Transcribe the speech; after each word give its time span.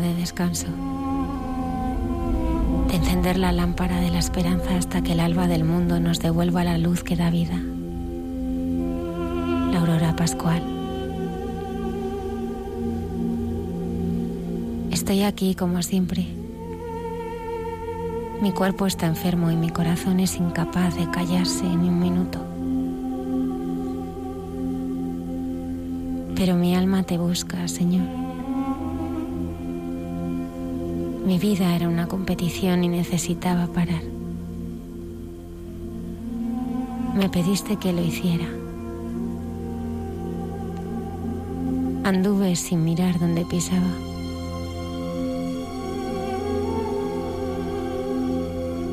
De 0.00 0.14
descanso, 0.14 0.66
de 2.88 2.96
encender 2.96 3.38
la 3.38 3.52
lámpara 3.52 4.00
de 4.00 4.10
la 4.10 4.18
esperanza 4.18 4.76
hasta 4.76 5.02
que 5.02 5.12
el 5.12 5.20
alba 5.20 5.46
del 5.46 5.64
mundo 5.64 6.00
nos 6.00 6.20
devuelva 6.20 6.64
la 6.64 6.78
luz 6.78 7.02
que 7.02 7.16
da 7.16 7.30
vida. 7.30 7.56
La 9.72 9.80
aurora 9.80 10.16
pascual. 10.16 10.62
Estoy 14.90 15.22
aquí 15.22 15.54
como 15.54 15.82
siempre. 15.82 16.26
Mi 18.40 18.52
cuerpo 18.52 18.86
está 18.86 19.06
enfermo 19.06 19.50
y 19.50 19.56
mi 19.56 19.70
corazón 19.70 20.20
es 20.20 20.36
incapaz 20.36 20.96
de 20.96 21.10
callarse 21.10 21.64
ni 21.64 21.88
un 21.88 21.98
minuto. 21.98 22.40
Pero 26.36 26.56
mi 26.56 26.74
alma 26.74 27.04
te 27.04 27.16
busca, 27.16 27.68
Señor. 27.68 28.23
Mi 31.24 31.38
vida 31.38 31.74
era 31.74 31.88
una 31.88 32.06
competición 32.06 32.84
y 32.84 32.88
necesitaba 32.88 33.66
parar. 33.66 34.02
Me 37.14 37.30
pediste 37.30 37.76
que 37.76 37.94
lo 37.94 38.02
hiciera. 38.02 38.44
Anduve 42.04 42.54
sin 42.56 42.84
mirar 42.84 43.18
donde 43.18 43.46
pisaba. 43.46 43.80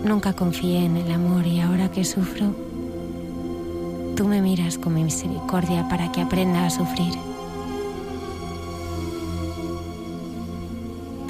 Nunca 0.06 0.32
confié 0.32 0.86
en 0.86 0.96
el 0.96 1.12
amor 1.12 1.46
y 1.46 1.60
ahora 1.60 1.92
que 1.92 2.06
sufro, 2.06 2.56
tú 4.16 4.26
me 4.26 4.42
miras 4.42 4.78
con 4.78 4.94
misericordia 4.94 5.90
para 5.90 6.14
que 6.14 6.22
aprenda 6.22 6.66
a 6.66 6.70
sufrir. 6.70 7.31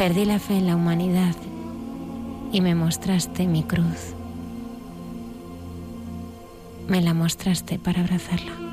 Perdí 0.02 0.26
la 0.26 0.40
fe 0.40 0.58
en 0.58 0.66
la 0.66 0.76
humanidad 0.76 1.36
y 2.52 2.60
me 2.62 2.74
mostraste 2.74 3.46
mi 3.46 3.62
cruz. 3.62 4.16
Me 6.88 7.02
la 7.02 7.14
mostraste 7.14 7.78
para 7.78 8.02
abrazarla. 8.02 8.71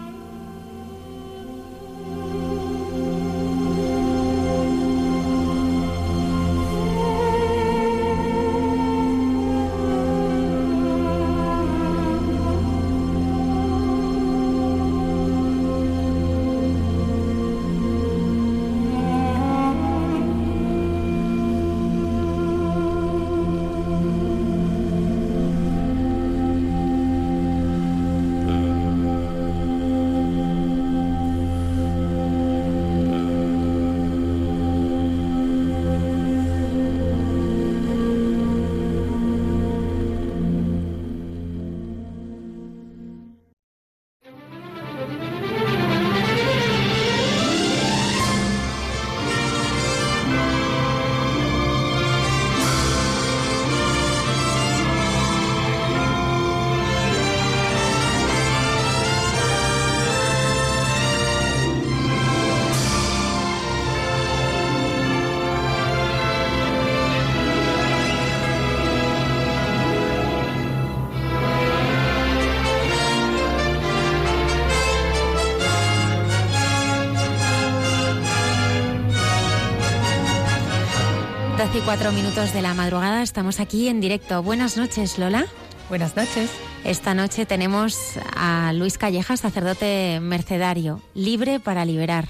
Y 81.79 81.81
cuatro 81.83 82.13
minutos 82.13 82.53
de 82.53 82.63
la 82.63 82.75
madrugada 82.75 83.23
estamos 83.23 83.61
aquí 83.61 83.89
en 83.89 84.01
directo. 84.01 84.43
Buenas 84.43 84.77
noches, 84.77 85.19
Lola. 85.19 85.47
Buenas 85.89 86.17
noches. 86.17 86.51
Esta 86.83 87.15
noche 87.15 87.47
tenemos 87.47 87.97
a 88.35 88.73
Luis 88.73 88.99
Calleja, 88.99 89.37
sacerdote 89.37 90.19
mercedario, 90.21 91.01
libre 91.15 91.61
para 91.61 91.85
liberar. 91.85 92.27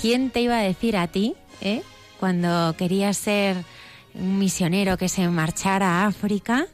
¿Quién 0.00 0.30
te 0.30 0.40
iba 0.40 0.58
a 0.58 0.62
decir 0.62 0.96
a 0.96 1.08
ti, 1.08 1.34
eh, 1.60 1.82
cuando 2.20 2.74
querías 2.78 3.16
ser 3.16 3.56
un 4.14 4.38
misionero 4.38 4.96
que 4.96 5.08
se 5.08 5.28
marchara 5.28 6.02
a 6.02 6.06
África, 6.06 6.66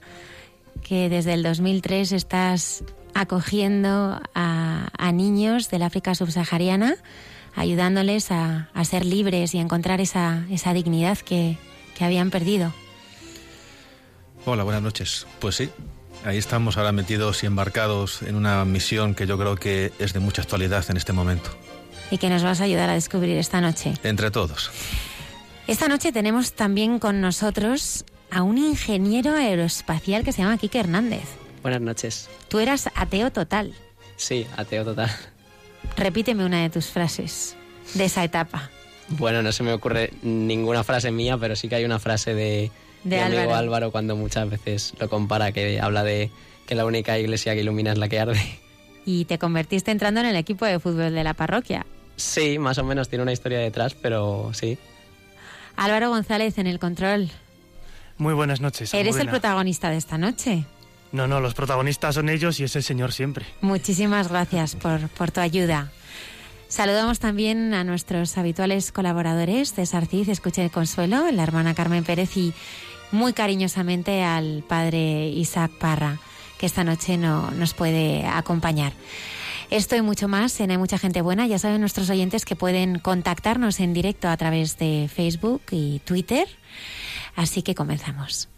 que 0.82 1.08
desde 1.08 1.34
el 1.34 1.42
2003 1.42 2.12
estás 2.12 2.84
acogiendo 3.14 4.20
a, 4.34 4.88
a 4.96 5.12
niños 5.12 5.70
del 5.70 5.82
África 5.82 6.14
subsahariana? 6.14 6.96
Ayudándoles 7.54 8.30
a, 8.30 8.68
ser 8.84 9.04
libres 9.04 9.54
y 9.54 9.58
a 9.58 9.60
encontrar 9.60 10.00
esa, 10.00 10.44
esa 10.50 10.72
dignidad 10.72 11.18
que, 11.18 11.58
que 11.96 12.04
habían 12.04 12.30
perdido. 12.30 12.72
Hola, 14.44 14.62
buenas 14.62 14.82
noches. 14.82 15.26
Pues 15.40 15.56
sí, 15.56 15.68
ahí 16.24 16.38
estamos 16.38 16.76
ahora 16.76 16.92
metidos 16.92 17.42
y 17.42 17.46
embarcados 17.46 18.22
en 18.22 18.34
una 18.34 18.64
misión 18.64 19.14
que 19.14 19.26
yo 19.26 19.38
creo 19.38 19.56
que 19.56 19.92
es 19.98 20.12
de 20.12 20.20
mucha 20.20 20.42
actualidad 20.42 20.84
en 20.88 20.96
este 20.96 21.12
momento. 21.12 21.50
Y 22.10 22.18
que 22.18 22.30
nos 22.30 22.42
vas 22.42 22.60
a 22.60 22.64
ayudar 22.64 22.88
a 22.88 22.94
descubrir 22.94 23.36
esta 23.36 23.60
noche. 23.60 23.94
Entre 24.02 24.30
todos. 24.30 24.70
Esta 25.66 25.88
noche 25.88 26.12
tenemos 26.12 26.54
también 26.54 26.98
con 26.98 27.20
nosotros 27.20 28.06
a 28.30 28.42
un 28.42 28.56
ingeniero 28.56 29.34
aeroespacial 29.34 30.24
que 30.24 30.32
se 30.32 30.42
llama 30.42 30.56
Kike 30.56 30.80
Hernández. 30.80 31.24
Buenas 31.62 31.80
noches. 31.80 32.30
Tú 32.48 32.58
eras 32.58 32.88
ateo 32.94 33.30
total. 33.30 33.74
Sí, 34.16 34.46
ateo 34.56 34.84
total. 34.84 35.10
Repíteme 35.98 36.44
una 36.44 36.62
de 36.62 36.70
tus 36.70 36.86
frases 36.86 37.56
de 37.94 38.04
esa 38.04 38.22
etapa. 38.22 38.70
Bueno, 39.08 39.42
no 39.42 39.52
se 39.52 39.62
me 39.62 39.72
ocurre 39.72 40.12
ninguna 40.22 40.84
frase 40.84 41.10
mía, 41.10 41.36
pero 41.38 41.56
sí 41.56 41.68
que 41.68 41.74
hay 41.74 41.84
una 41.84 41.98
frase 41.98 42.34
de, 42.34 42.70
De 43.02 43.16
mi 43.16 43.22
amigo 43.22 43.40
Álvaro. 43.40 43.56
Álvaro 43.56 43.90
cuando 43.90 44.14
muchas 44.16 44.48
veces 44.48 44.94
lo 45.00 45.08
compara, 45.08 45.50
que 45.52 45.80
habla 45.80 46.04
de 46.04 46.30
que 46.66 46.74
la 46.74 46.84
única 46.84 47.18
iglesia 47.18 47.54
que 47.54 47.60
ilumina 47.60 47.92
es 47.92 47.98
la 47.98 48.08
que 48.08 48.20
arde. 48.20 48.40
Y 49.04 49.24
te 49.24 49.38
convertiste 49.38 49.90
entrando 49.90 50.20
en 50.20 50.26
el 50.26 50.36
equipo 50.36 50.66
de 50.66 50.78
fútbol 50.78 51.14
de 51.14 51.24
la 51.24 51.34
parroquia. 51.34 51.86
Sí, 52.16 52.58
más 52.58 52.78
o 52.78 52.84
menos 52.84 53.08
tiene 53.08 53.22
una 53.22 53.32
historia 53.32 53.58
detrás, 53.58 53.94
pero 53.94 54.50
sí. 54.52 54.76
Álvaro 55.76 56.10
González 56.10 56.58
en 56.58 56.66
el 56.66 56.78
control. 56.78 57.30
Muy 58.18 58.34
buenas 58.34 58.60
noches. 58.60 58.92
Eres 58.92 59.16
el 59.16 59.28
protagonista 59.28 59.90
de 59.90 59.96
esta 59.96 60.18
noche. 60.18 60.64
No, 61.12 61.26
no, 61.26 61.40
los 61.40 61.54
protagonistas 61.54 62.14
son 62.14 62.28
ellos 62.28 62.60
y 62.60 62.64
es 62.64 62.76
el 62.76 62.82
señor 62.82 63.12
siempre. 63.12 63.46
Muchísimas 63.60 64.28
gracias 64.28 64.76
por, 64.76 65.08
por 65.08 65.30
tu 65.30 65.40
ayuda. 65.40 65.90
Saludamos 66.68 67.18
también 67.18 67.72
a 67.72 67.82
nuestros 67.82 68.36
habituales 68.36 68.92
colaboradores, 68.92 69.72
César 69.72 70.06
Cid, 70.06 70.28
Escuche 70.28 70.60
de 70.60 70.70
Consuelo, 70.70 71.30
la 71.30 71.42
hermana 71.42 71.74
Carmen 71.74 72.04
Pérez 72.04 72.36
y 72.36 72.52
muy 73.10 73.32
cariñosamente 73.32 74.22
al 74.22 74.62
padre 74.68 75.28
Isaac 75.28 75.70
Parra, 75.78 76.18
que 76.58 76.66
esta 76.66 76.84
noche 76.84 77.16
no, 77.16 77.50
nos 77.52 77.72
puede 77.72 78.26
acompañar. 78.26 78.92
Esto 79.70 79.96
y 79.96 80.02
mucho 80.02 80.28
más 80.28 80.60
en 80.60 80.70
Hay 80.70 80.78
Mucha 80.78 80.98
Gente 80.98 81.22
Buena. 81.22 81.46
Ya 81.46 81.58
saben 81.58 81.80
nuestros 81.80 82.08
oyentes 82.08 82.44
que 82.44 82.56
pueden 82.56 82.98
contactarnos 82.98 83.80
en 83.80 83.92
directo 83.92 84.28
a 84.28 84.36
través 84.36 84.78
de 84.78 85.10
Facebook 85.14 85.62
y 85.70 86.00
Twitter. 86.00 86.48
Así 87.36 87.62
que 87.62 87.74
comenzamos. 87.74 88.48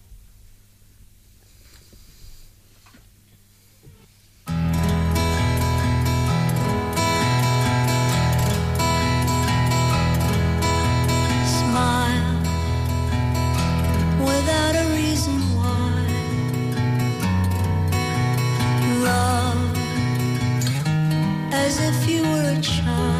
As 21.70 21.78
if 21.80 22.10
you 22.10 22.22
were 22.22 22.58
a 22.58 22.60
child. 22.60 23.19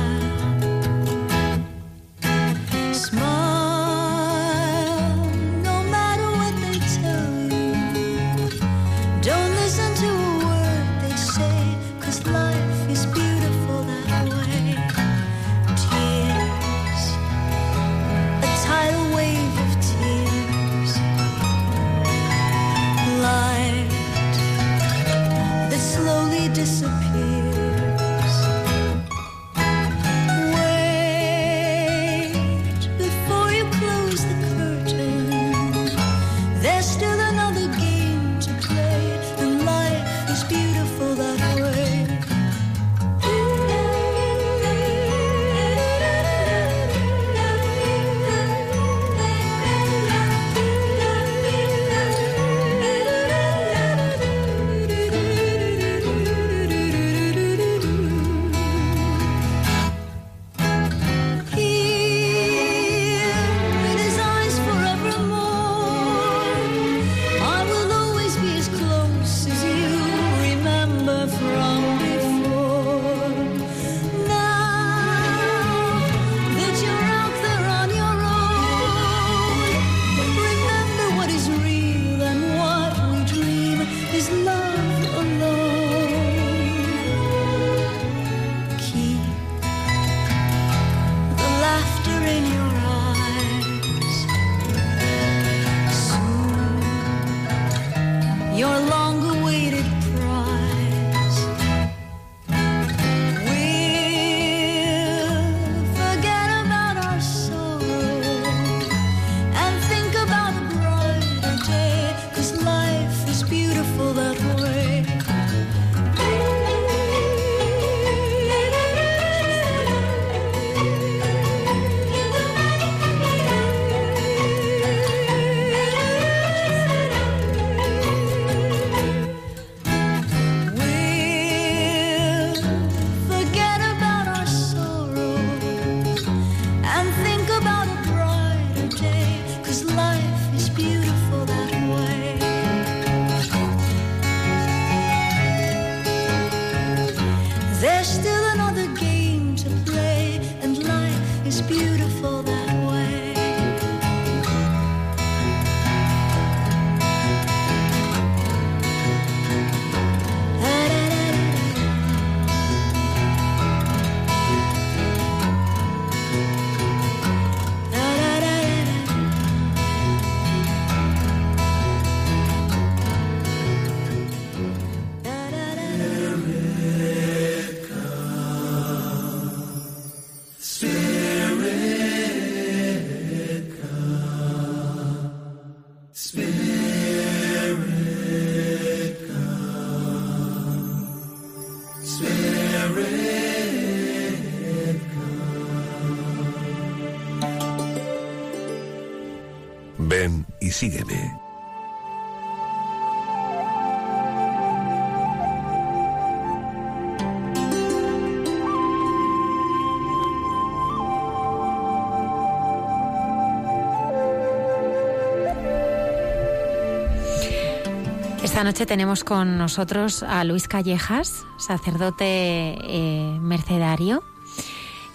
Esta 218.61 218.73
noche 218.73 218.85
tenemos 218.85 219.25
con 219.25 219.57
nosotros 219.57 220.23
a 220.23 220.45
Luis 220.45 220.69
Callejas, 220.69 221.47
sacerdote 221.59 222.25
eh, 222.27 223.39
mercedario. 223.41 224.23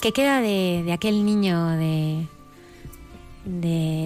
¿Qué 0.02 0.14
queda 0.14 0.42
de, 0.42 0.92
aquel 0.92 1.24
niño 1.24 1.70
de, 1.78 2.26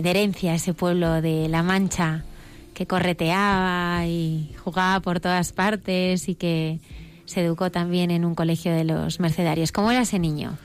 herencia, 0.04 0.56
ese 0.56 0.74
pueblo 0.74 1.22
de 1.22 1.48
La 1.48 1.64
Mancha, 1.64 2.26
que 2.74 2.86
correteaba 2.86 4.06
y 4.08 4.54
jugaba 4.62 5.00
por 5.00 5.22
todas 5.22 5.54
partes 5.54 6.28
y 6.28 6.36
que 6.36 6.82
se 7.24 7.40
educó 7.40 7.72
también 7.72 8.12
en 8.12 8.26
un 8.26 8.36
colegio 8.36 8.74
de 8.74 8.84
los 8.84 9.22
mercedarios? 9.22 9.72
¿Cómo 9.72 9.90
era 9.90 10.02
ese 10.02 10.20
niño? 10.20 10.58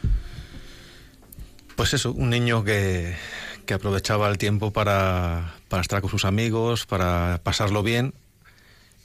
Pues 1.76 1.94
eso, 1.94 2.10
un 2.10 2.30
niño 2.30 2.64
que, 2.64 3.14
aprovechaba 3.72 4.28
el 4.28 4.36
tiempo 4.36 4.72
para 4.72 5.54
estar 5.80 6.00
con 6.00 6.10
sus 6.10 6.24
amigos, 6.24 6.86
para 6.86 7.40
pasarlo 7.44 7.84
bien 7.84 8.14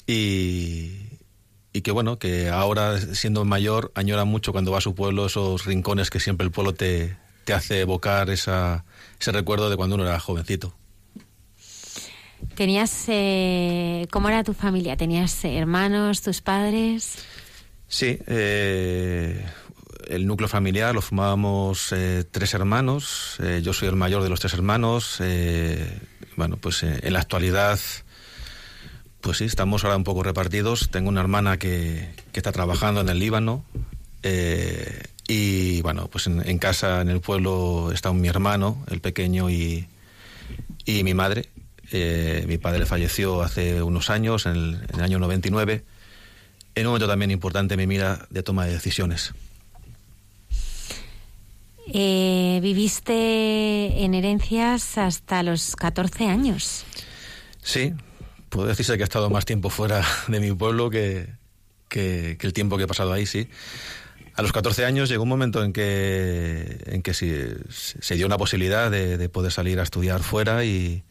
y, 0.10 1.20
y 1.72 1.82
que 1.82 1.92
bueno, 1.92 2.18
que 2.18 2.50
ahora 2.50 3.00
siendo 3.00 3.46
mayor 3.46 3.92
añora 3.94 4.25
mucho 4.25 4.51
cuando 4.51 4.72
va 4.72 4.80
a 4.80 4.82
su 4.82 4.96
pueblo 4.96 5.28
esos 5.28 5.66
rincones 5.66 6.10
que 6.10 6.20
siempre 6.20 6.46
el 6.46 6.51
pueblo 6.51 6.74
te, 6.74 7.16
te 7.46 7.54
hace 7.54 7.82
evocar 7.82 8.30
esa, 8.30 8.86
ese 9.20 9.32
recuerdo 9.32 9.70
de 9.70 9.78
cuando 9.78 9.96
uno 9.96 10.06
era 10.06 10.20
jovencito. 10.20 10.75
¿Tenías, 12.56 13.06
eh, 13.08 14.08
cómo 14.12 14.30
era 14.30 14.44
tu 14.44 14.54
familia? 14.54 14.98
¿Tenías 14.98 15.46
hermanos, 15.46 16.22
tus 16.22 16.42
padres? 16.42 17.20
Sí, 17.88 18.18
eh, 18.28 19.46
el 20.08 20.25
núcleo 20.25 20.48
familiar 20.48 20.96
lo 20.96 21.01
formábamos 21.01 21.92
eh, 21.92 22.24
tres 22.30 22.54
hermanos. 22.54 23.38
Eh, 23.44 23.62
yo 23.63 23.74
soy 23.74 23.89
el 23.89 23.96
mayor 23.96 24.24
de 24.24 24.30
los 24.30 24.39
tres 24.39 24.54
hermanos. 24.54 25.22
Bueno, 26.36 26.58
pues 26.58 26.84
en 26.84 27.13
la 27.13 27.20
actualidad, 27.20 27.80
pues 29.22 29.38
sí, 29.38 29.46
estamos 29.46 29.84
ahora 29.84 29.98
un 29.98 30.04
poco 30.04 30.24
repartidos. 30.24 30.90
Tengo 30.92 31.10
una 31.10 31.22
hermana 31.22 31.58
que, 31.58 32.10
que 32.32 32.40
está 32.40 32.52
trabajando 32.52 33.02
en 33.02 33.10
el 33.10 33.20
Líbano. 33.20 33.64
eh, 34.24 35.04
y 35.28 35.82
bueno, 35.84 36.08
pues 36.08 36.26
en, 36.26 36.48
en 36.48 36.58
casa, 36.58 37.02
en 37.02 37.10
el 37.10 37.22
pueblo, 37.22 37.92
está 37.94 38.12
mi 38.14 38.28
hermano, 38.28 38.84
el 38.90 39.00
pequeño, 39.00 39.50
y, 39.52 39.88
y 40.86 41.04
mi 41.04 41.14
madre. 41.14 41.50
Eh, 41.92 42.46
mi 42.48 42.58
padre 42.58 42.88
falleció 42.88 43.44
hace 43.44 43.84
unos 43.84 44.10
años, 44.10 44.48
en 44.48 44.54
el, 44.54 44.74
en 44.90 44.96
el 44.96 45.02
año 45.02 45.20
99, 45.20 45.84
en 46.74 46.86
un 46.88 46.90
momento 46.92 47.08
también 47.08 47.30
importante 47.30 47.76
en 47.76 47.80
mi 47.80 47.86
vida 47.86 48.26
de 48.32 48.42
toma 48.42 48.66
de 48.66 48.74
decisiones. 48.74 49.34
Eh, 51.92 52.60
viviste 52.62 54.04
en 54.04 54.14
herencias 54.14 54.98
hasta 54.98 55.42
los 55.44 55.76
14 55.76 56.26
años. 56.28 56.86
Sí, 57.62 57.94
puedo 58.50 58.68
decirse 58.68 58.98
que 58.98 59.03
he 59.03 59.06
estado 59.06 59.29
más 59.29 59.46
tiempo 59.46 59.70
fuera 59.70 60.06
de 60.27 60.39
mi 60.39 60.51
pueblo 60.53 60.89
que, 60.89 61.34
que, 61.88 62.38
el 62.39 62.53
tiempo 62.53 62.77
que 62.77 62.84
he 62.84 62.88
pasado 62.88 63.13
ahí, 63.13 63.25
sí. 63.25 63.48
A 64.36 64.41
los 64.41 64.51
14 64.51 64.86
años 64.86 65.10
llegó 65.10 65.24
un 65.24 65.29
momento 65.29 65.63
en 65.63 65.74
que, 65.74 66.82
en 66.86 67.01
que 67.01 67.13
se 67.13 68.15
dio 68.15 68.25
una 68.25 68.38
posibilidad 68.38 68.89
de, 68.89 69.18
de 69.18 69.29
poder 69.29 69.51
salir 69.51 69.79
a 69.79 69.84
estudiar 69.84 70.24
fuera 70.24 70.63
y, 70.63 71.03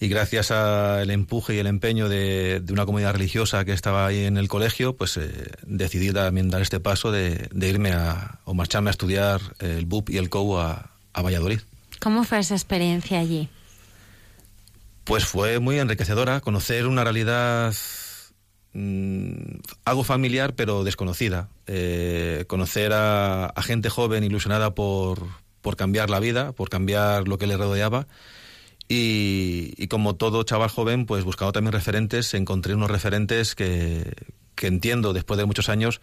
y 0.00 0.08
gracias 0.08 0.50
al 0.50 1.10
empuje 1.10 1.54
y 1.54 1.58
el 1.58 1.66
empeño 1.66 2.08
de, 2.08 2.62
una 2.70 2.84
comunidad 2.84 3.12
religiosa 3.12 3.64
que 3.64 3.72
estaba 3.72 4.06
ahí 4.06 4.24
en 4.24 4.36
el 4.36 4.48
colegio, 4.48 4.96
pues 4.96 5.16
eh, 5.16 5.30
decidí 5.62 6.12
también 6.12 6.50
dar 6.50 6.62
este 6.62 6.80
paso 6.80 7.10
de, 7.12 7.48
de, 7.52 7.68
irme 7.68 7.92
a, 7.92 8.40
o 8.44 8.54
marcharme 8.54 8.90
a 8.90 8.92
estudiar 8.92 9.40
el 9.60 9.86
BUP 9.86 10.10
y 10.10 10.18
el 10.18 10.28
COU 10.28 10.58
a, 10.58 10.90
a 11.12 11.22
Valladolid. 11.22 11.60
¿Cómo 12.00 12.24
fue 12.24 12.38
esa 12.40 12.54
experiencia 12.54 13.20
allí? 13.20 13.48
Pues 15.04 15.24
fue 15.24 15.58
muy 15.58 15.78
enriquecedora 15.78 16.40
conocer 16.40 16.86
una 16.86 17.04
realidad 17.04 17.74
mmm, 18.72 19.58
algo 19.84 20.04
familiar 20.04 20.54
pero 20.54 20.84
desconocida. 20.84 21.48
Eh, 21.66 22.44
conocer 22.46 22.92
a, 22.92 23.46
a, 23.46 23.62
gente 23.62 23.90
joven 23.90 24.24
ilusionada 24.24 24.74
por, 24.74 25.26
por 25.60 25.76
cambiar 25.76 26.10
la 26.10 26.20
vida, 26.20 26.52
por 26.52 26.68
cambiar 26.68 27.28
lo 27.28 27.38
que 27.38 27.46
le 27.46 27.56
rodeaba. 27.56 28.06
Y, 28.86 29.72
y, 29.78 29.88
como 29.88 30.14
todo 30.16 30.42
chaval 30.42 30.68
joven, 30.68 31.06
pues 31.06 31.24
buscaba 31.24 31.52
también 31.52 31.72
referentes, 31.72 32.34
encontré 32.34 32.74
unos 32.74 32.90
referentes 32.90 33.54
que, 33.54 34.12
que 34.54 34.66
entiendo 34.66 35.14
después 35.14 35.38
de 35.38 35.46
muchos 35.46 35.70
años 35.70 36.02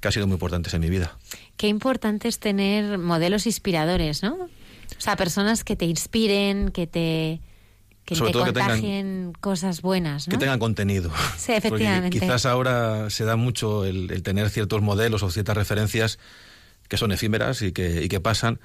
que 0.00 0.08
han 0.08 0.12
sido 0.12 0.26
muy 0.26 0.34
importantes 0.34 0.72
en 0.74 0.80
mi 0.80 0.90
vida. 0.90 1.16
Qué 1.56 1.68
importante 1.68 2.28
es 2.28 2.38
tener 2.38 2.98
modelos 2.98 3.46
inspiradores, 3.46 4.22
¿no? 4.22 4.34
O 4.34 5.00
sea, 5.00 5.16
personas 5.16 5.64
que 5.64 5.74
te 5.74 5.84
inspiren, 5.84 6.70
que 6.70 6.86
te, 6.86 7.40
que 8.04 8.16
Sobre 8.16 8.30
te 8.30 8.32
todo 8.32 8.44
contagien 8.46 8.78
que 8.78 8.82
tengan, 8.82 9.32
cosas 9.40 9.80
buenas, 9.80 10.26
¿no? 10.26 10.32
Que 10.32 10.38
tengan 10.38 10.58
contenido. 10.58 11.10
Sí, 11.36 11.52
efectivamente. 11.52 12.08
Porque 12.08 12.20
quizás 12.20 12.46
ahora 12.46 13.10
se 13.10 13.24
da 13.24 13.36
mucho 13.36 13.84
el, 13.84 14.10
el, 14.10 14.22
tener 14.22 14.50
ciertos 14.50 14.82
modelos 14.82 15.22
o 15.22 15.30
ciertas 15.30 15.56
referencias 15.56 16.18
que 16.88 16.96
son 16.96 17.12
efímeras 17.12 17.62
y 17.62 17.72
que, 17.72 18.02
y 18.02 18.08
que 18.08 18.20
pasan. 18.20 18.58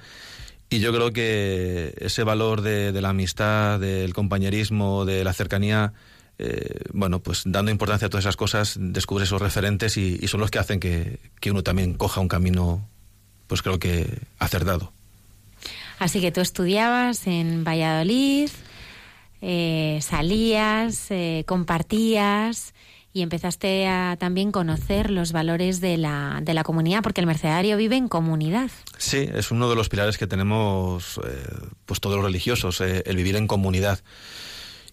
Y 0.70 0.80
yo 0.80 0.92
creo 0.92 1.12
que 1.12 1.94
ese 1.98 2.24
valor 2.24 2.60
de, 2.60 2.92
de 2.92 3.00
la 3.00 3.10
amistad, 3.10 3.80
del 3.80 4.12
compañerismo, 4.12 5.06
de 5.06 5.24
la 5.24 5.32
cercanía, 5.32 5.94
eh, 6.38 6.80
bueno, 6.92 7.20
pues 7.20 7.42
dando 7.46 7.70
importancia 7.70 8.06
a 8.06 8.10
todas 8.10 8.24
esas 8.24 8.36
cosas, 8.36 8.76
descubre 8.78 9.24
esos 9.24 9.40
referentes 9.40 9.96
y, 9.96 10.18
y 10.20 10.28
son 10.28 10.40
los 10.40 10.50
que 10.50 10.58
hacen 10.58 10.78
que, 10.78 11.20
que, 11.40 11.50
uno 11.50 11.62
también 11.62 11.94
coja 11.94 12.20
un 12.20 12.28
camino, 12.28 12.86
pues 13.46 13.62
creo 13.62 13.78
que 13.78 14.20
acertado. 14.38 14.92
Así 15.98 16.20
que 16.20 16.30
tú 16.30 16.40
estudiabas 16.40 17.26
en 17.26 17.64
Valladolid, 17.64 18.50
eh, 19.40 19.98
salías, 20.02 21.10
eh, 21.10 21.44
compartías 21.46 22.74
y 23.12 23.22
empezaste 23.22 23.86
a 23.86 24.16
también 24.18 24.52
conocer 24.52 25.10
los 25.10 25.32
valores 25.32 25.80
de 25.80 25.96
la, 25.96 26.40
de 26.42 26.54
la 26.54 26.62
comunidad, 26.62 27.02
porque 27.02 27.20
el 27.20 27.26
mercedario 27.26 27.76
vive 27.76 27.96
en 27.96 28.08
comunidad. 28.08 28.70
Sí, 28.98 29.28
es 29.32 29.50
uno 29.50 29.68
de 29.68 29.76
los 29.76 29.88
pilares 29.88 30.18
que 30.18 30.26
tenemos 30.26 31.18
eh, 31.24 31.44
pues 31.86 32.00
todos 32.00 32.16
los 32.16 32.24
religiosos, 32.24 32.80
eh, 32.80 33.02
el 33.06 33.16
vivir 33.16 33.36
en 33.36 33.46
comunidad. 33.46 34.00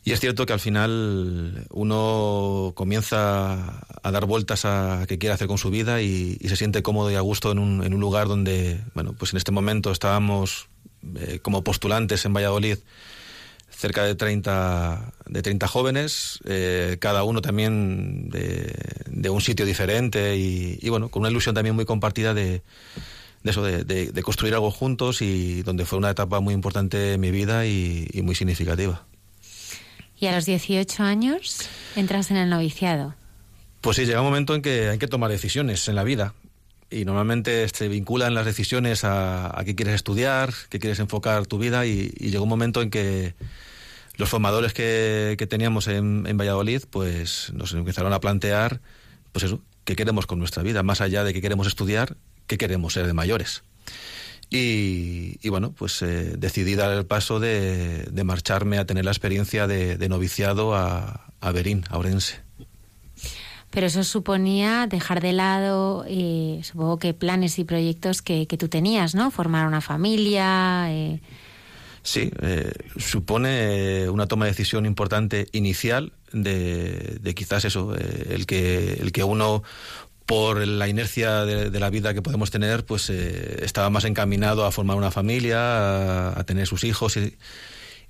Y 0.04 0.12
es 0.12 0.20
cierto 0.20 0.46
que 0.46 0.54
al 0.54 0.60
final 0.60 1.66
uno 1.72 2.74
comienza 2.76 3.86
a 4.04 4.12
dar 4.12 4.26
vueltas 4.26 4.64
a 4.64 5.06
qué 5.08 5.18
quiere 5.18 5.34
hacer 5.34 5.48
con 5.48 5.58
su 5.58 5.72
vida 5.72 6.02
y, 6.02 6.38
y 6.40 6.50
se 6.50 6.56
siente 6.56 6.84
cómodo 6.84 7.10
y 7.10 7.16
a 7.16 7.22
gusto 7.22 7.52
en 7.52 7.58
un, 7.58 7.84
en 7.84 7.94
un, 7.94 8.00
lugar 8.00 8.28
donde, 8.28 8.82
bueno, 8.94 9.14
pues 9.14 9.34
en 9.34 9.38
este 9.38 9.52
momento 9.52 9.92
estábamos 9.92 10.70
eh, 11.16 11.40
como 11.42 11.64
postulantes 11.64 12.24
en 12.26 12.34
Valladolid 12.34 12.78
cerca 13.76 14.04
de 14.04 14.16
30, 14.16 15.14
de 15.28 15.42
30 15.42 15.68
jóvenes, 15.68 16.40
eh, 16.46 16.98
cada 17.00 17.24
uno 17.24 17.42
también 17.42 18.30
de, 18.30 18.74
de, 19.08 19.30
un 19.30 19.42
sitio 19.42 19.66
diferente 19.66 20.38
y, 20.38 20.80
y, 20.82 20.90
bueno, 20.90 21.10
con 21.10 21.22
una 21.22 21.30
ilusión 21.30 21.54
también 21.54 21.76
muy 21.76 21.86
compartida 21.86 22.34
de, 22.34 22.62
de 23.44 23.52
eso, 23.52 23.64
de, 23.64 23.84
de, 23.84 24.12
de, 24.12 24.24
construir 24.24 24.54
algo 24.54 24.72
juntos 24.72 25.22
y 25.22 25.62
donde 25.64 25.86
fue 25.86 25.98
una 25.98 26.10
etapa 26.10 26.40
muy 26.40 26.54
importante 26.54 27.14
en 27.14 27.22
mi 27.22 27.32
vida 27.32 27.66
y, 27.66 28.08
y, 28.12 28.22
muy 28.22 28.36
significativa. 28.36 29.06
¿Y 30.18 30.28
a 30.28 30.32
los 30.32 30.46
18 30.46 31.04
años 31.04 31.68
entras 31.96 32.32
en 32.32 32.38
el 32.38 32.50
noviciado? 32.50 33.14
Pues 33.82 33.98
sí, 33.98 34.06
llega 34.06 34.22
un 34.22 34.28
momento 34.28 34.56
en 34.56 34.62
que 34.62 34.88
hay 34.88 34.98
que 34.98 35.08
tomar 35.08 35.30
decisiones 35.30 35.88
en 35.90 35.96
la 35.96 36.04
vida 36.04 36.34
y 36.90 37.06
normalmente 37.06 37.68
se 37.70 37.88
vinculan 37.88 38.34
las 38.34 38.46
decisiones 38.46 39.04
a, 39.04 39.62
qué 39.66 39.76
quieres 39.76 39.96
estudiar, 39.96 40.54
qué 40.70 40.80
quieres 40.80 41.00
enfocar 41.00 41.46
tu 41.46 41.58
vida 41.58 41.86
y, 41.86 42.10
llegó 42.10 42.44
un 42.44 42.50
momento 42.50 42.82
en 42.82 42.90
que 42.90 43.34
los 44.18 44.30
formadores 44.30 44.74
que, 44.74 45.36
teníamos 45.50 45.88
en, 45.88 46.24
Valladolid 46.38 46.84
pues 46.90 47.52
nos 47.54 47.74
empezaron 47.74 48.14
a 48.14 48.20
plantear 48.20 48.80
pues 49.32 49.44
eso, 49.44 49.62
qué 49.84 49.96
queremos 49.96 50.28
con 50.28 50.40
nuestra 50.40 50.64
vida, 50.64 50.84
más 50.84 51.02
allá 51.02 51.24
de 51.24 51.34
qué 51.34 51.42
queremos 51.42 51.68
estudiar, 51.68 52.16
qué 52.48 52.58
queremos 52.58 52.94
ser 52.94 53.08
de 53.08 53.14
mayores. 53.14 53.64
Y, 54.50 55.50
bueno, 55.50 55.72
pues 55.72 56.02
eh, 56.04 56.36
decidí 56.38 56.76
dar 56.76 56.92
el 56.92 57.06
paso 57.06 57.40
de, 57.40 58.08
marcharme 58.24 58.78
a 58.78 58.86
tener 58.86 59.04
la 59.04 59.12
experiencia 59.12 59.68
de, 59.68 59.98
de 59.98 60.08
noviciado 60.08 60.76
a, 60.76 61.26
a 61.42 61.52
Berín, 61.52 61.84
a 61.90 61.98
Orense. 61.98 62.45
Pero 63.76 63.88
eso 63.88 64.06
suponía 64.06 64.88
dejar 64.88 65.22
de 65.22 65.34
lado, 65.34 66.06
eh, 66.08 66.62
supongo 66.64 66.98
que 66.98 67.14
planes 67.14 67.60
y 67.60 67.66
proyectos 67.66 68.22
que, 68.22 68.48
que, 68.48 68.58
tú 68.58 68.70
tenías, 68.70 69.16
¿no? 69.16 69.32
Formar 69.32 69.68
una 69.68 69.82
familia. 69.82 70.86
Eh... 70.94 71.20
Sí, 72.02 72.32
eh, 72.42 72.72
supone 72.98 74.08
una 74.10 74.28
toma 74.28 74.46
de 74.46 74.52
decisión 74.52 74.86
importante 74.86 75.48
inicial 75.52 76.14
de, 76.32 77.18
de 77.20 77.36
quizás 77.36 77.66
eso, 77.66 77.94
eh, 77.98 78.28
el, 78.30 78.46
que, 78.46 78.94
el 78.94 79.12
que 79.12 79.26
uno 79.26 79.62
por 80.26 80.66
la 80.66 80.88
inercia 80.88 81.44
de, 81.44 81.70
de, 81.70 81.80
la 81.82 81.90
vida 81.90 82.14
que 82.14 82.22
podemos 82.22 82.52
tener, 82.52 82.86
pues 82.86 83.10
eh, 83.10 83.60
estaba 83.62 83.90
más 83.90 84.06
encaminado 84.06 84.66
a 84.66 84.72
formar 84.72 84.96
una 84.96 85.12
familia, 85.12 86.30
a, 86.30 86.40
a 86.40 86.44
tener 86.46 86.66
sus 86.66 86.86
hijos 86.86 87.18
y, 87.18 87.36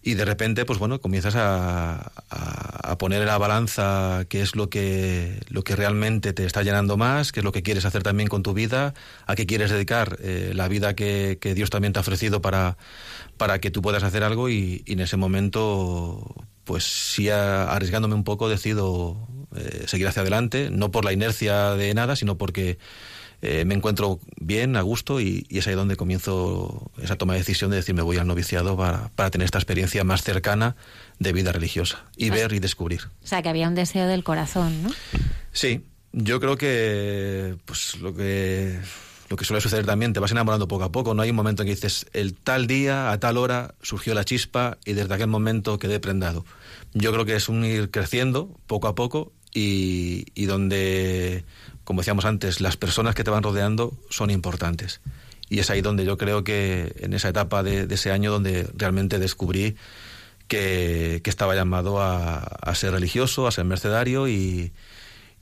y, 0.05 0.13
de 0.13 0.23
repente, 0.23 0.65
pues 0.65 0.79
bueno, 0.79 1.01
comienzas 1.01 1.35
a, 1.35 2.11
a, 2.29 2.97
poner 2.97 3.21
en 3.21 3.27
la 3.27 3.37
balanza 3.37 4.25
qué 4.29 4.41
es 4.41 4.55
lo 4.55 4.69
que, 4.69 5.39
lo 5.49 5.63
que 5.63 5.75
realmente 5.75 6.31
te 6.31 6.45
está 6.45 6.63
llenando 6.63 6.95
más, 6.95 7.31
qué 7.31 7.41
es 7.41 7.43
lo 7.43 7.51
que 7.51 7.63
quieres 7.63 7.85
hacer 7.85 8.03
también 8.03 8.29
con 8.29 8.43
tu 8.43 8.53
vida, 8.53 8.93
a 9.25 9.35
qué 9.35 9.45
quieres 9.45 9.71
dedicar 9.71 10.17
eh, 10.21 10.51
la 10.53 10.67
vida 10.67 10.95
que, 10.95 11.39
que, 11.41 11.55
Dios 11.55 11.69
también 11.69 11.91
te 11.91 11.99
ha 11.99 12.01
ofrecido 12.01 12.41
para, 12.41 12.77
para 13.37 13.59
que 13.59 13.71
tú 13.71 13.81
puedas 13.81 14.03
hacer 14.03 14.23
algo 14.23 14.49
y, 14.49 14.83
en 14.85 14.99
ese 14.99 15.17
momento 15.17 16.35
pues 16.63 16.83
sí, 16.83 17.29
arriesgándome 17.29 18.15
un 18.15 18.23
poco, 18.23 18.49
decido 18.49 19.27
eh, 19.55 19.83
seguir 19.87 20.07
hacia 20.07 20.23
adelante, 20.23 20.69
no 20.71 20.91
por 20.91 21.05
la 21.05 21.13
inercia 21.13 21.71
de 21.71 21.93
nada, 21.93 22.15
sino 22.15 22.37
porque 22.37 22.79
eh, 23.47 23.63
me 23.63 23.75
encuentro 23.75 24.19
bien, 24.39 24.75
a 24.75 24.81
gusto, 24.81 25.21
y, 25.21 25.45
y 25.49 25.59
es 25.59 25.67
ahí 25.67 25.75
donde 25.75 25.95
comienzo 25.95 26.91
esa 27.01 27.15
toma 27.15 27.33
de 27.33 27.39
decisión 27.39 27.69
de 27.69 27.77
decir 27.77 27.93
me 27.93 28.01
voy 28.01 28.17
al 28.17 28.25
noviciado 28.25 28.75
para, 28.75 29.09
para 29.09 29.29
tener 29.29 29.45
esta 29.45 29.59
experiencia 29.59 30.03
más 30.03 30.23
cercana 30.23 30.75
de 31.19 31.31
vida 31.31 31.51
religiosa 31.51 32.05
y 32.17 32.31
ver 32.31 32.53
y 32.53 32.59
descubrir. 32.59 33.01
O 33.23 33.27
sea, 33.27 33.43
que 33.43 33.49
había 33.49 33.67
un 33.67 33.75
deseo 33.75 34.07
del 34.07 34.23
corazón, 34.23 34.81
¿no? 34.81 34.89
Sí, 35.51 35.85
yo 36.11 36.39
creo 36.39 36.57
que 36.57 37.55
pues 37.65 37.99
lo 37.99 38.15
que 38.15 38.79
lo 39.29 39.37
que 39.37 39.45
suele 39.45 39.61
suceder 39.61 39.85
también, 39.85 40.13
te 40.13 40.19
vas 40.19 40.31
enamorando 40.31 40.67
poco 40.67 40.83
a 40.83 40.91
poco, 40.91 41.13
no 41.13 41.21
hay 41.21 41.31
un 41.31 41.35
momento 41.35 41.63
en 41.63 41.67
que 41.67 41.75
dices, 41.75 42.05
el 42.13 42.35
tal 42.35 42.67
día, 42.67 43.11
a 43.11 43.19
tal 43.19 43.37
hora, 43.37 43.75
surgió 43.81 44.13
la 44.13 44.23
chispa 44.23 44.77
y 44.85 44.93
desde 44.93 45.13
aquel 45.13 45.27
momento 45.27 45.79
quedé 45.79 45.99
prendado. 45.99 46.45
Yo 46.93 47.11
creo 47.11 47.25
que 47.25 47.35
es 47.35 47.49
un 47.49 47.65
ir 47.65 47.89
creciendo 47.89 48.55
poco 48.67 48.87
a 48.87 48.95
poco 48.95 49.31
y, 49.53 50.25
y 50.35 50.45
donde, 50.45 51.43
como 51.85 52.01
decíamos 52.01 52.25
antes, 52.25 52.59
las 52.59 52.75
personas 52.75 53.15
que 53.15 53.23
te 53.23 53.31
van 53.31 53.43
rodeando 53.43 53.93
son 54.09 54.31
importantes. 54.31 54.99
Y 55.47 55.59
es 55.59 55.69
ahí 55.69 55.81
donde 55.81 56.03
yo 56.03 56.17
creo 56.17 56.43
que 56.43 56.93
en 56.99 57.13
esa 57.13 57.29
etapa 57.29 57.61
de, 57.63 57.87
ese 57.89 58.11
año 58.11 58.31
donde 58.31 58.67
realmente 58.75 59.19
descubrí 59.19 59.75
que, 60.47 61.21
que 61.23 61.29
estaba 61.29 61.55
llamado 61.55 62.01
a, 62.01 62.37
a 62.37 62.75
ser 62.75 62.91
religioso, 62.91 63.45
a 63.45 63.51
ser 63.51 63.65
mercedario 63.65 64.27
y, 64.27 64.73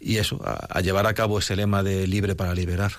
y 0.02 0.18
eso, 0.18 0.42
a, 0.44 0.82
llevar 0.82 1.08
a 1.08 1.14
cabo 1.14 1.40
ese 1.40 1.56
lema 1.56 1.82
de 1.82 2.08
libre 2.08 2.36
para 2.36 2.54
liberar. 2.54 2.92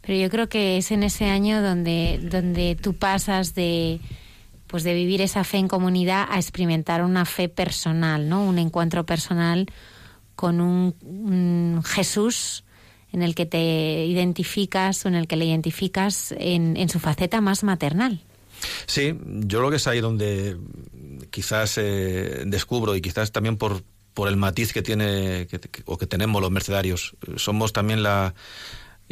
Pero 0.00 0.18
yo 0.18 0.30
creo 0.30 0.48
que 0.48 0.78
es 0.78 0.92
en 0.92 1.02
ese 1.02 1.24
año 1.26 1.60
donde, 1.60 2.20
donde 2.22 2.76
tú 2.80 2.94
pasas 2.94 3.54
de 3.54 4.00
pues 4.68 4.84
de 4.84 4.94
vivir 4.94 5.20
esa 5.20 5.44
fe 5.44 5.58
en 5.58 5.68
comunidad 5.68 6.26
a 6.30 6.36
experimentar 6.36 7.04
una 7.04 7.26
fe 7.26 7.50
personal, 7.50 8.30
¿no? 8.30 8.42
Un 8.42 8.58
encuentro 8.58 9.04
personal 9.04 9.66
con 10.34 10.62
un 10.62 11.82
Jesús 11.84 12.64
en 13.12 13.22
el 13.22 13.34
que 13.34 13.46
te 13.46 14.06
identificas 14.06 15.04
o 15.04 15.08
en 15.08 15.14
el 15.14 15.26
que 15.26 15.36
le 15.36 15.44
identificas 15.44 16.32
en, 16.38 16.76
en 16.76 16.88
su 16.88 16.98
faceta 16.98 17.40
más 17.40 17.62
maternal. 17.62 18.20
Sí, 18.86 19.14
yo 19.24 19.58
creo 19.58 19.70
que 19.70 19.76
es 19.76 19.86
ahí 19.86 20.00
donde 20.00 20.56
quizás 21.30 21.78
eh, 21.78 22.44
descubro 22.46 22.94
y 22.96 23.00
quizás 23.00 23.32
también 23.32 23.56
por, 23.56 23.82
por 24.14 24.28
el 24.28 24.36
matiz 24.36 24.72
que 24.72 24.82
tiene 24.82 25.48
o 25.84 25.98
que 25.98 26.06
tenemos 26.06 26.40
los 26.40 26.50
mercedarios. 26.50 27.16
Somos 27.36 27.72
también 27.72 28.02
la 28.02 28.34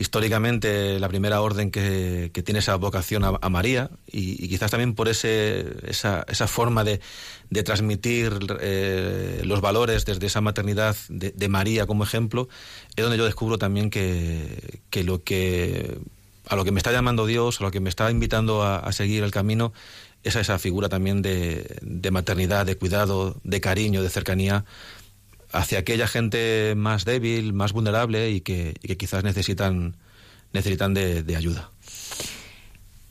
históricamente 0.00 0.99
la 0.99 1.09
primera 1.09 1.42
orden 1.42 1.71
que, 1.71 2.30
tiene 2.42 2.61
esa 2.61 2.75
vocación 2.76 3.23
a, 3.23 3.49
María 3.50 3.90
y, 4.11 4.42
y 4.42 4.49
quizás 4.49 4.71
también 4.71 4.95
por 4.95 5.09
ese, 5.09 5.76
esa, 5.87 6.25
esa 6.26 6.49
forma 6.49 6.85
de, 6.85 7.00
de 7.50 7.62
transmitir 7.62 8.38
eh, 8.61 9.42
los 9.45 9.61
valores 9.61 10.07
desde 10.07 10.26
esa 10.26 10.40
maternidad 10.40 10.97
de, 11.11 11.33
de 11.33 11.49
María 11.49 11.87
como 11.87 12.02
ejemplo, 12.02 12.49
es 12.97 13.02
donde 13.02 13.19
yo 13.19 13.26
descubro 13.26 13.59
también 13.59 13.90
que, 13.90 14.80
que 14.88 15.04
lo 15.04 15.23
que 15.23 15.99
a 16.47 16.57
lo 16.57 16.64
que 16.64 16.73
me 16.73 16.78
está 16.78 16.92
llamando 16.92 17.26
Dios, 17.26 17.61
a 17.61 17.64
lo 17.64 17.71
que 17.71 17.80
me 17.80 17.90
está 17.90 18.11
invitando 18.11 18.62
a, 18.62 18.78
a 18.78 18.92
seguir 18.92 19.23
el 19.23 19.30
camino, 19.30 19.75
es 20.23 20.35
a 20.35 20.40
esa 20.40 20.59
figura 20.59 20.88
también 20.88 21.21
de, 21.21 21.77
de 21.83 22.11
maternidad, 22.11 22.64
de 22.64 22.77
cuidado, 22.77 23.37
de 23.44 23.61
cariño, 23.61 24.03
de 24.03 24.09
cercanía 24.09 24.64
hacia 25.52 25.80
aquella 25.80 26.06
gente 26.06 26.74
más 26.76 27.04
débil, 27.04 27.52
más 27.52 27.72
vulnerable 27.72 28.30
y 28.30 28.40
que, 28.40 28.74
quizás 28.98 29.24
necesitan, 29.24 29.96
necesitan 30.52 30.94
de, 30.94 31.34
ayuda. 31.36 31.70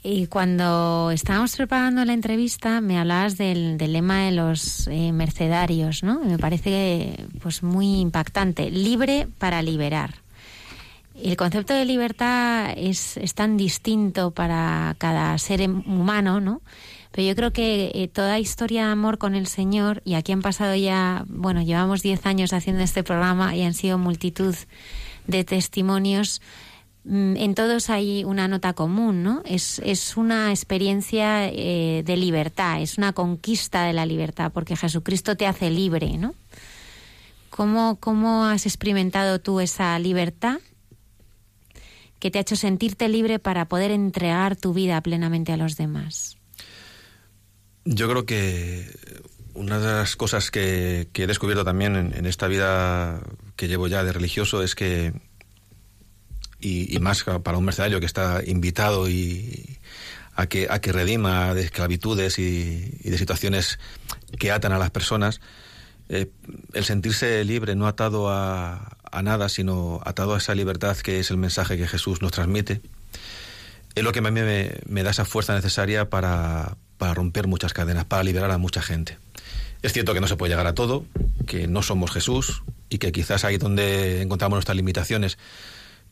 Y 0.01 0.27
cuando 0.27 1.11
estábamos 1.11 1.55
preparando 1.57 2.05
la 2.05 2.13
entrevista 2.13 2.79
me 2.79 2.97
hablabas 2.97 3.37
del, 3.37 3.77
lema 3.77 4.23
de 4.25 4.31
los 4.31 4.87
eh, 4.87 5.11
mercedarios, 5.11 6.03
¿no? 6.03 6.21
Me 6.21 6.37
parece 6.37 7.25
pues 7.41 7.63
muy 7.63 7.99
impactante. 7.99 8.71
Libre 8.71 9.27
para 9.37 9.61
liberar. 9.61 10.15
El 11.21 11.35
concepto 11.35 11.73
de 11.73 11.83
libertad 11.83 12.73
es, 12.77 13.17
es 13.17 13.33
tan 13.33 13.57
distinto 13.57 14.31
para 14.31 14.95
cada 14.99 15.37
ser 15.37 15.69
humano, 15.69 16.39
¿no? 16.39 16.61
Pero 17.11 17.27
yo 17.27 17.35
creo 17.35 17.51
que 17.51 17.91
eh, 17.95 18.07
toda 18.07 18.39
historia 18.39 18.85
de 18.85 18.91
amor 18.91 19.17
con 19.17 19.35
el 19.35 19.47
Señor, 19.47 20.01
y 20.05 20.13
aquí 20.13 20.31
han 20.31 20.41
pasado 20.41 20.75
ya, 20.75 21.25
bueno, 21.27 21.61
llevamos 21.63 22.03
10 22.03 22.25
años 22.25 22.53
haciendo 22.53 22.83
este 22.83 23.03
programa 23.03 23.55
y 23.55 23.63
han 23.63 23.73
sido 23.73 23.97
multitud 23.97 24.55
de 25.25 25.43
testimonios, 25.43 26.41
mm, 27.05 27.35
en 27.37 27.55
todos 27.55 27.89
hay 27.89 28.23
una 28.25 28.47
nota 28.47 28.73
común, 28.73 29.23
¿no? 29.23 29.41
Es, 29.45 29.79
es 29.79 30.17
una 30.17 30.51
experiencia 30.51 31.47
eh, 31.47 32.03
de 32.05 32.17
libertad, 32.17 32.81
es 32.81 32.97
una 32.97 33.13
conquista 33.13 33.85
de 33.85 33.93
la 33.93 34.05
libertad, 34.05 34.51
porque 34.53 34.75
Jesucristo 34.75 35.35
te 35.35 35.47
hace 35.47 35.71
libre, 35.71 36.17
¿no? 36.17 36.35
¿Cómo, 37.49 37.97
cómo 37.99 38.45
has 38.45 38.65
experimentado 38.67 39.39
tú 39.39 39.59
esa 39.59 39.97
libertad 39.97 40.59
que 42.19 42.29
te 42.29 42.37
ha 42.37 42.41
hecho 42.41 42.55
sentirte 42.55 43.09
libre 43.09 43.39
para 43.39 43.65
poder 43.65 43.91
entregar 43.91 44.55
tu 44.55 44.73
vida 44.73 45.01
plenamente 45.01 45.51
a 45.51 45.57
los 45.57 45.75
demás? 45.75 46.38
Yo 47.91 48.07
creo 48.07 48.23
que 48.23 48.87
una 49.55 49.79
de 49.79 49.87
las 49.87 50.15
cosas 50.15 50.51
que, 50.51 51.09
he 51.11 51.27
descubierto 51.27 51.65
también 51.65 51.95
en, 51.95 52.25
esta 52.27 52.47
vida 52.47 53.19
que 53.55 53.67
llevo 53.67 53.87
ya 53.87 54.03
de 54.03 54.13
religioso 54.13 54.61
es 54.61 54.75
que, 54.75 55.11
y, 56.59 56.95
más 56.99 57.23
para 57.23 57.57
un 57.57 57.65
mercenario 57.65 57.99
que 57.99 58.05
está 58.05 58.43
invitado 58.45 59.09
y 59.09 59.79
a 60.35 60.45
que, 60.45 60.67
a 60.69 60.79
que 60.81 60.91
redima 60.91 61.55
de 61.55 61.63
esclavitudes 61.63 62.37
y, 62.37 62.95
y 63.03 63.09
de 63.09 63.17
situaciones 63.17 63.79
que 64.37 64.51
atan 64.51 64.71
a 64.71 64.77
las 64.77 64.91
personas, 64.91 65.41
eh, 66.09 66.29
el 66.73 66.85
sentirse 66.85 67.43
libre, 67.43 67.73
no 67.73 67.87
atado 67.87 68.29
a, 68.29 68.97
a 69.11 69.23
nada, 69.23 69.49
sino 69.49 69.99
atado 70.05 70.35
a 70.35 70.37
esa 70.37 70.53
libertad 70.53 70.95
que 70.97 71.19
es 71.19 71.31
el 71.31 71.37
mensaje 71.37 71.75
que 71.75 71.87
Jesús 71.87 72.21
nos 72.21 72.33
transmite, 72.33 72.81
es 73.95 74.03
lo 74.03 74.11
que 74.11 74.19
a 74.19 74.21
mí 74.21 74.29
me 74.31 75.03
da 75.03 75.09
esa 75.09 75.25
fuerza 75.25 75.55
necesaria 75.55 76.07
para, 76.07 76.77
para 76.99 77.15
romper 77.15 77.47
muchas 77.47 77.73
cadenas, 77.73 78.05
para 78.05 78.21
liberar 78.21 78.51
a 78.51 78.59
mucha 78.59 78.83
gente. 78.83 79.17
Es 79.81 79.93
cierto 79.93 80.13
que 80.13 80.19
no 80.19 80.27
se 80.27 80.35
puede 80.35 80.51
llegar 80.51 80.67
a 80.67 80.75
todo, 80.75 81.05
que 81.47 81.67
no 81.67 81.81
somos 81.81 82.11
Jesús 82.11 82.61
y 82.89 82.99
que 82.99 83.11
quizás 83.11 83.45
ahí 83.45 83.57
donde 83.57 84.21
encontramos 84.21 84.57
nuestras 84.57 84.75
limitaciones, 84.75 85.37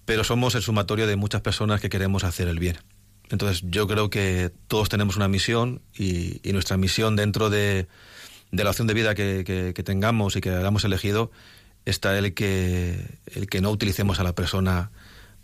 pero 0.06 0.24
somos 0.24 0.56
el 0.56 0.64
sumatorio 0.64 1.06
de 1.06 1.18
muchas 1.18 1.42
personas 1.42 1.82
que 1.82 1.90
queremos 1.90 2.24
hacer 2.24 2.48
el 2.48 2.58
bien. 2.58 2.78
Entonces 3.30 3.62
yo 3.66 3.88
creo 3.88 4.10
que 4.10 4.52
todos 4.70 4.88
tenemos 4.88 5.18
una 5.18 5.28
misión 5.28 5.82
y, 5.94 6.40
nuestra 6.54 6.78
misión 6.78 7.18
dentro 7.18 7.50
de, 7.50 7.88
de 8.52 8.64
la 8.64 8.70
opción 8.70 8.88
de 8.88 8.94
vida 8.94 9.14
que, 9.14 9.44
que, 9.46 9.74
que 9.76 9.84
tengamos 9.84 10.38
y 10.38 10.42
que 10.42 10.50
hayamos 10.50 10.86
elegido 10.86 11.30
está 11.84 12.18
el 12.18 12.34
que, 12.34 13.06
el 13.36 13.48
que 13.48 13.60
no 13.60 13.70
utilicemos 13.72 14.22
a 14.22 14.24
la 14.24 14.34
persona 14.34 14.92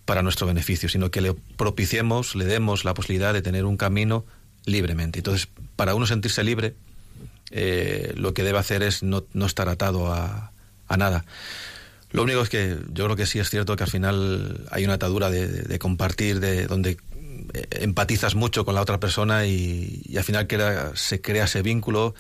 para 0.06 0.21
nuestro 0.21 0.47
beneficio, 0.47 0.88
sino 0.88 1.12
que 1.12 1.19
le 1.19 1.34
propiciemos, 1.34 2.36
le 2.36 2.45
demos 2.45 2.86
la 2.86 2.93
posibilidad 2.93 3.34
de 3.34 3.41
tener 3.41 3.65
un 3.65 3.75
camino 3.75 4.25
libremente. 4.65 5.19
Entonces, 5.19 5.47
para 5.76 5.95
uno 5.95 6.06
sentirse 6.06 6.43
libre, 6.43 6.76
eh, 7.52 8.13
lo 8.15 8.34
que 8.34 8.43
debe 8.43 8.60
hacer 8.60 8.84
es 8.84 9.04
no, 9.04 9.26
no 9.34 9.45
estar 9.45 9.69
atado 9.69 10.13
a, 10.13 10.52
a, 10.88 10.97
nada. 10.97 11.26
Lo 12.12 12.23
único 12.23 12.41
es 12.41 12.49
que 12.49 12.78
yo 12.91 13.06
creo 13.06 13.15
que 13.15 13.26
sí 13.26 13.39
es 13.39 13.49
cierto 13.49 13.76
que 13.76 13.84
al 13.84 13.89
final 13.89 14.65
hay 14.71 14.86
una 14.86 14.93
atadura 14.95 15.30
de, 15.30 15.47
de, 15.47 15.80
compartir, 15.80 16.39
de 16.39 16.67
donde 16.67 16.97
empatizas 17.71 18.36
mucho 18.36 18.65
con 18.65 18.76
la 18.76 18.82
otra 18.82 18.99
persona 18.99 19.45
y, 19.45 20.02
y 20.06 20.17
al 20.17 20.23
final 20.23 20.47
crea, 20.47 20.91
se 20.95 21.21
crea 21.21 21.45
ese 21.45 21.62
vínculo 21.62 22.15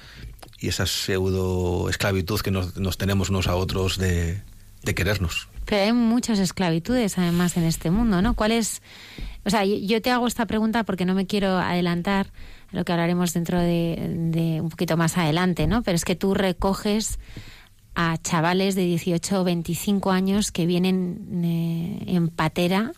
y 0.59 0.69
esa 0.69 0.85
pseudo 0.85 1.89
esclavitud 1.89 2.39
que 2.41 2.51
nos, 2.51 2.77
nos 2.77 2.97
tenemos 2.97 3.29
unos 3.29 3.47
a 3.47 3.55
otros 3.55 3.97
de, 3.97 4.41
de 4.83 4.95
querernos. 4.95 5.47
Pero 5.65 5.83
hay 5.83 5.93
muchas 5.93 6.39
esclavitudes 6.39 7.17
además 7.17 7.57
en 7.57 7.63
este 7.63 7.89
mundo, 7.89 8.21
¿no? 8.21 8.33
¿Cuál 8.33 8.51
es...? 8.51 8.81
O 9.45 9.49
sea, 9.49 9.65
yo 9.65 10.01
te 10.01 10.11
hago 10.11 10.27
esta 10.27 10.45
pregunta 10.45 10.83
porque 10.83 11.05
no 11.05 11.13
me 11.13 11.27
quiero 11.27 11.57
adelantar 11.57 12.27
a 12.71 12.75
lo 12.75 12.85
que 12.85 12.91
hablaremos 12.93 13.33
dentro 13.33 13.59
de, 13.59 14.59
un 14.61 14.69
poquito 14.69 14.97
más 14.97 15.17
adelante, 15.17 15.67
¿no? 15.67 15.83
Pero 15.83 15.95
es 15.95 16.05
que 16.05 16.15
tú 16.15 16.33
recoges 16.33 17.19
a 17.95 18.17
chavales 18.17 18.75
de 18.75 18.85
18 18.85 19.41
o 19.41 19.43
25 19.43 20.11
años 20.11 20.51
que 20.51 20.65
vienen 20.65 21.41
eh, 21.43 22.03
en 22.07 22.29
patera 22.29 22.93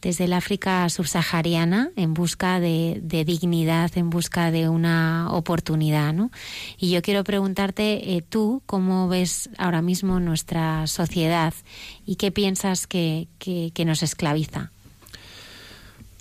desde 0.00 0.24
el 0.24 0.34
África 0.34 0.88
subsahariana 0.88 1.90
en 1.96 2.14
busca 2.14 2.60
de, 2.60 3.00
dignidad, 3.26 3.90
en 3.96 4.08
busca 4.08 4.50
de 4.50 4.68
una 4.68 5.28
oportunidad, 5.32 6.14
¿no? 6.14 6.30
Y 6.78 6.90
yo 6.90 7.02
quiero 7.02 7.24
preguntarte, 7.24 8.14
eh, 8.14 8.22
tú, 8.22 8.62
¿cómo 8.66 9.08
ves 9.08 9.50
ahora 9.58 9.82
mismo 9.82 10.20
nuestra 10.20 10.86
sociedad 10.86 11.52
y 12.04 12.16
qué 12.16 12.30
piensas 12.30 12.86
que 12.86 13.26
nos 13.84 14.02
esclaviza? 14.02 14.70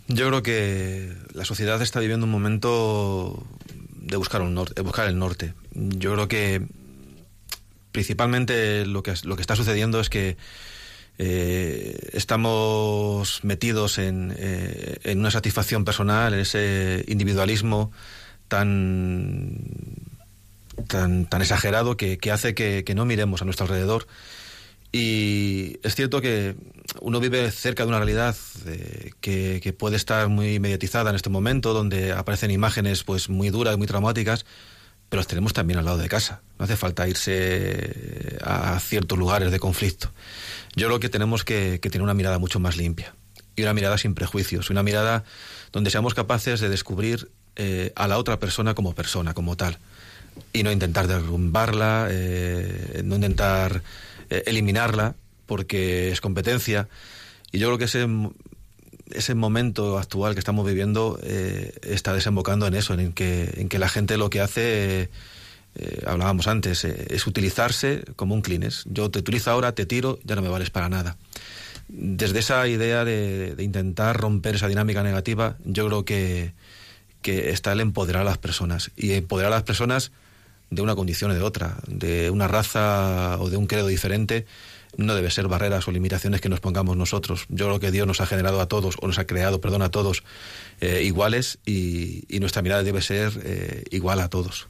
Yo 0.08 0.28
creo 0.28 0.44
que 0.44 1.14
la 1.34 1.46
sociedad 1.46 1.82
está 1.82 2.00
viviendo 2.00 2.26
un 2.26 2.32
momento 2.32 3.44
de 3.96 4.18
buscar, 4.18 4.42
un 4.42 4.54
norte, 4.54 4.74
de 4.76 4.82
buscar 4.82 5.08
el 5.08 5.18
norte. 5.18 5.54
Yo 5.74 6.14
creo 6.14 6.28
que 6.28 6.62
principalmente 7.92 8.86
lo 8.86 9.02
que, 9.02 9.12
está 9.12 9.56
sucediendo 9.56 10.00
es 10.00 10.10
que 10.10 10.38
eh, 11.18 12.10
estamos 12.14 13.40
metidos 13.44 13.98
en, 13.98 14.36
eh, 14.38 15.00
en, 15.06 15.20
una 15.20 15.32
satisfacción 15.32 15.86
personal, 15.86 16.34
en 16.34 16.42
ese 16.42 17.04
individualismo 17.08 17.92
tan, 18.48 19.58
tan, 20.88 21.42
exagerado 21.42 21.98
que, 21.98 22.20
hace 22.32 22.54
que 22.54 22.94
no 22.96 23.06
miremos 23.06 23.42
a 23.42 23.46
nuestro 23.46 23.66
alrededor. 23.66 24.06
Y 24.98 25.78
es 25.84 25.94
cierto 25.94 26.22
que 26.22 26.56
uno 27.02 27.20
vive 27.20 27.52
cerca 27.52 27.84
de 27.84 27.90
una 27.90 27.98
realidad 27.98 28.34
eh, 28.66 29.12
que, 29.20 29.76
puede 29.78 29.98
estar 29.98 30.30
muy 30.30 30.58
mediatizada 30.62 31.10
en 31.10 31.18
este 31.18 31.30
momento, 31.30 31.74
donde 31.74 32.14
aparecen 32.14 32.50
imágenes 32.50 33.04
pues 33.04 33.28
muy 33.28 33.50
duras, 33.50 33.78
muy 33.78 33.88
traumáticas, 33.88 34.46
pero 35.10 35.20
las 35.20 35.28
tenemos 35.28 35.52
también 35.52 35.80
al 35.80 35.84
lado 35.84 35.98
de 35.98 36.08
casa. 36.08 36.44
No 36.58 36.64
hace 36.64 36.78
falta 36.78 37.10
irse 37.10 38.38
a 38.42 38.80
ciertos 38.80 39.20
lugares 39.20 39.52
de 39.52 39.60
conflicto. 39.60 40.14
Yo 40.78 40.88
creo 40.88 41.02
que 41.02 41.10
tenemos 41.10 41.44
que, 41.44 41.82
que 41.82 41.90
tener 41.90 42.02
una 42.02 42.14
mirada 42.14 42.40
mucho 42.40 42.62
más 42.62 42.78
limpia 42.78 43.14
y 43.58 43.64
una 43.64 43.74
mirada 43.74 43.98
sin 43.98 44.16
prejuicios, 44.16 44.70
una 44.70 44.82
mirada 44.82 45.26
donde 45.74 45.90
seamos 45.90 46.14
capaces 46.14 46.62
de 46.62 46.70
descubrir 46.70 47.30
eh, 47.58 47.92
a 47.98 48.08
la 48.08 48.18
otra 48.18 48.40
persona 48.40 48.76
como 48.76 48.96
persona, 48.96 49.34
como 49.34 49.58
tal, 49.58 49.78
y 50.54 50.64
no 50.64 50.72
intentar 50.72 51.08
derrumbarla, 51.08 52.08
eh, 52.10 53.02
no 53.04 53.16
intentar 53.16 53.82
eh, 54.30 54.44
eliminarla, 54.46 55.16
porque 55.46 56.12
es 56.12 56.22
competencia. 56.22 56.88
Y 57.52 57.60
yo 57.60 57.68
creo 57.68 57.78
que 57.78 57.86
ese, 57.86 58.08
ese 59.12 59.36
momento 59.36 59.98
actual 59.98 60.34
que 60.34 60.40
estamos 60.40 60.66
viviendo 60.66 61.20
eh, 61.24 61.74
está 61.84 62.14
desembocando 62.14 62.68
en 62.68 62.74
eso, 62.74 62.94
en 62.94 63.14
que, 63.14 63.54
en 63.58 63.70
que 63.70 63.80
la 63.80 63.90
gente 63.90 64.18
lo 64.18 64.30
que 64.30 64.42
hace, 64.42 65.10
eh, 65.76 66.04
hablábamos 66.06 66.48
antes, 66.48 66.84
es 66.86 67.28
utilizarse 67.28 68.04
como 68.16 68.34
un 68.36 68.42
clines. 68.42 68.84
Yo 68.86 69.10
te 69.12 69.20
utilizo 69.20 69.52
ahora, 69.52 69.74
te 69.74 69.86
tiro, 69.86 70.20
ya 70.24 70.36
no 70.36 70.42
me 70.42 70.50
vales 70.50 70.70
para 70.70 70.90
nada. 70.90 71.18
Desde 71.88 72.40
esa 72.40 72.68
idea 72.68 73.06
de, 73.06 73.56
de 73.56 73.64
intentar 73.64 74.20
romper 74.20 74.56
esa 74.56 74.68
dinámica 74.68 75.04
negativa, 75.04 75.58
yo 75.64 75.86
creo 75.86 76.04
que, 76.04 76.54
que 77.22 77.52
está 77.52 77.74
el 77.74 77.80
empoderar 77.80 78.24
a 78.24 78.26
las 78.26 78.38
personas. 78.38 78.92
Y 78.96 79.14
empoderar 79.14 79.52
a 79.52 79.56
las 79.56 79.64
personas 79.64 80.12
de 80.70 80.82
una 80.82 80.96
condición 80.96 81.32
o 81.32 81.34
de 81.34 81.42
otra, 81.42 81.78
de 81.88 82.30
una 82.30 82.48
raza 82.48 83.38
o 83.40 83.50
de 83.50 83.58
un 83.58 83.68
credo 83.68 83.88
diferente, 83.88 84.46
no 84.98 85.16
debe 85.16 85.30
ser 85.30 85.48
barreras 85.48 85.88
o 85.88 85.92
limitaciones 85.92 86.42
que 86.42 86.50
nos 86.50 86.60
pongamos 86.60 86.98
nosotros. 86.98 87.46
Yo 87.50 87.66
creo 87.68 87.80
que 87.80 87.92
Dios 87.92 88.08
nos 88.08 88.22
ha 88.22 88.26
generado 88.26 88.62
a 88.62 88.68
todos, 88.68 88.96
o 89.02 89.08
nos 89.08 89.20
ha 89.20 89.26
creado, 89.26 89.60
perdón, 89.62 89.82
a 89.82 89.90
todos 89.90 90.24
eh, 90.82 91.04
iguales 91.04 91.60
y, 91.66 92.24
y 92.34 92.40
nuestra 92.40 92.62
mirada 92.62 92.84
debe 92.84 93.02
ser 93.02 93.34
eh, 93.44 93.84
igual 93.92 94.20
a 94.22 94.30
todos. 94.30 94.68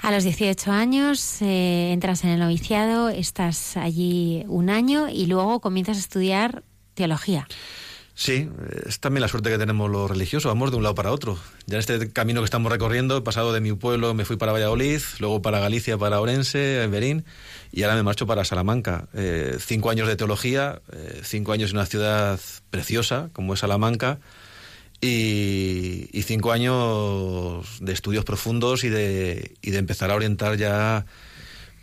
A 0.00 0.12
los 0.12 0.24
18 0.24 0.70
años 0.70 1.42
eh, 1.42 1.92
entras 1.92 2.22
en 2.24 2.30
el 2.30 2.40
noviciado, 2.40 3.08
estás 3.08 3.76
allí 3.76 4.44
un 4.48 4.70
año 4.70 5.08
y 5.08 5.26
luego 5.26 5.60
comienzas 5.60 5.96
a 5.96 6.00
estudiar 6.00 6.62
teología. 6.94 7.48
Sí, 8.20 8.50
es 8.84 8.98
también 8.98 9.20
la 9.20 9.28
suerte 9.28 9.48
que 9.48 9.58
tenemos 9.58 9.88
los 9.88 10.10
religiosos, 10.10 10.50
vamos 10.50 10.72
de 10.72 10.76
un 10.76 10.82
lado 10.82 10.96
para 10.96 11.12
otro. 11.12 11.38
Ya 11.66 11.76
en 11.76 11.78
este 11.78 12.10
camino 12.10 12.40
que 12.40 12.46
estamos 12.46 12.72
recorriendo, 12.72 13.16
he 13.16 13.20
pasado 13.20 13.52
de 13.52 13.60
mi 13.60 13.72
pueblo, 13.74 14.12
me 14.12 14.24
fui 14.24 14.36
para 14.36 14.50
Valladolid, 14.50 15.00
luego 15.20 15.40
para 15.40 15.60
Galicia, 15.60 15.96
para 15.98 16.20
Orense, 16.20 16.82
en 16.82 16.90
Berín, 16.90 17.24
y 17.70 17.84
ahora 17.84 17.94
me 17.94 18.02
marcho 18.02 18.26
para 18.26 18.44
Salamanca. 18.44 19.06
Eh, 19.14 19.56
cinco 19.60 19.90
años 19.90 20.08
de 20.08 20.16
teología, 20.16 20.82
eh, 20.92 21.20
cinco 21.22 21.52
años 21.52 21.70
en 21.70 21.76
una 21.76 21.86
ciudad 21.86 22.40
preciosa 22.70 23.30
como 23.32 23.54
es 23.54 23.60
Salamanca, 23.60 24.18
y, 25.00 26.08
y 26.12 26.22
cinco 26.22 26.50
años 26.50 27.78
de 27.80 27.92
estudios 27.92 28.24
profundos 28.24 28.82
y 28.82 28.88
de, 28.88 29.54
y 29.62 29.70
de 29.70 29.78
empezar 29.78 30.10
a 30.10 30.16
orientar 30.16 30.56
ya 30.56 31.06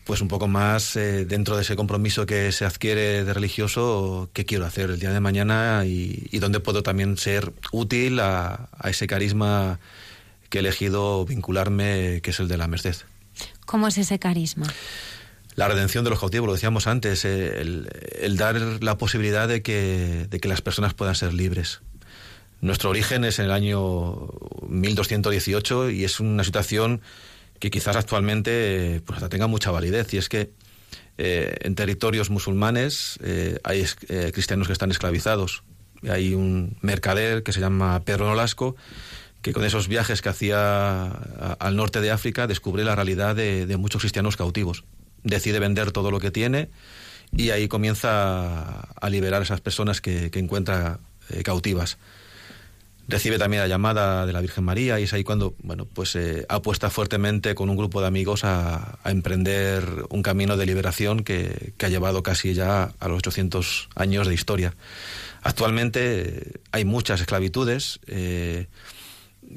pues 0.06 0.22
un 0.22 0.28
poco 0.28 0.48
más 0.48 0.96
eh, 0.96 1.26
dentro 1.26 1.56
de 1.56 1.64
ese 1.64 1.76
compromiso 1.76 2.26
que 2.26 2.52
se 2.52 2.64
adquiere 2.64 3.26
de 3.26 3.34
religioso, 3.34 4.30
qué 4.34 4.46
quiero 4.46 4.66
hacer 4.66 4.92
el 4.92 5.00
día 5.00 5.12
de 5.12 5.20
mañana 5.20 5.84
y, 5.86 6.28
y 6.32 6.40
dónde 6.40 6.60
puedo 6.60 6.84
también 6.84 7.18
ser 7.18 7.52
útil 7.72 8.20
a, 8.20 8.70
a, 8.78 8.90
ese 8.90 9.08
carisma 9.08 9.80
que 10.50 10.60
he 10.60 10.62
elegido 10.62 11.26
vincularme, 11.26 12.22
que 12.22 12.30
es 12.30 12.40
el 12.40 12.48
de 12.48 12.58
la 12.58 12.68
merced. 12.68 12.96
¿Cómo 13.66 13.88
es 13.88 13.98
ese 13.98 14.20
carisma? 14.20 14.68
La 15.56 15.68
redención 15.68 16.04
de 16.04 16.12
los 16.12 16.20
cautivos, 16.20 16.46
lo 16.46 16.54
decíamos 16.54 16.86
antes, 16.86 17.26
eh, 17.26 17.62
el, 17.62 17.90
el, 18.22 18.38
dar 18.38 18.56
la 18.84 19.00
posibilidad 19.00 19.48
de 19.48 19.64
que, 19.64 20.28
de 20.30 20.40
que 20.40 20.48
las 20.48 20.62
personas 20.62 20.94
puedan 20.94 21.16
ser 21.16 21.34
libres. 21.34 21.82
Nuestro 22.62 22.92
origen 22.92 23.26
es 23.26 23.40
en 23.40 23.46
el 23.46 23.52
año 23.52 24.30
1218 24.68 25.90
y 25.90 26.04
es 26.04 26.20
una 26.20 26.44
situación 26.44 27.02
que 27.60 27.72
quizás 27.72 27.96
actualmente 27.96 29.02
pues 29.06 29.28
tenga 29.30 29.48
mucha 29.48 29.72
validez 29.72 30.14
y 30.14 30.18
es 30.18 30.30
que 30.30 30.52
eh, 31.18 31.56
en 31.62 31.76
territorios 31.76 32.30
musulmanes 32.30 33.18
eh, 33.24 33.60
hay 33.64 33.86
eh, 34.10 34.32
cristianos 34.34 34.68
que 34.68 34.74
están 34.74 34.92
esclavizados. 34.92 35.64
Hay 36.08 36.34
un 36.34 36.78
mercader 36.82 37.44
que 37.44 37.54
se 37.54 37.62
llama 37.62 38.02
Pedro 38.04 38.28
Nolasco 38.28 38.76
que 39.42 39.54
con 39.54 39.64
esos 39.64 39.88
viajes 39.88 40.22
que 40.24 40.30
hacía 40.30 41.06
al 41.06 41.76
norte 41.76 42.02
de 42.02 42.10
África 42.10 42.48
descubre 42.48 42.84
la 42.84 42.96
realidad 42.96 43.36
de, 43.36 43.68
de, 43.68 43.78
muchos 43.78 44.02
cristianos 44.02 44.38
cautivos. 44.38 44.86
Decide 45.24 45.60
vender 45.60 45.92
todo 45.92 46.10
lo 46.10 46.20
que 46.20 46.32
tiene 46.32 46.70
y 47.32 47.52
ahí 47.52 47.68
comienza 47.68 48.80
a, 48.80 49.10
liberar 49.10 49.42
a 49.42 49.44
esas 49.44 49.62
personas 49.62 50.02
que 50.02 50.32
encuentra 50.34 51.00
cautivas 51.44 52.00
recibe 53.08 53.38
también 53.38 53.62
la 53.62 53.68
llamada 53.68 54.26
de 54.26 54.34
la 54.34 54.42
Virgen 54.42 54.64
María 54.64 55.00
y 55.00 55.04
es 55.04 55.14
ahí 55.14 55.24
cuando, 55.24 55.56
bueno, 55.62 55.86
pues 55.86 56.16
eh, 56.16 56.46
apuesta 56.50 56.90
fuertemente 56.90 57.56
con 57.56 57.70
un 57.70 57.78
grupo 57.78 58.02
de 58.02 58.08
amigos 58.08 58.44
a, 58.44 59.00
emprender 59.06 59.84
un 60.10 60.24
camino 60.24 60.58
de 60.58 60.66
liberación 60.66 61.24
que, 61.24 61.74
que, 61.78 61.86
ha 61.86 61.90
llevado 61.90 62.24
casi 62.24 62.54
ya 62.54 62.94
a 63.00 63.08
los 63.08 63.18
800 63.18 63.90
años 63.96 64.28
de 64.28 64.34
historia. 64.34 64.74
Actualmente 65.46 66.00
eh, 66.02 66.52
hay 66.72 66.86
muchas 66.86 67.22
esclavitudes 67.22 68.00
eh, 68.08 68.66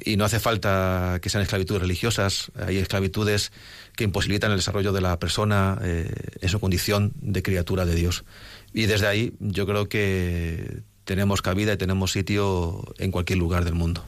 y 0.05 0.17
no 0.17 0.25
hace 0.25 0.39
falta 0.39 1.17
que 1.19 1.29
sean 1.29 1.41
esclavitudes 1.41 1.81
religiosas, 1.81 2.51
hay 2.55 2.77
esclavitudes 2.77 3.51
que 3.95 4.03
imposibilitan 4.03 4.51
el 4.51 4.57
desarrollo 4.57 4.93
de 4.93 5.01
la 5.01 5.17
persona 5.17 5.79
eh, 5.81 6.13
en 6.41 6.49
su 6.49 6.59
condición 6.59 7.11
de 7.15 7.41
criatura 7.41 7.87
de 7.87 7.95
Dios. 7.95 8.23
Y 8.71 8.85
desde 8.85 9.07
ahí 9.07 9.33
yo 9.39 9.65
creo 9.65 9.89
que 9.89 10.83
tenemos 11.09 11.41
cabida 11.41 11.73
y 11.73 11.77
tenemos 11.77 12.11
sitio 12.11 12.83
en 12.99 13.09
cualquier 13.09 13.39
lugar 13.39 13.65
del 13.65 13.73
mundo. 13.73 14.05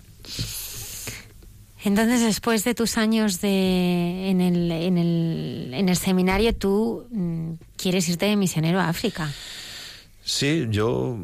Entonces, 1.83 2.21
después 2.21 2.63
de 2.63 2.75
tus 2.75 2.95
años 2.95 3.41
de, 3.41 4.29
en, 4.29 4.39
el, 4.39 4.71
en, 4.71 4.99
el, 4.99 5.71
en 5.73 5.89
el 5.89 5.95
seminario, 5.97 6.53
tú 6.53 7.07
mm, 7.09 7.53
quieres 7.75 8.07
irte 8.07 8.27
de 8.27 8.35
misionero 8.35 8.79
a 8.79 8.87
África. 8.87 9.33
Sí, 10.23 10.67
yo, 10.69 11.17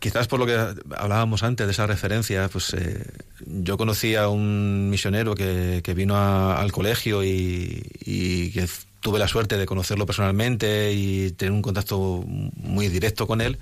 quizás 0.00 0.28
por 0.28 0.38
lo 0.38 0.44
que 0.44 0.54
hablábamos 0.98 1.42
antes 1.42 1.66
de 1.66 1.72
esa 1.72 1.86
referencia, 1.86 2.50
pues 2.52 2.74
eh, 2.74 3.02
yo 3.46 3.78
conocí 3.78 4.14
a 4.14 4.28
un 4.28 4.90
misionero 4.90 5.34
que, 5.34 5.80
que 5.82 5.94
vino 5.94 6.14
a, 6.14 6.60
al 6.60 6.72
colegio 6.72 7.24
y, 7.24 7.82
y, 8.04 8.50
que 8.50 8.68
tuve 9.00 9.18
la 9.18 9.28
suerte 9.28 9.56
de 9.56 9.64
conocerlo 9.64 10.04
personalmente 10.04 10.92
y 10.92 11.30
tener 11.30 11.52
un 11.52 11.62
contacto 11.62 12.22
muy 12.26 12.88
directo 12.88 13.26
con 13.26 13.40
él 13.40 13.56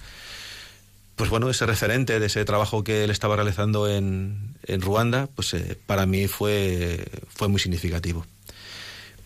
pues 1.21 1.29
bueno, 1.29 1.51
ese 1.51 1.67
referente 1.67 2.19
de 2.19 2.25
ese 2.25 2.47
trabajo 2.47 2.83
que 2.83 3.05
él 3.05 3.11
estaba 3.11 3.37
realizando 3.37 3.87
en, 3.87 4.55
Ruanda, 4.67 5.29
pues 5.35 5.53
eh, 5.53 5.77
para 5.85 6.07
mí 6.07 6.29
fue, 6.29 7.05
fue 7.29 7.49
muy 7.49 7.61
significativo. 7.61 8.25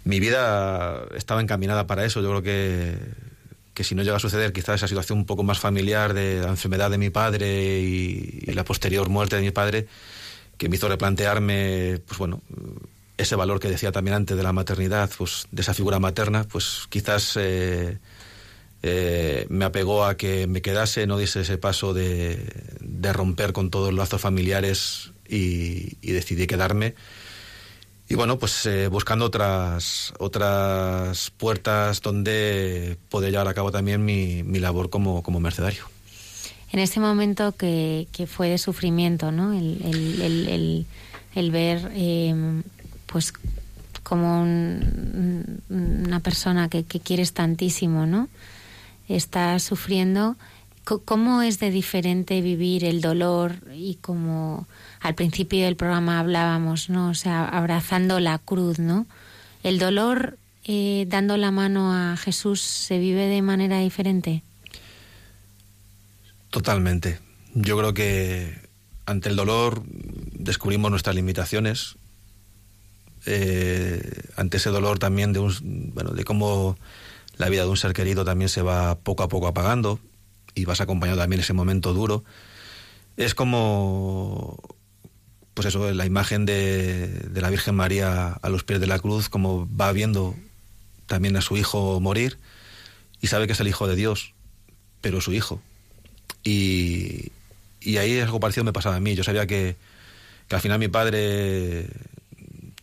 Mi 0.02 0.18
vida 0.18 1.04
estaba 1.14 1.40
encaminada 1.40 1.86
para 1.86 2.04
eso. 2.04 2.20
Yo 2.20 2.30
creo 2.30 2.42
que, 2.42 2.98
que 3.74 3.84
si 3.84 3.94
no 3.94 4.02
llega 4.02 4.16
a 4.16 4.18
suceder 4.18 4.52
quizás 4.52 4.74
esa 4.74 4.88
situación 4.88 5.18
un 5.18 5.24
poco 5.24 5.44
más 5.44 5.60
familiar 5.60 6.14
de 6.14 6.40
la 6.40 6.48
enfermedad 6.48 6.90
de 6.90 6.98
mi 6.98 7.10
padre 7.10 7.78
y, 7.78 8.42
y 8.42 8.52
la 8.54 8.64
posterior 8.64 9.08
muerte 9.08 9.36
de 9.36 9.42
mi 9.42 9.52
padre, 9.52 9.86
que 10.58 10.68
me 10.68 10.74
hizo 10.74 10.88
replantearme, 10.88 12.00
pues 12.08 12.18
bueno, 12.18 12.42
ese 13.18 13.36
valor 13.36 13.60
que 13.60 13.70
decía 13.70 13.92
también 13.92 14.16
antes 14.16 14.36
de 14.36 14.42
la 14.42 14.52
maternidad, 14.52 15.12
pues 15.16 15.46
de 15.52 15.62
esa 15.62 15.74
figura 15.74 16.00
materna, 16.00 16.42
pues 16.42 16.88
quizás... 16.90 17.36
Eh, 17.36 17.98
eh, 18.86 19.46
me 19.48 19.64
apegó 19.64 20.04
a 20.04 20.18
que 20.18 20.46
me 20.46 20.60
quedase, 20.60 21.06
no 21.06 21.16
diese 21.16 21.40
ese 21.40 21.56
paso 21.56 21.94
de, 21.94 22.36
de 22.80 23.12
romper 23.14 23.54
con 23.54 23.70
todos 23.70 23.88
los 23.88 23.96
lazos 23.96 24.20
familiares 24.20 25.10
y, 25.26 25.96
decidí 26.02 26.46
quedarme. 26.46 26.94
Y 28.10 28.14
bueno, 28.14 28.38
pues 28.38 28.66
eh, 28.66 28.88
buscando 28.88 29.24
otras, 29.24 30.12
otras 30.18 31.30
puertas 31.30 32.02
donde 32.02 32.98
poder 33.08 33.30
llevar 33.30 33.48
a 33.48 33.54
cabo 33.54 33.72
también 33.72 34.04
mi, 34.04 34.42
mi 34.42 34.58
labor 34.58 34.90
como, 34.90 35.22
como 35.22 35.40
mercedario. 35.40 35.84
En 36.70 36.78
ese 36.78 37.00
momento 37.00 37.52
que, 37.52 38.06
que 38.12 38.26
fue 38.26 38.50
de 38.50 38.58
sufrimiento, 38.58 39.32
¿no? 39.32 39.54
El, 39.54 39.80
el, 40.20 40.86
el, 41.34 41.50
ver, 41.50 41.90
eh, 41.94 42.34
pues, 43.06 43.32
como 44.02 44.42
un, 44.42 45.62
una 45.70 46.20
persona 46.20 46.68
que, 46.68 46.84
que 46.84 47.00
quieres 47.00 47.32
tantísimo, 47.32 48.04
¿no? 48.04 48.28
Está 49.08 49.58
sufriendo, 49.58 50.36
¿cómo 50.84 51.42
es 51.42 51.58
de 51.58 51.70
diferente 51.70 52.40
vivir 52.40 52.84
el 52.84 53.00
dolor 53.00 53.56
y 53.74 53.96
como 53.96 54.66
al 55.00 55.14
principio 55.14 55.64
del 55.64 55.76
programa 55.76 56.20
hablábamos, 56.20 56.90
¿no? 56.90 57.08
O 57.10 57.14
sea, 57.14 57.44
abrazando 57.46 58.20
la 58.20 58.38
cruz, 58.38 58.78
¿no? 58.78 59.06
El 59.62 59.78
dolor 59.78 60.38
eh, 60.64 61.06
dando 61.08 61.36
la 61.36 61.50
mano 61.50 61.92
a 61.92 62.16
Jesús 62.16 62.60
se 62.60 62.98
vive 62.98 63.26
de 63.26 63.42
manera 63.42 63.80
diferente. 63.80 64.42
Totalmente. 66.50 67.18
Yo 67.54 67.76
creo 67.78 67.94
que 67.94 68.54
ante 69.06 69.28
el 69.28 69.36
dolor 69.36 69.82
descubrimos 69.86 70.90
nuestras 70.90 71.16
limitaciones. 71.16 71.96
eh, 73.26 74.22
ante 74.36 74.58
ese 74.58 74.70
dolor 74.70 74.98
también 74.98 75.32
de, 75.32 75.38
un, 75.38 75.92
bueno, 75.94 76.10
de 76.10 76.24
cómo 76.24 76.76
la 77.36 77.48
vida 77.48 77.62
de 77.62 77.68
un 77.68 77.76
ser 77.76 77.92
querido 77.92 78.24
también 78.24 78.48
se 78.48 78.62
va 78.62 78.96
poco 78.96 79.22
a 79.22 79.28
poco 79.28 79.46
apagando 79.46 79.98
y 80.54 80.64
vas 80.64 80.80
acompañando 80.80 81.20
también 81.20 81.40
ese 81.40 81.52
momento 81.52 81.92
duro. 81.92 82.24
Es 83.16 83.34
como, 83.34 84.58
pues 85.54 85.66
eso, 85.66 85.92
la 85.92 86.06
imagen 86.06 86.46
de, 86.46 87.08
de 87.08 87.40
la 87.40 87.50
Virgen 87.50 87.74
María 87.74 88.32
a 88.32 88.48
los 88.48 88.64
pies 88.64 88.80
de 88.80 88.86
la 88.86 88.98
cruz, 88.98 89.28
como 89.28 89.68
va 89.74 89.92
viendo 89.92 90.34
también 91.06 91.36
a 91.36 91.40
su 91.40 91.56
hijo 91.56 92.00
morir 92.00 92.38
y 93.20 93.26
sabe 93.26 93.46
que 93.46 93.52
es 93.52 93.60
el 93.60 93.68
hijo 93.68 93.86
de 93.86 93.96
Dios, 93.96 94.34
pero 95.00 95.20
su 95.20 95.32
hijo. 95.32 95.60
Y, 96.44 97.32
y 97.80 97.96
ahí 97.96 98.20
algo 98.20 98.40
parecido 98.40 98.64
me 98.64 98.72
pasaba 98.72 98.96
a 98.96 99.00
mí. 99.00 99.14
Yo 99.14 99.24
sabía 99.24 99.46
que, 99.46 99.76
que 100.48 100.54
al 100.54 100.60
final 100.60 100.78
mi 100.78 100.88
padre 100.88 101.88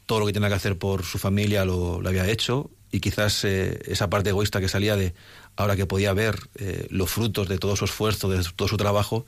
todo 0.06 0.20
lo 0.20 0.26
que 0.26 0.34
tenía 0.34 0.50
que 0.50 0.56
hacer 0.56 0.78
por 0.78 1.04
su 1.04 1.20
familia 1.20 1.64
lo 1.64 2.02
había 2.06 2.28
hecho 2.28 2.70
y 2.92 3.00
quizás 3.00 3.44
eh, 3.46 3.82
esa 3.86 4.10
parte 4.10 4.30
egoísta 4.30 4.60
que 4.60 4.68
salía 4.68 4.96
de 4.96 5.14
ahora 5.56 5.76
que 5.76 5.86
podía 5.86 6.14
ver 6.14 6.40
eh, 6.56 6.88
los 6.90 7.10
frutos 7.10 7.48
de 7.48 7.58
todo 7.58 7.76
su 7.76 7.86
esfuerzo, 7.86 8.30
de 8.30 8.44
todo 8.56 8.68
su 8.68 8.78
trabajo, 8.78 9.26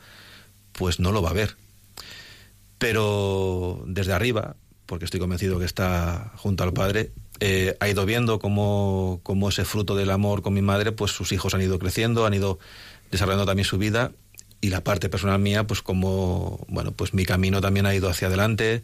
pues 0.74 1.00
no 1.00 1.12
lo 1.12 1.22
va 1.22 1.30
a 1.30 1.34
ver. 1.34 1.56
Pero 2.78 3.84
desde 3.88 4.14
arriba, 4.14 4.56
porque 4.86 5.06
estoy 5.06 5.20
convencido 5.20 5.60
que 5.60 5.66
está 5.66 6.34
junto 6.36 6.64
al 6.64 6.74
padre, 6.74 7.12
eh, 7.40 7.76
ha 7.80 7.90
ido 7.90 8.06
viendo 8.06 8.40
cómo, 8.40 9.22
cómo 9.24 9.50
ese 9.50 9.66
fruto 9.66 9.96
del 9.96 10.12
amor 10.12 10.42
con 10.42 10.54
mi 10.54 10.62
madre, 10.62 10.92
pues 10.92 11.12
sus 11.12 11.32
hijos 11.32 11.54
han 11.54 11.62
ido 11.62 11.80
creciendo, 11.80 12.26
han 12.26 12.34
ido 12.34 12.60
desarrollando 13.12 13.46
también 13.46 13.66
su 13.66 13.78
vida 13.78 14.12
y 14.60 14.70
la 14.70 14.84
parte 14.84 15.10
personal 15.10 15.40
mía, 15.40 15.68
pues 15.68 15.82
como, 15.82 16.66
bueno, 16.70 16.92
pues 16.94 17.14
mi 17.14 17.26
camino 17.26 17.60
también 17.60 17.86
ha 17.86 17.94
ido 17.94 18.10
hacia 18.10 18.28
adelante, 18.28 18.82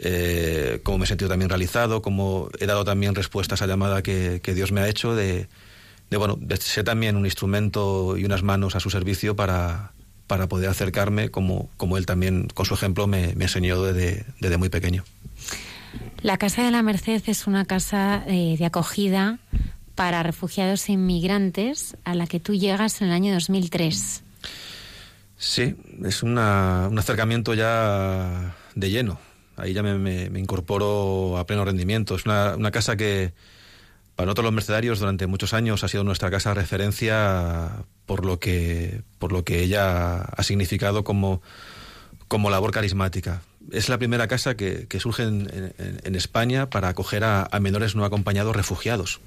eh, 0.00 0.80
cómo 0.82 0.98
me 0.98 1.04
he 1.04 1.08
sentido 1.08 1.28
también 1.28 1.48
realizado, 1.48 2.02
cómo 2.02 2.48
he 2.58 2.66
dado 2.66 2.84
también 2.84 3.14
respuesta 3.14 3.54
a 3.54 3.56
esa 3.56 3.66
llamada 3.66 4.02
que, 4.02 4.40
que 4.42 4.54
Dios 4.54 4.72
me 4.72 4.80
ha 4.80 4.88
hecho 4.88 5.14
de, 5.14 5.48
de, 6.10 6.16
bueno, 6.16 6.36
de 6.40 6.56
ser 6.56 6.84
también 6.84 7.16
un 7.16 7.24
instrumento 7.24 8.16
y 8.16 8.24
unas 8.24 8.42
manos 8.42 8.76
a 8.76 8.80
su 8.80 8.90
servicio 8.90 9.34
para, 9.34 9.92
para 10.26 10.48
poder 10.48 10.70
acercarme 10.70 11.30
como, 11.30 11.68
como 11.76 11.98
él 11.98 12.06
también, 12.06 12.48
con 12.54 12.66
su 12.66 12.74
ejemplo, 12.74 13.06
me, 13.06 13.34
me 13.34 13.44
enseñó 13.44 13.82
desde, 13.82 14.24
desde 14.40 14.56
muy 14.56 14.68
pequeño. 14.68 15.04
La 16.22 16.36
Casa 16.36 16.64
de 16.64 16.70
la 16.70 16.82
Merced 16.82 17.22
es 17.26 17.46
una 17.46 17.64
casa 17.64 18.24
eh, 18.26 18.56
de 18.58 18.66
acogida 18.66 19.38
para 19.94 20.22
refugiados 20.22 20.88
e 20.88 20.92
inmigrantes 20.92 21.96
a 22.04 22.14
la 22.14 22.26
que 22.26 22.40
tú 22.40 22.54
llegas 22.54 23.00
en 23.00 23.08
el 23.08 23.14
año 23.14 23.32
2003. 23.34 24.22
Sí, 25.36 25.76
es 26.04 26.22
una, 26.22 26.88
un 26.90 26.98
acercamiento 26.98 27.54
ya 27.54 28.54
de 28.74 28.90
lleno. 28.90 29.18
Ahí 29.58 29.72
ya 29.72 29.82
me, 29.82 29.98
me, 29.98 30.38
incorporo 30.38 31.36
a 31.38 31.46
pleno 31.46 31.64
rendimiento. 31.64 32.14
Es 32.14 32.24
una, 32.24 32.70
casa 32.70 32.96
que 32.96 33.32
para 34.16 34.26
nosotros 34.26 34.44
los 34.44 34.52
mercedarios 34.52 35.00
durante 35.00 35.26
muchos 35.26 35.52
años 35.52 35.84
ha 35.84 35.88
sido 35.88 36.04
nuestra 36.04 36.30
casa 36.30 36.50
de 36.50 36.54
referencia 36.54 37.84
por 38.06 38.24
lo 38.24 38.38
que, 38.38 39.02
por 39.18 39.32
lo 39.32 39.44
que 39.44 39.60
ella 39.62 40.20
ha 40.20 40.42
significado 40.42 41.04
como, 41.04 41.42
como 42.28 42.50
labor 42.50 42.70
carismática. 42.70 43.42
Es 43.72 43.88
la 43.88 43.98
primera 43.98 44.28
casa 44.28 44.56
que, 44.56 44.86
surge 45.00 45.24
en, 45.24 46.14
España 46.14 46.70
para 46.70 46.88
acoger 46.88 47.24
a, 47.24 47.48
a 47.50 47.60
menores 47.60 47.94
no 47.96 48.04
acompañados 48.04 48.56
refugiados 48.56 49.20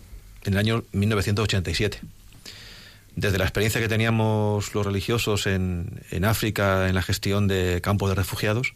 en 0.44 0.54
el 0.54 0.60
año 0.60 0.84
1987 0.94 2.00
desde 3.16 3.38
la 3.38 3.44
experiencia 3.44 3.82
que 3.82 3.88
teníamos 3.88 4.74
los 4.74 4.86
religiosos 4.86 5.48
en, 5.48 6.02
en, 6.12 6.26
África 6.26 6.88
en 6.88 6.96
la 6.96 7.02
gestión 7.02 7.48
de 7.48 7.82
campos 7.82 8.10
de 8.10 8.16
refugiados, 8.16 8.74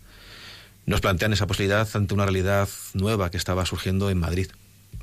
nos 0.85 1.01
plantean 1.01 1.33
esa 1.33 1.47
posibilidad 1.47 1.87
ante 1.93 2.13
una 2.13 2.25
realidad 2.25 2.69
nueva 2.93 3.31
que 3.31 3.37
estaba 3.37 3.65
surgiendo 3.65 4.09
en 4.09 4.19
Madrid. 4.19 4.51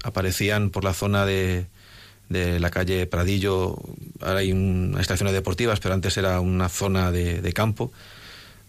Aparecían 0.04 0.70
por 0.70 0.84
la 0.84 0.94
zona 0.94 1.26
de, 1.26 1.66
de 2.28 2.60
la 2.60 2.70
calle 2.70 3.06
Pradillo, 3.06 3.76
ahora 4.20 4.40
hay 4.40 4.52
unas 4.52 5.00
estaciones 5.00 5.34
deportivas, 5.34 5.80
pero 5.80 5.94
antes 5.94 6.16
era 6.16 6.40
una 6.40 6.68
zona 6.68 7.10
de, 7.10 7.40
de 7.40 7.52
campo, 7.52 7.92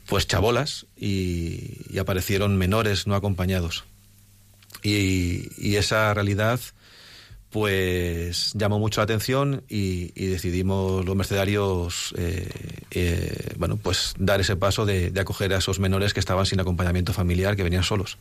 pues 0.07 0.27
chabolas 0.27 0.85
y, 0.97 1.77
y, 1.89 1.97
aparecieron 1.97 2.57
menores 2.57 3.07
no 3.07 3.15
acompañados. 3.15 3.85
Y, 4.83 5.49
y 5.57 5.77
esa 5.77 6.13
realidad 6.13 6.59
pues 7.53 8.51
llamó 8.55 8.79
mucho 8.79 8.99
la 8.99 9.03
atención 9.03 9.63
y, 9.69 10.07
decidimos 10.27 11.05
los 11.05 11.15
mercenarios 11.15 12.13
eh, 12.17 12.49
eh, 12.89 13.53
bueno 13.57 13.77
pues 13.77 14.15
dar 14.17 14.41
ese 14.41 14.55
paso 14.55 14.87
de, 14.87 15.13
acoger 15.21 15.53
a 15.53 15.59
esos 15.59 15.79
menores 15.79 16.15
que 16.15 16.19
estaban 16.19 16.47
sin 16.47 16.59
acompañamiento 16.59 17.13
familiar 17.13 17.55
que 17.55 17.61
venían 17.61 17.83
solos 17.83 18.17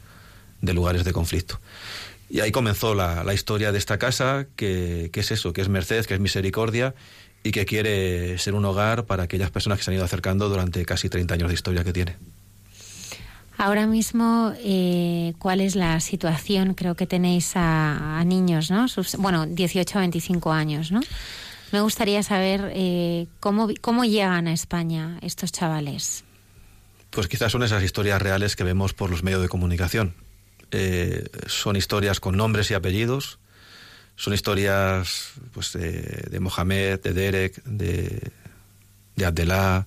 de 0.61 0.75
lugares 0.75 1.05
de 1.05 1.13
conflicto. 1.13 1.59
Y 2.29 2.41
ahí 2.41 2.53
comenzó 2.53 2.95
la, 2.95 3.25
la 3.25 3.33
historia 3.33 3.73
de 3.73 3.79
esta 3.79 3.99
casa 3.99 4.47
que, 4.55 5.09
que, 5.13 5.21
es 5.21 5.31
eso 5.31 5.55
que 5.55 5.63
es 5.63 5.69
merced 5.71 6.05
que 6.05 6.15
es 6.15 6.21
misericordia 6.21 6.95
y 7.43 7.53
que 7.53 7.65
quiere 7.65 8.37
ser 8.39 8.55
un 8.55 8.67
hogar 8.67 9.07
para 9.07 9.23
aquellas 9.23 9.51
personas 9.51 9.79
que 9.79 9.85
se 9.85 9.91
han 9.91 9.97
ido 9.97 10.05
acercando 10.05 10.51
durante 10.51 10.85
casi 10.85 11.09
30 11.09 11.35
años 11.35 11.49
de 11.49 11.55
historia 11.55 11.85
que 11.85 11.95
tiene 11.95 12.17
Ahora 13.63 13.87
mismo, 13.87 14.53
eh, 14.59 15.35
¿cuál 15.39 15.61
es 15.61 15.77
la 15.77 16.01
situación? 16.01 16.75
Creo 16.75 16.97
que 16.97 17.07
tenéis 17.07 17.53
a, 17.55 18.21
niños, 18.27 18.73
¿no? 18.73 18.89
Sus, 18.89 19.15
bueno, 19.15 19.47
18 19.47 19.99
a 19.99 20.01
25 20.01 20.51
años, 20.51 20.91
¿no? 20.91 21.01
Me 21.71 21.81
gustaría 21.81 22.25
saber 22.25 22.73
eh, 22.75 23.29
cómo, 23.39 23.69
cómo 23.81 24.05
llegan 24.05 24.49
a 24.49 24.53
España 24.53 25.17
estos 25.23 25.53
chavales. 25.53 26.25
Pues 27.11 27.29
quizás 27.29 27.53
son 27.53 27.63
esas 27.63 27.85
historias 27.85 28.21
reales 28.21 28.57
que 28.57 28.65
vemos 28.65 28.95
por 28.95 29.11
los 29.11 29.23
medios 29.23 29.41
de 29.41 29.49
comunicación. 29.49 30.17
Eh, 30.73 31.29
son 31.47 31.77
historias 31.77 32.19
con 32.19 32.37
nombres 32.37 32.69
y 32.73 32.75
apellidos, 32.75 33.39
son 34.17 34.35
historias 34.35 35.35
pues, 35.53 35.73
de, 35.73 36.27
de 36.29 36.41
Mohamed, 36.41 36.99
de 36.99 37.13
Derek, 37.13 37.63
de, 37.63 38.33
de 39.15 39.25
Abdelá, 39.25 39.87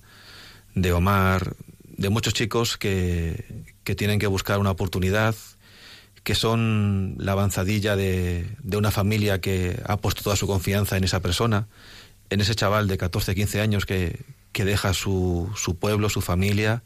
de 0.74 0.92
Omar, 0.94 1.54
de 1.96 2.08
muchos 2.10 2.34
chicos 2.34 2.76
que, 2.76 3.64
que, 3.84 3.94
tienen 3.94 4.18
que 4.18 4.26
buscar 4.26 4.58
una 4.58 4.70
oportunidad, 4.70 5.34
que 6.22 6.34
son 6.34 7.14
la 7.18 7.32
avanzadilla 7.32 7.96
de, 7.96 8.46
de, 8.62 8.76
una 8.76 8.90
familia 8.90 9.40
que 9.40 9.80
ha 9.86 9.96
puesto 9.96 10.22
toda 10.22 10.36
su 10.36 10.46
confianza 10.46 10.96
en 10.96 11.04
esa 11.04 11.20
persona, 11.20 11.68
en 12.30 12.40
ese 12.40 12.54
chaval 12.54 12.88
de 12.88 12.98
14, 12.98 13.34
15 13.34 13.60
años 13.60 13.86
que, 13.86 14.24
que 14.52 14.64
deja 14.64 14.92
su, 14.92 15.52
su, 15.56 15.76
pueblo, 15.76 16.08
su 16.08 16.20
familia, 16.20 16.82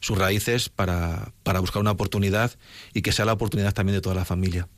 sus 0.00 0.16
raíces 0.16 0.68
para, 0.68 1.32
para 1.42 1.60
buscar 1.60 1.80
una 1.80 1.90
oportunidad 1.90 2.52
y 2.94 3.02
que 3.02 3.12
sea 3.12 3.24
la 3.24 3.32
oportunidad 3.32 3.74
también 3.74 3.96
de 3.96 4.00
toda 4.00 4.14
la 4.14 4.24
familia. 4.24 4.68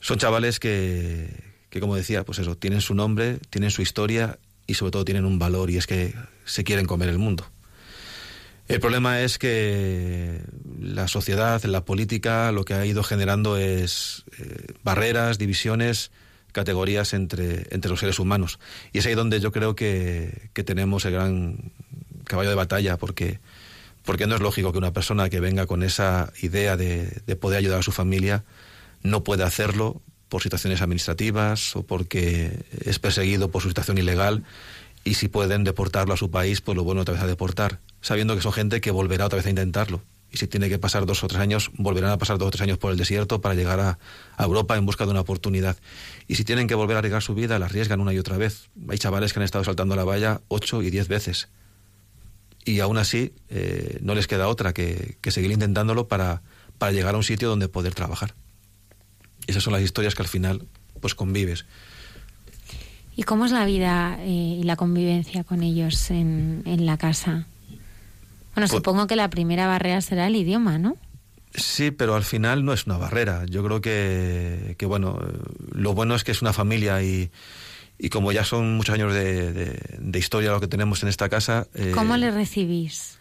Son 0.00 0.18
chavales 0.18 0.60
que, 0.60 1.28
que, 1.70 1.80
como 1.80 1.96
decía, 1.96 2.24
pues 2.24 2.38
eso, 2.38 2.56
tienen 2.56 2.80
su 2.80 2.94
nombre, 2.94 3.38
tienen 3.50 3.70
su 3.70 3.82
historia 3.82 4.38
y 4.66 4.74
sobre 4.74 4.92
todo 4.92 5.04
tienen 5.04 5.24
un 5.24 5.38
valor 5.38 5.70
y 5.70 5.76
es 5.76 5.86
que 5.86 6.14
se 6.44 6.64
quieren 6.64 6.86
comer 6.86 7.08
el 7.08 7.18
mundo. 7.18 7.46
El 8.68 8.80
problema 8.80 9.22
es 9.22 9.38
que 9.38 10.42
la 10.78 11.08
sociedad, 11.08 11.62
la 11.64 11.86
política, 11.86 12.52
lo 12.52 12.66
que 12.66 12.74
ha 12.74 12.84
ido 12.84 13.02
generando 13.02 13.56
es 13.56 14.24
eh, 14.38 14.74
barreras, 14.84 15.38
divisiones, 15.38 16.10
categorías 16.52 17.14
entre, 17.14 17.66
entre 17.70 17.90
los 17.90 18.00
seres 18.00 18.18
humanos. 18.18 18.58
Y 18.92 18.98
es 18.98 19.06
ahí 19.06 19.14
donde 19.14 19.40
yo 19.40 19.52
creo 19.52 19.74
que, 19.74 20.50
que 20.52 20.64
tenemos 20.64 21.06
el 21.06 21.14
gran 21.14 21.72
caballo 22.24 22.50
de 22.50 22.56
batalla, 22.56 22.98
porque, 22.98 23.40
porque 24.04 24.26
no 24.26 24.34
es 24.34 24.42
lógico 24.42 24.70
que 24.70 24.78
una 24.78 24.92
persona 24.92 25.30
que 25.30 25.40
venga 25.40 25.66
con 25.66 25.82
esa 25.82 26.30
idea 26.42 26.76
de, 26.76 27.22
de 27.26 27.36
poder 27.36 27.60
ayudar 27.60 27.80
a 27.80 27.82
su 27.82 27.92
familia 27.92 28.44
no 29.02 29.24
pueda 29.24 29.46
hacerlo 29.46 30.02
por 30.28 30.42
situaciones 30.42 30.82
administrativas 30.82 31.74
o 31.74 31.84
porque 31.84 32.64
es 32.84 32.98
perseguido 32.98 33.50
por 33.50 33.62
su 33.62 33.68
situación 33.68 33.96
ilegal 33.96 34.44
y 35.04 35.14
si 35.14 35.28
pueden 35.28 35.64
deportarlo 35.64 36.14
a 36.14 36.16
su 36.16 36.30
país, 36.30 36.60
pues 36.60 36.76
lo 36.76 36.84
bueno 36.84 37.02
otra 37.02 37.14
vez 37.14 37.22
a 37.22 37.26
deportar, 37.26 37.80
sabiendo 38.00 38.34
que 38.34 38.42
son 38.42 38.52
gente 38.52 38.80
que 38.80 38.90
volverá 38.90 39.26
otra 39.26 39.36
vez 39.36 39.46
a 39.46 39.50
intentarlo. 39.50 40.02
Y 40.30 40.36
si 40.36 40.46
tiene 40.46 40.68
que 40.68 40.78
pasar 40.78 41.06
dos 41.06 41.24
o 41.24 41.28
tres 41.28 41.40
años, 41.40 41.70
volverán 41.78 42.10
a 42.10 42.18
pasar 42.18 42.36
dos 42.36 42.48
o 42.48 42.50
tres 42.50 42.60
años 42.60 42.76
por 42.76 42.92
el 42.92 42.98
desierto 42.98 43.40
para 43.40 43.54
llegar 43.54 43.80
a, 43.80 43.98
Europa 44.38 44.76
en 44.76 44.84
busca 44.84 45.06
de 45.06 45.10
una 45.10 45.20
oportunidad. 45.20 45.78
Y 46.26 46.34
si 46.34 46.44
tienen 46.44 46.68
que 46.68 46.74
volver 46.74 46.96
a 46.96 46.98
arriesgar 46.98 47.22
su 47.22 47.34
vida, 47.34 47.58
la 47.58 47.66
arriesgan 47.66 48.00
una 48.00 48.12
y 48.12 48.18
otra 48.18 48.36
vez. 48.36 48.68
Hay 48.88 48.98
chavales 48.98 49.32
que 49.32 49.38
han 49.38 49.44
estado 49.44 49.64
saltando 49.64 49.96
la 49.96 50.04
valla 50.04 50.42
ocho 50.48 50.82
y 50.82 50.90
diez 50.90 51.08
veces. 51.08 51.48
Y 52.66 52.80
aún 52.80 52.98
así, 52.98 53.32
eh, 53.48 53.98
no 54.02 54.14
les 54.14 54.26
queda 54.26 54.48
otra 54.48 54.74
que, 54.74 55.16
que 55.22 55.30
seguir 55.30 55.50
intentándolo 55.50 56.08
para, 56.08 56.42
para 56.76 56.92
llegar 56.92 57.14
a 57.14 57.16
un 57.16 57.24
sitio 57.24 57.48
donde 57.48 57.68
poder 57.68 57.94
trabajar. 57.94 58.34
Esas 59.46 59.62
son 59.62 59.72
las 59.72 59.80
historias 59.80 60.14
que 60.14 60.22
al 60.22 60.28
final 60.28 60.66
pues 61.00 61.14
convives. 61.14 61.64
¿Y 63.18 63.24
cómo 63.24 63.46
es 63.46 63.50
la 63.50 63.64
vida 63.64 64.16
eh, 64.20 64.58
y 64.60 64.62
la 64.62 64.76
convivencia 64.76 65.42
con 65.42 65.64
ellos 65.64 66.12
en, 66.12 66.62
en 66.66 66.86
la 66.86 66.96
casa? 66.98 67.48
Bueno, 68.54 68.68
pues, 68.68 68.70
supongo 68.70 69.08
que 69.08 69.16
la 69.16 69.28
primera 69.28 69.66
barrera 69.66 70.00
será 70.02 70.28
el 70.28 70.36
idioma, 70.36 70.78
¿no? 70.78 70.96
Sí, 71.52 71.90
pero 71.90 72.14
al 72.14 72.22
final 72.22 72.64
no 72.64 72.72
es 72.72 72.86
una 72.86 72.96
barrera. 72.96 73.44
Yo 73.46 73.64
creo 73.64 73.80
que, 73.80 74.76
que 74.78 74.86
bueno, 74.86 75.18
lo 75.72 75.94
bueno 75.94 76.14
es 76.14 76.22
que 76.22 76.30
es 76.30 76.42
una 76.42 76.52
familia 76.52 77.02
y, 77.02 77.32
y 77.98 78.08
como 78.08 78.30
ya 78.30 78.44
son 78.44 78.76
muchos 78.76 78.94
años 78.94 79.12
de, 79.12 79.52
de, 79.52 79.96
de, 79.98 80.18
historia 80.20 80.52
lo 80.52 80.60
que 80.60 80.68
tenemos 80.68 81.02
en 81.02 81.08
esta 81.08 81.28
casa... 81.28 81.66
Eh, 81.74 81.90
¿Cómo 81.96 82.16
le 82.16 82.30
recibís? 82.30 83.17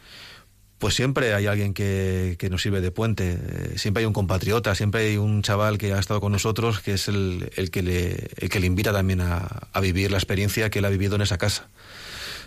Pues 0.79 0.93
siempre 0.93 1.33
hay 1.33 1.47
alguien 1.47 1.73
que, 1.73 2.35
que 2.37 2.49
nos 2.49 2.61
sirve 2.61 2.81
de 2.81 2.91
puente, 2.91 3.37
eh, 3.39 3.73
siempre 3.77 4.01
hay 4.01 4.05
un 4.05 4.13
compatriota, 4.13 4.75
siempre 4.75 5.07
hay 5.07 5.17
un 5.17 5.41
chaval 5.41 5.77
que 5.77 5.93
ha 5.93 5.99
estado 5.99 6.21
con 6.21 6.31
nosotros 6.31 6.79
que 6.81 6.93
es 6.93 7.07
el, 7.07 7.49
el 7.55 7.71
que, 7.71 7.81
le, 7.81 8.29
el 8.37 8.49
que 8.49 8.59
le 8.59 8.67
invita 8.67 8.93
también 8.93 9.21
a, 9.21 9.37
a 9.73 9.79
vivir 9.79 10.11
la 10.11 10.17
experiencia 10.17 10.69
que 10.69 10.79
él 10.79 10.85
ha 10.85 10.89
vivido 10.89 11.15
en 11.15 11.21
esa 11.21 11.37
casa. 11.37 11.67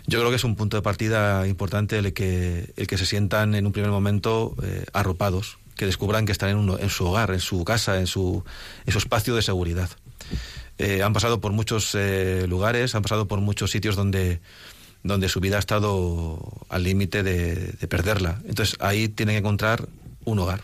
Yo 0.07 0.17
creo 0.19 0.29
que 0.31 0.37
es 0.37 0.43
un 0.43 0.55
punto 0.55 0.77
de 0.77 0.81
partida 0.81 1.45
importante 1.47 1.97
el 1.97 2.13
que, 2.13 2.73
el 2.75 2.87
que 2.87 2.97
se 2.97 3.05
sientan 3.05 3.53
en 3.53 3.65
un 3.67 3.71
primer 3.71 3.91
momento 3.91 4.55
eh, 4.63 4.85
arropados, 4.93 5.59
que 5.75 5.85
descubran 5.85 6.25
que 6.25 6.31
están 6.31 6.49
en, 6.49 6.57
uno- 6.57 6.79
en 6.79 6.89
su 6.89 7.05
hogar, 7.05 7.31
en 7.31 7.39
su 7.39 7.63
casa, 7.65 7.99
en 7.99 8.07
su, 8.07 8.43
en 8.85 8.93
su 8.93 8.97
espacio 8.97 9.35
de 9.35 9.41
seguridad. 9.41 9.89
Eh, 10.77 11.03
han 11.03 11.13
pasado 11.13 11.39
por 11.41 11.51
muchos 11.51 11.95
lugares, 12.47 12.95
han 12.95 13.03
pasado 13.03 13.27
por 13.27 13.39
muchos 13.41 13.69
sitios 13.69 13.95
donde, 13.95 14.39
donde 15.03 15.29
su 15.29 15.39
vida 15.39 15.57
ha 15.57 15.59
estado 15.59 16.39
al 16.69 16.83
límite 16.83 17.23
de, 17.23 17.55
de 17.55 17.87
perderla. 17.87 18.41
Entonces 18.45 18.77
ahí 18.79 19.07
tienen 19.07 19.35
que 19.35 19.39
encontrar 19.39 19.87
un 20.25 20.39
hogar. 20.39 20.61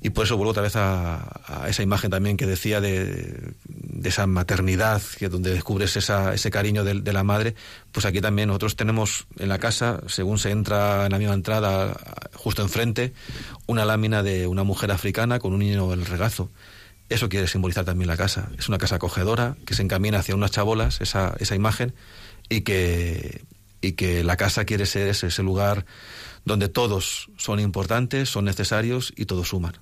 Y 0.00 0.10
por 0.10 0.26
eso 0.26 0.36
vuelvo 0.36 0.52
otra 0.52 0.62
vez 0.62 0.76
a, 0.76 1.64
a 1.64 1.68
esa 1.68 1.82
imagen 1.82 2.08
también 2.08 2.36
que 2.36 2.46
decía 2.46 2.80
de, 2.80 3.52
de 3.64 4.08
esa 4.08 4.28
maternidad, 4.28 5.02
que 5.18 5.28
donde 5.28 5.50
descubres 5.50 5.96
esa, 5.96 6.32
ese 6.34 6.52
cariño 6.52 6.84
de, 6.84 7.00
de 7.00 7.12
la 7.12 7.24
madre, 7.24 7.56
pues 7.90 8.06
aquí 8.06 8.20
también 8.20 8.46
nosotros 8.46 8.76
tenemos 8.76 9.26
en 9.38 9.48
la 9.48 9.58
casa, 9.58 10.00
según 10.06 10.38
se 10.38 10.52
entra 10.52 11.06
en 11.06 11.10
la 11.10 11.18
misma 11.18 11.34
entrada, 11.34 11.96
justo 12.34 12.62
enfrente, 12.62 13.12
una 13.66 13.84
lámina 13.84 14.22
de 14.22 14.46
una 14.46 14.62
mujer 14.62 14.92
africana 14.92 15.40
con 15.40 15.52
un 15.52 15.58
niño 15.58 15.92
en 15.92 15.98
el 15.98 16.06
regazo. 16.06 16.48
Eso 17.08 17.28
quiere 17.28 17.48
simbolizar 17.48 17.84
también 17.84 18.06
la 18.06 18.16
casa. 18.16 18.50
Es 18.56 18.68
una 18.68 18.78
casa 18.78 18.96
acogedora 18.96 19.56
que 19.64 19.74
se 19.74 19.82
encamina 19.82 20.20
hacia 20.20 20.36
unas 20.36 20.52
chabolas, 20.52 21.00
esa, 21.00 21.34
esa 21.40 21.56
imagen, 21.56 21.92
y 22.48 22.62
que, 22.62 23.44
y 23.80 23.92
que 23.92 24.24
la 24.24 24.36
casa 24.36 24.64
quiere 24.64 24.86
ser 24.86 25.08
ese, 25.08 25.28
ese 25.28 25.42
lugar 25.42 25.84
donde 26.44 26.68
todos 26.68 27.30
son 27.36 27.60
importantes, 27.60 28.28
son 28.28 28.44
necesarios 28.44 29.12
y 29.16 29.26
todos 29.26 29.48
suman. 29.48 29.74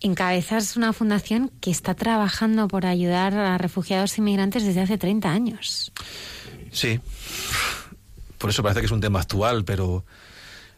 Encabezas 0.00 0.76
una 0.76 0.92
fundación 0.92 1.50
que 1.60 1.70
está 1.70 1.94
trabajando 1.94 2.68
por 2.68 2.86
ayudar 2.86 3.34
a 3.34 3.58
refugiados 3.58 4.16
e 4.16 4.20
inmigrantes 4.22 4.64
desde 4.64 4.80
hace 4.80 4.96
30 4.96 5.30
años. 5.30 5.92
Sí, 6.72 7.00
por 8.38 8.48
eso 8.48 8.62
parece 8.62 8.80
que 8.80 8.86
es 8.86 8.92
un 8.92 9.02
tema 9.02 9.20
actual, 9.20 9.64
pero 9.64 10.04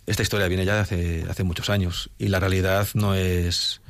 esta 0.07 0.23
historia 0.23 0.49
viene 0.49 0.65
ya 0.65 0.75
de 0.75 0.81
hace, 0.81 1.27
hace 1.31 1.45
muchos 1.45 1.71
años 1.71 2.11
y 2.19 2.29
la 2.29 2.41
realidad 2.41 2.89
no 2.95 3.15
es, 3.15 3.81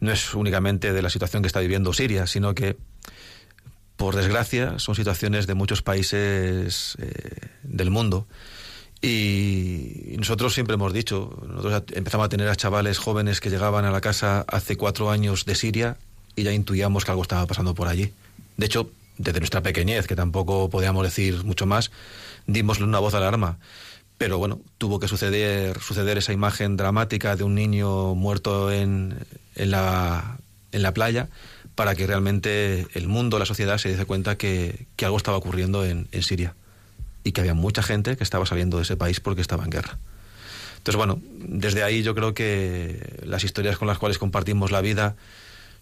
no 0.00 0.12
es 0.12 0.34
únicamente 0.34 0.92
de 0.92 1.00
la 1.00 1.08
situación 1.08 1.42
que 1.42 1.46
está 1.46 1.60
viviendo 1.60 1.94
Siria, 1.94 2.26
sino 2.26 2.54
que, 2.54 2.76
por 3.96 4.16
desgracia, 4.16 4.78
son 4.78 4.94
situaciones 4.94 5.46
de 5.46 5.54
muchos 5.54 5.82
países 5.82 6.96
eh, 6.98 7.48
del 7.62 7.90
mundo. 7.90 8.26
Y 9.00 10.14
nosotros 10.18 10.54
siempre 10.54 10.74
hemos 10.74 10.92
dicho, 10.92 11.38
nosotros 11.46 11.84
empezamos 11.92 12.24
a 12.24 12.28
tener 12.28 12.48
a 12.48 12.56
chavales 12.56 12.98
jóvenes 12.98 13.40
que 13.40 13.50
llegaban 13.50 13.84
a 13.84 13.90
la 13.90 14.00
casa 14.00 14.44
hace 14.48 14.76
cuatro 14.76 15.10
años 15.10 15.44
de 15.44 15.54
Siria 15.54 15.98
y 16.36 16.42
ya 16.42 16.52
intuíamos 16.52 17.04
que 17.04 17.10
algo 17.10 17.22
estaba 17.22 17.46
pasando 17.46 17.74
por 17.74 17.86
allí. 17.86 18.12
De 18.56 18.66
hecho, 18.66 18.90
desde 19.18 19.40
nuestra 19.40 19.62
pequeñez, 19.62 20.06
que 20.06 20.16
tampoco 20.16 20.70
podíamos 20.70 21.04
decir 21.04 21.44
mucho 21.44 21.66
más, 21.66 21.90
dimosle 22.46 22.86
una 22.86 22.98
voz 22.98 23.12
de 23.12 23.18
alarma. 23.18 23.58
Pero 24.16 24.38
bueno, 24.38 24.60
tuvo 24.78 24.98
que 24.98 25.08
suceder, 25.08 25.78
suceder 25.80 26.18
esa 26.18 26.32
imagen 26.32 26.76
dramática 26.76 27.36
de 27.36 27.44
un 27.44 27.54
niño 27.54 28.14
muerto 28.14 28.72
en, 28.72 29.18
en, 29.54 29.70
la, 29.70 30.38
en 30.72 30.82
la 30.82 30.94
playa 30.94 31.28
para 31.74 31.94
que 31.94 32.06
realmente 32.06 32.86
el 32.94 33.08
mundo, 33.08 33.38
la 33.38 33.46
sociedad 33.46 33.78
se 33.78 33.88
diese 33.88 34.04
cuenta 34.04 34.36
que, 34.36 34.86
algo 35.02 35.16
estaba 35.16 35.36
ocurriendo 35.36 35.84
en, 35.84 36.08
Siria 36.22 36.54
y 37.24 37.32
que 37.32 37.40
había 37.40 37.54
mucha 37.54 37.82
gente 37.82 38.16
que 38.16 38.24
estaba 38.24 38.46
saliendo 38.46 38.76
de 38.76 38.84
ese 38.84 38.96
país 38.96 39.20
porque 39.20 39.40
estaba 39.40 39.64
en 39.64 39.70
guerra. 39.70 39.98
Entonces, 40.78 40.96
bueno, 40.96 41.20
desde 41.38 41.82
ahí 41.82 42.02
yo 42.02 42.14
creo 42.14 42.34
que 42.34 43.22
las 43.24 43.44
historias 43.44 43.78
con 43.78 43.88
las 43.88 43.98
cuales 43.98 44.18
compartimos 44.18 44.70
la 44.70 44.82
vida 44.82 45.16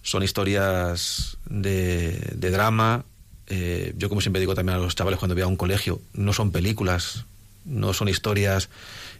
son 0.01 0.23
historias 0.23 1.37
de, 1.45 2.35
drama. 2.39 3.03
Eh, 3.47 3.93
yo, 3.97 4.09
como 4.09 4.21
siempre 4.21 4.39
digo 4.39 4.55
también 4.55 4.77
a 4.77 4.81
los 4.81 4.95
chavales 4.95 5.19
cuando 5.19 5.35
voy 5.35 5.43
a 5.43 5.47
un 5.47 5.57
colegio, 5.57 6.01
no 6.13 6.33
son 6.33 6.51
películas, 6.51 7.25
no 7.65 7.93
son 7.93 8.07
historias 8.07 8.69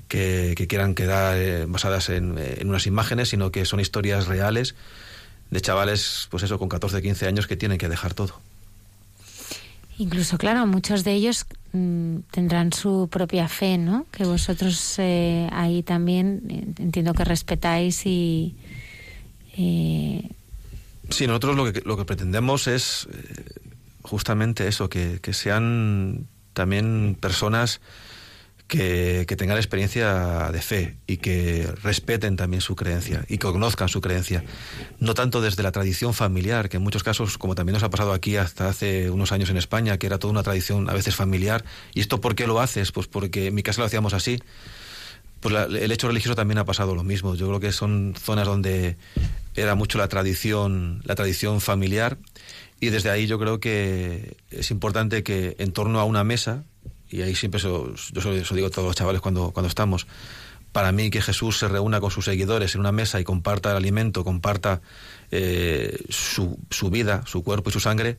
que, 0.07 0.55
quieran 0.67 0.95
quedar 0.95 1.37
eh, 1.37 1.65
basadas 1.67 2.09
en, 2.09 2.37
unas 2.65 2.87
imágenes, 2.87 3.29
sino 3.29 3.51
que 3.51 3.65
son 3.65 3.79
historias 3.79 4.27
reales 4.27 4.75
de 5.53 5.61
chavales, 5.61 6.27
pues 6.29 6.43
eso, 6.43 6.59
con 6.59 6.67
14, 6.67 7.01
15 7.01 7.27
años 7.27 7.47
que 7.47 7.55
tienen 7.55 7.77
que 7.77 7.87
dejar 7.87 8.13
todo. 8.13 8.39
Incluso, 9.97 10.37
claro, 10.37 10.65
muchos 10.65 11.03
de 11.03 11.13
ellos 11.13 11.45
mmm, 11.71 12.17
tendrán 12.31 12.73
su 12.73 13.07
propia 13.11 13.47
fe, 13.47 13.77
¿no? 13.77 14.07
Que 14.11 14.25
vosotros 14.25 14.95
eh, 14.97 15.47
ahí 15.51 15.83
también 15.83 16.41
eh, 16.49 16.81
entiendo 16.81 17.13
que 17.13 17.23
respetáis 17.23 18.05
y... 18.05 18.55
Eh... 19.55 20.29
Sí, 21.09 21.27
nosotros 21.27 21.55
lo 21.55 21.71
que, 21.71 21.81
lo 21.85 21.95
que 21.95 22.05
pretendemos 22.05 22.67
es 22.67 23.07
justamente 24.01 24.67
eso, 24.67 24.89
que, 24.89 25.19
que 25.21 25.33
sean 25.33 26.27
también 26.53 27.15
personas 27.19 27.81
que, 28.73 29.35
tengan 29.37 29.57
experiencia 29.57 30.49
de 30.51 30.61
fe 30.61 30.95
y 31.05 31.17
que 31.17 31.67
respeten 31.83 32.35
también 32.35 32.61
su 32.61 32.75
creencia 32.75 33.23
y 33.29 33.37
que 33.37 33.47
conozcan 33.47 33.87
su 33.87 34.01
creencia. 34.01 34.43
No 34.99 35.13
tanto 35.13 35.41
desde 35.41 35.61
la 35.61 35.71
tradición 35.71 36.13
familiar, 36.15 36.69
que 36.69 36.77
en 36.77 36.83
muchos 36.83 37.03
casos, 37.03 37.37
como 37.37 37.53
también 37.53 37.73
nos 37.73 37.83
ha 37.83 37.91
pasado 37.91 38.13
aquí 38.13 38.35
hasta 38.35 38.67
hace 38.69 39.11
unos 39.11 39.31
años 39.31 39.51
en 39.51 39.57
España, 39.57 39.97
que 39.99 40.07
era 40.07 40.17
toda 40.17 40.31
una 40.31 40.41
tradición 40.41 40.89
a 40.89 40.93
veces 40.93 41.15
familiar. 41.15 41.63
¿Y 41.93 41.99
esto 41.99 42.19
por 42.19 42.33
qué 42.33 42.47
lo 42.47 42.59
haces? 42.59 42.91
Pues 42.91 43.07
porque 43.07 43.47
en 43.47 43.53
mi 43.55 43.61
casa 43.61 43.81
lo 43.81 43.85
hacíamos 43.85 44.13
así. 44.13 44.41
Pues 45.39 45.53
la, 45.53 45.65
el 45.65 45.91
hecho 45.91 46.07
religioso 46.07 46.35
también 46.35 46.57
ha 46.57 46.65
pasado 46.65 46.95
lo 46.95 47.03
mismo. 47.03 47.35
Yo 47.35 47.47
creo 47.47 47.59
que 47.59 47.71
son 47.71 48.15
zonas 48.19 48.47
donde 48.47 48.97
era 49.55 49.75
mucho 49.75 49.99
la 49.99 50.07
tradición, 50.07 51.01
la 51.05 51.13
tradición 51.13 51.61
familiar 51.61 52.17
y 52.79 52.89
desde 52.89 53.11
ahí 53.11 53.27
yo 53.27 53.37
creo 53.37 53.59
que 53.59 54.35
es 54.49 54.71
importante 54.71 55.23
que 55.23 55.55
en 55.59 55.71
torno 55.71 55.99
a 55.99 56.05
una 56.05 56.23
mesa 56.23 56.63
y 57.13 57.21
ahí 57.21 57.35
siempre 57.35 57.59
eso, 57.59 57.93
yo 58.11 58.33
eso 58.33 58.55
digo 58.55 58.67
a 58.67 58.69
todos 58.71 58.87
los 58.87 58.95
chavales 58.95 59.21
cuando, 59.21 59.51
cuando 59.51 59.67
estamos, 59.67 60.07
para 60.71 60.91
mí 60.91 61.11
que 61.11 61.21
Jesús 61.21 61.59
se 61.59 61.67
reúna 61.67 62.01
con 62.01 62.09
sus 62.09 62.25
seguidores 62.25 62.73
en 62.73 62.81
una 62.81 62.91
mesa 62.91 63.19
y 63.19 63.23
comparta 63.23 63.69
el 63.69 63.77
alimento, 63.77 64.23
comparta 64.23 64.81
eh, 65.29 66.03
su, 66.09 66.57
su, 66.71 66.89
vida, 66.89 67.21
su 67.27 67.43
cuerpo 67.43 67.69
y 67.69 67.73
su 67.73 67.79
sangre, 67.79 68.17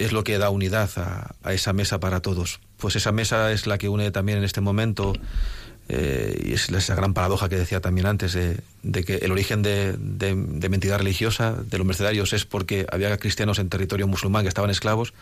es 0.00 0.10
lo 0.10 0.24
que 0.24 0.36
da 0.38 0.50
unidad 0.50 0.90
a, 0.96 1.52
esa 1.52 1.72
mesa 1.72 2.00
para 2.00 2.18
todos. 2.18 2.58
Pues 2.76 2.96
esa 2.96 3.12
mesa 3.12 3.52
es 3.52 3.68
la 3.68 3.78
que 3.78 3.88
une 3.88 4.10
también 4.10 4.38
en 4.38 4.44
este 4.44 4.60
momento, 4.60 5.12
eh, 5.88 6.42
y 6.44 6.54
es 6.54 6.70
esa 6.70 6.96
gran 6.96 7.14
paradoja 7.14 7.48
que 7.48 7.56
decía 7.56 7.80
también 7.80 8.08
antes, 8.08 8.32
de, 8.32 9.04
que 9.04 9.14
el 9.18 9.30
origen 9.30 9.62
de, 9.62 9.92
de, 9.92 10.34
de 10.34 10.68
mentira 10.68 10.98
religiosa, 10.98 11.52
de 11.52 11.78
los 11.78 11.86
mercenarios, 11.86 12.32
es 12.32 12.46
porque 12.46 12.84
había 12.90 13.16
cristianos 13.18 13.60
en 13.60 13.68
territorio 13.68 14.08
musulmán 14.08 14.42
que 14.42 14.48
estaban 14.48 14.70
esclavos, 14.70 15.14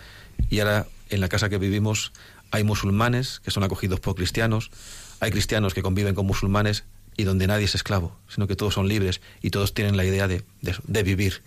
y 0.49 0.61
ahora 0.61 0.87
en 1.11 1.21
la 1.21 1.29
casa 1.29 1.51
que 1.51 1.59
vivimos 1.59 2.13
hay 2.51 2.65
musulmanes 2.65 3.41
que 3.41 3.51
son 3.51 3.63
acogidos 3.63 4.01
por 4.01 4.15
cristianos, 4.15 4.71
hay 5.21 5.31
cristianos 5.31 5.75
que 5.75 5.83
conviven 5.83 6.15
con 6.15 6.27
musulmanes 6.27 6.85
y 7.17 7.25
donde 7.25 7.47
nadie 7.47 7.65
es 7.65 7.75
esclavo, 7.75 8.17
sino 8.29 8.47
que 8.47 8.57
todos 8.57 8.75
son 8.75 8.89
libres 8.89 9.21
y 9.43 9.51
todos 9.51 9.75
tienen 9.75 9.97
la 9.97 10.05
idea 10.05 10.27
de, 10.27 10.43
de, 10.63 10.75
de 10.85 11.03
vivir. 11.03 11.43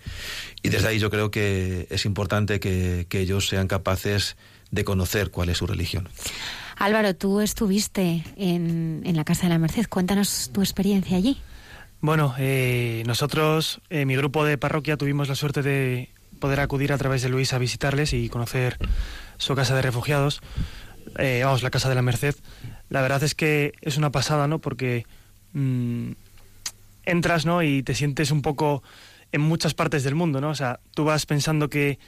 Y 0.62 0.68
desde 0.68 0.88
ahí 0.88 0.98
yo 0.98 1.10
creo 1.10 1.30
que 1.30 1.86
es 1.90 2.04
importante 2.04 2.60
que, 2.60 3.06
que, 3.08 3.20
ellos 3.20 3.48
sean 3.48 3.66
capaces 3.66 4.36
de 4.70 4.84
conocer 4.84 5.30
cuál 5.30 5.48
es 5.48 5.58
su 5.58 5.66
religión. 5.66 6.08
Álvaro, 6.76 7.14
tú 7.14 7.40
estuviste 7.40 8.24
en, 8.36 9.02
en 9.04 9.16
la 9.16 9.24
Casa 9.24 9.44
de 9.44 9.50
la 9.50 9.58
Merced. 9.58 9.86
Cuéntanos 9.88 10.50
tu 10.52 10.60
experiencia 10.60 11.16
allí. 11.16 11.38
Bueno, 12.00 12.34
eh, 12.38 13.02
nosotros, 13.06 13.80
eh, 13.90 14.04
mi 14.04 14.14
grupo 14.16 14.44
de 14.44 14.58
parroquia, 14.58 14.96
tuvimos 14.96 15.28
la 15.28 15.34
suerte 15.34 15.62
de 15.62 16.10
poder 16.38 16.60
acudir 16.60 16.92
a 16.92 16.98
través 16.98 17.22
de 17.22 17.30
Luis 17.30 17.52
a 17.52 17.58
visitarles 17.58 18.12
y 18.12 18.28
conocer 18.28 18.76
su 19.38 19.54
casa 19.54 19.74
de 19.74 19.82
refugiados 19.82 20.40
eh, 21.18 21.42
vamos, 21.44 21.62
la 21.62 21.70
Casa 21.70 21.88
de 21.88 21.94
la 21.94 22.02
Merced, 22.02 22.34
la 22.88 23.02
verdad 23.02 23.22
es 23.22 23.34
que 23.34 23.72
es 23.80 23.96
una 23.96 24.10
pasada, 24.10 24.46
¿no? 24.48 24.58
Porque 24.58 25.06
mmm, 25.52 26.12
entras, 27.04 27.46
¿no? 27.46 27.62
Y 27.62 27.82
te 27.82 27.94
sientes 27.94 28.30
un 28.30 28.42
poco 28.42 28.82
en 29.32 29.40
muchas 29.40 29.74
partes 29.74 30.04
del 30.04 30.14
mundo, 30.14 30.40
¿no? 30.40 30.50
O 30.50 30.54
sea, 30.54 30.80
tú 30.94 31.04
vas 31.04 31.26
pensando 31.26 31.68
que 31.68 31.98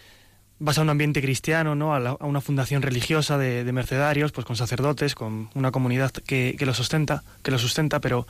vas 0.58 0.78
a 0.78 0.82
un 0.82 0.88
ambiente 0.88 1.20
cristiano, 1.20 1.74
¿no? 1.74 1.94
A, 1.94 2.16
una 2.24 2.40
fundación 2.40 2.82
religiosa 2.82 3.36
de, 3.38 3.64
de, 3.64 3.72
mercedarios, 3.72 4.32
pues 4.32 4.46
con 4.46 4.56
sacerdotes, 4.56 5.14
con 5.14 5.50
una 5.54 5.70
comunidad 5.70 6.12
que, 6.12 6.56
lo 6.60 6.74
sustenta, 6.74 7.22
que 7.42 7.50
lo 7.50 7.58
sustenta, 7.58 8.00
pero, 8.00 8.26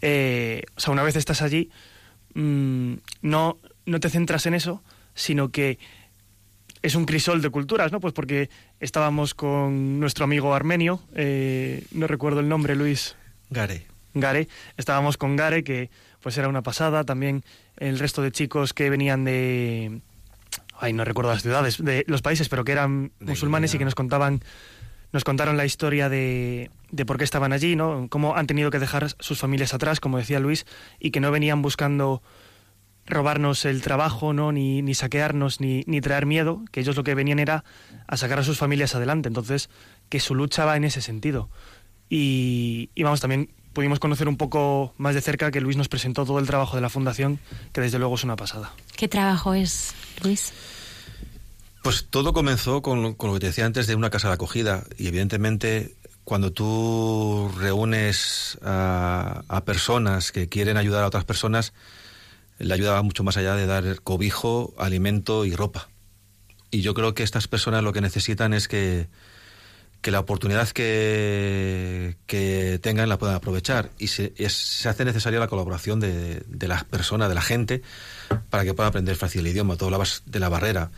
eh, 0.00 0.62
o 0.76 0.80
sea, 0.80 0.92
una 0.92 1.02
vez 1.02 1.16
estás 1.16 1.42
allí, 1.42 1.70
mmm, 2.34 2.94
no, 3.22 3.58
no 3.86 4.00
te 4.00 4.08
centras 4.08 4.46
en 4.46 4.54
eso, 4.54 4.82
sino 5.14 5.50
que 5.50 5.78
es 6.82 6.94
un 6.94 7.04
crisol 7.06 7.42
de 7.42 7.50
culturas, 7.50 7.92
¿no? 7.92 8.00
Pues 8.00 8.14
porque 8.14 8.50
estábamos 8.80 9.34
con 9.34 10.00
nuestro 10.00 10.24
amigo 10.24 10.54
armenio, 10.54 11.00
eh, 11.14 11.84
no 11.92 12.06
recuerdo 12.06 12.40
el 12.40 12.48
nombre, 12.48 12.76
Luis. 12.76 13.16
Gare. 13.50 13.86
Gare. 14.14 14.48
Estábamos 14.76 15.16
con 15.16 15.36
Gare, 15.36 15.64
que 15.64 15.90
pues 16.20 16.36
era 16.38 16.48
una 16.48 16.62
pasada. 16.62 17.04
También 17.04 17.44
el 17.76 17.98
resto 17.98 18.22
de 18.22 18.32
chicos 18.32 18.74
que 18.74 18.90
venían 18.90 19.24
de... 19.24 20.00
Ay, 20.80 20.92
no 20.92 21.04
recuerdo 21.04 21.32
las 21.32 21.42
ciudades, 21.42 21.82
de 21.82 22.04
los 22.06 22.22
países, 22.22 22.48
pero 22.48 22.64
que 22.64 22.72
eran 22.72 23.10
de 23.18 23.26
musulmanes 23.26 23.72
Guinea. 23.72 23.76
y 23.76 23.78
que 23.80 23.84
nos 23.84 23.94
contaban 23.94 24.40
nos 25.10 25.24
contaron 25.24 25.56
la 25.56 25.64
historia 25.64 26.08
de, 26.10 26.70
de 26.90 27.06
por 27.06 27.16
qué 27.16 27.24
estaban 27.24 27.52
allí, 27.52 27.76
¿no? 27.76 28.08
Cómo 28.10 28.36
han 28.36 28.46
tenido 28.46 28.70
que 28.70 28.78
dejar 28.78 29.08
sus 29.18 29.38
familias 29.38 29.72
atrás, 29.72 30.00
como 30.00 30.18
decía 30.18 30.38
Luis, 30.38 30.66
y 31.00 31.10
que 31.10 31.20
no 31.20 31.30
venían 31.30 31.62
buscando 31.62 32.22
robarnos 33.08 33.64
el 33.64 33.82
trabajo, 33.82 34.32
¿no? 34.32 34.52
Ni, 34.52 34.82
ni 34.82 34.94
saquearnos, 34.94 35.60
ni, 35.60 35.82
ni 35.86 36.00
traer 36.00 36.26
miedo, 36.26 36.64
que 36.70 36.80
ellos 36.80 36.96
lo 36.96 37.04
que 37.04 37.14
venían 37.14 37.38
era 37.38 37.64
a 38.06 38.16
sacar 38.16 38.38
a 38.38 38.44
sus 38.44 38.58
familias 38.58 38.94
adelante. 38.94 39.28
Entonces, 39.28 39.70
que 40.08 40.20
su 40.20 40.34
lucha 40.34 40.64
va 40.64 40.76
en 40.76 40.84
ese 40.84 41.00
sentido. 41.00 41.48
Y, 42.08 42.90
y 42.94 43.02
vamos, 43.02 43.20
también 43.20 43.50
pudimos 43.72 44.00
conocer 44.00 44.28
un 44.28 44.36
poco 44.36 44.94
más 44.98 45.14
de 45.14 45.20
cerca 45.20 45.50
que 45.50 45.60
Luis 45.60 45.76
nos 45.76 45.88
presentó 45.88 46.24
todo 46.24 46.38
el 46.38 46.46
trabajo 46.46 46.76
de 46.76 46.82
la 46.82 46.88
Fundación, 46.88 47.38
que 47.72 47.80
desde 47.80 47.98
luego 47.98 48.14
es 48.14 48.24
una 48.24 48.36
pasada. 48.36 48.72
¿Qué 48.96 49.08
trabajo 49.08 49.54
es, 49.54 49.94
Luis? 50.22 50.52
Pues 51.82 52.06
todo 52.10 52.32
comenzó 52.32 52.82
con, 52.82 53.14
con 53.14 53.28
lo 53.28 53.34
que 53.34 53.40
te 53.40 53.46
decía 53.46 53.66
antes 53.66 53.86
de 53.86 53.94
una 53.94 54.10
casa 54.10 54.28
de 54.28 54.34
acogida 54.34 54.84
y 54.98 55.06
evidentemente 55.06 55.94
cuando 56.24 56.52
tú 56.52 57.50
reúnes 57.56 58.58
a, 58.62 59.42
a 59.48 59.64
personas 59.64 60.30
que 60.32 60.48
quieren 60.48 60.76
ayudar 60.76 61.04
a 61.04 61.06
otras 61.06 61.24
personas, 61.24 61.72
la 62.58 62.74
ayuda 62.74 62.92
va 62.92 63.02
mucho 63.02 63.24
más 63.24 63.36
allá 63.36 63.54
de 63.54 63.66
dar 63.66 64.00
cobijo, 64.02 64.74
alimento 64.78 65.44
y 65.44 65.54
ropa. 65.54 65.88
Y 66.70 66.82
yo 66.82 66.94
creo 66.94 67.14
que 67.14 67.22
estas 67.22 67.48
personas 67.48 67.82
lo 67.82 67.92
que 67.92 68.00
necesitan 68.00 68.52
es 68.52 68.68
que, 68.68 69.08
que 70.02 70.10
la 70.10 70.20
oportunidad 70.20 70.68
que, 70.68 72.16
que 72.26 72.78
tengan 72.82 73.08
la 73.08 73.18
puedan 73.18 73.36
aprovechar. 73.36 73.90
Y 73.98 74.08
se, 74.08 74.32
se 74.48 74.88
hace 74.88 75.04
necesaria 75.04 75.40
la 75.40 75.48
colaboración 75.48 76.00
de, 76.00 76.42
de 76.46 76.68
las 76.68 76.84
personas, 76.84 77.28
de 77.28 77.34
la 77.34 77.42
gente, 77.42 77.82
para 78.50 78.64
que 78.64 78.74
puedan 78.74 78.90
aprender 78.90 79.16
fácil 79.16 79.40
el 79.40 79.52
idioma. 79.52 79.76
Tú 79.76 79.86
hablabas 79.86 80.22
de 80.26 80.40
la 80.40 80.48
barrera. 80.48 80.90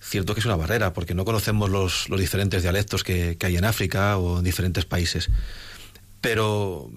Cierto 0.00 0.34
que 0.34 0.40
es 0.40 0.46
una 0.46 0.56
barrera, 0.56 0.92
porque 0.92 1.14
no 1.14 1.24
conocemos 1.24 1.70
los, 1.70 2.08
los 2.08 2.18
diferentes 2.18 2.62
dialectos 2.62 3.04
que, 3.04 3.36
que 3.36 3.46
hay 3.46 3.56
en 3.56 3.64
África 3.64 4.16
o 4.16 4.38
en 4.38 4.44
diferentes 4.44 4.84
países. 4.84 5.30
Pero, 6.20 6.90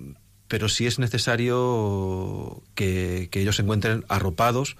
pero 0.55 0.69
sí 0.69 0.87
es 0.87 0.99
necesario 0.99 2.63
que, 2.75 3.27
ellos 3.33 3.57
se 3.57 3.61
encuentren 3.61 4.05
arropados. 4.07 4.77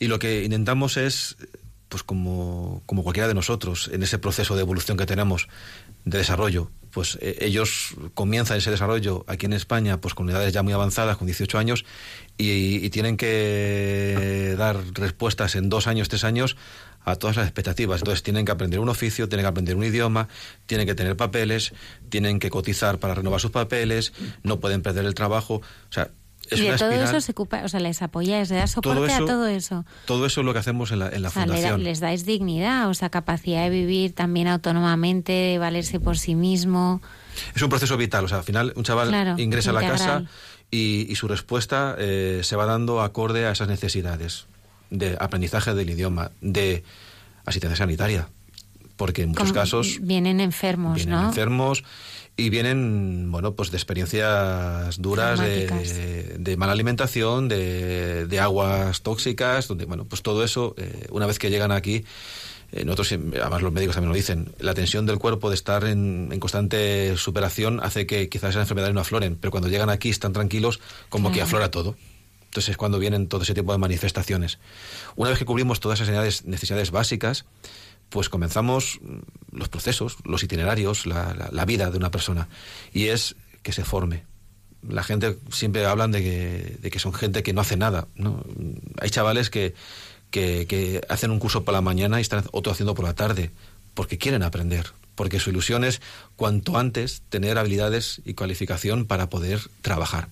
Y 0.00 0.08
lo 0.08 0.18
que 0.18 0.42
intentamos 0.42 0.96
es, 0.96 1.36
pues 1.88 2.02
como, 2.02 2.82
como 2.86 3.04
cualquiera 3.04 3.28
de 3.28 3.34
nosotros, 3.34 3.88
en 3.92 4.02
ese 4.02 4.18
proceso 4.18 4.56
de 4.56 4.62
evolución 4.62 4.96
que 4.96 5.06
tenemos, 5.06 5.46
de 6.04 6.18
desarrollo, 6.18 6.72
pues 6.90 7.18
eh, 7.20 7.36
ellos 7.42 7.94
comienzan 8.14 8.58
ese 8.58 8.72
desarrollo 8.72 9.24
aquí 9.28 9.46
en 9.46 9.52
España, 9.52 10.00
pues 10.00 10.14
con 10.14 10.28
edades 10.28 10.52
ya 10.52 10.64
muy 10.64 10.72
avanzadas, 10.72 11.16
con 11.16 11.28
18 11.28 11.56
años, 11.56 11.84
y 12.36 12.90
tienen 12.90 13.16
que 13.16 14.56
dar 14.58 14.76
respuestas 14.92 15.54
en 15.54 15.68
dos 15.68 15.86
años, 15.86 16.08
tres 16.08 16.24
años 16.24 16.56
a 17.06 17.16
todas 17.16 17.36
las 17.36 17.46
expectativas. 17.46 18.00
Entonces 18.02 18.22
tienen 18.22 18.44
que 18.44 18.52
aprender 18.52 18.80
un 18.80 18.88
oficio, 18.90 19.28
tienen 19.28 19.44
que 19.44 19.48
aprender 19.48 19.76
un 19.76 19.84
idioma, 19.84 20.28
tienen 20.66 20.86
que 20.86 20.94
tener 20.94 21.16
papeles, 21.16 21.72
tienen 22.10 22.38
que 22.40 22.50
cotizar 22.50 22.98
para 22.98 23.14
renovar 23.14 23.40
sus 23.40 23.52
papeles, 23.52 24.12
no 24.42 24.60
pueden 24.60 24.82
perder 24.82 25.04
el 25.06 25.14
trabajo. 25.14 25.54
O 25.56 25.92
sea, 25.92 26.10
es 26.50 26.60
y 26.60 26.62
de 26.64 26.76
todo 26.76 26.90
espiral. 26.90 27.08
eso 27.08 27.20
se 27.20 27.32
ocupa, 27.32 27.62
o 27.64 27.68
sea, 27.68 27.80
les 27.80 28.02
apoyáis, 28.02 28.50
le 28.50 28.56
das 28.56 28.70
soporte 28.72 29.00
Todo 29.00 29.04
a 29.06 29.16
eso- 29.16 29.24
todo 29.24 29.46
eso. 29.48 29.84
Todo 30.04 30.26
eso 30.26 30.40
es 30.42 30.44
lo 30.44 30.52
que 30.52 30.58
hacemos 30.60 30.92
en 30.92 30.98
la, 31.00 31.08
en 31.08 31.22
la 31.22 31.28
O 31.28 31.30
sea, 31.32 31.42
le 31.46 31.52
da- 31.52 31.56
fundación. 31.56 31.82
les 31.84 32.00
dais 32.00 32.24
dignidad, 32.26 32.88
o 32.88 32.94
sea, 32.94 33.08
capacidad 33.08 33.62
de 33.64 33.70
vivir 33.70 34.12
también 34.14 34.46
autónomamente, 34.48 35.32
de 35.32 35.58
valerse 35.58 35.98
por 36.00 36.18
sí 36.18 36.34
mismo. 36.34 37.00
Es 37.54 37.62
un 37.62 37.68
proceso 37.68 37.96
vital. 37.96 38.24
O 38.24 38.28
sea, 38.28 38.38
al 38.38 38.44
final 38.44 38.72
un 38.76 38.84
chaval 38.84 39.08
Claro, 39.08 39.34
ingresa 39.38 39.70
a 39.70 39.72
la 39.74 39.80
casa 39.88 40.24
y, 40.70 41.06
y 41.10 41.14
su 41.16 41.26
respuesta 41.28 41.94
eh, 41.98 42.40
se 42.42 42.54
va 42.56 42.66
dando 42.66 43.00
acorde 43.00 43.46
a 43.46 43.50
esas 43.52 43.68
necesidades 43.68 44.46
de 44.90 45.16
aprendizaje 45.20 45.74
del 45.74 45.90
idioma, 45.90 46.30
de 46.40 46.82
asistencia 47.44 47.76
sanitaria. 47.76 48.28
Porque 48.96 49.22
en 49.22 49.28
muchos 49.30 49.48
Como 49.50 49.54
casos 49.60 49.98
Vienen 50.00 50.40
enfermos, 50.40 50.94
vienen 50.96 51.14
¿no? 51.20 51.26
enfermos 51.28 51.84
y 52.38 52.48
vienen, 52.50 53.30
bueno, 53.30 53.54
pues 53.54 53.70
de 53.70 53.76
experiencias 53.76 55.00
duras, 55.00 55.38
de, 55.40 56.36
de 56.38 56.56
mala 56.56 56.72
alimentación, 56.72 57.48
de, 57.48 58.26
de 58.26 58.40
aguas 58.40 59.02
tóxicas, 59.02 59.68
donde, 59.68 59.84
bueno, 59.84 60.04
pues 60.06 60.22
todo 60.22 60.44
eso, 60.44 60.74
eh, 60.78 61.06
una 61.10 61.26
vez 61.26 61.38
que 61.38 61.50
llegan 61.50 61.72
aquí, 61.72 62.04
eh, 62.72 62.84
nosotros, 62.84 63.08
siempre- 63.08 63.40
además 63.40 63.62
los 63.62 63.72
médicos 63.72 63.94
también 63.96 64.10
lo 64.10 64.16
dicen, 64.16 64.52
la 64.58 64.74
tensión 64.74 65.06
del 65.06 65.18
cuerpo 65.18 65.48
de 65.50 65.54
estar 65.56 65.84
en, 65.84 66.28
en 66.32 66.40
constante 66.40 67.16
superación 67.16 67.80
hace 67.82 68.06
que 68.06 68.28
quizás 68.28 68.50
esas 68.50 68.62
enfermedades 68.62 68.94
no 68.94 69.00
afloren, 69.00 69.36
pero 69.36 69.50
cuando 69.50 69.68
llegan 69.68 69.88
aquí 69.90 70.08
están 70.10 70.32
tranquilos, 70.32 70.80
como 71.08 71.32
que 71.32 71.42
aflora 71.42 71.70
todo. 71.70 71.96
Entonces 72.56 72.70
es 72.70 72.76
cuando 72.78 72.98
vienen 72.98 73.28
todo 73.28 73.42
ese 73.42 73.52
tipo 73.52 73.72
de 73.72 73.76
manifestaciones. 73.78 74.58
Una 75.14 75.28
vez 75.28 75.38
que 75.38 75.44
cubrimos 75.44 75.78
todas 75.78 76.00
esas 76.00 76.46
necesidades, 76.46 76.90
básicas, 76.90 77.44
pues 78.08 78.30
comenzamos 78.30 78.98
mm, 79.02 79.58
los 79.58 79.68
procesos, 79.68 80.16
los 80.24 80.42
itinerarios, 80.42 81.04
la, 81.04 81.50
la- 81.52 81.64
vida 81.66 81.90
de 81.90 81.98
una 81.98 82.10
persona. 82.10 82.48
Y 82.94 83.08
es 83.08 83.36
que 83.62 83.72
se 83.72 83.84
forme. 83.84 84.24
La 84.88 85.02
gente 85.02 85.36
siempre 85.52 85.84
hablan 85.84 86.12
de 86.12 86.22
que, 86.22 86.78
de 86.80 86.90
que 86.90 86.98
son 86.98 87.12
gente 87.12 87.42
que 87.42 87.52
no 87.52 87.60
hace 87.60 87.76
nada. 87.76 88.08
¿no? 88.14 88.42
Hay 89.02 89.10
chavales 89.10 89.50
que, 89.50 89.74
que, 90.30 90.66
que 90.66 91.02
hacen 91.10 91.30
un 91.30 91.38
curso 91.38 91.62
por 91.62 91.74
la 91.74 91.82
mañana 91.82 92.20
y 92.20 92.22
están 92.22 92.42
otro 92.52 92.72
haciendo 92.72 92.94
por 92.94 93.04
la 93.04 93.12
tarde, 93.14 93.50
porque 93.92 94.16
quieren 94.16 94.42
aprender. 94.42 94.92
Porque 95.14 95.40
su 95.40 95.50
ilusión 95.50 95.84
es 95.84 96.00
cuanto 96.36 96.78
antes 96.78 97.20
tener 97.28 97.58
habilidades 97.58 98.22
y 98.24 98.32
cualificación 98.32 99.04
para 99.04 99.28
poder 99.28 99.60
trabajar. 99.82 100.28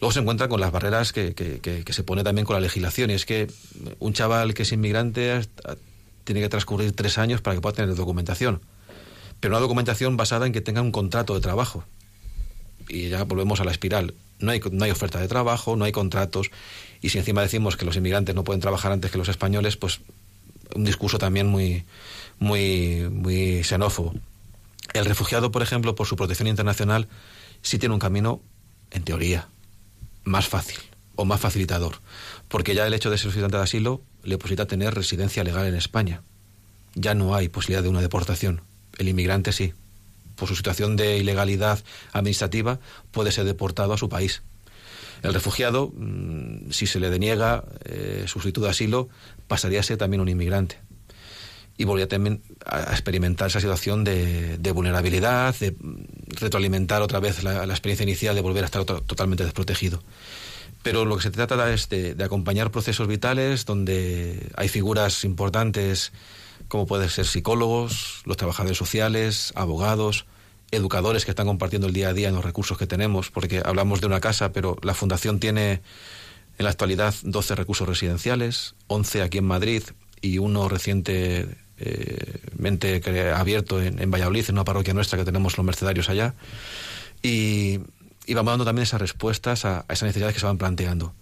Luego 0.00 0.12
se 0.12 0.20
encuentra 0.20 0.48
con 0.48 0.60
las 0.60 0.72
barreras 0.72 1.12
que, 1.12 1.34
que- 1.34 1.92
se 1.92 2.02
pone 2.04 2.24
también 2.24 2.46
con 2.46 2.54
la 2.54 2.60
legislación. 2.60 3.10
Y 3.10 3.14
es 3.14 3.26
que 3.26 3.48
un 3.98 4.12
chaval 4.12 4.54
que 4.54 4.62
es 4.62 4.72
inmigrante 4.72 5.42
tiene 6.24 6.40
que 6.40 6.48
transcurrir 6.48 6.92
tres 6.92 7.18
años 7.18 7.42
para 7.42 7.54
que 7.56 7.60
pueda 7.60 7.74
tener 7.76 7.94
documentación. 7.94 8.60
Pero 9.40 9.52
una 9.54 9.60
documentación 9.60 10.16
basada 10.16 10.46
en 10.46 10.52
que 10.52 10.60
tenga 10.60 10.80
un 10.80 10.92
contrato 10.92 11.34
de 11.34 11.40
trabajo. 11.40 11.84
Y 12.88 13.08
ya 13.08 13.24
volvemos 13.24 13.60
a 13.60 13.64
la 13.64 13.70
espiral. 13.72 14.14
No 14.38 14.52
hay, 14.52 14.60
no 14.72 14.84
hay 14.84 14.90
oferta 14.90 15.20
de 15.20 15.28
trabajo, 15.28 15.76
no 15.76 15.84
hay 15.84 15.92
contratos. 15.92 16.50
Y 17.02 17.10
si 17.10 17.18
encima 17.18 17.42
decimos 17.42 17.76
que 17.76 17.84
los 17.84 17.96
inmigrantes 17.96 18.34
no 18.34 18.42
pueden 18.42 18.60
trabajar 18.60 18.92
antes 18.92 19.10
que 19.10 19.18
los 19.18 19.28
españoles, 19.28 19.76
pues 19.76 20.00
un 20.74 20.84
discurso 20.84 21.18
también 21.18 21.46
muy, 21.46 21.84
muy, 22.38 23.06
muy 23.10 23.62
xenófobo. 23.64 24.14
El 24.94 25.04
refugiado, 25.04 25.50
por 25.50 25.62
ejemplo, 25.62 25.94
por 25.94 26.06
su 26.06 26.16
protección 26.16 26.48
internacional, 26.48 27.06
sí 27.62 27.78
tiene 27.78 27.92
un 27.94 28.00
camino, 28.00 28.40
en 28.90 29.04
teoría, 29.04 29.48
más 30.24 30.48
fácil 30.48 30.78
o 31.16 31.24
más 31.24 31.40
facilitador, 31.40 31.96
porque 32.48 32.74
ya 32.74 32.86
el 32.86 32.94
hecho 32.94 33.10
de 33.10 33.18
ser 33.18 33.24
solicitante 33.24 33.56
de 33.56 33.62
asilo 33.62 34.02
le 34.22 34.38
posibilita 34.38 34.66
tener 34.66 34.94
residencia 34.94 35.44
legal 35.44 35.66
en 35.66 35.74
España. 35.74 36.22
Ya 36.94 37.14
no 37.14 37.34
hay 37.34 37.48
posibilidad 37.48 37.82
de 37.82 37.88
una 37.88 38.00
deportación. 38.00 38.62
El 38.98 39.08
inmigrante 39.08 39.52
sí. 39.52 39.74
Por 40.36 40.48
su 40.48 40.56
situación 40.56 40.96
de 40.96 41.18
ilegalidad 41.18 41.78
administrativa 42.12 42.80
puede 43.10 43.32
ser 43.32 43.44
deportado 43.44 43.92
a 43.92 43.98
su 43.98 44.08
país. 44.08 44.42
El 45.22 45.34
refugiado, 45.34 45.92
mm, 45.94 46.70
si 46.70 46.86
se 46.86 46.98
le 46.98 47.10
deniega 47.10 47.64
eh, 47.84 48.24
su 48.26 48.40
solicitud 48.40 48.64
de 48.64 48.70
asilo, 48.70 49.08
pasaría 49.48 49.80
a 49.80 49.82
ser 49.82 49.98
también 49.98 50.20
un 50.20 50.28
inmigrante 50.28 50.78
y 51.80 51.84
volvería 51.84 52.08
también 52.08 52.42
a 52.66 52.92
experimentar 52.92 53.48
esa 53.48 53.58
situación 53.58 54.04
de, 54.04 54.58
de 54.58 54.70
vulnerabilidad, 54.72 55.54
de 55.60 55.74
retroalimentar 56.38 57.00
otra 57.00 57.20
vez 57.20 57.42
la, 57.42 57.64
experiencia 57.64 58.02
inicial 58.04 58.34
de 58.34 58.42
volver 58.42 58.64
a 58.64 58.66
estar 58.66 58.84
to- 58.84 59.00
totalmente 59.00 59.44
desprotegido. 59.44 60.02
Pero 60.82 61.06
lo 61.06 61.16
que 61.16 61.22
se 61.22 61.30
trata 61.30 61.72
es 61.72 61.88
de, 61.88 62.14
de 62.14 62.22
acompañar 62.24 62.70
procesos 62.70 63.08
vitales 63.08 63.64
donde 63.64 64.50
hay 64.56 64.68
figuras 64.68 65.24
importantes 65.24 66.12
como 66.68 66.86
pueden 66.86 67.08
ser 67.08 67.24
psicólogos, 67.26 68.20
los 68.26 68.36
trabajadores 68.36 68.76
sociales, 68.76 69.52
abogados, 69.56 70.26
educadores 70.72 71.24
que 71.24 71.30
están 71.30 71.46
compartiendo 71.46 71.86
el 71.88 71.94
día 71.94 72.10
a 72.10 72.12
día 72.12 72.28
en 72.28 72.34
los 72.34 72.44
recursos 72.44 72.76
que 72.76 72.86
tenemos, 72.86 73.30
porque 73.30 73.62
hablamos 73.64 74.02
de 74.02 74.06
una 74.06 74.20
casa, 74.20 74.52
pero 74.52 74.76
la 74.82 74.92
Fundación 74.92 75.40
tiene 75.40 75.80
en 76.58 76.64
la 76.64 76.70
actualidad 76.70 77.14
12 77.22 77.54
recursos 77.54 77.88
residenciales, 77.88 78.74
11 78.88 79.22
aquí 79.22 79.38
en 79.38 79.46
Madrid 79.46 79.82
y 80.22 80.36
uno 80.36 80.68
recientemente 80.68 81.56
cre- 81.80 83.34
abierto 83.34 83.82
en, 83.82 84.10
Valladolid, 84.10 84.44
en 84.48 84.54
una 84.54 84.64
parroquia 84.64 84.94
nuestra 84.94 85.18
que 85.18 85.24
tenemos 85.24 85.56
los 85.56 85.64
mercedarios 85.64 86.08
allá. 86.08 86.34
Y, 87.22 87.80
y 88.26 88.34
vamos 88.34 88.52
dando 88.52 88.64
también 88.64 88.84
esas 88.84 89.00
respuestas 89.00 89.64
a, 89.64 89.84
esas 89.88 90.04
necesidades 90.04 90.34
que 90.34 90.40
se 90.40 90.46
van 90.46 90.58
planteando. 90.58 91.14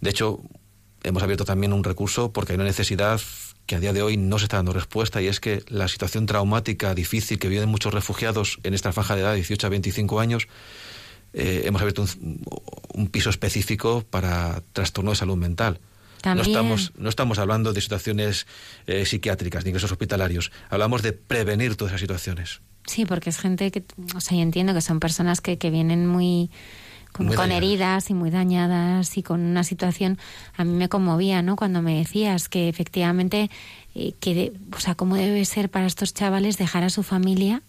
De 0.00 0.10
hecho, 0.10 0.40
hemos 1.02 1.22
abierto 1.22 1.44
también 1.44 1.72
un 1.72 1.84
recurso 1.84 2.32
porque 2.32 2.52
hay 2.52 2.56
una 2.56 2.64
necesidad 2.64 3.20
que 3.66 3.74
a 3.76 3.80
día 3.80 3.92
de 3.92 4.00
hoy 4.02 4.16
no 4.16 4.38
se 4.38 4.46
está 4.46 4.56
dando 4.56 4.72
respuesta 4.72 5.20
y 5.20 5.26
es 5.26 5.40
que 5.40 5.62
la 5.68 5.88
situación 5.88 6.24
traumática, 6.26 6.94
difícil 6.94 7.38
que 7.38 7.48
viven 7.48 7.68
muchos 7.68 7.92
refugiados 7.92 8.58
en 8.62 8.72
esta 8.72 8.92
franja 8.92 9.14
de 9.14 9.20
edad 9.22 9.30
de 9.30 9.36
18 9.36 9.66
a 9.66 9.70
25 9.70 10.20
años, 10.20 10.48
eh, 11.34 11.62
hemos 11.66 11.82
abierto 11.82 12.02
un, 12.02 12.40
un 12.94 13.08
piso 13.08 13.28
específico 13.28 14.04
para 14.08 14.62
trastorno 14.72 15.10
de 15.10 15.16
salud 15.16 15.36
mental. 15.36 15.80
También. 16.22 16.46
No 16.46 16.52
estamos, 16.52 16.92
no 16.96 17.08
estamos 17.08 17.38
hablando 17.38 17.72
de 17.72 17.80
situaciones 17.80 18.46
eh, 18.86 19.04
psiquiátricas 19.06 19.64
ni 19.64 19.70
ingresos 19.70 19.92
hospitalarios. 19.92 20.50
Hablamos 20.70 21.02
de 21.02 21.12
prevenir 21.12 21.76
todas 21.76 21.92
esas 21.92 22.00
situaciones. 22.00 22.60
Sí, 22.86 23.04
porque 23.04 23.30
es 23.30 23.38
gente 23.38 23.70
que, 23.70 23.84
o 24.16 24.20
sea, 24.20 24.36
yo 24.36 24.42
entiendo 24.42 24.72
que 24.74 24.80
son 24.80 24.98
personas 25.00 25.40
que, 25.40 25.58
que 25.58 25.70
vienen 25.70 26.06
muy 26.06 26.50
con, 27.12 27.26
Muy 27.26 27.36
con 27.36 27.48
dañadas. 27.48 27.64
heridas 27.64 28.10
y 28.10 28.14
muy 28.14 28.30
dañadas 28.30 29.16
y 29.16 29.22
con 29.22 29.40
una 29.40 29.64
situación 29.64 30.18
a 30.56 30.64
mí 30.64 30.72
me 30.72 30.88
conmovía, 30.88 31.40
¿no? 31.42 31.56
Cuando 31.56 31.82
me 31.82 31.96
decías 31.98 32.48
que 32.48 32.68
efectivamente 32.68 33.50
eh, 33.94 34.12
que 34.20 34.34
de- 34.34 34.52
o 34.76 34.80
sea, 34.80 34.94
cómo 34.94 35.16
debe 35.16 35.44
ser 35.44 35.70
para 35.70 35.86
estos 35.86 36.12
chavales 36.14 36.58
dejar 36.58 36.84
a 36.84 36.90
su 36.90 37.02
familia 37.02 37.62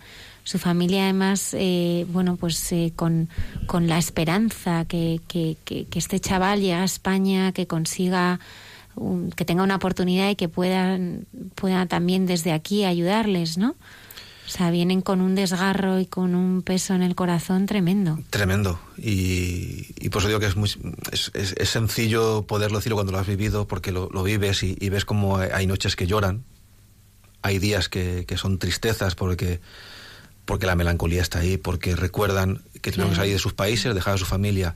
su 0.43 0.57
familia 0.57 1.03
además, 1.03 1.53
eh, 1.53 2.05
bueno, 2.09 2.35
pues 2.35 2.71
eh, 2.71 2.91
con, 2.95 3.29
con 3.67 3.87
la 3.87 3.97
esperanza 3.97 4.85
que, 4.85 5.21
que, 5.27 5.57
que, 5.65 5.87
este 5.93 6.19
chaval 6.19 6.59
llegue 6.61 6.73
a 6.73 6.83
España, 6.83 7.51
que 7.51 7.67
consiga, 7.67 8.39
que 9.35 9.45
tenga 9.45 9.63
una 9.63 9.75
oportunidad 9.75 10.29
y 10.29 10.35
que 10.35 10.49
puedan, 10.49 11.25
pueda 11.55 11.85
también 11.85 12.25
desde 12.25 12.51
aquí 12.51 12.83
ayudarles, 12.83 13.57
¿no? 13.57 13.75
O 14.47 14.51
sea, 14.51 14.71
vienen 14.71 15.01
con 15.01 15.21
un 15.21 15.35
desgarro 15.35 15.99
y 15.99 16.07
con 16.07 16.33
un 16.33 16.63
peso 16.63 16.95
en 16.95 17.03
el 17.03 17.13
corazón 17.13 17.67
tremendo. 17.67 18.17
Tremendo. 18.31 18.79
Y, 18.97 20.09
por 20.09 20.23
eso 20.23 20.27
digo 20.29 20.39
que 20.39 20.47
es, 20.47 20.55
muy, 20.55 20.71
es, 21.11 21.29
es- 21.35 21.69
sencillo 21.69 22.47
poderlo 22.47 22.79
decirlo 22.79 22.95
cuando 22.95 23.11
lo 23.11 23.19
has 23.19 23.27
vivido, 23.27 23.67
porque 23.67 23.91
lo, 23.91 24.09
lo 24.11 24.23
vives 24.23 24.63
y, 24.63 24.89
ves 24.89 25.05
como 25.05 25.37
hay, 25.37 25.49
hay 25.53 25.67
noches 25.67 25.95
que 25.95 26.07
lloran, 26.07 26.45
hay 27.43 27.59
días 27.59 27.89
que, 27.89 28.25
que 28.27 28.37
son 28.37 28.57
tristezas 28.57 29.13
porque, 29.13 29.61
porque 30.49 30.65
la 30.65 30.75
melancolía 30.75 31.21
está 31.21 31.37
ahí, 31.37 31.57
porque 31.57 31.95
recuerdan 31.95 32.63
que 32.81 32.91
tuvieron 32.91 33.11
que 33.11 33.17
salir 33.17 33.33
de 33.33 33.39
sus 33.39 33.53
países, 33.53 33.93
dejar 33.93 34.15
a 34.15 34.17
su 34.17 34.25
familia, 34.25 34.73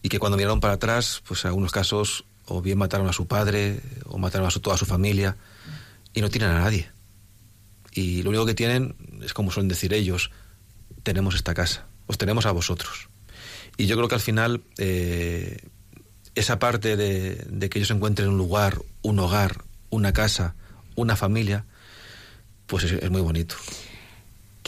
y 0.00 0.10
que 0.10 0.20
cuando 0.20 0.36
miraron 0.36 0.60
para 0.60 0.74
atrás, 0.74 1.24
pues 1.26 1.44
en 1.44 1.48
algunos 1.48 1.72
casos 1.72 2.24
o 2.46 2.62
bien 2.62 2.78
mataron 2.78 3.08
a 3.08 3.12
su 3.12 3.26
padre 3.26 3.80
o 4.04 4.16
mataron 4.18 4.46
a 4.46 4.50
su, 4.52 4.60
toda 4.60 4.76
su 4.76 4.86
familia 4.86 5.36
y 6.14 6.20
no 6.20 6.30
tienen 6.30 6.50
a 6.50 6.60
nadie. 6.60 6.88
Y 7.90 8.22
lo 8.22 8.30
único 8.30 8.46
que 8.46 8.54
tienen 8.54 8.94
es 9.20 9.34
como 9.34 9.50
suelen 9.50 9.66
decir 9.66 9.92
ellos, 9.92 10.30
tenemos 11.02 11.34
esta 11.34 11.52
casa, 11.52 11.86
os 12.06 12.16
tenemos 12.16 12.46
a 12.46 12.52
vosotros. 12.52 13.08
Y 13.76 13.86
yo 13.86 13.96
creo 13.96 14.06
que 14.06 14.14
al 14.14 14.20
final 14.20 14.62
eh, 14.78 15.66
esa 16.36 16.60
parte 16.60 16.96
de, 16.96 17.44
de 17.48 17.68
que 17.68 17.80
ellos 17.80 17.90
encuentren 17.90 18.28
un 18.28 18.38
lugar, 18.38 18.82
un 19.02 19.18
hogar, 19.18 19.64
una 19.90 20.12
casa, 20.12 20.54
una 20.94 21.16
familia, 21.16 21.64
pues 22.68 22.84
es, 22.84 22.92
es 22.92 23.10
muy 23.10 23.20
bonito. 23.20 23.56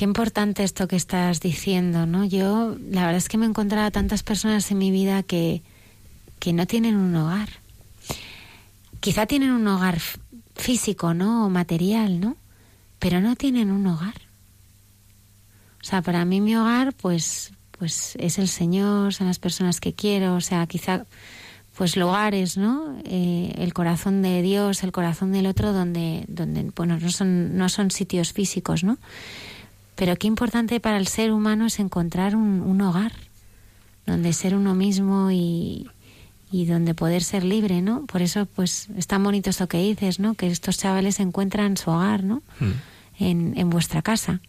Qué 0.01 0.05
importante 0.05 0.65
esto 0.65 0.89
que 0.89 0.97
estás 0.97 1.41
diciendo, 1.41 2.07
¿no? 2.07 2.25
Yo, 2.25 2.75
la 2.91 3.03
verdad 3.03 3.17
es 3.17 3.29
que 3.29 3.37
me 3.37 3.45
he 3.45 3.49
encontrado 3.51 3.87
a 3.87 3.91
tantas 3.91 4.23
personas 4.23 4.71
en 4.71 4.79
mi 4.79 4.91
vida 4.91 5.23
que, 5.23 5.61
que 6.39 6.55
no 6.55 6.67
tienen 6.67 6.97
un 6.97 7.15
hogar. 7.15 7.51
Quizá 9.01 9.27
tienen 9.27 9.51
un 9.51 9.69
hogar 9.69 9.99
físico, 10.57 11.13
¿no? 11.13 11.45
O 11.45 11.51
material, 11.51 12.19
¿no? 12.19 12.39
Pero 12.99 13.21
no 13.21 13.37
tienen 13.37 13.71
un 13.71 13.87
hogar. 13.89 14.15
O 15.83 15.85
sea, 15.85 16.01
para 16.01 16.25
mí 16.25 16.41
mi 16.41 16.57
hogar, 16.57 16.95
pues, 16.95 17.53
pues 17.73 18.17
es 18.19 18.39
el 18.39 18.49
Señor, 18.49 19.13
son 19.13 19.27
las 19.27 19.39
personas 19.39 19.81
que 19.81 19.93
quiero, 19.93 20.35
o 20.35 20.41
sea, 20.41 20.67
quizá, 20.67 21.05
pues 21.77 21.99
lugares, 21.99 22.57
¿no? 22.57 22.99
Eh, 23.05 23.53
el 23.59 23.75
corazón 23.75 24.23
de 24.23 24.41
Dios, 24.41 24.83
el 24.83 24.93
corazón 24.93 25.33
del 25.33 25.47
otro, 25.47 25.75
donde, 25.75 26.25
donde, 26.27 26.73
bueno, 26.75 26.99
no 26.99 27.11
son, 27.11 27.59
no 27.59 27.69
son 27.69 27.91
sitios 27.91 28.33
físicos, 28.33 28.83
¿no? 28.83 28.97
Pero 29.97 30.17
qué 30.17 30.27
importante 30.27 30.81
para 30.81 30.97
el 30.97 31.07
ser 31.07 31.33
humano 31.33 31.67
es 31.67 31.79
encontrar 31.79 32.35
un, 32.37 32.61
un 32.61 32.81
hogar 32.81 33.13
donde 34.07 34.33
ser 34.33 34.55
uno 34.55 34.75
mismo 34.75 35.31
y, 35.31 35.89
y 36.51 36.67
donde 36.67 36.95
poder 36.95 37.23
ser 37.23 37.45
libre, 37.45 37.81
¿no? 37.81 38.07
Por 38.07 38.23
eso, 38.23 38.47
pues, 38.47 38.89
es 38.97 39.07
tan 39.07 39.23
bonito 39.23 39.51
esto 39.51 39.69
que 39.69 39.79
dices, 39.79 40.19
¿no? 40.19 40.35
Que 40.35 40.49
estos 40.49 40.79
chavales 40.79 41.21
encuentran 41.21 41.77
su 41.77 41.91
hogar, 41.91 42.25
¿no? 42.25 42.43
En, 43.19 43.57
en 43.57 43.71
vuestra 43.71 44.03
casa. 44.03 44.41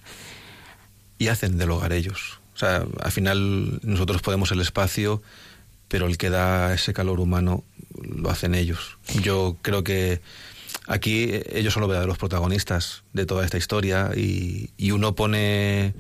Y 1.20 1.28
hacen 1.28 1.58
del 1.58 1.72
hogar 1.72 1.94
ellos. 1.94 2.40
O 2.56 2.58
sea, 2.58 2.86
al 3.02 3.12
final 3.12 3.80
nosotros 3.84 4.22
podemos 4.22 4.52
el 4.52 4.62
espacio, 4.62 5.22
pero 5.88 6.08
el 6.08 6.18
que 6.18 6.30
da 6.30 6.74
ese 6.74 6.94
calor 6.94 7.20
humano 7.20 7.64
lo 8.02 8.30
hacen 8.30 8.56
ellos. 8.56 8.98
Yo 9.22 9.58
creo 9.62 9.84
que 9.84 10.22
aquí 10.92 11.32
ellos 11.52 11.74
son 11.74 11.82
los 11.82 11.90
verdaderos 11.90 12.18
protagonistas 12.18 13.04
de 13.14 13.26
toda 13.26 13.46
esta 13.46 13.58
historia 13.58 14.12
y, 14.16 14.72
y 14.78 14.92
uno 14.92 15.16
pone 15.16 15.94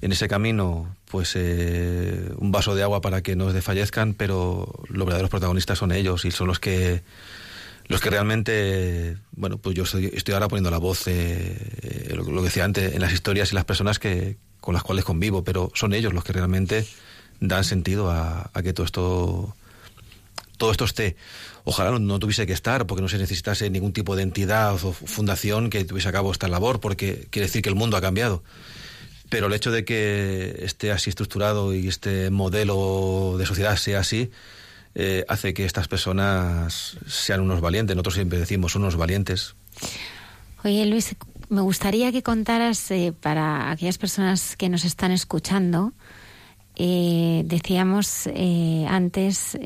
en 0.00 0.12
ese 0.12 0.28
camino 0.28 0.94
pues 1.10 1.32
eh, 1.34 2.30
un 2.36 2.52
vaso 2.52 2.74
de 2.74 2.82
agua 2.82 3.00
para 3.00 3.22
que 3.22 3.36
no 3.36 3.52
desfallezcan, 3.52 4.14
pero 4.14 4.68
los 4.88 5.06
verdaderos 5.06 5.30
protagonistas 5.30 5.78
son 5.78 5.92
ellos 5.92 6.24
y 6.24 6.30
son 6.30 6.46
los 6.46 6.58
que 6.58 7.02
los 7.86 8.02
que 8.02 8.10
realmente, 8.10 9.16
bueno, 9.32 9.56
pues 9.56 9.74
yo 9.74 9.84
estoy, 9.84 10.10
estoy 10.12 10.34
ahora 10.34 10.48
poniendo 10.48 10.70
la 10.70 10.76
voz, 10.76 11.04
eh, 11.06 12.12
lo, 12.14 12.22
que 12.26 12.42
decía 12.42 12.64
antes, 12.64 12.92
en 12.94 13.00
las 13.00 13.14
historias 13.14 13.50
y 13.50 13.54
las 13.54 13.64
personas 13.64 13.98
que 13.98 14.36
con 14.60 14.74
las 14.74 14.82
cuales 14.82 15.06
convivo, 15.06 15.42
pero 15.42 15.70
son 15.72 15.94
ellos 15.94 16.12
los 16.12 16.22
que 16.22 16.34
realmente 16.34 16.86
dan 17.40 17.64
sentido 17.64 18.10
a 18.10 18.50
que 18.62 18.74
todo 18.74 18.84
esto 18.84 19.56
todo 20.58 20.70
esto 20.70 20.84
esté. 20.84 21.16
Ojalá 21.64 21.92
no, 21.92 21.98
no 21.98 22.18
tuviese 22.18 22.46
que 22.46 22.52
estar, 22.52 22.86
porque 22.86 23.00
no 23.00 23.08
se 23.08 23.16
necesitase 23.16 23.70
ningún 23.70 23.92
tipo 23.94 24.16
de 24.16 24.22
entidad 24.22 24.74
o 24.74 24.92
fundación 24.92 25.70
que 25.70 25.84
tuviese 25.84 26.08
a 26.08 26.12
cabo 26.12 26.30
esta 26.30 26.48
labor, 26.48 26.80
porque 26.80 27.26
quiere 27.30 27.46
decir 27.46 27.62
que 27.62 27.70
el 27.70 27.74
mundo 27.74 27.96
ha 27.96 28.00
cambiado. 28.02 28.42
Pero 29.30 29.46
el 29.46 29.52
hecho 29.52 29.70
de 29.70 29.84
que 29.84 30.60
esté 30.62 30.90
así 30.92 31.10
estructurado 31.10 31.74
y 31.74 31.88
este 31.88 32.30
modelo 32.30 33.36
de 33.38 33.46
sociedad 33.46 33.76
sea 33.76 34.00
así, 34.00 34.30
eh, 34.94 35.24
hace 35.28 35.54
que 35.54 35.64
estas 35.64 35.86
personas 35.86 36.96
sean 37.06 37.40
unos 37.40 37.60
valientes. 37.60 37.94
Nosotros 37.94 38.14
siempre 38.14 38.38
decimos, 38.38 38.74
unos 38.74 38.96
valientes. 38.96 39.54
Oye, 40.64 40.86
Luis, 40.86 41.14
me 41.50 41.60
gustaría 41.60 42.10
que 42.10 42.22
contaras 42.22 42.90
eh, 42.90 43.12
para 43.18 43.70
aquellas 43.70 43.98
personas 43.98 44.56
que 44.56 44.68
nos 44.68 44.84
están 44.84 45.12
escuchando, 45.12 45.92
eh, 46.78 47.42
decíamos 47.44 48.28
eh, 48.28 48.86
antes 48.88 49.56
eh, 49.56 49.58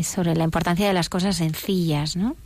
eh, 0.00 0.02
sobre 0.04 0.34
la 0.34 0.44
importancia 0.44 0.88
de 0.88 0.92
las 0.92 1.08
cosas 1.08 1.36
sencillas, 1.36 2.16
¿no? 2.16 2.36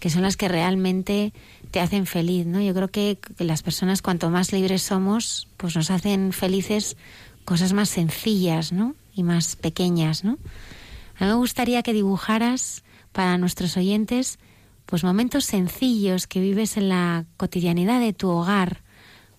Que 0.00 0.08
son 0.08 0.22
las 0.22 0.38
que 0.38 0.48
realmente 0.48 1.34
te 1.70 1.80
hacen 1.80 2.06
feliz, 2.06 2.46
¿no? 2.46 2.60
Yo 2.62 2.72
creo 2.72 2.88
que, 2.88 3.18
que 3.36 3.44
las 3.44 3.62
personas 3.62 4.00
cuanto 4.00 4.30
más 4.30 4.52
libres 4.52 4.82
somos, 4.82 5.48
pues 5.58 5.76
nos 5.76 5.90
hacen 5.90 6.32
felices 6.32 6.96
cosas 7.44 7.74
más 7.74 7.90
sencillas, 7.90 8.72
¿no? 8.72 8.94
Y 9.14 9.22
más 9.22 9.56
pequeñas, 9.56 10.24
¿no? 10.24 10.38
A 11.18 11.24
mí 11.24 11.30
me 11.30 11.34
gustaría 11.34 11.82
que 11.82 11.92
dibujaras 11.92 12.82
para 13.12 13.36
nuestros 13.36 13.76
oyentes 13.76 14.38
pues 14.86 15.04
momentos 15.04 15.44
sencillos 15.44 16.26
que 16.26 16.40
vives 16.40 16.76
en 16.76 16.88
la 16.88 17.26
cotidianidad 17.36 18.00
de 18.00 18.12
tu 18.12 18.28
hogar 18.28 18.82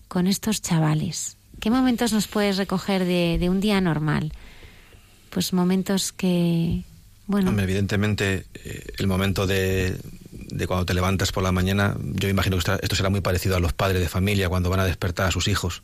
con 0.08 0.26
estos 0.26 0.62
chavales. 0.62 1.36
¿Qué 1.62 1.70
momentos 1.70 2.12
nos 2.12 2.26
puedes 2.26 2.56
recoger 2.56 3.04
de, 3.04 3.38
de 3.38 3.48
un 3.48 3.60
día 3.60 3.80
normal? 3.80 4.32
Pues 5.30 5.52
momentos 5.52 6.10
que, 6.12 6.82
bueno, 7.28 7.50
Hombre, 7.50 7.62
evidentemente, 7.62 8.46
eh, 8.54 8.84
el 8.98 9.06
momento 9.06 9.46
de, 9.46 9.96
de 10.32 10.66
cuando 10.66 10.84
te 10.84 10.92
levantas 10.92 11.30
por 11.30 11.44
la 11.44 11.52
mañana, 11.52 11.96
yo 12.00 12.28
imagino 12.28 12.56
que 12.56 12.58
esto, 12.58 12.78
esto 12.82 12.96
será 12.96 13.10
muy 13.10 13.20
parecido 13.20 13.54
a 13.54 13.60
los 13.60 13.72
padres 13.72 14.00
de 14.00 14.08
familia 14.08 14.48
cuando 14.48 14.70
van 14.70 14.80
a 14.80 14.84
despertar 14.84 15.28
a 15.28 15.30
sus 15.30 15.46
hijos. 15.46 15.82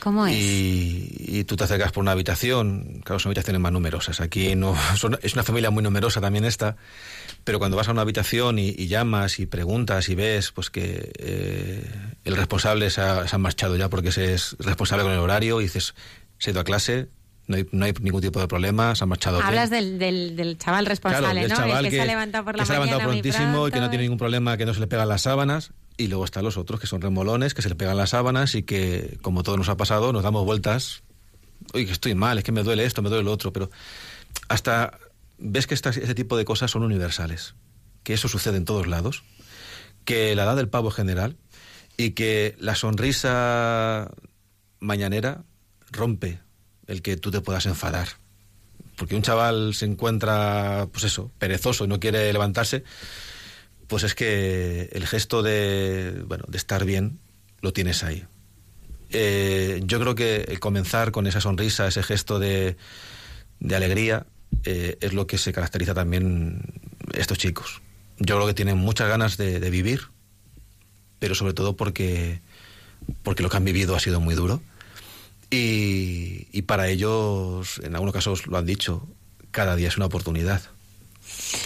¿cómo 0.00 0.26
es? 0.26 0.36
Y, 0.36 1.14
y 1.38 1.44
tú 1.44 1.56
te 1.56 1.64
acercas 1.64 1.90
por 1.92 2.02
una 2.02 2.10
habitación, 2.12 3.00
claro, 3.02 3.18
son 3.18 3.30
habitaciones 3.30 3.62
más 3.62 3.72
numerosas. 3.72 4.20
Aquí 4.20 4.54
no 4.56 4.76
son- 4.98 5.18
es 5.22 5.32
una 5.32 5.42
familia 5.42 5.70
muy 5.70 5.82
numerosa 5.82 6.20
también 6.20 6.44
esta, 6.44 6.76
pero 7.44 7.58
cuando 7.58 7.76
vas 7.76 7.88
a 7.88 7.92
una 7.92 8.02
habitación 8.02 8.58
y, 8.58 8.68
y 8.68 8.86
llamas 8.86 9.38
y 9.38 9.46
preguntas 9.46 10.08
y 10.08 10.14
ves 10.14 10.52
pues 10.52 10.70
que 10.70 11.12
eh, 11.18 11.84
el 12.24 12.36
responsable 12.36 12.90
se 12.90 13.00
ha, 13.00 13.26
se 13.26 13.34
ha 13.34 13.38
marchado 13.38 13.76
ya 13.76 13.88
porque 13.88 14.12
se 14.12 14.34
es 14.34 14.56
responsable 14.58 15.04
con 15.04 15.12
el 15.12 15.18
horario 15.18 15.60
y 15.60 15.64
dices, 15.64 15.94
se 16.38 16.50
ha 16.50 16.52
ido 16.52 16.60
a 16.60 16.64
clase, 16.64 17.08
no 17.46 17.56
hay, 17.56 17.66
no 17.72 17.84
hay 17.84 17.92
ningún 18.00 18.20
tipo 18.20 18.40
de 18.40 18.48
problema, 18.48 18.94
se 18.94 19.04
ha 19.04 19.06
marchado 19.06 19.38
bien". 19.38 19.48
Hablas 19.48 19.70
del, 19.70 19.98
del, 19.98 20.36
del 20.36 20.58
chaval 20.58 20.86
responsable, 20.86 21.26
Claro, 21.26 21.40
del 21.40 21.48
¿no? 21.50 21.56
chaval 21.56 21.84
el 21.84 21.90
que, 21.90 21.96
se 21.96 22.02
ha 22.02 22.06
levantado 22.06 22.44
por 22.44 22.56
la 22.56 22.62
que 22.62 22.66
se 22.66 22.72
ha 22.72 22.78
mañana 22.78 22.98
levantado 22.98 23.10
prontísimo 23.20 23.68
y 23.68 23.70
que 23.72 23.80
no 23.80 23.90
tiene 23.90 24.04
ningún 24.04 24.18
problema, 24.18 24.56
que 24.56 24.64
no 24.66 24.74
se 24.74 24.80
le 24.80 24.86
pegan 24.86 25.08
las 25.08 25.22
sábanas. 25.22 25.72
Y 25.98 26.06
luego 26.08 26.24
están 26.24 26.42
los 26.42 26.56
otros 26.56 26.80
que 26.80 26.86
son 26.86 27.02
remolones, 27.02 27.52
que 27.52 27.60
se 27.60 27.68
le 27.68 27.74
pegan 27.74 27.96
las 27.96 28.10
sábanas 28.10 28.54
y 28.54 28.62
que, 28.62 29.18
como 29.20 29.42
todo 29.42 29.58
nos 29.58 29.68
ha 29.68 29.76
pasado, 29.76 30.12
nos 30.12 30.22
damos 30.22 30.44
vueltas. 30.46 31.02
Oye, 31.74 31.84
que 31.84 31.92
estoy 31.92 32.14
mal, 32.14 32.38
es 32.38 32.44
que 32.44 32.52
me 32.52 32.62
duele 32.62 32.84
esto, 32.84 33.02
me 33.02 33.10
duele 33.10 33.24
lo 33.24 33.32
otro. 33.32 33.52
Pero 33.52 33.70
hasta 34.48 34.98
ves 35.42 35.66
que 35.66 35.74
estas, 35.74 35.96
ese 35.96 36.14
tipo 36.14 36.36
de 36.36 36.44
cosas 36.44 36.70
son 36.70 36.82
universales. 36.82 37.54
Que 38.02 38.14
eso 38.14 38.28
sucede 38.28 38.56
en 38.56 38.64
todos 38.64 38.86
lados. 38.86 39.22
Que 40.04 40.34
la 40.34 40.44
edad 40.44 40.56
del 40.56 40.68
pavo 40.68 40.90
general. 40.90 41.36
Y 41.96 42.12
que 42.12 42.56
la 42.58 42.74
sonrisa 42.74 44.10
mañanera 44.80 45.44
rompe 45.90 46.40
el 46.86 47.02
que 47.02 47.16
tú 47.16 47.30
te 47.30 47.40
puedas 47.40 47.66
enfadar 47.66 48.08
porque 48.96 49.16
un 49.16 49.22
chaval 49.22 49.74
se 49.74 49.86
encuentra, 49.86 50.88
pues 50.92 51.04
eso, 51.04 51.30
perezoso 51.38 51.84
y 51.84 51.88
no 51.88 51.98
quiere 51.98 52.32
levantarse, 52.32 52.84
pues 53.88 54.04
es 54.04 54.14
que 54.14 54.90
el 54.92 55.06
gesto 55.06 55.42
de, 55.42 56.22
bueno, 56.26 56.44
de 56.48 56.56
estar 56.56 56.84
bien 56.84 57.18
lo 57.60 57.72
tienes 57.72 58.04
ahí. 58.04 58.24
Eh, 59.10 59.80
yo 59.84 60.00
creo 60.00 60.14
que 60.14 60.56
comenzar 60.60 61.10
con 61.10 61.26
esa 61.26 61.40
sonrisa, 61.40 61.88
ese 61.88 62.02
gesto 62.02 62.38
de, 62.38 62.76
de 63.60 63.76
alegría, 63.76 64.26
eh, 64.64 64.96
es 65.00 65.12
lo 65.12 65.26
que 65.26 65.38
se 65.38 65.52
caracteriza 65.52 65.94
también 65.94 66.62
estos 67.14 67.38
chicos. 67.38 67.80
Yo 68.18 68.36
creo 68.36 68.46
que 68.46 68.54
tienen 68.54 68.78
muchas 68.78 69.08
ganas 69.08 69.36
de, 69.36 69.58
vivir, 69.70 70.02
pero 71.18 71.34
sobre 71.34 71.54
todo 71.54 71.76
porque, 71.76 72.40
porque 73.22 73.42
lo 73.42 73.50
que 73.50 73.56
han 73.56 73.64
vivido 73.64 73.96
ha 73.96 74.00
sido 74.00 74.20
muy 74.20 74.34
duro. 74.34 74.62
Y, 75.50 76.46
y 76.52 76.62
para 76.62 76.88
ellos, 76.88 77.80
en 77.82 77.94
algunos 77.94 78.14
casos 78.14 78.46
lo 78.46 78.56
han 78.56 78.66
dicho, 78.66 79.06
cada 79.50 79.76
día 79.76 79.88
es 79.88 79.96
una 79.96 80.06
oportunidad. 80.06 80.62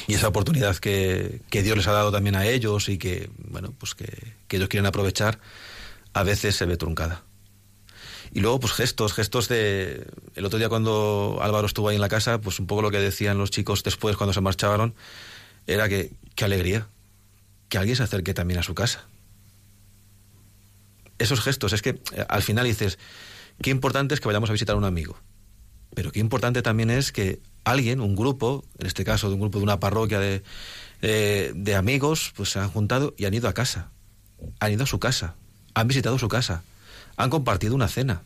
Y 0.07 0.14
esa 0.14 0.28
oportunidad 0.28 0.76
que, 0.76 1.41
que 1.51 1.62
Dios 1.62 1.76
les 1.76 1.87
ha 1.87 1.93
dado 1.93 2.12
también 2.12 2.37
a 2.37 2.47
ellos 2.47 2.89
y 2.89 2.99
que, 2.99 3.30
bueno, 3.37 3.74
pues 3.78 3.95
que 3.95 4.34
ellos 4.51 4.68
quieren 4.68 4.87
aprovechar, 4.87 5.39
a 6.12 6.22
veces 6.22 6.57
se 6.57 6.66
ve 6.66 6.76
truncada. 6.76 7.26
Y 8.37 8.41
luego, 8.41 8.61
pues 8.61 8.74
gestos, 8.74 9.14
gestos 9.14 9.49
de... 9.49 10.07
El 10.34 10.45
otro 10.45 10.59
día 10.59 10.68
cuando 10.68 11.39
Álvaro 11.41 11.66
estuvo 11.66 11.89
ahí 11.89 11.95
en 11.95 12.03
la 12.03 12.11
casa, 12.11 12.39
pues 12.39 12.61
un 12.61 12.66
poco 12.66 12.82
lo 12.82 12.91
que 12.91 12.99
decían 12.99 13.39
los 13.39 13.51
chicos 13.51 13.82
después 13.82 14.14
cuando 14.18 14.34
se 14.34 14.43
marcharon, 14.43 14.95
era 15.66 15.89
que, 15.89 16.12
qué 16.34 16.45
alegría, 16.45 16.87
que 17.70 17.78
alguien 17.78 17.97
se 17.97 18.03
acerque 18.03 18.34
también 18.34 18.61
a 18.61 18.62
su 18.62 18.74
casa. 18.74 19.07
Esos 21.18 21.41
gestos, 21.41 21.72
es 21.72 21.80
que 21.80 21.99
eh, 22.12 22.26
al 22.28 22.43
final 22.43 22.66
dices, 22.66 22.99
qué 23.62 23.70
importante 23.70 24.14
es 24.14 24.20
que 24.20 24.28
vayamos 24.28 24.51
a 24.51 24.53
visitar 24.53 24.74
a 24.74 24.78
un 24.78 24.84
amigo, 24.84 25.18
pero 25.95 26.12
qué 26.12 26.20
importante 26.20 26.61
también 26.61 26.91
es 26.91 27.12
que 27.12 27.41
alguien, 27.64 28.03
un 28.03 28.16
grupo, 28.16 28.66
en 28.78 28.87
este 28.87 29.03
caso 29.07 29.28
de 29.28 29.34
un 29.37 29.41
grupo 29.41 29.61
de 29.61 29.64
una 29.64 29.80
parroquia 29.80 30.20
de, 30.20 30.43
eh, 31.01 31.53
de 31.55 31.74
amigos, 31.74 32.34
pues 32.37 32.51
se 32.51 32.59
han 32.59 32.68
juntado 32.68 33.14
y 33.16 33.24
han 33.24 33.32
ido 33.32 33.49
a 33.49 33.55
casa, 33.55 33.89
han 34.61 34.72
ido 34.72 34.82
a 34.82 34.87
su 34.87 34.99
casa, 34.99 35.37
han 35.72 35.89
visitado 35.89 36.18
su 36.18 36.28
casa, 36.28 36.62
han 37.17 37.31
compartido 37.31 37.75
una 37.75 37.89
cena. 37.89 38.23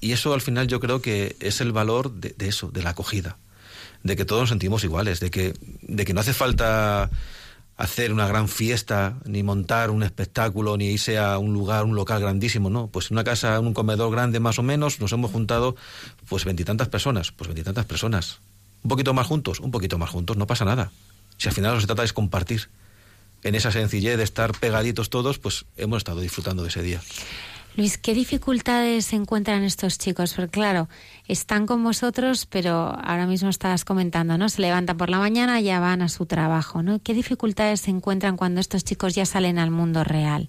Y 0.00 0.12
eso 0.12 0.34
al 0.34 0.40
final 0.40 0.66
yo 0.66 0.80
creo 0.80 1.00
que 1.00 1.36
es 1.40 1.60
el 1.60 1.72
valor 1.72 2.12
de, 2.12 2.34
eso, 2.46 2.70
de 2.70 2.82
la 2.82 2.90
acogida, 2.90 3.38
de 4.02 4.16
que 4.16 4.24
todos 4.24 4.42
nos 4.42 4.48
sentimos 4.50 4.84
iguales, 4.84 5.20
de 5.20 5.30
que, 5.30 5.54
de 5.82 6.04
que 6.04 6.12
no 6.12 6.20
hace 6.20 6.34
falta 6.34 7.10
hacer 7.76 8.12
una 8.12 8.28
gran 8.28 8.48
fiesta, 8.48 9.16
ni 9.24 9.42
montar 9.42 9.90
un 9.90 10.02
espectáculo, 10.02 10.76
ni 10.76 10.86
irse 10.90 11.18
a 11.18 11.38
un 11.38 11.52
lugar, 11.52 11.84
un 11.84 11.96
local 11.96 12.20
grandísimo, 12.20 12.70
no. 12.70 12.88
Pues 12.88 13.10
una 13.10 13.24
casa, 13.24 13.56
en 13.56 13.66
un 13.66 13.74
comedor 13.74 14.12
grande 14.12 14.40
más 14.40 14.58
o 14.58 14.62
menos, 14.62 15.00
nos 15.00 15.12
hemos 15.12 15.30
juntado 15.30 15.74
pues 16.28 16.44
veintitantas 16.44 16.88
personas, 16.88 17.32
pues 17.32 17.48
veintitantas 17.48 17.86
personas. 17.86 18.40
Un 18.82 18.90
poquito 18.90 19.14
más 19.14 19.26
juntos, 19.26 19.60
un 19.60 19.70
poquito 19.70 19.98
más 19.98 20.10
juntos, 20.10 20.36
no 20.36 20.46
pasa 20.46 20.64
nada. 20.64 20.92
Si 21.38 21.48
al 21.48 21.54
final 21.54 21.72
lo 21.72 21.78
que 21.78 21.80
se 21.80 21.86
trata 21.86 22.04
es 22.04 22.12
compartir. 22.12 22.68
En 23.44 23.54
esa 23.54 23.70
sencillez 23.70 24.16
de 24.16 24.24
estar 24.24 24.52
pegaditos 24.58 25.10
todos, 25.10 25.38
pues 25.38 25.66
hemos 25.76 25.98
estado 25.98 26.20
disfrutando 26.20 26.62
de 26.62 26.70
ese 26.70 26.82
día. 26.82 27.00
Luis, 27.76 27.98
¿qué 27.98 28.14
dificultades 28.14 29.12
encuentran 29.12 29.64
estos 29.64 29.98
chicos? 29.98 30.32
Porque 30.32 30.50
claro, 30.50 30.88
están 31.26 31.66
con 31.66 31.82
vosotros, 31.82 32.46
pero 32.46 32.96
ahora 33.02 33.26
mismo 33.26 33.48
estabas 33.50 33.84
comentando, 33.84 34.38
¿no? 34.38 34.48
Se 34.48 34.62
levantan 34.62 34.96
por 34.96 35.10
la 35.10 35.18
mañana 35.18 35.60
y 35.60 35.64
ya 35.64 35.80
van 35.80 36.00
a 36.00 36.08
su 36.08 36.24
trabajo, 36.24 36.84
¿no? 36.84 37.02
¿Qué 37.02 37.14
dificultades 37.14 37.80
se 37.80 37.90
encuentran 37.90 38.36
cuando 38.36 38.60
estos 38.60 38.84
chicos 38.84 39.16
ya 39.16 39.26
salen 39.26 39.58
al 39.58 39.72
mundo 39.72 40.04
real? 40.04 40.48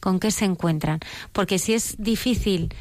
¿Con 0.00 0.20
qué 0.20 0.30
se 0.30 0.44
encuentran? 0.44 1.00
Porque 1.32 1.58
si 1.58 1.72
es 1.72 1.96
difícil 1.98 2.74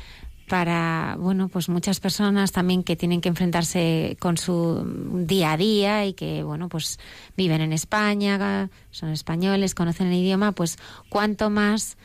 para, 0.48 1.16
bueno, 1.20 1.48
pues 1.50 1.70
muchas 1.70 2.00
personas 2.00 2.52
también 2.52 2.84
que 2.84 2.96
tienen 2.96 3.22
que 3.22 3.30
enfrentarse 3.30 4.16
con 4.20 4.38
su 4.38 4.86
día 5.26 5.54
a 5.54 5.58
día 5.58 6.06
y 6.06 6.14
que, 6.14 6.44
bueno, 6.44 6.70
pues 6.70 7.00
viven 7.36 7.62
en 7.62 7.74
España, 7.74 8.70
son 8.92 9.10
españoles, 9.10 9.74
conocen 9.74 10.08
el 10.08 10.14
idioma, 10.14 10.52
pues 10.52 10.78
cuánto 11.10 11.50
más 11.50 11.98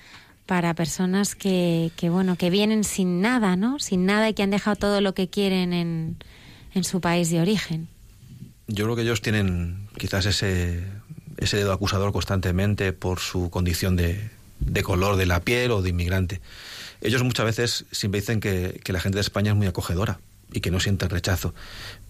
para 0.47 0.75
personas 0.75 1.35
que, 1.35 1.93
que, 1.97 2.11
bueno, 2.11 2.37
que 2.37 2.51
vienen 2.51 2.83
sin 2.83 3.21
nada, 3.21 3.57
¿no? 3.57 3.79
Sin 3.79 4.07
nada 4.07 4.29
y 4.29 4.35
que 4.35 4.43
han 4.43 4.51
dejado 4.51 4.77
todo 4.77 5.01
lo 5.01 5.15
que 5.15 5.29
quieren 5.29 5.73
en, 5.73 6.17
en 6.75 6.85
su 6.85 7.01
país 7.01 7.31
de 7.31 7.41
origen. 7.41 7.89
Yo 8.67 8.85
creo 8.85 8.97
que 8.97 9.03
ellos 9.03 9.21
tienen 9.21 9.89
quizás 9.99 10.27
ese, 10.27 10.85
ese 11.37 11.57
dedo 11.59 11.73
acusador 11.73 12.13
constantemente 12.13 12.93
por 12.93 13.21
su 13.21 13.51
condición 13.51 13.97
de, 13.97 14.31
de 14.61 14.83
color 14.83 15.17
de 15.17 15.27
la 15.27 15.41
piel 15.41 15.71
o 15.73 15.83
de 15.83 15.91
inmigrante. 15.91 16.41
Ellos 17.01 17.23
muchas 17.23 17.47
veces 17.47 17.85
siempre 17.91 18.21
dicen 18.21 18.41
que, 18.41 18.81
que 18.85 18.93
la 18.93 19.01
gente 19.01 19.17
de 19.17 19.23
España 19.23 19.53
es 19.53 19.57
muy 19.57 19.67
acogedora 19.67 20.21
y 20.53 20.61
que 20.61 20.71
no 20.71 20.81
sienten 20.81 21.11
rechazo. 21.11 21.55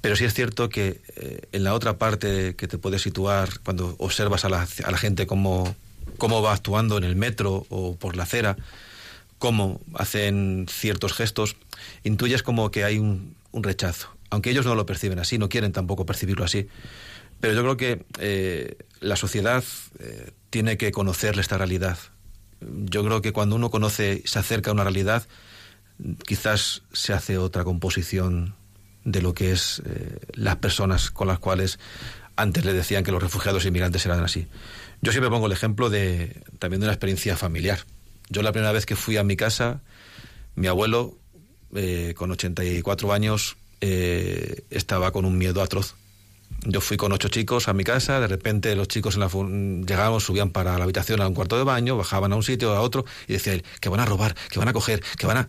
Pero 0.00 0.16
sí 0.16 0.24
es 0.24 0.34
cierto 0.34 0.68
que 0.68 1.00
eh, 1.16 1.42
en 1.52 1.64
la 1.64 1.74
otra 1.74 1.98
parte 1.98 2.56
que 2.56 2.68
te 2.68 2.78
puedes 2.78 3.02
situar, 3.02 3.60
cuando 3.60 3.94
observas 3.98 4.44
a 4.44 4.48
la, 4.48 4.66
a 4.84 4.90
la 4.90 4.98
gente 4.98 5.26
como 5.26 5.74
cómo 6.18 6.42
va 6.42 6.52
actuando 6.52 6.98
en 6.98 7.04
el 7.04 7.16
metro 7.16 7.66
o 7.68 7.96
por 7.96 8.16
la 8.16 8.24
acera, 8.24 8.56
cómo 9.38 9.80
hacen 9.94 10.66
ciertos 10.68 11.14
gestos, 11.14 11.56
intuyes 12.04 12.42
como 12.42 12.70
que 12.70 12.84
hay 12.84 12.98
un, 12.98 13.36
rechazo. 13.52 14.14
Aunque 14.28 14.50
ellos 14.50 14.64
no 14.64 14.76
lo 14.76 14.86
perciben 14.86 15.18
así, 15.18 15.38
no 15.38 15.48
quieren 15.48 15.72
tampoco 15.72 16.06
percibirlo 16.06 16.44
así. 16.44 16.68
Pero 17.40 17.54
yo 17.54 17.62
creo 17.62 17.76
que 17.76 18.04
eh, 18.20 18.76
la 19.00 19.16
sociedad 19.16 19.64
eh, 19.98 20.30
tiene 20.50 20.76
que 20.76 20.92
conocerle 20.92 21.42
esta 21.42 21.58
realidad. 21.58 21.98
Yo 22.60 23.04
creo 23.04 23.22
que 23.22 23.32
cuando 23.32 23.56
uno 23.56 23.70
conoce, 23.70 24.22
se 24.24 24.38
acerca 24.38 24.70
a 24.70 24.74
una 24.74 24.84
realidad, 24.84 25.26
quizás 26.26 26.82
se 26.92 27.12
hace 27.12 27.38
otra 27.38 27.64
composición 27.64 28.54
de 29.04 29.22
lo 29.22 29.34
que 29.34 29.52
es 29.52 29.82
eh, 29.86 30.18
las 30.34 30.56
personas 30.56 31.10
con 31.10 31.28
las 31.28 31.38
cuales 31.38 31.78
antes 32.36 32.64
le 32.64 32.72
decían 32.72 33.04
que 33.04 33.12
los 33.12 33.22
refugiados 33.22 33.64
e 33.64 33.68
inmigrantes 33.68 34.04
eran 34.06 34.22
así. 34.22 34.46
Yo 35.02 35.12
siempre 35.12 35.30
pongo 35.30 35.46
el 35.46 35.52
ejemplo 35.52 35.90
de 35.90 36.42
también 36.58 36.80
de 36.80 36.86
una 36.86 36.92
experiencia 36.92 37.36
familiar. 37.36 37.80
Yo 38.28 38.42
la 38.42 38.52
primera 38.52 38.72
vez 38.72 38.86
que 38.86 38.96
fui 38.96 39.16
a 39.16 39.24
mi 39.24 39.36
casa, 39.36 39.82
mi 40.54 40.66
abuelo, 40.66 41.18
eh, 41.74 42.14
con 42.16 42.30
84 42.30 43.12
años, 43.12 43.56
eh, 43.80 44.64
estaba 44.70 45.12
con 45.12 45.24
un 45.24 45.38
miedo 45.38 45.62
atroz. 45.62 45.94
Yo 46.66 46.80
fui 46.80 46.96
con 46.96 47.12
ocho 47.12 47.28
chicos 47.28 47.68
a 47.68 47.72
mi 47.72 47.84
casa, 47.84 48.20
de 48.20 48.26
repente 48.26 48.74
los 48.76 48.88
chicos 48.88 49.14
en 49.14 49.20
la 49.20 49.28
llegaban, 49.86 50.20
subían 50.20 50.50
para 50.50 50.76
la 50.76 50.84
habitación 50.84 51.20
a 51.22 51.28
un 51.28 51.34
cuarto 51.34 51.56
de 51.56 51.64
baño, 51.64 51.96
bajaban 51.96 52.32
a 52.32 52.36
un 52.36 52.42
sitio, 52.42 52.74
a 52.74 52.80
otro, 52.80 53.04
y 53.26 53.32
decía 53.32 53.54
él, 53.54 53.64
que 53.80 53.88
van 53.88 54.00
a 54.00 54.04
robar, 54.04 54.34
que 54.50 54.58
van 54.58 54.68
a 54.68 54.72
coger, 54.72 55.02
que 55.18 55.26
van 55.26 55.38
a... 55.38 55.48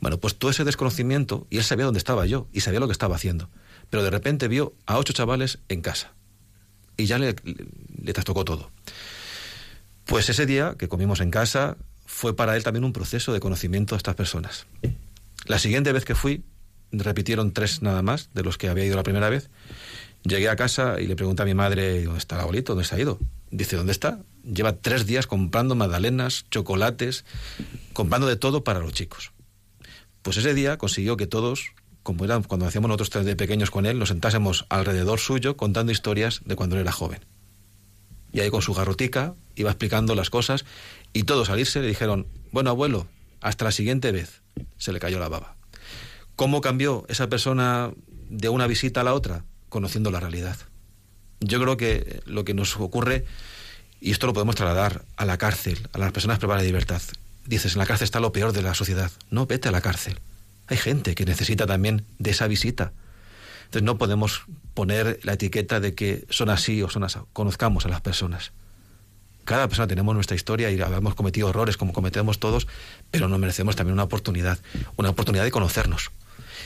Bueno, 0.00 0.18
pues 0.18 0.36
todo 0.36 0.50
ese 0.50 0.64
desconocimiento, 0.64 1.46
y 1.50 1.58
él 1.58 1.64
sabía 1.64 1.86
dónde 1.86 1.98
estaba 1.98 2.26
yo, 2.26 2.48
y 2.52 2.60
sabía 2.60 2.80
lo 2.80 2.86
que 2.86 2.92
estaba 2.92 3.16
haciendo. 3.16 3.48
Pero 3.88 4.02
de 4.02 4.10
repente 4.10 4.48
vio 4.48 4.74
a 4.86 4.98
ocho 4.98 5.12
chavales 5.12 5.58
en 5.68 5.80
casa. 5.80 6.12
Y 6.96 7.06
ya 7.06 7.18
le, 7.18 7.34
le 8.02 8.12
trastocó 8.12 8.44
todo. 8.44 8.70
Pues 10.04 10.28
ese 10.28 10.44
día 10.44 10.74
que 10.78 10.88
comimos 10.88 11.20
en 11.20 11.30
casa 11.30 11.76
fue 12.04 12.34
para 12.34 12.56
él 12.56 12.64
también 12.64 12.84
un 12.84 12.92
proceso 12.92 13.32
de 13.32 13.40
conocimiento 13.40 13.94
a 13.94 13.98
estas 13.98 14.14
personas. 14.14 14.66
La 15.46 15.58
siguiente 15.58 15.92
vez 15.92 16.04
que 16.04 16.14
fui, 16.14 16.44
repitieron 16.92 17.52
tres 17.52 17.82
nada 17.82 18.02
más 18.02 18.30
de 18.34 18.42
los 18.42 18.58
que 18.58 18.68
había 18.68 18.84
ido 18.84 18.96
la 18.96 19.02
primera 19.02 19.28
vez. 19.28 19.48
Llegué 20.22 20.48
a 20.48 20.56
casa 20.56 21.00
y 21.00 21.06
le 21.06 21.16
pregunté 21.16 21.42
a 21.42 21.46
mi 21.46 21.54
madre, 21.54 22.04
¿dónde 22.04 22.18
está 22.18 22.36
el 22.36 22.42
abuelito? 22.42 22.74
¿Dónde 22.74 22.86
se 22.86 22.94
ha 22.94 23.00
ido? 23.00 23.18
Dice, 23.50 23.76
¿dónde 23.76 23.92
está? 23.92 24.20
Lleva 24.44 24.76
tres 24.76 25.06
días 25.06 25.26
comprando 25.26 25.74
magdalenas, 25.74 26.46
chocolates, 26.50 27.24
comprando 27.92 28.26
de 28.26 28.36
todo 28.36 28.62
para 28.62 28.80
los 28.80 28.92
chicos. 28.92 29.32
Pues 30.22 30.36
ese 30.36 30.52
día 30.54 30.76
consiguió 30.76 31.16
que 31.16 31.26
todos, 31.26 31.72
como 32.02 32.24
eran 32.24 32.42
cuando 32.42 32.66
hacíamos 32.66 32.88
nosotros 32.88 33.10
tres 33.10 33.24
de 33.24 33.36
pequeños 33.36 33.70
con 33.70 33.86
él, 33.86 33.98
nos 33.98 34.10
sentásemos 34.10 34.66
alrededor 34.68 35.18
suyo 35.20 35.56
contando 35.56 35.92
historias 35.92 36.42
de 36.44 36.56
cuando 36.56 36.76
él 36.76 36.82
era 36.82 36.92
joven. 36.92 37.24
Y 38.32 38.40
ahí 38.40 38.50
con 38.50 38.62
su 38.62 38.74
garrotica 38.74 39.34
iba 39.56 39.70
explicando 39.70 40.14
las 40.14 40.30
cosas 40.30 40.64
y 41.12 41.24
todos 41.24 41.50
al 41.50 41.60
irse 41.60 41.80
le 41.80 41.88
dijeron, 41.88 42.26
bueno 42.52 42.70
abuelo, 42.70 43.08
hasta 43.40 43.64
la 43.64 43.72
siguiente 43.72 44.12
vez. 44.12 44.42
Se 44.76 44.92
le 44.92 45.00
cayó 45.00 45.18
la 45.18 45.28
baba. 45.28 45.56
¿Cómo 46.36 46.60
cambió 46.60 47.04
esa 47.08 47.28
persona 47.28 47.92
de 48.28 48.48
una 48.48 48.66
visita 48.66 49.00
a 49.00 49.04
la 49.04 49.14
otra? 49.14 49.44
Conociendo 49.70 50.10
la 50.10 50.20
realidad. 50.20 50.58
Yo 51.40 51.58
creo 51.60 51.78
que 51.78 52.20
lo 52.26 52.44
que 52.44 52.52
nos 52.52 52.76
ocurre, 52.76 53.24
y 54.00 54.10
esto 54.10 54.26
lo 54.26 54.34
podemos 54.34 54.56
trasladar 54.56 55.06
a 55.16 55.24
la 55.24 55.38
cárcel, 55.38 55.88
a 55.94 55.98
las 55.98 56.12
personas 56.12 56.38
privadas 56.38 56.62
de 56.62 56.68
libertad. 56.68 57.00
Dices, 57.46 57.72
en 57.72 57.78
la 57.78 57.86
cárcel 57.86 58.04
está 58.04 58.20
lo 58.20 58.32
peor 58.32 58.52
de 58.52 58.60
la 58.60 58.74
sociedad. 58.74 59.10
No, 59.30 59.46
vete 59.46 59.68
a 59.68 59.72
la 59.72 59.80
cárcel. 59.80 60.20
Hay 60.66 60.76
gente 60.76 61.14
que 61.14 61.24
necesita 61.24 61.66
también 61.66 62.04
de 62.18 62.30
esa 62.30 62.46
visita. 62.46 62.92
Entonces 63.64 63.82
no 63.82 63.98
podemos 63.98 64.42
poner 64.74 65.20
la 65.22 65.32
etiqueta 65.32 65.80
de 65.80 65.94
que 65.94 66.26
son 66.28 66.50
así 66.50 66.82
o 66.82 66.90
son 66.90 67.04
así. 67.04 67.18
Conozcamos 67.32 67.86
a 67.86 67.88
las 67.88 68.00
personas. 68.00 68.52
Cada 69.44 69.66
persona 69.66 69.88
tenemos 69.88 70.14
nuestra 70.14 70.36
historia 70.36 70.70
y 70.70 70.80
hemos 70.80 71.14
cometido 71.14 71.48
errores 71.48 71.76
como 71.76 71.92
cometemos 71.92 72.38
todos, 72.38 72.68
pero 73.10 73.28
nos 73.28 73.38
merecemos 73.38 73.74
también 73.74 73.94
una 73.94 74.04
oportunidad, 74.04 74.58
una 74.96 75.10
oportunidad 75.10 75.44
de 75.44 75.50
conocernos. 75.50 76.10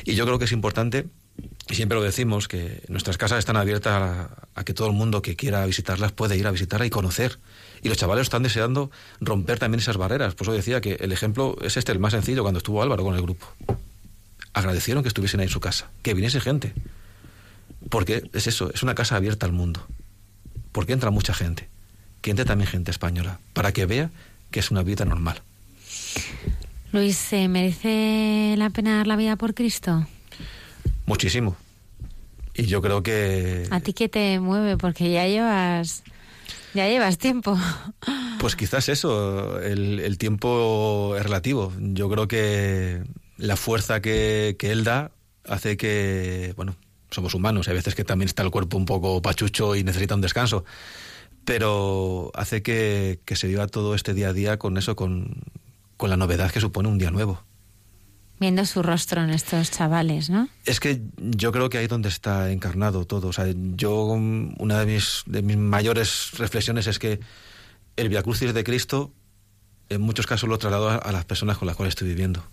Y 0.05 0.17
yo 0.17 0.27
creo 0.27 0.39
que 0.39 0.45
es 0.45 0.53
importante, 0.53 1.07
y 1.69 1.75
siempre 1.75 1.97
lo 1.97 2.05
decimos, 2.05 2.49
que 2.49 2.83
nuestras 2.89 3.17
casas 3.17 3.39
están 3.39 3.57
abiertas 3.57 4.29
a, 4.55 4.65
que 4.65 4.75
todo 4.75 4.89
el 4.89 4.95
mundo 4.95 5.23
que 5.23 5.37
quiera 5.37 5.65
visitarlas 5.67 6.13
puede 6.13 6.37
ir 6.37 6.47
a 6.47 6.51
visitarlas 6.51 6.87
y 6.87 6.91
conocer. 6.91 7.39
Y 7.83 7.89
los 7.89 7.99
chavales 7.99 8.23
están 8.23 8.43
deseando 8.43 8.91
romper 9.21 9.59
también 9.59 9.81
esas 9.81 9.97
barreras. 9.97 10.35
Por 10.35 10.47
eso 10.47 10.53
decía 10.53 10.81
que 10.81 10.95
el 11.01 11.13
ejemplo 11.13 11.57
es 11.63 11.77
este, 11.77 11.93
el 11.93 11.99
más 11.99 12.13
sencillo, 12.13 12.43
cuando 12.43 12.59
estuvo 12.59 12.83
Álvaro 12.83 13.05
con 13.05 13.15
el 13.15 13.23
grupo 13.23 13.47
agradecieron 14.55 15.03
que 15.03 15.09
estuviesen 15.09 15.41
ahí 15.41 15.47
en 15.47 15.53
su 15.53 15.61
casa, 15.61 15.91
que 16.03 16.15
viniese 16.15 16.41
gente. 16.41 16.73
Porque 17.91 18.31
es 18.33 18.47
eso, 18.47 18.73
es 18.73 18.83
una 18.83 18.95
casa 18.95 19.17
abierta 19.17 19.45
al 19.45 19.53
mundo. 19.53 19.87
Porque 20.73 20.95
entra 20.95 21.11
mucha 21.11 21.35
gente. 21.35 21.69
Que 22.23 22.31
entre 22.31 22.47
también 22.47 22.71
gente 22.71 22.91
española, 22.91 23.39
para 23.53 23.73
que 23.73 23.85
vea 23.85 24.11
que 24.51 24.61
es 24.61 24.71
una 24.71 24.83
vida 24.83 25.05
normal. 25.05 25.43
Luis, 26.93 27.17
¿se 27.17 27.49
merece 27.49 28.55
la 28.57 28.71
pena 28.71 28.99
dar 28.99 29.07
la 29.07 29.17
vida 29.17 29.37
por 29.37 29.53
Cristo? 29.53 30.07
Muchísimo. 31.07 31.57
Y 32.55 32.67
yo 32.67 32.81
creo 32.81 33.03
que... 33.03 33.67
¿A 33.71 33.81
ti 33.81 33.93
qué 33.93 34.09
te 34.09 34.39
mueve? 34.41 34.77
Porque 34.77 35.11
ya 35.11 35.27
llevas... 35.27 36.05
Ya 36.75 36.89
llevas 36.89 37.19
tiempo. 37.19 37.59
Pues 38.41 38.57
quizás 38.57 38.91
eso, 38.91 39.59
el, 39.59 40.01
el 40.01 40.19
tiempo 40.19 41.15
es 41.17 41.23
relativo. 41.23 41.73
Yo 41.79 42.11
creo 42.11 42.29
que 42.29 43.03
la 43.39 43.57
fuerza 43.57 44.03
que, 44.03 44.57
que, 44.59 44.71
él 44.71 44.85
da 44.85 45.13
hace 45.47 45.79
que, 45.79 46.53
bueno, 46.55 46.77
somos 47.11 47.35
humanos, 47.35 47.69
hay 47.69 47.75
veces 47.75 47.95
que 47.95 48.05
también 48.05 48.27
está 48.27 48.43
el 48.43 48.51
cuerpo 48.51 48.77
un 48.77 48.85
poco 48.85 49.23
pachucho 49.23 49.75
y 49.77 49.83
necesita 49.83 50.15
un 50.15 50.21
descanso, 50.21 50.67
pero 51.45 52.33
hace 52.35 52.63
que, 52.63 53.21
que 53.25 53.37
se 53.37 53.47
viva 53.47 53.67
todo 53.67 53.95
este 53.95 54.13
día 54.13 54.29
a 54.29 54.33
día 54.35 54.59
con 54.59 54.77
eso, 54.77 54.97
con, 54.97 55.43
con 55.97 56.11
la 56.11 56.19
novedad 56.19 56.51
que 56.51 56.61
supone 56.61 56.89
un 56.89 56.99
día 56.99 57.11
nuevo. 57.11 57.43
Viendo 58.41 58.65
su 58.67 58.83
rostro 58.83 59.23
en 59.23 59.31
estos 59.31 59.71
chavales, 59.71 60.31
¿no? 60.31 60.49
Es 60.65 60.81
que 60.81 61.01
yo 61.17 61.53
creo 61.53 61.69
que 61.69 61.79
ahí 61.79 61.85
es 61.85 61.91
donde 61.91 62.09
está 62.09 62.51
encarnado 62.51 63.07
todo. 63.07 63.29
O 63.29 63.33
sea, 63.33 63.47
yo, 63.55 64.05
una 64.05 64.81
de 64.81 64.87
mis, 64.87 65.23
de 65.27 65.43
mis 65.43 65.57
mayores 65.57 66.33
reflexiones 66.37 66.87
es 66.87 66.99
que 66.99 67.21
el 67.97 68.09
Via 68.09 68.23
Crucis 68.23 68.53
de 68.53 68.65
Cristo, 68.65 69.13
en 69.89 70.01
muchos 70.01 70.27
casos 70.27 70.49
lo 70.49 70.59
traslado 70.59 70.89
a, 70.89 70.97
a 70.97 71.13
las 71.13 71.25
personas 71.25 71.59
con 71.59 71.67
las 71.67 71.77
cuales 71.77 71.93
estoy 71.93 72.09
viviendo. 72.09 72.45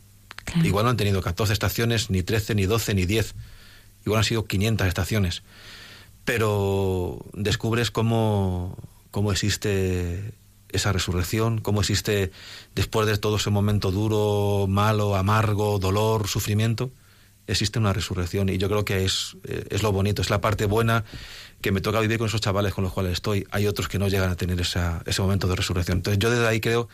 Claro. 0.46 0.68
Igual 0.68 0.86
no 0.86 0.92
han 0.92 0.98
tenido 0.98 1.22
14 1.22 1.54
estaciones, 1.54 2.10
ni 2.10 2.24
13, 2.24 2.56
ni 2.56 2.66
12, 2.66 2.94
ni 2.94 3.06
10. 3.06 3.36
Igual 4.06 4.20
han 4.20 4.24
sido 4.24 4.46
500 4.46 4.88
estaciones. 4.88 5.44
Pero 6.26 7.26
descubres 7.34 7.92
cómo, 7.92 8.78
cómo 9.10 9.32
existe 9.32 10.34
esa 10.74 10.92
resurrección, 10.92 11.60
cómo 11.60 11.82
existe 11.82 12.32
después 12.76 13.08
de 13.08 13.18
todo 13.18 13.38
ese 13.38 13.50
momento 13.50 13.92
duro, 13.92 14.68
malo, 14.68 15.16
amargo, 15.16 15.80
dolor, 15.80 16.28
sufrimiento, 16.28 16.92
existe 17.48 17.80
una 17.80 17.94
resurrección. 17.94 18.50
Y 18.50 18.58
yo 18.58 18.70
creo 18.70 18.86
que 18.86 19.06
es, 19.06 19.38
eh, 19.46 19.66
es 19.70 19.84
lo 19.84 19.92
bonito, 19.92 20.22
es 20.22 20.30
la 20.30 20.42
parte 20.42 20.66
buena 20.66 21.04
que 21.62 21.72
me 21.72 21.82
toca 21.82 22.00
vivir 22.00 22.18
con 22.18 22.28
esos 22.28 22.42
chavales 22.42 22.74
con 22.74 22.84
los 22.84 22.94
cuales 22.94 23.14
estoy. 23.14 23.48
Hay 23.52 23.68
otros 23.68 23.88
que 23.88 24.00
no 24.00 24.08
llegan 24.08 24.32
a 24.32 24.36
tener 24.36 24.60
esa, 24.60 25.04
ese 25.06 25.22
momento 25.22 25.48
de 25.48 25.56
resurrección. 25.56 26.00
Entonces 26.00 26.20
yo 26.20 26.30
desde 26.30 26.48
ahí 26.48 26.60
creo 26.60 26.90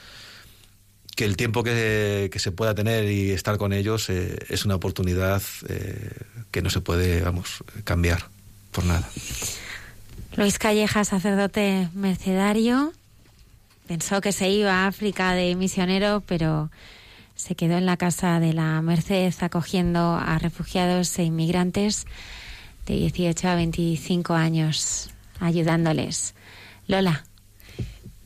que 1.16 1.26
el 1.26 1.36
tiempo 1.36 1.64
que, 1.64 2.30
que 2.32 2.40
se 2.40 2.52
pueda 2.52 2.76
tener 2.76 3.10
y 3.10 3.32
estar 3.32 3.58
con 3.58 3.74
ellos 3.74 4.10
eh, 4.10 4.38
es 4.50 4.66
una 4.66 4.76
oportunidad 4.76 5.42
eh, 5.68 6.12
que 6.52 6.62
no 6.62 6.70
se 6.70 6.82
puede, 6.82 7.22
vamos, 7.22 7.64
cambiar 7.84 8.28
por 8.72 8.86
nada. 8.86 9.10
Luis 10.36 10.60
Calleja, 10.60 11.04
sacerdote 11.04 11.90
mercedario, 11.96 12.94
pensó 13.88 14.22
que 14.22 14.32
se 14.32 14.50
iba 14.50 14.84
a 14.84 14.88
África 14.88 15.34
de 15.34 15.56
misionero, 15.56 16.22
pero 16.26 16.70
se 17.36 17.56
quedó 17.56 17.78
en 17.78 17.86
la 17.86 17.98
casa 17.98 18.40
de 18.40 18.54
la 18.54 18.82
Merced 18.82 19.34
acogiendo 19.42 20.16
a 20.16 20.38
refugiados 20.40 21.18
e 21.20 21.24
inmigrantes 21.24 22.06
de 22.86 22.96
18 22.96 23.48
a 23.48 23.56
25 23.56 24.34
años, 24.34 25.10
ayudándoles. 25.40 26.36
Lola. 26.88 27.26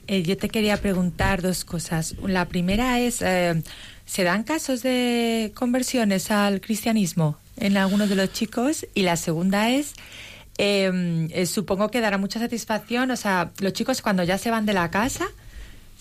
Eh, 0.08 0.24
yo 0.24 0.36
te 0.36 0.50
quería 0.50 0.78
preguntar 0.78 1.42
dos 1.42 1.64
cosas. 1.64 2.16
La 2.26 2.46
primera 2.48 3.00
es, 3.00 3.22
eh, 3.22 3.62
¿se 4.06 4.24
dan 4.24 4.44
casos 4.44 4.84
de 4.84 5.54
conversiones 5.56 6.32
al 6.32 6.60
cristianismo 6.60 7.38
en 7.56 7.78
algunos 7.78 8.10
de 8.10 8.16
los 8.16 8.34
chicos? 8.34 8.86
Y 8.94 9.04
la 9.04 9.16
segunda 9.16 9.70
es, 9.70 9.94
eh, 10.58 11.28
eh, 11.32 11.46
supongo 11.46 11.90
que 11.90 12.02
dará 12.02 12.18
mucha 12.18 12.40
satisfacción, 12.40 13.10
o 13.12 13.16
sea, 13.16 13.52
los 13.60 13.74
chicos 13.74 14.02
cuando 14.02 14.24
ya 14.24 14.38
se 14.38 14.52
van 14.52 14.66
de 14.66 14.74
la 14.74 14.92
casa, 14.92 15.28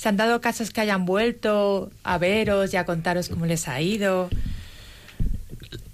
¿se 0.00 0.08
han 0.08 0.16
dado 0.16 0.40
casos 0.40 0.70
que 0.70 0.80
hayan 0.80 1.04
vuelto 1.04 1.90
a 2.04 2.16
veros 2.16 2.72
y 2.72 2.78
a 2.78 2.86
contaros 2.86 3.28
cómo 3.28 3.44
les 3.44 3.68
ha 3.68 3.82
ido? 3.82 4.30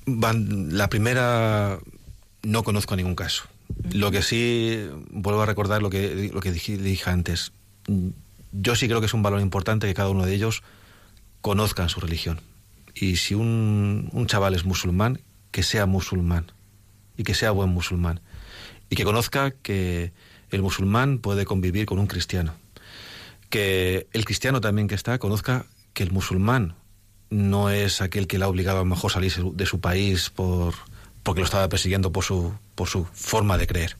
La 0.06 0.88
primera 0.88 1.80
no 2.44 2.62
conozco 2.62 2.94
ningún 2.94 3.16
caso. 3.16 3.42
Lo 3.90 4.12
que 4.12 4.22
sí, 4.22 4.86
vuelvo 5.10 5.42
a 5.42 5.46
recordar 5.46 5.82
lo 5.82 5.90
que, 5.90 6.30
lo 6.32 6.40
que 6.40 6.52
dije, 6.52 6.76
dije 6.76 7.10
antes. 7.10 7.50
Yo 8.52 8.76
sí 8.76 8.86
creo 8.86 9.00
que 9.00 9.06
es 9.06 9.14
un 9.14 9.24
valor 9.24 9.40
importante 9.40 9.88
que 9.88 9.94
cada 9.94 10.10
uno 10.10 10.24
de 10.24 10.34
ellos 10.34 10.62
conozcan 11.40 11.88
su 11.88 11.98
religión. 11.98 12.40
Y 12.94 13.16
si 13.16 13.34
un, 13.34 14.08
un 14.12 14.26
chaval 14.28 14.54
es 14.54 14.64
musulmán, 14.64 15.20
que 15.50 15.64
sea 15.64 15.86
musulmán. 15.86 16.52
Y 17.16 17.24
que 17.24 17.34
sea 17.34 17.50
buen 17.50 17.70
musulmán. 17.70 18.20
Y 18.88 18.94
que 18.94 19.02
conozca 19.02 19.50
que 19.50 20.12
el 20.52 20.62
musulmán 20.62 21.18
puede 21.18 21.44
convivir 21.44 21.86
con 21.86 21.98
un 21.98 22.06
cristiano. 22.06 22.54
Que 23.50 24.06
el 24.12 24.24
cristiano 24.24 24.60
también 24.60 24.88
que 24.88 24.94
está 24.94 25.18
conozca 25.18 25.66
que 25.94 26.02
el 26.02 26.10
musulmán 26.12 26.74
no 27.30 27.70
es 27.70 28.00
aquel 28.00 28.26
que 28.26 28.38
le 28.38 28.44
ha 28.44 28.48
obligado 28.48 28.78
a 28.78 28.82
lo 28.82 28.86
mejor 28.86 29.10
salir 29.12 29.32
de 29.34 29.66
su 29.66 29.80
país 29.80 30.30
por, 30.30 30.74
porque 31.22 31.40
lo 31.40 31.44
estaba 31.44 31.68
persiguiendo 31.68 32.12
por 32.12 32.24
su, 32.24 32.52
por 32.74 32.88
su 32.88 33.04
forma 33.12 33.56
de 33.58 33.66
creer. 33.66 33.96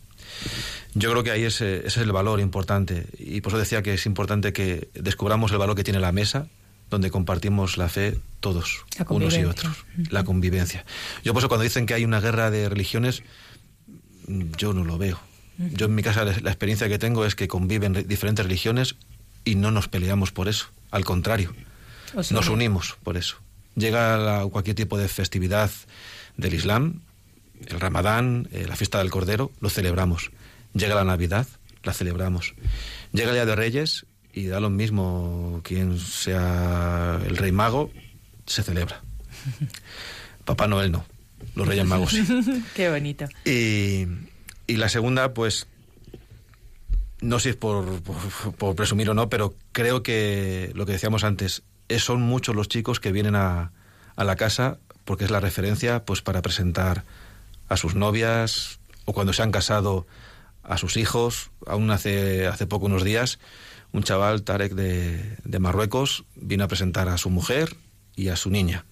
Yo 0.94 1.10
creo 1.10 1.22
que 1.22 1.30
ahí 1.30 1.44
ese, 1.44 1.78
ese 1.78 1.86
es 1.86 1.96
el 1.98 2.12
valor 2.12 2.40
importante 2.40 3.06
y 3.18 3.40
por 3.40 3.52
eso 3.52 3.58
decía 3.58 3.82
que 3.82 3.94
es 3.94 4.06
importante 4.06 4.52
que 4.52 4.88
descubramos 4.94 5.50
el 5.52 5.58
valor 5.58 5.76
que 5.76 5.84
tiene 5.84 6.00
la 6.00 6.12
mesa 6.12 6.48
donde 6.90 7.10
compartimos 7.10 7.78
la 7.78 7.88
fe 7.88 8.18
todos, 8.40 8.84
La 8.98 9.06
unos 9.10 9.34
y 9.34 9.44
otros, 9.44 9.76
la 10.10 10.22
convivencia. 10.24 10.84
Yo 11.24 11.32
por 11.32 11.40
eso 11.40 11.48
cuando 11.48 11.64
dicen 11.64 11.84
que 11.86 11.94
hay 11.94 12.04
una 12.04 12.20
guerra 12.20 12.50
de 12.50 12.68
religiones, 12.68 13.22
yo 14.56 14.72
no 14.72 14.84
lo 14.84 14.98
veo. 14.98 15.18
Yo 15.58 15.86
en 15.86 15.94
mi 15.94 16.02
casa 16.02 16.24
la 16.24 16.32
experiencia 16.50 16.88
que 16.88 16.98
tengo 16.98 17.24
es 17.24 17.34
que 17.34 17.48
conviven 17.48 17.94
re- 17.94 18.04
diferentes 18.04 18.44
religiones 18.44 18.94
y 19.46 19.54
no 19.54 19.70
nos 19.70 19.88
peleamos 19.88 20.30
por 20.32 20.48
eso, 20.48 20.66
al 20.90 21.04
contrario, 21.06 21.54
Os 22.14 22.30
nos 22.32 22.48
unimos 22.48 22.98
por 23.02 23.16
eso. 23.16 23.36
Llega 23.76 24.18
la- 24.18 24.46
cualquier 24.46 24.76
tipo 24.76 24.98
de 24.98 25.08
festividad 25.08 25.70
del 26.36 26.52
Islam, 26.54 27.00
el 27.66 27.80
Ramadán, 27.80 28.48
eh, 28.52 28.66
la 28.68 28.76
fiesta 28.76 28.98
del 28.98 29.10
Cordero, 29.10 29.50
lo 29.60 29.70
celebramos. 29.70 30.30
Llega 30.74 30.94
la 30.94 31.04
Navidad, 31.04 31.46
la 31.82 31.94
celebramos. 31.94 32.54
Llega 33.12 33.30
el 33.30 33.34
Día 33.36 33.46
de 33.46 33.56
Reyes 33.56 34.04
y 34.34 34.46
da 34.46 34.60
lo 34.60 34.68
mismo 34.68 35.60
quien 35.64 35.98
sea 35.98 37.18
el 37.26 37.36
Rey 37.38 37.52
Mago, 37.52 37.90
se 38.46 38.62
celebra. 38.62 39.00
Papá 40.44 40.66
Noel 40.66 40.92
no, 40.92 41.04
los 41.54 41.66
Reyes 41.66 41.84
Magos 41.86 42.10
sí. 42.10 42.24
Qué 42.74 42.90
bonito. 42.90 43.26
Y, 43.44 44.06
y 44.66 44.76
la 44.76 44.88
segunda, 44.88 45.32
pues, 45.34 45.66
no 47.20 47.38
sé 47.38 47.42
si 47.44 47.48
es 47.50 47.56
por, 47.56 48.74
presumir 48.74 49.10
o 49.10 49.14
no, 49.14 49.28
pero 49.28 49.54
creo 49.72 50.02
que 50.02 50.72
lo 50.74 50.86
que 50.86 50.92
decíamos 50.92 51.24
antes, 51.24 51.62
es, 51.88 52.02
son 52.02 52.22
muchos 52.22 52.54
los 52.54 52.68
chicos 52.68 53.00
que 53.00 53.12
vienen 53.12 53.36
a, 53.36 53.72
a 54.16 54.24
la 54.24 54.36
casa 54.36 54.78
porque 55.04 55.24
es 55.24 55.30
la 55.30 55.40
referencia 55.40 56.04
pues 56.04 56.20
para 56.20 56.42
presentar 56.42 57.04
a 57.68 57.76
sus 57.76 57.94
novias 57.94 58.80
o 59.04 59.12
cuando 59.12 59.32
se 59.32 59.42
han 59.42 59.52
casado 59.52 60.06
a 60.62 60.76
sus 60.76 60.96
hijos. 60.96 61.50
Aún 61.66 61.90
hace, 61.90 62.46
hace 62.46 62.66
poco, 62.66 62.86
unos 62.86 63.04
días, 63.04 63.38
un 63.92 64.02
chaval, 64.02 64.42
Tarek 64.42 64.74
de, 64.74 65.58
Marruecos, 65.58 66.24
vino 66.34 66.64
a 66.64 66.68
presentar 66.68 67.08
a 67.08 67.16
su 67.16 67.30
mujer 67.30 67.76
y 68.14 68.28
a 68.28 68.36
su 68.36 68.50
niña. 68.50 68.84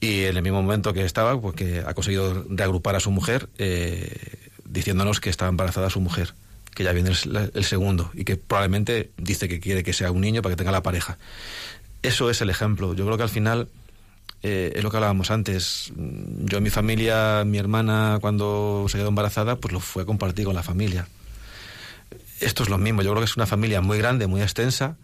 Y 0.00 0.24
en 0.24 0.36
el 0.36 0.42
mismo 0.42 0.60
momento 0.60 0.92
que 0.92 1.04
estaba, 1.04 1.40
pues 1.40 1.54
que 1.54 1.84
ha 1.86 1.94
conseguido 1.94 2.44
reagrupar 2.48 2.96
a 2.96 3.00
su 3.00 3.12
mujer, 3.12 3.48
eh, 3.58 4.50
diciéndonos 4.64 5.20
que 5.20 5.30
estaba 5.30 5.48
embarazada 5.48 5.90
su 5.90 6.00
mujer, 6.00 6.34
que 6.74 6.84
ya 6.84 6.92
viene 6.92 7.10
el, 7.10 7.50
el 7.54 7.64
segundo, 7.64 8.10
y 8.14 8.24
que 8.24 8.36
probablemente 8.36 9.10
dice 9.16 9.48
que 9.48 9.60
quiere 9.60 9.82
que 9.82 9.92
sea 9.92 10.10
un 10.10 10.20
niño 10.20 10.42
para 10.42 10.54
que 10.54 10.56
tenga 10.56 10.72
la 10.72 10.82
pareja. 10.82 11.18
Eso 12.02 12.30
es 12.30 12.40
el 12.40 12.50
ejemplo. 12.50 12.94
Yo 12.94 13.04
creo 13.04 13.16
que 13.16 13.22
al 13.22 13.28
final 13.28 13.68
eh, 14.42 14.72
es 14.74 14.82
lo 14.82 14.90
que 14.90 14.96
hablábamos 14.96 15.30
antes. 15.30 15.92
Yo 15.96 16.60
mi 16.60 16.70
familia, 16.70 17.44
mi 17.44 17.58
hermana 17.58 18.18
cuando 18.20 18.86
se 18.88 18.98
quedó 18.98 19.08
embarazada, 19.08 19.56
pues 19.56 19.72
lo 19.72 19.80
fue 19.80 20.02
a 20.02 20.06
compartir 20.06 20.44
con 20.44 20.54
la 20.54 20.62
familia. 20.62 21.06
Esto 22.40 22.64
es 22.64 22.68
lo 22.68 22.78
mismo. 22.78 23.02
Yo 23.02 23.10
creo 23.10 23.20
que 23.20 23.26
es 23.26 23.36
una 23.36 23.46
familia 23.46 23.80
muy 23.80 23.98
grande, 23.98 24.26
muy 24.26 24.42
extensa, 24.42 24.96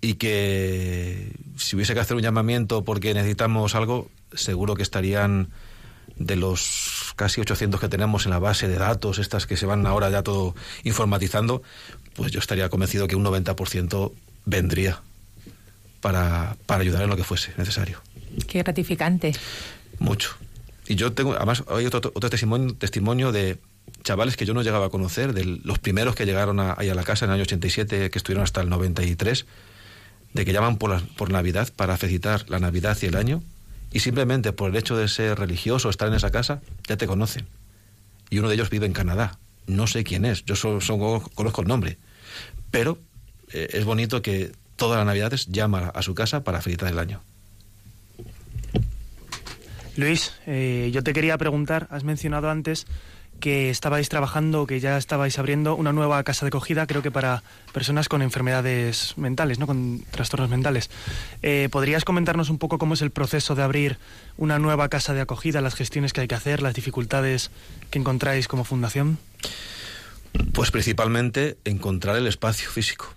y 0.00 0.14
que 0.14 1.32
si 1.56 1.76
hubiese 1.76 1.94
que 1.94 2.00
hacer 2.00 2.16
un 2.16 2.22
llamamiento 2.22 2.82
porque 2.82 3.14
necesitamos 3.14 3.76
algo, 3.76 4.10
seguro 4.34 4.74
que 4.74 4.82
estarían 4.82 5.50
de 6.26 6.36
los 6.36 7.12
casi 7.16 7.40
800 7.40 7.80
que 7.80 7.88
tenemos 7.88 8.24
en 8.26 8.30
la 8.30 8.38
base 8.38 8.68
de 8.68 8.76
datos, 8.76 9.18
estas 9.18 9.46
que 9.46 9.56
se 9.56 9.66
van 9.66 9.86
ahora 9.86 10.10
ya 10.10 10.22
todo 10.22 10.54
informatizando, 10.84 11.62
pues 12.14 12.32
yo 12.32 12.38
estaría 12.38 12.68
convencido 12.68 13.08
que 13.08 13.16
un 13.16 13.24
90% 13.24 14.12
vendría 14.44 15.02
para, 16.00 16.56
para 16.66 16.82
ayudar 16.82 17.02
en 17.02 17.10
lo 17.10 17.16
que 17.16 17.24
fuese 17.24 17.52
necesario. 17.56 18.00
Qué 18.46 18.62
gratificante. 18.62 19.34
Mucho. 19.98 20.36
Y 20.86 20.96
yo 20.96 21.12
tengo, 21.12 21.34
además, 21.34 21.64
hay 21.68 21.86
otro, 21.86 22.12
otro 22.14 22.30
testimonio, 22.30 22.74
testimonio 22.74 23.32
de 23.32 23.58
chavales 24.02 24.36
que 24.36 24.44
yo 24.44 24.54
no 24.54 24.62
llegaba 24.62 24.86
a 24.86 24.90
conocer, 24.90 25.32
de 25.32 25.44
los 25.44 25.78
primeros 25.78 26.14
que 26.14 26.26
llegaron 26.26 26.60
a, 26.60 26.74
ahí 26.76 26.88
a 26.88 26.94
la 26.94 27.04
casa 27.04 27.24
en 27.24 27.30
el 27.30 27.34
año 27.36 27.42
87, 27.42 28.10
que 28.10 28.18
estuvieron 28.18 28.42
hasta 28.42 28.60
el 28.60 28.68
93, 28.68 29.46
de 30.32 30.44
que 30.44 30.52
llaman 30.52 30.76
por, 30.76 30.90
la, 30.90 31.02
por 31.16 31.30
Navidad 31.30 31.68
para 31.74 31.96
felicitar 31.96 32.48
la 32.48 32.58
Navidad 32.58 32.96
y 33.00 33.06
el 33.06 33.16
año, 33.16 33.42
y 33.92 34.00
simplemente 34.00 34.52
por 34.52 34.70
el 34.70 34.76
hecho 34.76 34.96
de 34.96 35.08
ser 35.08 35.38
religioso, 35.38 35.90
estar 35.90 36.08
en 36.08 36.14
esa 36.14 36.30
casa, 36.30 36.62
ya 36.88 36.96
te 36.96 37.06
conocen. 37.06 37.46
Y 38.30 38.38
uno 38.38 38.48
de 38.48 38.54
ellos 38.54 38.70
vive 38.70 38.86
en 38.86 38.92
Canadá. 38.92 39.38
No 39.66 39.86
sé 39.86 40.04
quién 40.04 40.24
es, 40.24 40.44
yo 40.44 40.56
solo, 40.56 41.22
conozco 41.34 41.62
el 41.62 41.68
nombre. 41.68 41.98
Pero 42.70 42.98
eh, 43.52 43.68
es 43.72 43.84
bonito 43.84 44.22
que 44.22 44.52
todas 44.76 44.96
las 44.96 45.06
Navidades 45.06 45.46
llama 45.46 45.92
a 45.94 46.02
su 46.02 46.14
casa 46.14 46.42
para 46.42 46.60
felicitar 46.60 46.90
el 46.90 46.98
año. 46.98 47.22
Luis, 49.96 50.32
eh, 50.46 50.90
yo 50.92 51.02
te 51.02 51.12
quería 51.12 51.36
preguntar, 51.36 51.86
has 51.90 52.02
mencionado 52.02 52.48
antes 52.48 52.86
que 53.42 53.70
estabais 53.70 54.08
trabajando, 54.08 54.68
que 54.68 54.78
ya 54.78 54.96
estabais 54.96 55.36
abriendo 55.36 55.74
una 55.74 55.92
nueva 55.92 56.22
casa 56.22 56.46
de 56.46 56.50
acogida, 56.50 56.86
creo 56.86 57.02
que 57.02 57.10
para 57.10 57.42
personas 57.72 58.08
con 58.08 58.22
enfermedades 58.22 59.14
mentales, 59.18 59.58
¿no? 59.58 59.66
con 59.66 60.04
trastornos 60.12 60.48
mentales. 60.48 60.90
Eh, 61.42 61.68
¿Podrías 61.72 62.04
comentarnos 62.04 62.50
un 62.50 62.58
poco 62.58 62.78
cómo 62.78 62.94
es 62.94 63.02
el 63.02 63.10
proceso 63.10 63.56
de 63.56 63.64
abrir 63.64 63.98
una 64.36 64.60
nueva 64.60 64.88
casa 64.88 65.12
de 65.12 65.20
acogida, 65.22 65.60
las 65.60 65.74
gestiones 65.74 66.12
que 66.12 66.20
hay 66.20 66.28
que 66.28 66.36
hacer, 66.36 66.62
las 66.62 66.74
dificultades 66.74 67.50
que 67.90 67.98
encontráis 67.98 68.46
como 68.46 68.62
fundación? 68.62 69.18
Pues 70.52 70.70
principalmente 70.70 71.56
encontrar 71.64 72.14
el 72.14 72.28
espacio 72.28 72.70
físico. 72.70 73.12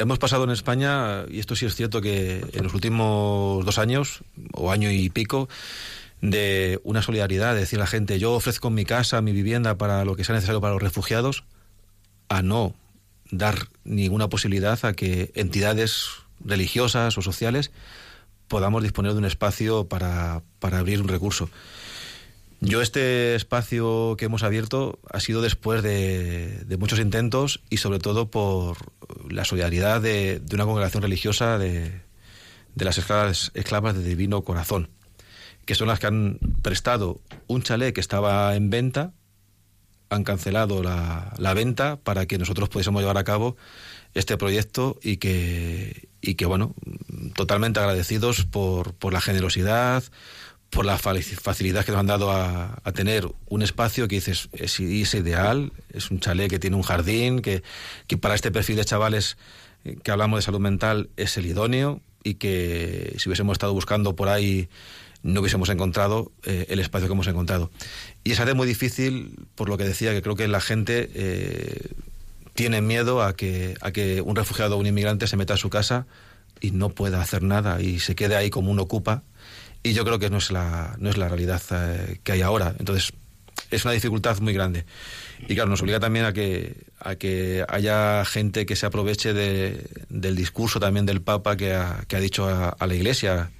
hemos 0.00 0.18
pasado 0.18 0.42
en 0.42 0.50
España, 0.50 1.26
y 1.30 1.38
esto 1.38 1.54
sí 1.54 1.64
es 1.64 1.76
cierto 1.76 2.00
que 2.00 2.44
en 2.52 2.64
los 2.64 2.74
últimos 2.74 3.64
dos 3.64 3.78
años, 3.78 4.24
o 4.52 4.72
año 4.72 4.90
y 4.90 5.10
pico, 5.10 5.48
de 6.20 6.80
una 6.84 7.02
solidaridad, 7.02 7.54
de 7.54 7.60
decir 7.60 7.78
a 7.78 7.82
la 7.82 7.86
gente, 7.86 8.18
yo 8.18 8.32
ofrezco 8.32 8.70
mi 8.70 8.84
casa, 8.84 9.20
mi 9.20 9.32
vivienda 9.32 9.76
para 9.76 10.04
lo 10.04 10.16
que 10.16 10.24
sea 10.24 10.34
necesario 10.34 10.60
para 10.60 10.74
los 10.74 10.82
refugiados, 10.82 11.44
a 12.28 12.42
no 12.42 12.74
dar 13.30 13.68
ninguna 13.84 14.28
posibilidad 14.28 14.82
a 14.84 14.92
que 14.94 15.32
entidades 15.34 16.06
religiosas 16.44 17.16
o 17.18 17.22
sociales 17.22 17.70
podamos 18.48 18.82
disponer 18.82 19.12
de 19.12 19.18
un 19.18 19.24
espacio 19.24 19.88
para, 19.88 20.42
para 20.58 20.78
abrir 20.78 21.00
un 21.00 21.08
recurso. 21.08 21.50
Yo 22.60 22.80
este 22.80 23.34
espacio 23.34 24.16
que 24.16 24.26
hemos 24.26 24.42
abierto 24.42 24.98
ha 25.10 25.20
sido 25.20 25.42
después 25.42 25.82
de, 25.82 26.62
de 26.64 26.76
muchos 26.76 26.98
intentos 26.98 27.62
y 27.68 27.78
sobre 27.78 27.98
todo 27.98 28.30
por 28.30 28.78
la 29.30 29.44
solidaridad 29.44 30.00
de, 30.00 30.40
de 30.40 30.54
una 30.54 30.64
congregación 30.64 31.02
religiosa 31.02 31.58
de, 31.58 32.00
de 32.74 32.84
las 32.84 32.96
esclavas, 32.96 33.50
esclavas 33.54 33.94
de 33.94 34.02
Divino 34.02 34.42
Corazón, 34.42 34.88
que 35.66 35.74
son 35.74 35.88
las 35.88 35.98
que 36.00 36.06
han 36.06 36.38
prestado 36.62 37.20
un 37.46 37.62
chalet 37.62 37.94
que 37.94 38.00
estaba 38.00 38.54
en 38.56 38.70
venta, 38.70 39.12
han 40.10 40.24
cancelado 40.24 40.82
la, 40.82 41.32
la 41.38 41.54
venta 41.54 41.96
para 41.96 42.26
que 42.26 42.38
nosotros 42.38 42.68
pudiésemos 42.68 43.02
llevar 43.02 43.18
a 43.18 43.24
cabo 43.24 43.56
este 44.14 44.36
proyecto 44.36 44.98
y 45.02 45.16
que, 45.16 46.08
y 46.20 46.34
que 46.34 46.46
bueno, 46.46 46.74
totalmente 47.34 47.80
agradecidos 47.80 48.44
por, 48.44 48.94
por 48.94 49.12
la 49.12 49.20
generosidad, 49.20 50.04
por 50.70 50.84
la 50.84 50.98
fa- 50.98 51.14
facilidad 51.40 51.84
que 51.84 51.92
nos 51.92 52.00
han 52.00 52.06
dado 52.06 52.30
a, 52.30 52.78
a 52.84 52.92
tener 52.92 53.28
un 53.46 53.62
espacio 53.62 54.06
que 54.06 54.16
dices 54.16 54.48
es, 54.52 54.78
es 54.78 55.14
ideal, 55.14 55.72
es 55.92 56.10
un 56.10 56.20
chalet 56.20 56.48
que 56.50 56.58
tiene 56.60 56.76
un 56.76 56.82
jardín, 56.82 57.40
que, 57.40 57.62
que 58.06 58.16
para 58.18 58.34
este 58.34 58.52
perfil 58.52 58.76
de 58.76 58.84
chavales 58.84 59.36
eh, 59.84 59.96
que 60.02 60.10
hablamos 60.12 60.38
de 60.38 60.42
salud 60.42 60.60
mental 60.60 61.10
es 61.16 61.36
el 61.38 61.46
idóneo 61.46 62.00
y 62.22 62.34
que 62.34 63.14
si 63.18 63.28
hubiésemos 63.28 63.54
estado 63.54 63.72
buscando 63.72 64.14
por 64.14 64.28
ahí 64.28 64.68
no 65.24 65.40
hubiésemos 65.40 65.68
encontrado 65.70 66.30
eh, 66.44 66.66
el 66.68 66.78
espacio 66.78 67.08
que 67.08 67.14
hemos 67.14 67.26
encontrado. 67.26 67.70
Y 68.22 68.30
es 68.32 68.40
algo 68.40 68.54
muy 68.54 68.66
difícil, 68.68 69.34
por 69.56 69.68
lo 69.68 69.76
que 69.76 69.84
decía, 69.84 70.12
que 70.12 70.22
creo 70.22 70.36
que 70.36 70.46
la 70.46 70.60
gente 70.60 71.10
eh, 71.14 71.90
tiene 72.54 72.80
miedo 72.82 73.22
a 73.22 73.34
que, 73.34 73.74
a 73.80 73.90
que 73.90 74.20
un 74.20 74.36
refugiado 74.36 74.76
o 74.76 74.78
un 74.78 74.86
inmigrante 74.86 75.26
se 75.26 75.36
meta 75.36 75.54
a 75.54 75.56
su 75.56 75.70
casa 75.70 76.06
y 76.60 76.70
no 76.70 76.90
pueda 76.90 77.20
hacer 77.20 77.42
nada 77.42 77.80
y 77.80 77.98
se 78.00 78.14
quede 78.14 78.36
ahí 78.36 78.50
como 78.50 78.70
un 78.70 78.78
ocupa. 78.78 79.22
Y 79.82 79.92
yo 79.94 80.04
creo 80.04 80.18
que 80.18 80.30
no 80.30 80.38
es 80.38 80.50
la, 80.50 80.94
no 80.98 81.10
es 81.10 81.16
la 81.16 81.28
realidad 81.28 81.60
eh, 81.72 82.20
que 82.22 82.32
hay 82.32 82.42
ahora. 82.42 82.74
Entonces, 82.78 83.12
es 83.70 83.84
una 83.84 83.92
dificultad 83.92 84.38
muy 84.40 84.52
grande. 84.52 84.84
Y 85.48 85.54
claro, 85.54 85.70
nos 85.70 85.82
obliga 85.82 86.00
también 86.00 86.26
a 86.26 86.32
que, 86.32 86.76
a 87.00 87.16
que 87.16 87.64
haya 87.68 88.24
gente 88.24 88.66
que 88.66 88.76
se 88.76 88.86
aproveche 88.86 89.32
de- 89.32 89.86
del 90.08 90.36
discurso 90.36 90.80
también 90.80 91.06
del 91.06 91.20
Papa 91.22 91.56
que 91.56 91.72
ha, 91.74 92.04
dicho 92.20 92.46
a 92.46 92.86
la 92.86 92.94
Iglesia, 92.94 93.50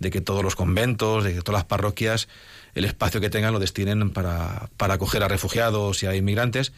de 0.00 0.10
que 0.10 0.20
todos 0.20 0.42
los 0.42 0.56
conventos, 0.56 1.22
de 1.22 1.34
que 1.34 1.42
todas 1.42 1.60
las 1.60 1.66
parroquias, 1.66 2.26
el 2.74 2.84
espacio 2.84 3.20
que 3.20 3.30
tengan 3.30 3.52
lo 3.52 3.60
destinen 3.60 4.10
para, 4.10 4.68
para 4.76 4.94
acoger 4.94 5.22
a 5.22 5.28
refugiados 5.28 6.02
y 6.02 6.06
a 6.06 6.16
inmigrantes. 6.16 6.72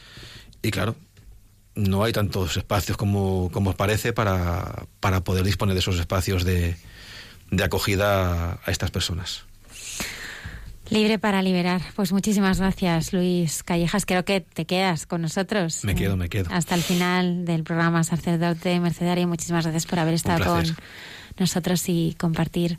Y 0.60 0.70
claro, 0.70 0.96
no 1.74 2.04
hay 2.04 2.12
tantos 2.12 2.56
espacios 2.56 2.98
como, 2.98 3.48
como 3.52 3.70
os 3.70 3.76
parece 3.76 4.12
para, 4.12 4.86
para 5.00 5.22
poder 5.22 5.44
disponer 5.44 5.74
de 5.74 5.80
esos 5.80 5.98
espacios 5.98 6.44
de, 6.44 6.76
de 7.50 7.64
acogida 7.64 8.60
a 8.64 8.70
estas 8.70 8.90
personas. 8.90 9.44
Libre 10.90 11.18
para 11.18 11.40
liberar. 11.40 11.80
Pues 11.94 12.12
muchísimas 12.12 12.58
gracias, 12.58 13.14
Luis 13.14 13.62
Callejas. 13.62 14.04
Creo 14.04 14.26
que 14.26 14.40
te 14.40 14.66
quedas 14.66 15.06
con 15.06 15.22
nosotros. 15.22 15.84
Me 15.84 15.94
quedo, 15.94 16.18
me 16.18 16.28
quedo. 16.28 16.50
Hasta 16.52 16.74
el 16.74 16.82
final 16.82 17.46
del 17.46 17.62
programa 17.62 18.04
Sacerdote 18.04 18.78
Mercedario. 18.78 19.26
Muchísimas 19.26 19.64
gracias 19.64 19.86
por 19.86 20.00
haber 20.00 20.14
estado 20.14 20.44
con 20.44 20.76
nosotros 21.38 21.88
y 21.88 22.14
compartir 22.18 22.78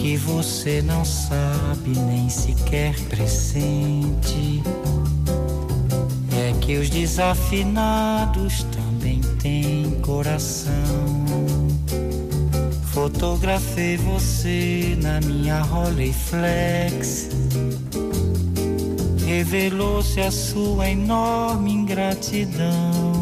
Que 0.00 0.16
você 0.16 0.80
não 0.80 1.04
sabe 1.04 1.90
nem 1.90 2.30
sequer 2.30 2.98
pressente 3.10 4.62
é 6.32 6.54
que 6.58 6.78
os 6.78 6.88
desafinados 6.88 8.64
também 8.72 9.20
têm 9.42 9.90
coração. 10.00 10.72
Fotografei 12.86 13.98
você 13.98 14.96
na 15.02 15.20
minha 15.20 15.60
Rolleiflex. 15.60 17.28
Revelou-se 19.26 20.18
a 20.18 20.30
sua 20.30 20.88
enorme 20.88 21.72
ingratidão. 21.72 23.12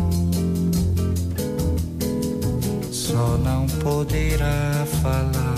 Só 2.92 3.36
não 3.38 3.66
poderá 3.66 4.86
falar 5.02 5.57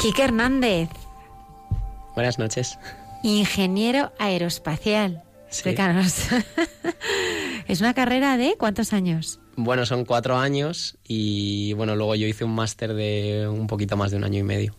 Quique 0.00 0.22
Hernández, 0.24 0.88
Buenas 2.14 2.38
noches. 2.38 2.78
ingeniero 3.22 4.12
aeroespacial. 4.18 5.22
Sí. 5.50 5.74
Es 7.68 7.80
una 7.80 7.94
carrera 7.94 8.36
de 8.36 8.56
cuántos 8.58 8.92
años? 8.92 9.38
Bueno, 9.56 9.86
son 9.86 10.04
cuatro 10.04 10.36
años 10.38 10.96
y 11.06 11.72
bueno, 11.74 11.94
luego 11.94 12.16
yo 12.16 12.26
hice 12.26 12.44
un 12.44 12.52
máster 12.54 12.94
de 12.94 13.46
un 13.48 13.66
poquito 13.68 13.96
más 13.96 14.10
de 14.10 14.16
un 14.16 14.24
año 14.24 14.40
y 14.40 14.42
medio. 14.42 14.74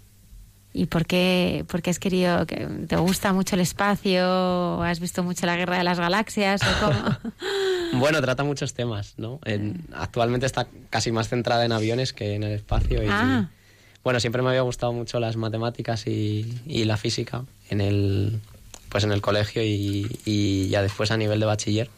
¿Y 0.73 0.87
por 0.87 1.05
qué, 1.05 1.63
por 1.69 1.81
qué 1.81 1.89
has 1.89 1.99
querido 1.99 2.45
que 2.45 2.65
te 2.87 2.95
gusta 2.97 3.31
mucho 3.31 3.55
el 3.55 3.61
espacio? 3.61 4.81
¿Has 4.83 4.99
visto 4.99 5.23
mucho 5.23 5.45
la 5.45 5.55
guerra 5.55 5.77
de 5.77 5.83
las 5.85 5.99
galaxias 5.99 6.61
o 6.63 6.85
cómo? 6.85 7.31
Bueno, 7.99 8.21
trata 8.21 8.45
muchos 8.45 8.73
temas, 8.73 9.15
¿no? 9.17 9.41
En- 9.43 9.85
actualmente 9.93 10.45
está 10.45 10.67
casi 10.89 11.11
más 11.11 11.27
centrada 11.27 11.65
en 11.65 11.73
aviones 11.73 12.13
que 12.13 12.35
en 12.35 12.43
el 12.43 12.53
espacio. 12.53 13.03
Y, 13.03 13.07
Ah. 13.09 13.49
Bueno, 14.03 14.19
siempre 14.19 14.41
me 14.41 14.49
había 14.49 14.61
gustado 14.61 14.93
mucho 14.93 15.19
las 15.19 15.37
matemáticas 15.37 16.07
y, 16.07 16.61
la 16.65 16.97
física 16.97 17.45
en 17.69 17.81
el, 17.81 18.39
pues 18.89 19.03
en 19.03 19.11
el 19.11 19.21
colegio 19.21 19.61
y, 19.63 20.67
ya 20.69 20.81
después 20.81 21.11
a 21.11 21.17
nivel 21.17 21.39
de 21.39 21.45
bachiller. 21.45 21.89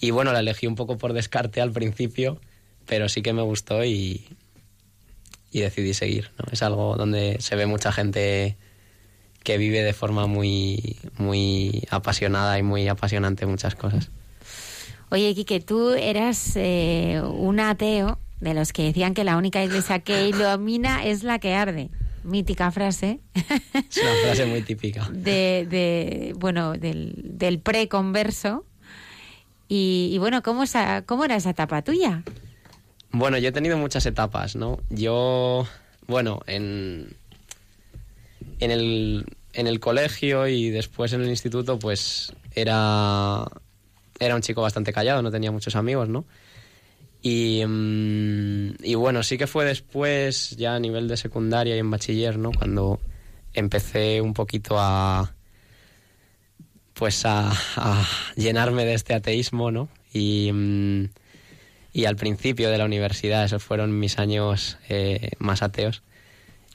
Y 0.00 0.10
bueno, 0.10 0.32
la 0.32 0.40
elegí 0.40 0.66
un 0.66 0.74
poco 0.74 0.96
por 0.96 1.12
descarte 1.12 1.60
al 1.60 1.72
principio, 1.72 2.40
pero 2.86 3.08
sí 3.08 3.22
que 3.22 3.32
me 3.32 3.42
gustó 3.42 3.84
y, 3.84 4.26
y 5.50 5.60
decidí 5.60 5.92
seguir. 5.92 6.30
¿no? 6.38 6.46
Es 6.50 6.62
algo 6.62 6.96
donde 6.96 7.36
se 7.40 7.56
ve 7.56 7.66
mucha 7.66 7.92
gente 7.92 8.56
que 9.42 9.58
vive 9.58 9.82
de 9.82 9.92
forma 9.92 10.26
muy, 10.26 10.96
muy 11.18 11.82
apasionada 11.90 12.58
y 12.58 12.62
muy 12.62 12.88
apasionante 12.88 13.46
muchas 13.46 13.74
cosas. 13.74 14.10
Oye, 15.10 15.34
Quique, 15.34 15.60
tú 15.60 15.90
eras 15.90 16.56
eh, 16.56 17.22
un 17.22 17.60
ateo 17.60 18.18
de 18.40 18.54
los 18.54 18.72
que 18.72 18.82
decían 18.84 19.14
que 19.14 19.24
la 19.24 19.36
única 19.36 19.62
iglesia 19.64 19.98
que 20.00 20.28
ilumina 20.28 21.04
es 21.04 21.22
la 21.22 21.38
que 21.38 21.54
arde. 21.54 21.90
Mítica 22.24 22.72
frase 22.72 23.20
Es 23.34 23.98
una 24.02 24.14
frase 24.24 24.46
muy 24.46 24.60
típica. 24.62 25.08
de, 25.12 25.66
de, 25.70 26.34
bueno, 26.36 26.72
del, 26.72 27.14
del 27.16 27.60
preconverso. 27.60 28.64
Y, 29.68 30.10
y 30.12 30.18
bueno, 30.18 30.42
¿cómo, 30.42 30.62
esa- 30.64 31.02
¿cómo 31.02 31.24
era 31.24 31.36
esa 31.36 31.50
etapa 31.50 31.82
tuya? 31.82 32.22
Bueno, 33.12 33.38
yo 33.38 33.48
he 33.48 33.52
tenido 33.52 33.78
muchas 33.78 34.04
etapas, 34.06 34.56
¿no? 34.56 34.78
Yo, 34.90 35.66
bueno, 36.06 36.40
en, 36.46 37.16
en, 38.60 38.70
el, 38.70 39.24
en 39.52 39.66
el 39.66 39.80
colegio 39.80 40.46
y 40.48 40.70
después 40.70 41.12
en 41.12 41.22
el 41.22 41.28
instituto, 41.28 41.78
pues 41.78 42.32
era, 42.54 43.44
era 44.18 44.34
un 44.34 44.42
chico 44.42 44.62
bastante 44.62 44.92
callado, 44.92 45.22
no 45.22 45.30
tenía 45.30 45.50
muchos 45.52 45.76
amigos, 45.76 46.08
¿no? 46.08 46.24
Y, 47.28 47.64
mm, 47.66 48.74
y 48.84 48.94
bueno, 48.94 49.24
sí 49.24 49.36
que 49.36 49.48
fue 49.48 49.64
después, 49.64 50.50
ya 50.56 50.76
a 50.76 50.78
nivel 50.78 51.08
de 51.08 51.16
secundaria 51.16 51.74
y 51.74 51.80
en 51.80 51.90
bachiller, 51.90 52.38
¿no? 52.38 52.52
Cuando 52.52 53.00
empecé 53.52 54.20
un 54.20 54.32
poquito 54.32 54.76
a 54.78 55.34
pues 56.94 57.26
a, 57.26 57.52
a 57.76 58.08
llenarme 58.36 58.84
de 58.84 58.94
este 58.94 59.12
ateísmo, 59.12 59.72
¿no? 59.72 59.88
Y, 60.12 60.52
mm, 60.52 61.06
y 61.92 62.04
al 62.04 62.14
principio 62.14 62.70
de 62.70 62.78
la 62.78 62.84
universidad, 62.84 63.44
esos 63.44 63.62
fueron 63.62 63.98
mis 63.98 64.20
años 64.20 64.78
eh, 64.88 65.30
más 65.40 65.62
ateos. 65.62 66.04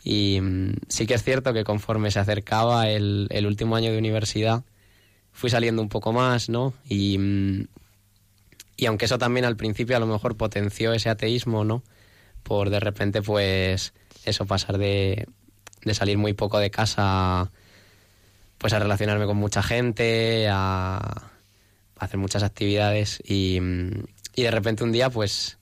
Y 0.04 0.40
mm, 0.42 0.74
sí 0.90 1.08
que 1.08 1.14
es 1.14 1.24
cierto 1.24 1.54
que 1.54 1.64
conforme 1.64 2.12
se 2.12 2.20
acercaba 2.20 2.90
el, 2.90 3.46
último 3.48 3.78
año 3.78 3.92
de 3.94 3.98
universidad, 3.98 4.64
fui 5.32 5.50
saliendo 5.50 5.82
un 5.82 5.88
poco 5.90 6.12
más, 6.12 6.50
¿no? 6.50 6.74
Y 8.82 8.88
aunque 8.88 9.06
eso 9.06 9.20
también 9.20 9.46
al 9.46 9.58
principio 9.58 9.96
a 9.96 10.00
lo 10.00 10.08
mejor 10.08 10.36
potenció 10.38 10.92
ese 10.92 11.08
ateísmo, 11.10 11.64
¿no? 11.64 11.84
Por 12.42 12.72
de 12.72 12.80
repente, 12.80 13.22
pues, 13.22 13.94
eso, 14.26 14.48
pasar 14.48 14.80
de, 14.80 15.28
de 15.84 15.94
salir 15.94 16.18
muy 16.18 16.34
poco 16.34 16.58
de 16.58 16.72
casa, 16.72 17.52
pues 18.58 18.74
a 18.74 18.80
relacionarme 18.80 19.28
con 19.28 19.38
mucha 19.38 19.62
gente, 19.62 20.48
a, 20.50 20.98
a 20.98 21.30
hacer 22.04 22.20
muchas 22.20 22.42
actividades 22.42 23.22
y, 23.24 23.60
y 24.34 24.42
de 24.42 24.50
repente 24.50 24.84
un 24.84 24.92
día, 24.92 25.12
pues, 25.12 25.60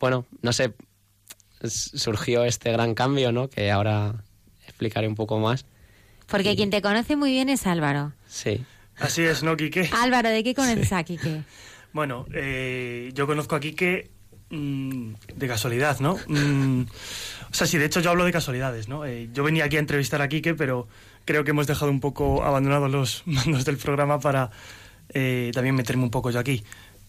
bueno, 0.00 0.26
no 0.40 0.52
sé, 0.52 0.74
surgió 1.64 2.42
este 2.42 2.72
gran 2.72 2.94
cambio, 2.94 3.30
¿no? 3.30 3.50
Que 3.50 3.70
ahora 3.70 4.24
explicaré 4.66 5.06
un 5.06 5.14
poco 5.14 5.38
más. 5.38 5.64
Porque 6.26 6.56
quien 6.56 6.70
te 6.70 6.82
conoce 6.82 7.14
muy 7.14 7.30
bien 7.30 7.48
es 7.48 7.68
Álvaro. 7.68 8.14
Sí. 8.26 8.64
Así 8.98 9.22
es, 9.22 9.44
¿no, 9.44 9.56
Quique? 9.56 9.88
Álvaro, 9.92 10.28
¿de 10.28 10.42
qué 10.42 10.56
conoces 10.56 10.92
a 10.92 11.04
Quique? 11.04 11.44
Bueno, 11.92 12.26
eh, 12.32 13.10
yo 13.14 13.26
conozco 13.26 13.54
a 13.54 13.60
Quique 13.60 14.10
mm, 14.50 15.12
de 15.36 15.48
casualidad, 15.48 16.00
¿no? 16.00 16.16
Mm, 16.26 16.82
o 17.50 17.54
sea, 17.54 17.66
sí, 17.66 17.76
de 17.78 17.84
hecho 17.84 18.00
yo 18.00 18.10
hablo 18.10 18.24
de 18.24 18.32
casualidades, 18.32 18.88
¿no? 18.88 19.04
Eh, 19.04 19.28
yo 19.32 19.44
venía 19.44 19.64
aquí 19.64 19.76
a 19.76 19.80
entrevistar 19.80 20.22
a 20.22 20.28
Quique, 20.28 20.54
pero 20.54 20.88
creo 21.24 21.44
que 21.44 21.50
hemos 21.50 21.66
dejado 21.66 21.90
un 21.90 22.00
poco 22.00 22.44
abandonados 22.44 22.90
los 22.90 23.22
mandos 23.26 23.64
del 23.64 23.76
programa 23.76 24.20
para 24.20 24.50
eh, 25.10 25.50
también 25.54 25.74
meterme 25.74 26.04
un 26.04 26.10
poco 26.10 26.30
yo 26.30 26.38
aquí. 26.38 26.64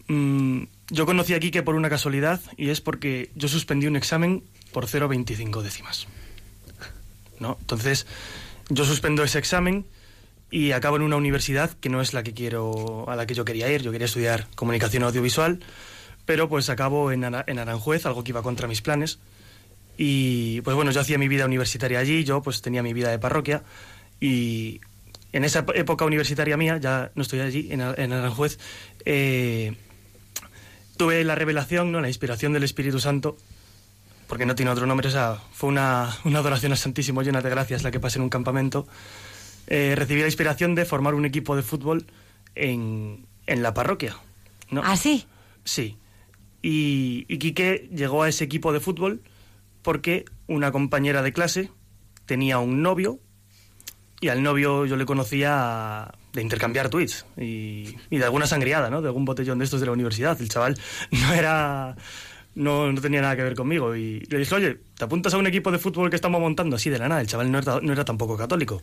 Mm, 0.07 0.63
yo 0.89 1.05
conocí 1.05 1.33
a 1.33 1.39
Quique 1.39 1.63
por 1.63 1.75
una 1.75 1.89
casualidad 1.89 2.41
y 2.57 2.69
es 2.69 2.81
porque 2.81 3.31
yo 3.35 3.47
suspendí 3.47 3.87
un 3.87 3.95
examen 3.95 4.43
por 4.73 4.87
0,25 4.87 5.61
décimas. 5.61 6.07
¿No? 7.39 7.57
Entonces, 7.61 8.05
yo 8.69 8.85
suspendo 8.85 9.23
ese 9.23 9.39
examen 9.39 9.85
y 10.55 10.71
acabo 10.71 10.97
en 10.97 11.01
una 11.01 11.15
universidad 11.15 11.71
que 11.81 11.89
no 11.89 11.99
es 11.99 12.13
la 12.13 12.21
que 12.21 12.33
quiero 12.35 13.09
a 13.09 13.15
la 13.15 13.25
que 13.25 13.33
yo 13.33 13.43
quería 13.43 13.71
ir. 13.73 13.81
Yo 13.81 13.91
quería 13.91 14.05
estudiar 14.05 14.45
comunicación 14.55 15.01
audiovisual 15.03 15.59
pero 16.25 16.47
pues 16.47 16.69
acabo 16.69 17.11
en, 17.11 17.23
Ara- 17.25 17.43
en 17.47 17.57
Aranjuez 17.59 18.05
algo 18.05 18.23
que 18.23 18.29
iba 18.31 18.41
contra 18.43 18.67
mis 18.67 18.81
planes. 18.81 19.17
Y 19.97 20.61
pues 20.61 20.75
bueno 20.75 20.91
yo 20.91 21.01
hacía 21.01 21.17
mi 21.17 21.27
vida 21.27 21.45
universitaria 21.45 21.97
allí 21.99 22.23
yo 22.23 22.41
pues 22.41 22.61
tenía 22.61 22.83
mi 22.83 22.93
vida 22.93 23.09
de 23.09 23.17
parroquia. 23.19 23.63
Y 24.21 24.79
en 25.33 25.43
esa 25.43 25.65
época 25.73 26.05
universitaria 26.05 26.55
mía 26.55 26.77
ya 26.77 27.11
no 27.15 27.23
estoy 27.23 27.39
allí 27.41 27.67
en, 27.71 27.81
en 27.81 28.13
Aranjuez 28.13 28.59
eh, 29.05 29.73
tuve 30.97 31.23
la 31.23 31.33
revelación 31.35 31.91
no 31.91 31.99
la 31.99 32.07
inspiración 32.07 32.53
del 32.53 32.63
Espíritu 32.63 32.99
Santo 32.99 33.35
porque 34.27 34.45
no 34.45 34.53
tiene 34.55 34.71
otro 34.71 34.85
nombre, 34.85 35.07
o 35.07 35.11
sea, 35.11 35.37
fue 35.51 35.69
una, 35.69 36.15
una 36.23 36.39
adoración 36.39 36.71
al 36.71 36.77
Santísimo 36.77 37.21
llena 37.23 37.41
de 37.41 37.49
gracias 37.49 37.83
la 37.83 37.91
que 37.91 37.99
pasé 37.99 38.17
en 38.19 38.23
un 38.23 38.29
campamento. 38.29 38.87
Eh, 39.67 39.95
recibí 39.95 40.21
la 40.21 40.27
inspiración 40.27 40.75
de 40.75 40.85
formar 40.85 41.15
un 41.15 41.25
equipo 41.25 41.55
de 41.55 41.63
fútbol 41.63 42.05
en, 42.55 43.25
en 43.47 43.63
la 43.63 43.73
parroquia. 43.73 44.17
¿no? 44.69 44.81
¿Ah, 44.83 44.97
sí? 44.97 45.25
Sí. 45.63 45.97
Y, 46.61 47.25
y 47.27 47.37
Quique 47.37 47.89
llegó 47.93 48.23
a 48.23 48.29
ese 48.29 48.43
equipo 48.43 48.73
de 48.73 48.79
fútbol 48.79 49.21
porque 49.81 50.25
una 50.47 50.71
compañera 50.71 51.21
de 51.21 51.33
clase 51.33 51.69
tenía 52.25 52.57
un 52.59 52.81
novio 52.81 53.19
y 54.21 54.29
al 54.29 54.41
novio 54.41 54.85
yo 54.85 54.95
le 54.95 55.05
conocía 55.05 56.13
de 56.31 56.41
intercambiar 56.41 56.89
tweets 56.89 57.25
y, 57.37 57.95
y 58.09 58.17
de 58.17 58.23
alguna 58.23 58.47
sangriada, 58.47 58.89
¿no? 58.89 59.01
De 59.01 59.07
algún 59.07 59.25
botellón 59.25 59.59
de 59.59 59.65
estos 59.65 59.81
de 59.81 59.85
la 59.85 59.91
universidad. 59.91 60.39
El 60.41 60.49
chaval 60.49 60.79
no 61.11 61.33
era... 61.33 61.95
No, 62.55 62.91
no 62.91 63.01
tenía 63.01 63.21
nada 63.21 63.35
que 63.35 63.41
ver 63.41 63.55
conmigo 63.55 63.95
y 63.95 64.19
le 64.29 64.37
dije, 64.37 64.53
oye, 64.53 64.77
¿te 64.95 65.05
apuntas 65.05 65.33
a 65.33 65.37
un 65.37 65.47
equipo 65.47 65.71
de 65.71 65.79
fútbol 65.79 66.11
que 66.11 66.15
estamos 66.15 66.39
montando 66.39 66.75
así 66.75 66.91
de 66.91 66.99
la 66.99 67.07
nada? 67.07 67.21
El 67.21 67.27
chaval 67.27 67.51
no 67.51 67.57
era, 67.57 68.05
tampoco 68.05 68.37
católico. 68.37 68.81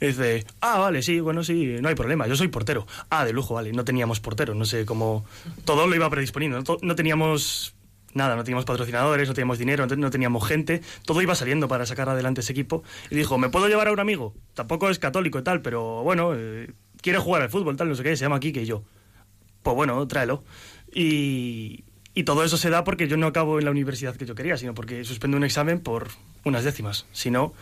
Y 0.00 0.06
dice, 0.06 0.44
ah, 0.60 0.78
vale, 0.78 1.02
sí, 1.02 1.20
bueno, 1.20 1.44
sí, 1.44 1.76
no 1.80 1.88
hay 1.88 1.94
problema, 1.94 2.26
yo 2.26 2.34
soy 2.34 2.48
portero. 2.48 2.84
Ah, 3.10 3.24
de 3.24 3.32
lujo, 3.32 3.54
vale, 3.54 3.72
no 3.72 3.84
teníamos 3.84 4.18
portero, 4.18 4.54
no 4.54 4.64
sé 4.64 4.84
cómo... 4.84 5.24
Todo 5.64 5.86
lo 5.86 5.94
iba 5.94 6.10
predisponiendo, 6.10 6.62
no, 6.82 6.94
teníamos 6.96 7.76
nada, 8.12 8.34
no 8.34 8.42
teníamos 8.42 8.64
patrocinadores, 8.64 9.28
no 9.28 9.34
teníamos 9.34 9.58
dinero, 9.58 9.86
no 9.86 10.10
teníamos 10.10 10.46
gente, 10.46 10.82
todo 11.06 11.22
iba 11.22 11.36
saliendo 11.36 11.68
para 11.68 11.86
sacar 11.86 12.08
adelante 12.08 12.40
ese 12.40 12.52
equipo. 12.52 12.82
Y 13.08 13.14
dijo, 13.14 13.38
¿me 13.38 13.50
puedo 13.50 13.68
llevar 13.68 13.86
a 13.86 13.92
un 13.92 14.00
amigo? 14.00 14.34
Tampoco 14.54 14.90
es 14.90 14.98
católico 14.98 15.38
y 15.38 15.42
tal, 15.42 15.62
pero 15.62 16.02
bueno, 16.02 16.32
eh, 16.34 16.72
quiere 17.00 17.20
jugar 17.20 17.42
al 17.42 17.50
fútbol, 17.50 17.76
tal, 17.76 17.88
no 17.88 17.94
sé 17.94 18.02
qué, 18.02 18.16
se 18.16 18.24
llama 18.24 18.40
Kike 18.40 18.62
y 18.62 18.66
yo. 18.66 18.82
Pues 19.62 19.76
bueno, 19.76 20.08
tráelo. 20.08 20.42
Y, 20.92 21.84
y 22.14 22.24
todo 22.24 22.44
eso 22.44 22.56
se 22.56 22.70
da 22.70 22.84
porque 22.84 23.08
yo 23.08 23.16
no 23.16 23.26
acabo 23.26 23.58
en 23.58 23.64
la 23.64 23.70
universidad 23.70 24.16
que 24.16 24.26
yo 24.26 24.34
quería, 24.34 24.56
sino 24.56 24.74
porque 24.74 25.04
suspendo 25.04 25.36
un 25.36 25.44
examen 25.44 25.80
por 25.80 26.08
unas 26.44 26.64
décimas. 26.64 27.06
Si 27.12 27.30
no, 27.30 27.54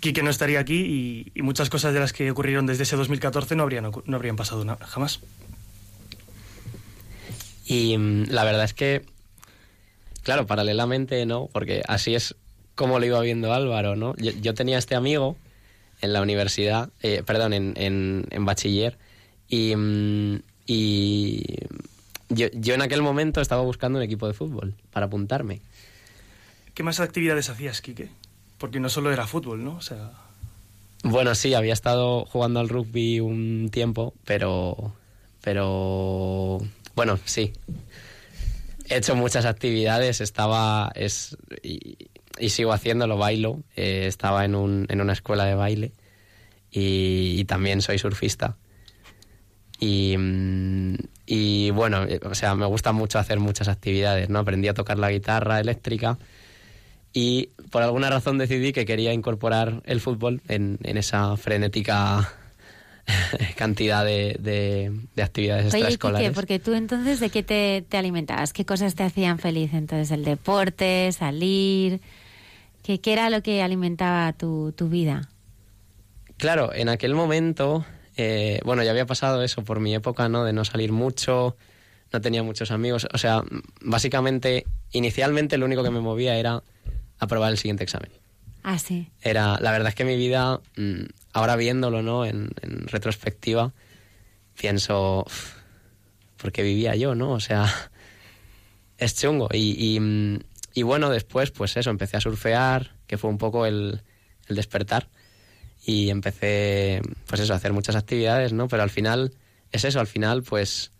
Quique 0.00 0.22
no 0.22 0.30
estaría 0.30 0.58
aquí 0.58 1.30
y, 1.34 1.42
muchas 1.42 1.70
cosas 1.70 1.94
de 1.94 2.00
las 2.00 2.12
que 2.12 2.30
ocurrieron 2.30 2.66
desde 2.66 2.84
ese 2.84 2.96
2014 2.96 3.54
no 3.54 3.62
habrían, 3.62 3.90
no 4.04 4.16
habrían 4.16 4.36
pasado 4.36 4.64
na- 4.64 4.78
jamás. 4.80 5.20
Y 7.66 7.96
mm, 7.96 8.24
la 8.30 8.44
verdad 8.44 8.64
es 8.64 8.74
que, 8.74 9.04
claro, 10.22 10.46
paralelamente, 10.46 11.24
¿no? 11.26 11.48
Porque 11.52 11.82
así 11.86 12.14
es 12.14 12.34
como 12.74 12.98
lo 12.98 13.06
iba 13.06 13.20
viendo 13.20 13.52
Álvaro, 13.52 13.94
¿no? 13.94 14.16
Yo, 14.16 14.54
tenía 14.54 14.78
este 14.78 14.94
amigo 14.94 15.36
en 16.00 16.12
la 16.12 16.22
universidad, 16.22 16.90
eh, 17.02 17.22
perdón, 17.24 17.52
en, 17.52 17.74
en, 17.76 18.44
bachiller, 18.44 18.98
Y, 19.48 19.76
mm, 19.76 20.40
y 20.66 21.44
yo, 22.34 22.48
yo 22.52 22.74
en 22.74 22.82
aquel 22.82 23.02
momento 23.02 23.40
estaba 23.40 23.62
buscando 23.62 23.98
un 23.98 24.04
equipo 24.04 24.26
de 24.26 24.34
fútbol 24.34 24.74
para 24.92 25.06
apuntarme. 25.06 25.60
¿Qué 26.74 26.82
más 26.82 27.00
actividades 27.00 27.48
hacías, 27.50 27.80
Quique? 27.80 28.08
Porque 28.58 28.80
no 28.80 28.88
solo 28.88 29.12
era 29.12 29.26
fútbol, 29.26 29.64
¿no? 29.64 29.76
O 29.76 29.80
sea, 29.80 30.12
Bueno, 31.04 31.34
sí, 31.34 31.54
había 31.54 31.72
estado 31.72 32.24
jugando 32.26 32.60
al 32.60 32.68
rugby 32.68 33.20
un 33.20 33.68
tiempo, 33.70 34.14
pero. 34.24 34.94
Pero. 35.42 36.58
Bueno, 36.94 37.18
sí. 37.24 37.52
He 38.88 38.96
hecho 38.96 39.14
muchas 39.16 39.44
actividades, 39.44 40.20
estaba. 40.20 40.92
Es, 40.94 41.36
y, 41.62 41.96
y 42.38 42.48
sigo 42.50 42.72
haciéndolo, 42.72 43.16
bailo. 43.18 43.60
Eh, 43.76 44.04
estaba 44.06 44.44
en, 44.44 44.54
un, 44.54 44.86
en 44.88 45.00
una 45.00 45.12
escuela 45.12 45.44
de 45.44 45.54
baile 45.54 45.92
y, 46.70 47.34
y 47.38 47.44
también 47.44 47.82
soy 47.82 47.98
surfista. 47.98 48.56
Y, 49.84 50.16
mm, 50.16 50.94
y 51.26 51.70
bueno, 51.70 52.04
eh, 52.04 52.20
o 52.22 52.36
sea, 52.36 52.54
me 52.54 52.66
gusta 52.66 52.92
mucho 52.92 53.18
hacer 53.18 53.40
muchas 53.40 53.66
actividades, 53.66 54.28
¿no? 54.28 54.38
Aprendí 54.38 54.68
a 54.68 54.74
tocar 54.74 54.96
la 54.96 55.10
guitarra 55.10 55.58
eléctrica 55.58 56.18
y 57.12 57.48
por 57.70 57.82
alguna 57.82 58.08
razón 58.08 58.38
decidí 58.38 58.72
que 58.72 58.86
quería 58.86 59.12
incorporar 59.12 59.82
el 59.84 60.00
fútbol 60.00 60.40
en, 60.46 60.78
en 60.84 60.96
esa 60.98 61.36
frenética 61.36 62.32
cantidad 63.56 64.04
de, 64.04 64.36
de- 64.38 64.92
de 65.16 65.22
actividades 65.24 65.64
Oye, 65.74 65.78
extraescolares. 65.78 66.28
Quique, 66.28 66.34
porque 66.34 66.58
tú 66.60 66.74
entonces, 66.74 67.18
¿de 67.18 67.30
qué 67.30 67.42
te, 67.42 67.84
te 67.88 67.96
alimentabas? 67.98 68.52
¿Qué 68.52 68.64
cosas 68.64 68.94
te 68.94 69.02
hacían 69.02 69.40
feliz? 69.40 69.74
Entonces, 69.74 70.10
el 70.12 70.24
deporte, 70.24 71.10
salir... 71.10 72.00
¿Qué, 72.84 73.00
qué 73.00 73.12
era 73.14 73.30
lo 73.30 73.42
que 73.42 73.62
alimentaba 73.62 74.32
tu, 74.32 74.72
tu 74.76 74.88
vida? 74.88 75.28
Claro, 76.36 76.72
en 76.72 76.88
aquel 76.88 77.14
momento, 77.14 77.84
eh, 78.16 78.60
bueno, 78.64 78.82
ya 78.82 78.90
había 78.90 79.06
pasado 79.06 79.42
eso 79.42 79.64
por 79.64 79.80
mi 79.80 79.94
época, 79.94 80.28
¿no? 80.28 80.44
De 80.44 80.52
no 80.52 80.64
salir 80.64 80.92
mucho, 80.92 81.56
no 82.12 82.20
tenía 82.20 82.42
muchos 82.42 82.70
amigos. 82.70 83.06
O 83.12 83.18
sea, 83.18 83.42
básicamente, 83.80 84.66
inicialmente 84.92 85.56
lo 85.58 85.66
único 85.66 85.82
que 85.82 85.90
me 85.90 86.00
movía 86.00 86.36
era 86.36 86.62
aprobar 87.18 87.52
el 87.52 87.58
siguiente 87.58 87.84
examen. 87.84 88.10
Ah, 88.62 88.78
sí. 88.78 89.08
Era, 89.20 89.58
la 89.60 89.72
verdad 89.72 89.88
es 89.88 89.94
que 89.94 90.04
mi 90.04 90.16
vida, 90.16 90.60
mm, 90.76 91.02
ahora 91.32 91.56
viéndolo, 91.56 92.02
¿no? 92.02 92.24
En, 92.24 92.50
en 92.62 92.86
retrospectiva, 92.88 93.72
pienso, 94.58 95.24
"Uf, 95.26 95.54
¿por 96.36 96.52
qué 96.52 96.62
vivía 96.62 96.94
yo, 96.94 97.14
no? 97.14 97.32
O 97.32 97.40
sea, 97.40 97.64
es 98.98 99.16
chungo. 99.16 99.48
Y, 99.52 99.94
y, 99.94 100.00
mm, 100.00 100.38
y 100.74 100.82
bueno, 100.82 101.10
después, 101.10 101.50
pues 101.50 101.76
eso, 101.76 101.90
empecé 101.90 102.16
a 102.16 102.20
surfear, 102.20 102.92
que 103.06 103.18
fue 103.18 103.30
un 103.30 103.38
poco 103.38 103.66
el, 103.66 104.02
el 104.48 104.56
despertar. 104.56 105.08
Y 105.84 106.10
empecé, 106.10 107.02
pues 107.26 107.40
eso, 107.40 107.52
a 107.52 107.56
hacer 107.56 107.72
muchas 107.72 107.96
actividades, 107.96 108.52
¿no? 108.52 108.68
Pero 108.68 108.82
al 108.82 108.90
final, 108.90 109.34
es 109.72 109.84
eso, 109.84 109.98
al 110.00 110.06
final, 110.06 110.42
pues 110.42 110.92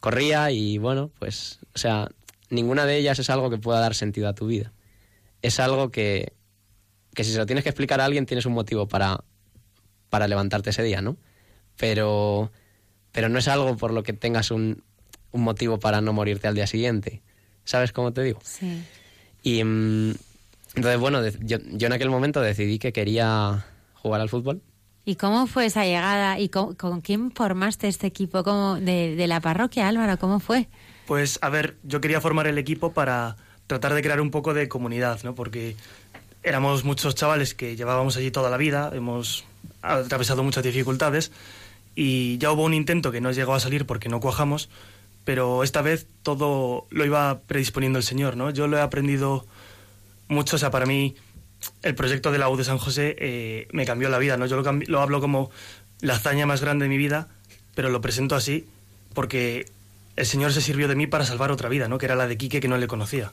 corría 0.00 0.50
y 0.50 0.78
bueno, 0.78 1.10
pues, 1.18 1.58
o 1.74 1.78
sea, 1.78 2.08
ninguna 2.50 2.86
de 2.86 2.96
ellas 2.96 3.18
es 3.18 3.30
algo 3.30 3.50
que 3.50 3.58
pueda 3.58 3.80
dar 3.80 3.94
sentido 3.94 4.28
a 4.28 4.34
tu 4.34 4.46
vida. 4.46 4.72
Es 5.42 5.60
algo 5.60 5.90
que, 5.90 6.32
que 7.14 7.24
si 7.24 7.32
se 7.32 7.38
lo 7.38 7.46
tienes 7.46 7.64
que 7.64 7.70
explicar 7.70 8.00
a 8.00 8.04
alguien, 8.04 8.26
tienes 8.26 8.46
un 8.46 8.54
motivo 8.54 8.88
para, 8.88 9.24
para 10.08 10.28
levantarte 10.28 10.70
ese 10.70 10.82
día, 10.82 11.02
¿no? 11.02 11.16
Pero, 11.76 12.50
pero 13.12 13.28
no 13.28 13.38
es 13.38 13.48
algo 13.48 13.76
por 13.76 13.92
lo 13.92 14.02
que 14.02 14.12
tengas 14.12 14.50
un, 14.50 14.82
un 15.32 15.42
motivo 15.42 15.78
para 15.78 16.00
no 16.00 16.12
morirte 16.12 16.48
al 16.48 16.54
día 16.54 16.66
siguiente. 16.66 17.22
¿Sabes 17.64 17.92
cómo 17.92 18.12
te 18.12 18.22
digo? 18.22 18.40
Sí. 18.42 18.82
Y 19.42 19.62
mm, 19.62 20.14
entonces, 20.74 21.00
bueno, 21.00 21.26
yo, 21.40 21.58
yo 21.72 21.86
en 21.86 21.92
aquel 21.92 22.10
momento 22.10 22.40
decidí 22.40 22.78
que 22.78 22.92
quería 22.92 23.66
jugar 24.02 24.20
al 24.20 24.28
fútbol. 24.28 24.62
¿Y 25.04 25.16
cómo 25.16 25.46
fue 25.46 25.66
esa 25.66 25.84
llegada? 25.84 26.38
¿Y 26.38 26.50
con, 26.50 26.74
con 26.74 27.00
quién 27.00 27.30
formaste 27.32 27.88
este 27.88 28.06
equipo 28.06 28.44
¿Cómo, 28.44 28.74
de, 28.76 29.16
de 29.16 29.26
la 29.26 29.40
parroquia, 29.40 29.88
Álvaro? 29.88 30.18
¿Cómo 30.18 30.38
fue? 30.38 30.68
Pues, 31.06 31.38
a 31.40 31.48
ver, 31.48 31.78
yo 31.82 32.00
quería 32.00 32.20
formar 32.20 32.46
el 32.46 32.58
equipo 32.58 32.92
para 32.92 33.36
tratar 33.66 33.94
de 33.94 34.02
crear 34.02 34.20
un 34.20 34.30
poco 34.30 34.52
de 34.52 34.68
comunidad, 34.68 35.20
¿no? 35.22 35.34
Porque 35.34 35.76
éramos 36.42 36.84
muchos 36.84 37.14
chavales 37.14 37.54
que 37.54 37.76
llevábamos 37.76 38.16
allí 38.16 38.30
toda 38.30 38.50
la 38.50 38.56
vida, 38.56 38.90
hemos 38.94 39.44
atravesado 39.82 40.42
muchas 40.42 40.64
dificultades 40.64 41.32
y 41.94 42.38
ya 42.38 42.52
hubo 42.52 42.64
un 42.64 42.74
intento 42.74 43.10
que 43.10 43.20
no 43.20 43.32
llegó 43.32 43.54
a 43.54 43.60
salir 43.60 43.86
porque 43.86 44.08
no 44.08 44.20
cuajamos, 44.20 44.68
pero 45.24 45.62
esta 45.62 45.82
vez 45.82 46.06
todo 46.22 46.86
lo 46.90 47.04
iba 47.04 47.40
predisponiendo 47.46 47.98
el 47.98 48.04
Señor, 48.04 48.36
¿no? 48.36 48.50
Yo 48.50 48.66
lo 48.66 48.78
he 48.78 48.80
aprendido 48.80 49.46
mucho, 50.28 50.56
o 50.56 50.58
sea, 50.58 50.70
para 50.70 50.86
mí 50.86 51.16
el 51.82 51.94
proyecto 51.94 52.30
de 52.30 52.38
la 52.38 52.48
U 52.48 52.56
de 52.56 52.64
San 52.64 52.78
José 52.78 53.16
eh, 53.18 53.68
me 53.72 53.86
cambió 53.86 54.08
la 54.08 54.18
vida, 54.18 54.36
¿no? 54.36 54.46
Yo 54.46 54.60
lo, 54.60 55.00
hablo 55.00 55.20
como 55.20 55.50
la 56.00 56.14
hazaña 56.14 56.46
más 56.46 56.60
grande 56.60 56.84
de 56.84 56.88
mi 56.88 56.96
vida, 56.96 57.28
pero 57.74 57.90
lo 57.90 58.00
presento 58.00 58.34
así 58.34 58.66
porque 59.14 59.66
el 60.16 60.26
Señor 60.26 60.52
se 60.52 60.60
sirvió 60.60 60.88
de 60.88 60.94
mí 60.94 61.06
para 61.06 61.24
salvar 61.24 61.50
otra 61.50 61.68
vida, 61.68 61.88
¿no? 61.88 61.98
Que 61.98 62.06
era 62.06 62.16
la 62.16 62.26
de 62.26 62.36
Quique 62.36 62.60
que 62.60 62.68
no 62.68 62.78
le 62.78 62.86
conocía. 62.86 63.32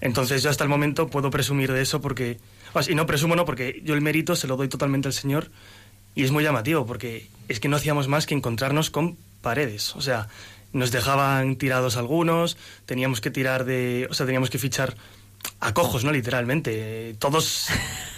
Entonces 0.00 0.42
yo 0.42 0.50
hasta 0.50 0.64
el 0.64 0.70
momento 0.70 1.08
puedo 1.08 1.30
presumir 1.30 1.72
de 1.72 1.82
eso 1.82 2.00
porque... 2.00 2.38
Y 2.88 2.94
no 2.94 3.06
presumo, 3.06 3.36
no, 3.36 3.44
porque 3.44 3.80
yo 3.84 3.94
el 3.94 4.00
mérito 4.00 4.34
se 4.34 4.48
lo 4.48 4.56
doy 4.56 4.68
totalmente 4.68 5.08
al 5.08 5.14
Señor 5.14 5.50
y 6.14 6.24
es 6.24 6.30
muy 6.30 6.42
llamativo 6.42 6.86
porque 6.86 7.28
es 7.48 7.60
que 7.60 7.68
no 7.68 7.76
hacíamos 7.76 8.08
más 8.08 8.26
que 8.26 8.34
encontrarnos 8.34 8.90
con 8.90 9.16
paredes. 9.42 9.94
O 9.96 10.00
sea, 10.00 10.28
nos 10.72 10.90
dejaban 10.90 11.56
tirados 11.56 11.96
algunos, 11.96 12.56
teníamos 12.84 13.20
que 13.20 13.30
tirar 13.30 13.64
de... 13.64 14.08
O 14.10 14.14
sea, 14.14 14.26
teníamos 14.26 14.50
que 14.50 14.58
fichar 14.58 14.96
a 15.60 15.74
cojos, 15.74 16.04
¿no? 16.04 16.12
Literalmente. 16.12 17.14
Todos 17.18 17.68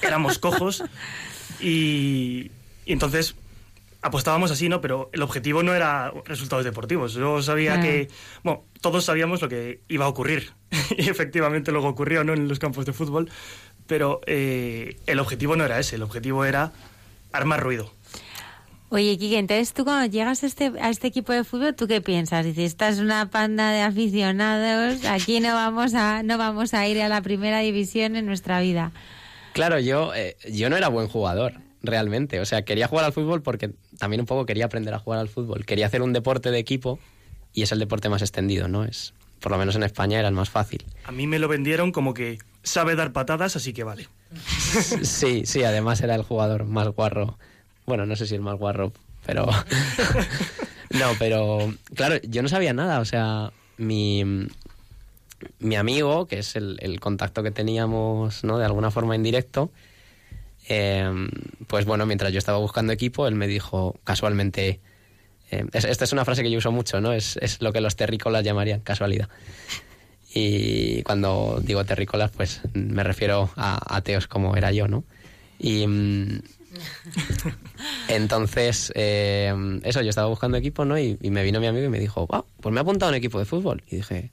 éramos 0.02 0.38
cojos 0.38 0.82
y, 1.60 2.50
y 2.84 2.92
entonces 2.92 3.34
apostábamos 4.06 4.50
así, 4.50 4.68
¿no? 4.68 4.80
Pero 4.80 5.10
el 5.12 5.22
objetivo 5.22 5.62
no 5.62 5.74
era 5.74 6.12
resultados 6.24 6.64
deportivos. 6.64 7.14
Yo 7.14 7.42
sabía 7.42 7.80
que, 7.80 8.08
bueno, 8.42 8.64
todos 8.80 9.04
sabíamos 9.04 9.42
lo 9.42 9.48
que 9.48 9.80
iba 9.88 10.04
a 10.04 10.08
ocurrir. 10.08 10.52
y 10.96 11.08
efectivamente 11.08 11.72
luego 11.72 11.88
ocurrió, 11.88 12.24
¿no? 12.24 12.32
En 12.32 12.48
los 12.48 12.58
campos 12.58 12.86
de 12.86 12.92
fútbol. 12.92 13.30
Pero 13.86 14.20
eh, 14.26 14.96
el 15.06 15.20
objetivo 15.20 15.56
no 15.56 15.64
era 15.64 15.78
ese, 15.78 15.96
el 15.96 16.02
objetivo 16.02 16.44
era 16.44 16.72
armar 17.32 17.62
ruido. 17.62 17.92
Oye, 18.88 19.18
Quique, 19.18 19.38
entonces 19.38 19.72
tú 19.72 19.84
cuando 19.84 20.06
llegas 20.10 20.44
a 20.44 20.46
este, 20.46 20.72
a 20.80 20.90
este 20.90 21.08
equipo 21.08 21.32
de 21.32 21.42
fútbol, 21.42 21.74
¿tú 21.74 21.88
qué 21.88 22.00
piensas? 22.00 22.44
Dices, 22.44 22.64
esta 22.66 22.88
es 22.88 22.98
una 22.98 23.30
panda 23.30 23.72
de 23.72 23.80
aficionados, 23.80 25.04
aquí 25.04 25.40
no 25.40 25.54
vamos 25.54 25.94
a, 25.94 26.22
no 26.22 26.38
vamos 26.38 26.72
a 26.72 26.86
ir 26.86 27.02
a 27.02 27.08
la 27.08 27.20
primera 27.20 27.60
división 27.60 28.14
en 28.14 28.26
nuestra 28.26 28.60
vida. 28.60 28.92
Claro, 29.54 29.80
yo, 29.80 30.14
eh, 30.14 30.36
yo 30.52 30.70
no 30.70 30.76
era 30.76 30.88
buen 30.88 31.08
jugador, 31.08 31.54
realmente. 31.82 32.40
O 32.40 32.44
sea, 32.44 32.62
quería 32.62 32.86
jugar 32.86 33.06
al 33.06 33.12
fútbol 33.12 33.42
porque 33.42 33.70
también 33.98 34.20
un 34.20 34.26
poco 34.26 34.46
quería 34.46 34.66
aprender 34.66 34.94
a 34.94 34.98
jugar 34.98 35.18
al 35.18 35.28
fútbol. 35.28 35.64
Quería 35.64 35.86
hacer 35.86 36.02
un 36.02 36.12
deporte 36.12 36.50
de 36.50 36.58
equipo 36.58 36.98
y 37.52 37.62
es 37.62 37.72
el 37.72 37.78
deporte 37.78 38.08
más 38.08 38.22
extendido, 38.22 38.68
¿no? 38.68 38.84
Es, 38.84 39.14
por 39.40 39.50
lo 39.50 39.58
menos 39.58 39.74
en 39.74 39.82
España 39.82 40.18
era 40.18 40.28
el 40.28 40.34
más 40.34 40.50
fácil. 40.50 40.84
A 41.04 41.12
mí 41.12 41.26
me 41.26 41.38
lo 41.38 41.48
vendieron 41.48 41.90
como 41.90 42.14
que 42.14 42.38
sabe 42.62 42.96
dar 42.96 43.12
patadas, 43.12 43.56
así 43.56 43.72
que 43.72 43.82
vale. 43.84 44.08
Sí, 45.02 45.46
sí, 45.46 45.64
además 45.64 46.00
era 46.02 46.14
el 46.14 46.22
jugador 46.22 46.64
más 46.64 46.88
guarro. 46.88 47.38
Bueno, 47.86 48.04
no 48.06 48.16
sé 48.16 48.26
si 48.26 48.34
el 48.34 48.40
más 48.40 48.56
guarro, 48.58 48.92
pero... 49.24 49.46
no, 50.90 51.12
pero 51.18 51.72
claro, 51.94 52.16
yo 52.22 52.42
no 52.42 52.48
sabía 52.48 52.72
nada. 52.72 53.00
O 53.00 53.04
sea, 53.04 53.52
mi, 53.76 54.24
mi 55.58 55.76
amigo, 55.76 56.26
que 56.26 56.38
es 56.40 56.56
el, 56.56 56.78
el 56.80 56.98
contacto 57.00 57.42
que 57.42 57.50
teníamos, 57.50 58.44
¿no? 58.44 58.58
De 58.58 58.64
alguna 58.64 58.90
forma 58.90 59.14
en 59.14 59.22
directo, 59.22 59.70
eh, 60.68 61.08
pues 61.68 61.84
bueno, 61.84 62.06
mientras 62.06 62.32
yo 62.32 62.38
estaba 62.38 62.58
buscando 62.58 62.92
equipo, 62.92 63.26
él 63.28 63.34
me 63.36 63.46
dijo 63.46 63.94
casualmente... 64.04 64.80
eh, 65.50 65.64
es- 65.72 65.84
esta 65.84 66.04
es 66.04 66.12
una 66.12 66.24
frase 66.24 66.42
que 66.42 66.50
yo 66.50 66.58
uso 66.58 66.72
mucho, 66.72 67.00
¿no? 67.00 67.12
Es, 67.12 67.36
es 67.40 67.62
lo 67.62 67.72
que 67.72 67.80
los 67.80 67.94
terrícolas 67.96 68.42
llamarían 68.44 68.80
casualidad. 68.80 69.28
Y 70.34 71.02
cuando 71.04 71.60
digo 71.62 71.84
terrícolas, 71.84 72.30
pues 72.32 72.60
me 72.74 73.02
refiero 73.04 73.48
a 73.56 73.96
ateos 73.96 74.26
como 74.26 74.56
era 74.56 74.72
yo, 74.72 74.86
¿no? 74.88 75.04
Y 75.58 75.86
mm, 75.86 76.40
entonces, 78.08 78.92
eh, 78.94 79.80
eso, 79.84 80.02
yo 80.02 80.10
estaba 80.10 80.28
buscando 80.28 80.56
equipo, 80.56 80.84
¿no? 80.84 80.98
Y, 80.98 81.18
me 81.22 81.42
vino 81.42 81.60
mi 81.60 81.66
amigo 81.66 81.86
y 81.86 81.90
me 81.90 82.00
dijo, 82.00 82.26
"Ah, 82.30 82.44
pues 82.60 82.72
me 82.72 82.80
ha 82.80 82.82
apuntado 82.82 83.10
un 83.10 83.16
equipo 83.16 83.38
de 83.38 83.44
fútbol. 83.44 83.82
Y 83.88 83.96
dije, 83.96 84.32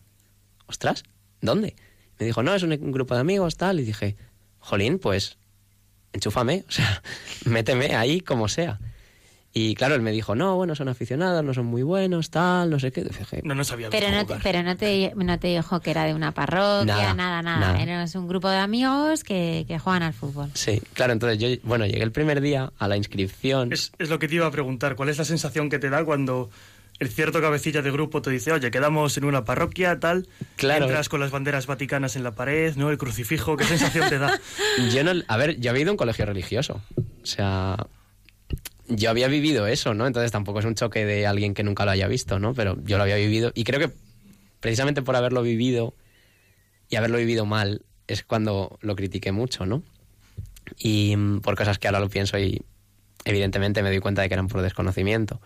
ostras, 0.68 1.04
¿dónde? 1.42 1.76
Me 2.20 2.26
dijo, 2.26 2.44
no, 2.44 2.54
es 2.54 2.64
un, 2.64 2.72
un 2.72 2.92
grupo 2.92 3.14
de 3.16 3.22
amigos, 3.22 3.58
tal. 3.58 3.80
Y 3.80 3.84
dije, 3.84 4.16
jolín, 4.60 5.00
pues 5.00 5.38
enchúfame, 6.14 6.64
o 6.70 6.72
sea, 6.72 7.04
méteme 7.46 7.96
ahí 7.96 8.22
como 8.22 8.48
sea. 8.48 8.80
Y 9.56 9.76
claro, 9.76 9.94
él 9.94 10.02
me 10.02 10.12
dijo, 10.12 10.34
no, 10.34 10.56
bueno, 10.56 10.74
son 10.74 10.90
aficionados, 10.90 11.44
no 11.44 11.54
son 11.54 11.68
muy 11.68 11.84
buenos, 11.84 12.32
tal, 12.32 12.72
no 12.72 12.80
sé 12.80 12.92
qué. 12.92 13.06
No 13.44 13.54
nos 13.54 13.72
había 13.72 13.92
Pero 13.92 14.10
no, 14.10 14.26
te, 14.26 14.36
pero 14.42 14.64
no 14.64 14.76
te, 14.76 15.14
no 15.16 15.38
te 15.40 15.48
dijo 15.50 15.80
que 15.80 15.92
era 15.92 16.06
de 16.06 16.16
una 16.16 16.32
parroquia, 16.32 16.86
Nada, 16.86 17.14
nada, 17.14 17.42
nada. 17.44 17.74
nada. 17.74 17.82
Eres 17.84 18.16
un 18.16 18.28
grupo 18.28 18.50
de 18.50 18.58
amigos 18.58 19.24
que, 19.24 19.66
que 19.68 19.78
juegan 19.78 20.02
al 20.02 20.14
fútbol. 20.14 20.50
Sí, 20.56 20.82
claro, 20.94 21.14
entonces 21.14 21.38
yo, 21.38 21.48
bueno, 21.68 21.86
llegué 21.86 22.02
el 22.02 22.12
primer 22.12 22.42
día 22.42 22.74
a 22.80 22.88
la 22.88 22.98
inscripción. 22.98 23.72
Es, 23.72 23.92
es 24.00 24.10
lo 24.10 24.18
que 24.18 24.28
te 24.28 24.36
iba 24.36 24.48
a 24.48 24.52
preguntar. 24.52 24.96
¿Cuál 24.96 25.10
es 25.10 25.20
la 25.20 25.26
sensación 25.26 25.70
que 25.70 25.78
te 25.78 25.92
da 25.92 26.04
cuando 26.04 26.50
el 26.98 27.10
cierto 27.10 27.40
cabecilla 27.40 27.84
de 27.84 27.92
grupo 27.92 28.24
te 28.24 28.32
dice, 28.32 28.52
oye, 28.54 28.72
quedamos 28.72 29.18
en 29.18 29.26
una 29.26 29.46
parroquia, 29.46 30.00
tal? 30.00 30.28
Claro. 30.56 30.86
Entras 30.86 31.10
con 31.10 31.20
las 31.20 31.30
banderas 31.30 31.68
vaticanas 31.68 32.16
en 32.16 32.24
la 32.24 32.32
pared, 32.32 32.76
¿no? 32.76 32.90
El 32.90 32.98
crucifijo. 32.98 33.56
¿Qué 33.56 33.66
sensación 33.66 34.10
te 34.10 34.18
da? 34.18 34.40
Yo 34.94 35.04
no, 35.04 35.12
a 35.28 35.38
ver, 35.38 35.60
yo 35.60 35.70
había 35.70 35.84
ido 35.84 35.92
a 35.92 35.94
un 35.94 35.98
colegio 35.98 36.26
religioso. 36.26 36.82
O 36.96 37.26
sea, 37.26 37.78
yo 38.96 39.10
había 39.10 39.28
vivido 39.28 39.68
eso, 39.68 39.94
¿no? 39.94 40.08
Entonces 40.08 40.32
tampoco 40.32 40.60
es 40.60 40.66
un 40.66 40.76
choque 40.76 41.06
de 41.06 41.26
alguien 41.26 41.54
que 41.54 41.64
nunca 41.64 41.86
lo 41.86 41.92
haya 41.92 42.08
visto, 42.08 42.40
¿no? 42.40 42.54
Pero 42.54 42.78
yo 42.84 42.98
lo 42.98 43.04
había 43.04 43.16
vivido 43.16 43.52
y 43.56 43.64
creo 43.64 43.80
que 43.80 43.94
precisamente 44.60 45.02
por 45.02 45.16
haberlo 45.16 45.42
vivido 45.42 45.96
y 46.90 46.96
haberlo 46.96 47.18
vivido 47.18 47.46
mal 47.46 47.82
es 48.08 48.24
cuando 48.24 48.78
lo 48.82 48.96
critiqué 48.96 49.32
mucho, 49.32 49.66
¿no? 49.66 49.84
Y 50.78 51.16
mm, 51.16 51.42
por 51.42 51.56
cosas 51.56 51.80
que 51.80 51.88
ahora 51.88 52.00
lo 52.00 52.10
pienso 52.10 52.38
y 52.38 52.62
evidentemente 53.26 53.82
me 53.84 53.90
doy 53.90 54.00
cuenta 54.00 54.22
de 54.22 54.28
que 54.28 54.36
eran 54.36 54.48
por 54.48 54.62
desconocimiento. 54.62 55.42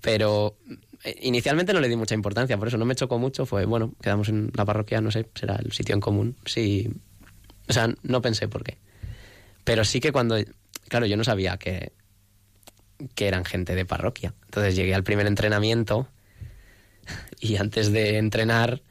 Pero 0.00 0.56
eh, 1.04 1.16
inicialmente 1.22 1.72
no 1.72 1.80
le 1.80 1.88
di 1.88 1.96
mucha 1.96 2.14
importancia, 2.14 2.58
por 2.58 2.68
eso 2.68 2.76
no 2.76 2.84
me 2.84 2.94
chocó 2.94 3.18
mucho. 3.18 3.46
Fue, 3.46 3.64
bueno, 3.64 3.94
quedamos 4.02 4.28
en 4.28 4.50
la 4.54 4.64
parroquia, 4.64 5.00
no 5.00 5.10
sé, 5.10 5.28
será 5.34 5.56
el 5.56 5.72
sitio 5.72 5.94
en 5.94 6.00
común. 6.00 6.36
Sí. 6.44 6.90
O 7.68 7.72
sea, 7.72 7.88
no 8.02 8.20
pensé 8.20 8.48
por 8.48 8.64
qué. 8.64 8.78
Pero 9.64 9.84
sí 9.84 10.00
que 10.00 10.12
cuando. 10.12 10.36
Claro, 10.88 11.06
yo 11.06 11.16
no 11.16 11.24
sabía 11.24 11.56
que, 11.56 11.92
que 13.14 13.28
eran 13.28 13.44
gente 13.44 13.74
de 13.74 13.84
parroquia. 13.84 14.34
Entonces 14.44 14.76
llegué 14.76 14.94
al 14.94 15.04
primer 15.04 15.26
entrenamiento 15.26 16.08
y 17.40 17.56
antes 17.56 17.92
de 17.92 18.18
entrenar, 18.18 18.82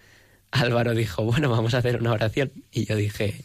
Álvaro 0.51 0.93
dijo, 0.93 1.23
bueno, 1.23 1.49
vamos 1.49 1.73
a 1.73 1.79
hacer 1.79 1.97
una 1.97 2.11
oración. 2.11 2.51
Y 2.71 2.85
yo 2.85 2.95
dije, 2.95 3.43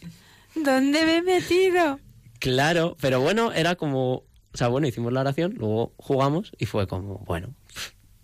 ¿Dónde 0.54 1.04
me 1.04 1.16
he 1.18 1.22
metido? 1.22 2.00
Claro, 2.38 2.96
pero 3.00 3.20
bueno, 3.20 3.52
era 3.52 3.76
como, 3.76 4.14
o 4.14 4.56
sea, 4.56 4.68
bueno, 4.68 4.86
hicimos 4.86 5.12
la 5.12 5.20
oración, 5.20 5.54
luego 5.56 5.92
jugamos 5.96 6.52
y 6.58 6.66
fue 6.66 6.86
como, 6.86 7.18
bueno, 7.26 7.54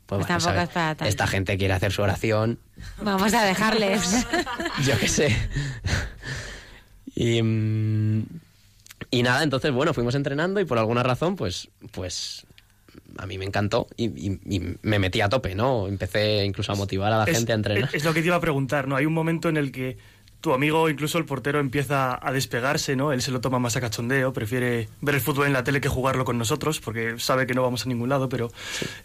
pues 0.06 0.26
bueno, 0.26 0.40
¿sabes? 0.40 0.70
es 1.00 1.08
esta 1.08 1.26
gente 1.26 1.56
quiere 1.56 1.74
hacer 1.74 1.92
su 1.92 2.02
oración, 2.02 2.58
Vamos 3.00 3.32
a 3.34 3.44
dejarles. 3.44 4.26
yo 4.84 4.98
qué 4.98 5.08
sé. 5.08 5.36
Y, 7.14 7.42
mm, 7.42 8.24
y 9.12 9.22
nada, 9.22 9.44
entonces, 9.44 9.70
bueno, 9.70 9.94
fuimos 9.94 10.16
entrenando 10.16 10.58
y 10.58 10.64
por 10.64 10.78
alguna 10.78 11.04
razón, 11.04 11.36
pues, 11.36 11.68
pues 11.92 12.44
a 13.18 13.26
mí 13.26 13.38
me 13.38 13.44
encantó 13.44 13.86
y, 13.96 14.06
y- 14.06 14.40
y 14.48 14.76
me 14.82 14.98
metí 14.98 15.20
a 15.20 15.28
tope, 15.28 15.54
¿no? 15.54 15.86
Empecé 15.86 16.44
incluso 16.44 16.72
a 16.72 16.74
motivar 16.74 17.12
a 17.12 17.18
la 17.18 17.24
Es- 17.24 17.36
gente 17.36 17.52
a 17.52 17.54
entrenar. 17.54 17.84
Es, 17.90 17.94
es 17.96 18.04
lo 18.04 18.12
que 18.14 18.20
te 18.22 18.26
iba 18.26 18.36
a 18.36 18.40
preguntar, 18.40 18.88
¿no? 18.88 18.96
Hay 18.96 19.06
un 19.06 19.12
momento 19.14 19.48
en 19.48 19.56
el 19.58 19.70
que 19.70 19.96
tu 20.40 20.52
amigo, 20.52 20.88
incluso 20.90 21.18
el 21.18 21.24
portero, 21.24 21.60
empieza 21.60 22.18
a 22.20 22.32
despegarse, 22.32 22.96
¿no? 22.96 23.12
Él 23.12 23.22
se 23.22 23.30
lo 23.30 23.40
toma 23.40 23.60
más 23.60 23.76
a 23.76 23.80
cachondeo, 23.80 24.32
prefiere 24.32 24.88
ver 25.00 25.14
el 25.14 25.20
fútbol 25.20 25.46
en 25.46 25.52
la 25.52 25.62
tele 25.62 25.80
que 25.80 25.88
jugarlo 25.88 26.24
con 26.24 26.36
nosotros, 26.36 26.80
porque 26.80 27.14
sabe 27.18 27.46
que 27.46 27.54
no 27.54 27.62
vamos 27.62 27.86
a 27.86 27.88
ningún 27.88 28.08
lado, 28.08 28.28
pero... 28.28 28.50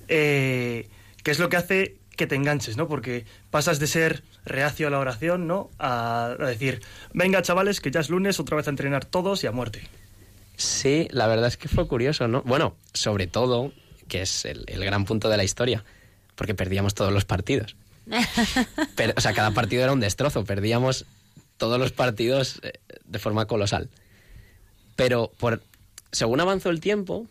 eh, 0.08 0.88
¿Qué 1.24 1.32
es 1.32 1.40
lo 1.40 1.50
que 1.50 1.58
hace 1.58 1.98
que 2.18 2.28
te 2.28 2.36
enganches, 2.36 2.76
¿no? 2.76 2.90
Porque 2.90 3.26
pasas 3.50 3.80
de 3.80 3.88
ser 3.88 4.24
reacio 4.44 4.88
a 4.88 4.90
la 4.90 5.00
oración, 5.00 5.48
¿no? 5.48 5.70
A, 5.80 6.36
a 6.38 6.46
decir, 6.48 6.82
venga 7.14 7.42
chavales, 7.42 7.80
que 7.80 7.92
ya 7.92 8.02
es 8.02 8.10
lunes, 8.10 8.40
otra 8.42 8.58
vez 8.58 8.68
a 8.68 8.72
entrenar 8.72 9.06
todos 9.06 9.44
y 9.46 9.48
a 9.48 9.52
muerte. 9.52 9.88
Sí, 10.58 11.08
la 11.12 11.28
verdad 11.28 11.48
es 11.48 11.56
que 11.56 11.70
fue 11.70 11.88
curioso, 11.88 12.28
¿no? 12.28 12.42
Bueno, 12.42 12.76
sobre 12.92 13.28
todo, 13.28 13.72
que 14.10 14.24
es 14.24 14.44
el, 14.44 14.66
el 14.68 14.84
gran 14.84 15.06
punto 15.06 15.30
de 15.30 15.38
la 15.38 15.44
historia, 15.44 15.86
porque 16.36 16.56
perdíamos 16.56 16.96
todos 16.96 17.14
los 17.14 17.24
partidos. 17.24 17.78
Pero, 18.96 19.14
o 19.16 19.22
sea, 19.22 19.34
cada 19.34 19.52
partido 19.52 19.84
era 19.84 19.94
un 19.94 20.00
destrozo, 20.00 20.44
perdíamos 20.44 21.06
todos 21.58 21.80
los 21.80 21.92
partidos 21.92 22.60
eh, 22.64 22.74
de 23.06 23.20
forma 23.20 23.46
colosal. 23.46 23.90
Pero 24.96 25.32
por, 25.38 25.62
según 26.12 26.40
avanzó 26.40 26.70
el 26.72 26.80
tiempo, 26.80 27.28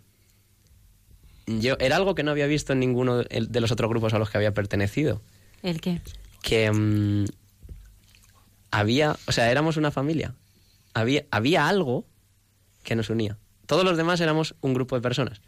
yo 1.47 1.77
era 1.79 1.97
algo 1.97 2.15
que 2.15 2.23
no 2.23 2.33
había 2.33 2.47
visto 2.47 2.73
en 2.73 2.81
ninguno 2.81 3.19
de 3.19 3.61
los 3.61 3.71
otros 3.71 3.89
grupos 3.89 4.15
a 4.15 4.19
los 4.19 4.31
que 4.31 4.39
había 4.39 4.55
pertenecido. 4.55 5.23
¿El 5.63 5.81
qué? 5.81 6.01
Que 6.43 6.71
mm, 6.71 7.27
había, 8.71 9.17
o 9.27 9.33
sea, 9.33 9.51
éramos 9.51 9.77
una 9.77 9.91
familia. 9.91 10.35
Había, 10.95 11.25
había 11.31 11.69
algo 11.69 12.05
que 12.83 12.97
nos 12.97 13.11
unía. 13.11 13.39
Todos 13.67 13.85
los 13.85 13.97
demás 13.97 14.21
éramos 14.21 14.55
un 14.61 14.75
grupo 14.75 14.97
de 14.97 15.03
personas. 15.03 15.41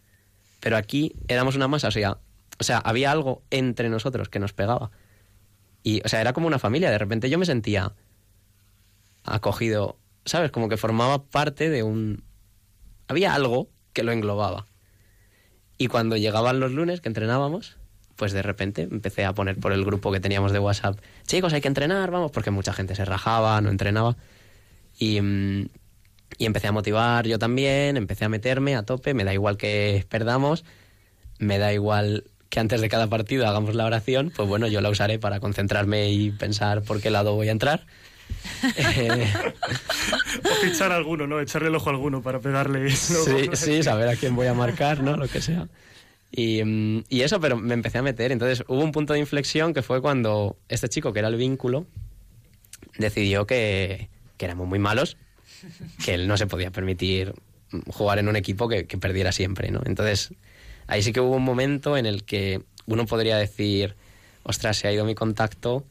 Pero 0.61 0.77
aquí 0.77 1.15
éramos 1.29 1.57
una 1.57 1.69
masa, 1.69 1.89
o 1.89 1.93
sea, 1.93 2.19
o 2.59 2.65
sea, 2.65 2.79
había 2.79 3.13
algo 3.13 3.43
entre 3.51 3.89
nosotros 3.89 4.29
que 4.29 4.41
nos 4.41 4.53
pegaba. 4.53 4.91
Y, 5.83 6.03
o 6.05 6.09
sea, 6.09 6.21
era 6.21 6.33
como 6.33 6.47
una 6.47 6.59
familia. 6.59 6.91
De 6.91 6.99
repente 6.99 7.31
yo 7.31 7.39
me 7.39 7.47
sentía 7.47 7.93
acogido, 9.25 9.99
¿sabes? 10.25 10.51
Como 10.51 10.69
que 10.69 10.77
formaba 10.77 11.23
parte 11.25 11.71
de 11.71 11.83
un... 11.83 12.25
Había 13.07 13.35
algo 13.35 13.69
que 13.93 14.03
lo 14.03 14.13
englobaba. 14.13 14.67
Y 15.79 15.87
cuando 15.87 16.17
llegaban 16.17 16.61
los 16.61 16.73
lunes 16.73 17.01
que 17.01 17.09
entrenábamos, 17.09 17.77
pues 18.17 18.33
de 18.33 18.43
repente 18.43 18.83
empecé 18.83 19.25
a 19.25 19.33
poner 19.33 19.57
por 19.59 19.73
el 19.73 19.85
grupo 19.85 20.11
que 20.11 20.19
teníamos 20.19 20.53
de 20.53 20.59
WhatsApp, 20.59 20.99
chicos, 21.27 21.53
hay 21.53 21.61
que 21.61 21.69
entrenar, 21.69 22.11
vamos, 22.11 22.33
porque 22.33 22.51
mucha 22.51 22.73
gente 22.73 22.97
se 22.97 23.05
rajaba, 23.05 23.61
no 23.61 23.71
entrenaba. 23.71 24.17
Y, 24.99 25.21
mm, 25.21 25.69
y 26.37 26.47
empecé 26.47 26.67
a 26.67 26.73
motivar 26.73 27.27
yo 27.27 27.39
también, 27.39 27.97
empecé 27.97 28.25
a 28.25 28.29
meterme 28.29 28.75
a 28.75 28.83
tope, 28.83 29.15
me 29.15 29.25
da 29.25 29.33
igual 29.33 29.57
que 29.57 30.05
perdamos, 30.09 30.65
me 31.39 31.59
da 31.59 31.73
igual 31.73 32.25
que 32.49 32.61
antes 32.61 32.81
de 32.81 32.89
cada 32.89 33.07
partido 33.07 33.47
hagamos 33.47 33.75
la 33.75 33.85
oración, 33.85 34.33
pues 34.35 34.49
bueno, 34.49 34.67
yo 34.67 34.81
la 34.81 34.91
usaré 34.91 35.19
para 35.19 35.41
concentrarme 35.41 36.11
y 36.11 36.31
pensar 36.31 36.83
por 36.83 37.01
qué 37.01 37.11
lado 37.11 37.35
voy 37.35 37.49
a 37.49 37.53
entrar. 37.53 37.87
Eh, 38.77 39.27
O 40.45 40.55
fichar 40.67 40.91
a 40.91 40.97
alguno, 40.97 41.27
¿no? 41.29 41.41
Echarle 41.41 41.69
el 41.69 41.75
ojo 41.77 41.91
a 41.91 41.93
alguno 41.93 42.23
para 42.23 42.41
pegarle. 42.41 42.91
Sí, 42.91 43.51
sí, 43.53 43.83
saber 43.85 44.09
a 44.09 44.17
quién 44.17 44.35
voy 44.35 44.49
a 44.49 44.55
marcar, 44.55 45.03
¿no? 45.03 45.17
Lo 45.17 45.29
que 45.29 45.41
sea. 45.41 45.69
Y, 46.33 46.63
mm, 46.65 47.05
y 47.09 47.21
eso, 47.23 47.41
pero 47.41 47.57
me 47.57 47.75
empecé 47.75 47.99
a 47.99 48.03
meter. 48.03 48.33
Entonces 48.33 48.65
hubo 48.67 48.83
un 48.83 48.91
punto 48.93 49.13
de 49.13 49.21
inflexión 49.21 49.75
que 49.75 49.83
fue 49.83 50.01
cuando 50.03 50.57
este 50.69 50.89
chico, 50.89 51.13
que 51.13 51.21
era 51.21 51.29
el 51.29 51.37
vínculo, 51.37 51.87
decidió 52.99 53.47
que, 53.47 54.09
que 54.37 54.45
éramos 54.45 54.67
muy 54.67 54.79
malos, 54.79 55.17
que 56.05 56.15
él 56.15 56.27
no 56.27 56.37
se 56.37 56.47
podía 56.47 56.71
permitir 56.71 57.35
jugar 57.89 58.19
en 58.19 58.29
un 58.29 58.37
equipo 58.37 58.69
que, 58.69 58.87
que 58.87 58.99
perdiera 58.99 59.31
siempre, 59.33 59.71
¿no? 59.71 59.83
Entonces 59.85 60.33
ahí 60.87 61.03
sí 61.03 61.13
que 61.13 61.21
hubo 61.21 61.37
un 61.37 61.45
momento 61.45 61.97
en 61.97 62.07
el 62.07 62.25
que 62.25 62.63
uno 62.87 63.07
podría 63.07 63.37
decir, 63.37 63.95
ostras, 64.43 64.79
se 64.79 64.89
ha 64.89 64.93
ido 64.93 65.05
mi 65.05 65.15
contacto, 65.15 65.85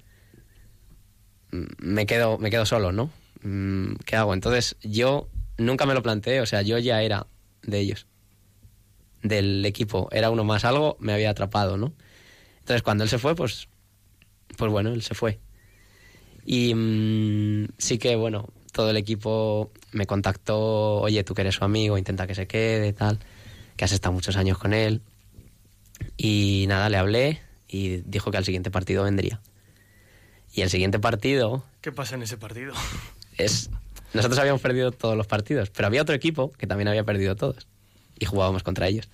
me 1.52 2.06
quedo, 2.06 2.38
me 2.38 2.50
quedo 2.50 2.66
solo, 2.66 2.92
¿no? 2.92 3.12
Mm, 3.44 3.96
¿Qué 4.06 4.16
hago? 4.16 4.34
Entonces 4.34 4.76
yo 4.82 5.30
nunca 5.58 5.86
me 5.86 5.94
lo 5.94 6.04
planteé, 6.04 6.42
o 6.42 6.46
sea, 6.46 6.62
yo 6.62 6.78
ya 6.78 7.02
era 7.02 7.28
de 7.64 7.80
ellos, 7.80 8.08
del 9.24 9.66
equipo, 9.66 10.10
era 10.12 10.30
uno 10.30 10.44
más, 10.44 10.66
algo 10.66 10.98
me 11.00 11.14
había 11.14 11.30
atrapado, 11.30 11.78
¿no? 11.78 11.94
Entonces 12.60 12.84
cuando 12.84 13.04
él 13.04 13.10
se 13.10 13.18
fue, 13.18 13.36
pues, 13.36 13.68
pues 14.58 14.72
bueno, 14.72 14.92
él 14.92 15.02
se 15.02 15.16
fue. 15.16 15.40
Y 16.46 16.74
mm, 16.74 17.68
sí 17.78 17.98
que, 17.98 18.16
bueno, 18.16 18.50
todo 18.72 18.90
el 18.92 18.98
equipo 18.98 19.72
me 19.92 20.06
contactó, 20.06 21.02
oye, 21.02 21.24
tú 21.24 21.34
que 21.34 21.42
eres 21.42 21.56
su 21.56 21.64
amigo, 21.64 21.98
intenta 21.98 22.28
que 22.28 22.36
se 22.36 22.48
quede, 22.48 22.94
tal, 22.94 23.20
que 23.76 23.86
has 23.86 23.92
estado 23.92 24.14
muchos 24.14 24.38
años 24.38 24.58
con 24.58 24.74
él. 24.74 25.02
Y 26.16 26.66
nada, 26.68 26.90
le 26.90 26.98
hablé 26.98 27.42
y 27.68 27.98
dijo 28.06 28.32
que 28.32 28.38
al 28.38 28.46
siguiente 28.46 28.72
partido 28.72 29.04
vendría. 29.04 29.42
Y 30.58 30.64
el 30.64 30.72
siguiente 30.72 30.98
partido 30.98 31.64
¿Qué 31.82 31.92
pasa 31.92 32.16
en 32.16 32.24
ese 32.24 32.36
partido? 32.36 32.74
es... 33.38 33.70
Nosotros 34.16 34.40
habíamos 34.40 34.60
perdido 34.62 34.92
todos 34.92 35.16
los 35.16 35.28
partidos, 35.28 35.70
pero 35.70 35.86
había 35.86 36.02
otro 36.02 36.16
equipo 36.16 36.52
que 36.54 36.66
también 36.66 36.88
había 36.88 37.04
perdido 37.04 37.36
todos. 37.36 37.68
Y 38.18 38.26
jugábamos 38.26 38.64
contra 38.64 38.88
ellos. 38.88 39.08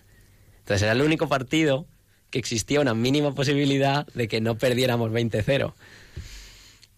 Entonces 0.59 0.83
era 0.83 0.93
el 0.93 1.01
único 1.01 1.27
partido 1.27 1.85
que 2.29 2.39
existía 2.39 2.79
una 2.79 2.93
mínima 2.93 3.35
posibilidad 3.35 4.07
de 4.13 4.29
que 4.29 4.39
no 4.39 4.55
perdiéramos 4.57 5.11
20-0. 5.11 5.73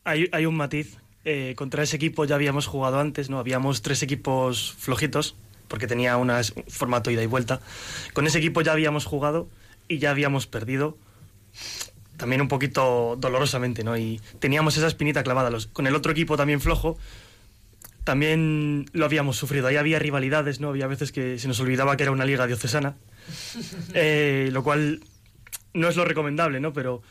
Hay, 0.04 0.30
hay 0.32 0.46
un 0.46 0.56
matiz. 0.56 0.98
Eh, 1.24 1.56
contra 1.58 1.82
ese 1.82 1.96
equipo 1.96 2.24
ya 2.26 2.36
habíamos 2.36 2.68
jugado 2.68 3.00
antes, 3.00 3.32
¿no? 3.32 3.40
Habíamos 3.40 3.82
tres 3.82 4.04
equipos 4.04 4.76
flojitos, 4.78 5.34
porque 5.68 5.88
tenía 5.88 6.18
unas- 6.18 6.52
un 6.56 6.66
formato 6.68 7.10
ida 7.10 7.24
y 7.24 7.26
vuelta. 7.26 7.62
Con 8.14 8.28
ese 8.28 8.38
equipo 8.38 8.62
ya 8.62 8.74
habíamos 8.74 9.06
jugado 9.06 9.48
y 9.88 9.98
ya 9.98 10.12
habíamos 10.12 10.46
perdido. 10.46 11.00
También 12.18 12.42
un 12.42 12.48
poquito 12.48 13.16
dolorosamente, 13.20 13.84
¿no? 13.84 13.98
Y 13.98 14.22
teníamos 14.40 14.78
esa 14.78 14.88
espinita 14.88 15.24
clavada. 15.24 15.50
Los- 15.50 15.68
con 15.68 15.86
el 15.88 15.96
otro 15.96 16.12
equipo 16.12 16.38
también 16.38 16.62
flojo, 16.62 16.98
también 18.04 18.86
lo 18.94 19.06
habíamos 19.06 19.38
sufrido. 19.38 19.68
Ahí 19.68 19.78
había 19.78 20.00
rivalidades, 20.00 20.60
¿no? 20.60 20.70
Había 20.70 20.88
veces 20.88 21.12
que 21.12 21.40
se 21.40 21.48
nos 21.48 21.60
olvidaba 21.60 21.98
que 21.98 22.04
era 22.04 22.12
una 22.12 22.26
liga 22.26 22.48
diocesana. 22.48 22.96
Eh, 23.96 24.50
lo 24.52 24.64
cual 24.64 25.02
no 25.74 25.90
es 25.90 25.96
lo 25.96 26.06
recomendable, 26.06 26.60
¿no? 26.60 26.74
Pero 26.74 27.02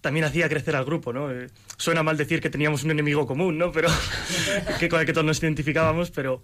también 0.00 0.24
hacía 0.24 0.48
crecer 0.48 0.74
al 0.76 0.84
grupo, 0.84 1.12
¿no? 1.12 1.30
Eh, 1.30 1.48
suena 1.76 2.02
mal 2.02 2.16
decir 2.16 2.40
que 2.40 2.50
teníamos 2.50 2.82
un 2.84 2.90
enemigo 2.90 3.26
común, 3.26 3.58
¿no? 3.58 3.70
Pero 3.72 3.88
que 4.80 4.88
con 4.88 5.00
el 5.00 5.06
que 5.06 5.12
todos 5.12 5.26
nos 5.26 5.42
identificábamos, 5.42 6.10
pero 6.10 6.42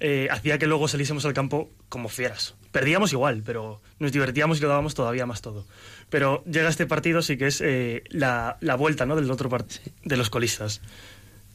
eh, 0.00 0.28
hacía 0.30 0.58
que 0.58 0.66
luego 0.66 0.88
saliésemos 0.88 1.24
al 1.26 1.34
campo 1.34 1.70
como 1.88 2.08
fieras. 2.08 2.54
Perdíamos 2.72 3.12
igual, 3.12 3.42
pero 3.44 3.80
nos 3.98 4.12
divertíamos 4.12 4.58
y 4.58 4.62
lo 4.62 4.68
dábamos 4.68 4.94
todavía 4.94 5.26
más 5.26 5.42
todo. 5.42 5.66
Pero 6.10 6.42
llega 6.44 6.68
este 6.68 6.86
partido, 6.86 7.20
sí 7.22 7.36
que 7.36 7.46
es 7.48 7.60
eh, 7.60 8.02
la, 8.08 8.56
la 8.60 8.74
vuelta, 8.76 9.04
¿no? 9.06 9.14
Del 9.16 9.30
otro 9.30 9.50
part- 9.50 9.80
de 10.04 10.16
los 10.16 10.30
colistas. 10.30 10.80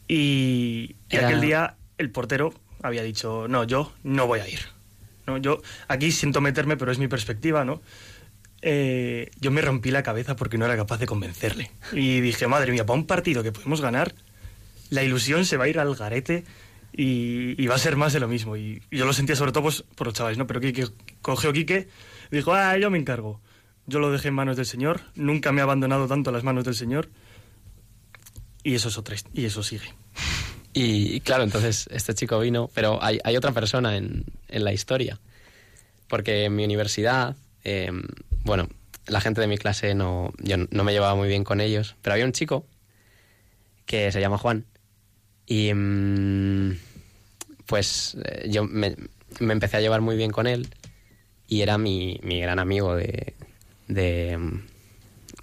Y, 0.08 0.96
y 1.10 1.16
Era- 1.16 1.28
aquel 1.28 1.42
día 1.42 1.76
el 1.98 2.12
portero 2.12 2.54
había 2.82 3.04
dicho, 3.04 3.48
no, 3.48 3.64
yo 3.64 3.94
no 4.04 4.28
voy 4.28 4.40
a 4.42 4.48
ir. 4.48 4.60
¿no? 5.26 5.38
Yo 5.38 5.62
aquí 5.88 6.12
siento 6.12 6.42
meterme, 6.42 6.78
pero 6.78 6.92
es 6.92 7.00
mi 7.00 7.08
perspectiva, 7.08 7.64
¿no? 7.66 7.82
Eh, 8.62 9.32
yo 9.40 9.52
me 9.52 9.62
rompí 9.62 9.92
la 9.92 10.04
cabeza 10.04 10.36
porque 10.36 10.58
no 10.58 10.66
era 10.66 10.76
capaz 10.78 10.98
de 11.00 11.06
convencerle. 11.06 11.72
Y 11.94 12.22
dije, 12.22 12.48
madre 12.48 12.72
mía, 12.72 12.86
para 12.86 13.00
un 13.00 13.08
partido 13.08 13.44
que 13.44 13.52
podemos 13.52 13.82
ganar, 13.82 14.14
la 14.90 15.04
ilusión 15.04 15.46
se 15.46 15.58
va 15.58 15.66
a 15.66 15.68
ir 15.70 15.80
al 15.80 15.96
garete 15.96 16.44
y, 16.96 17.62
y 17.62 17.68
va 17.68 17.76
a 17.76 17.80
ser 17.80 17.96
más 17.96 18.14
de 18.14 18.20
lo 18.20 18.28
mismo. 18.28 18.56
Y, 18.58 18.82
y 18.92 18.98
yo 18.98 19.06
lo 19.06 19.14
sentía 19.14 19.36
sobre 19.36 19.52
todo 19.52 19.64
pues, 19.64 19.84
por 19.96 20.08
los 20.08 20.14
chavales, 20.14 20.38
¿no? 20.38 20.46
Pero 20.48 20.60
Quique 20.62 20.88
cogió 21.22 21.52
Quique 21.54 21.88
dijo, 22.32 22.54
ah, 22.54 22.78
yo 22.78 22.90
me 22.90 22.98
encargo. 23.00 23.42
Yo 23.86 24.00
lo 24.00 24.12
dejé 24.12 24.30
en 24.30 24.34
manos 24.36 24.56
del 24.56 24.66
Señor, 24.66 25.02
nunca 25.16 25.52
me 25.52 25.62
ha 25.62 25.66
abandonado 25.66 26.08
tanto 26.08 26.30
a 26.30 26.34
las 26.34 26.44
manos 26.44 26.64
del 26.64 26.76
Señor. 26.76 27.10
Y 28.64 28.76
eso 28.76 28.88
es 28.88 28.98
otra 28.98 29.16
y 29.34 29.46
eso 29.46 29.62
sigue. 29.62 29.94
Y 30.74 31.20
claro, 31.20 31.44
entonces 31.44 31.88
este 31.92 32.14
chico 32.14 32.40
vino, 32.40 32.70
pero 32.74 33.04
hay, 33.04 33.20
hay 33.24 33.36
otra 33.36 33.52
persona 33.52 33.98
en, 33.98 34.26
en 34.48 34.64
la 34.64 34.74
historia. 34.74 35.20
Porque 36.08 36.46
en 36.46 36.56
mi 36.56 36.64
universidad, 36.64 37.36
eh, 37.64 37.92
bueno, 38.44 38.70
la 39.06 39.20
gente 39.20 39.42
de 39.42 39.48
mi 39.48 39.58
clase 39.58 39.94
no, 39.96 40.32
yo 40.40 40.56
no 40.58 40.84
me 40.84 40.94
llevaba 40.94 41.16
muy 41.16 41.28
bien 41.28 41.44
con 41.44 41.60
ellos, 41.60 41.96
pero 42.02 42.14
había 42.14 42.26
un 42.26 42.32
chico 42.32 42.66
que 43.86 44.12
se 44.12 44.22
llama 44.22 44.38
Juan. 44.38 44.66
Y 45.46 45.74
mm, 45.74 46.78
pues 47.66 48.18
eh, 48.24 48.48
yo 48.50 48.64
me, 48.64 48.96
me 49.40 49.54
empecé 49.54 49.78
a 49.78 49.82
llevar 49.82 50.02
muy 50.02 50.16
bien 50.16 50.32
con 50.32 50.48
él 50.48 50.70
y 51.48 51.62
era 51.62 51.78
mi, 51.78 52.20
mi 52.24 52.40
gran 52.40 52.60
amigo 52.60 52.96
de, 52.96 53.34
de, 53.88 54.38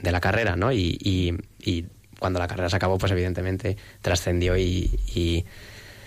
de 0.00 0.12
la 0.12 0.20
carrera, 0.20 0.56
¿no? 0.56 0.72
Y, 0.72 0.98
y- 1.00 1.86
cuando 2.18 2.38
la 2.38 2.48
carrera 2.48 2.68
se 2.68 2.76
acabó, 2.76 2.98
pues 2.98 3.12
evidentemente 3.12 3.78
trascendió 4.02 4.54
y, 4.58 5.46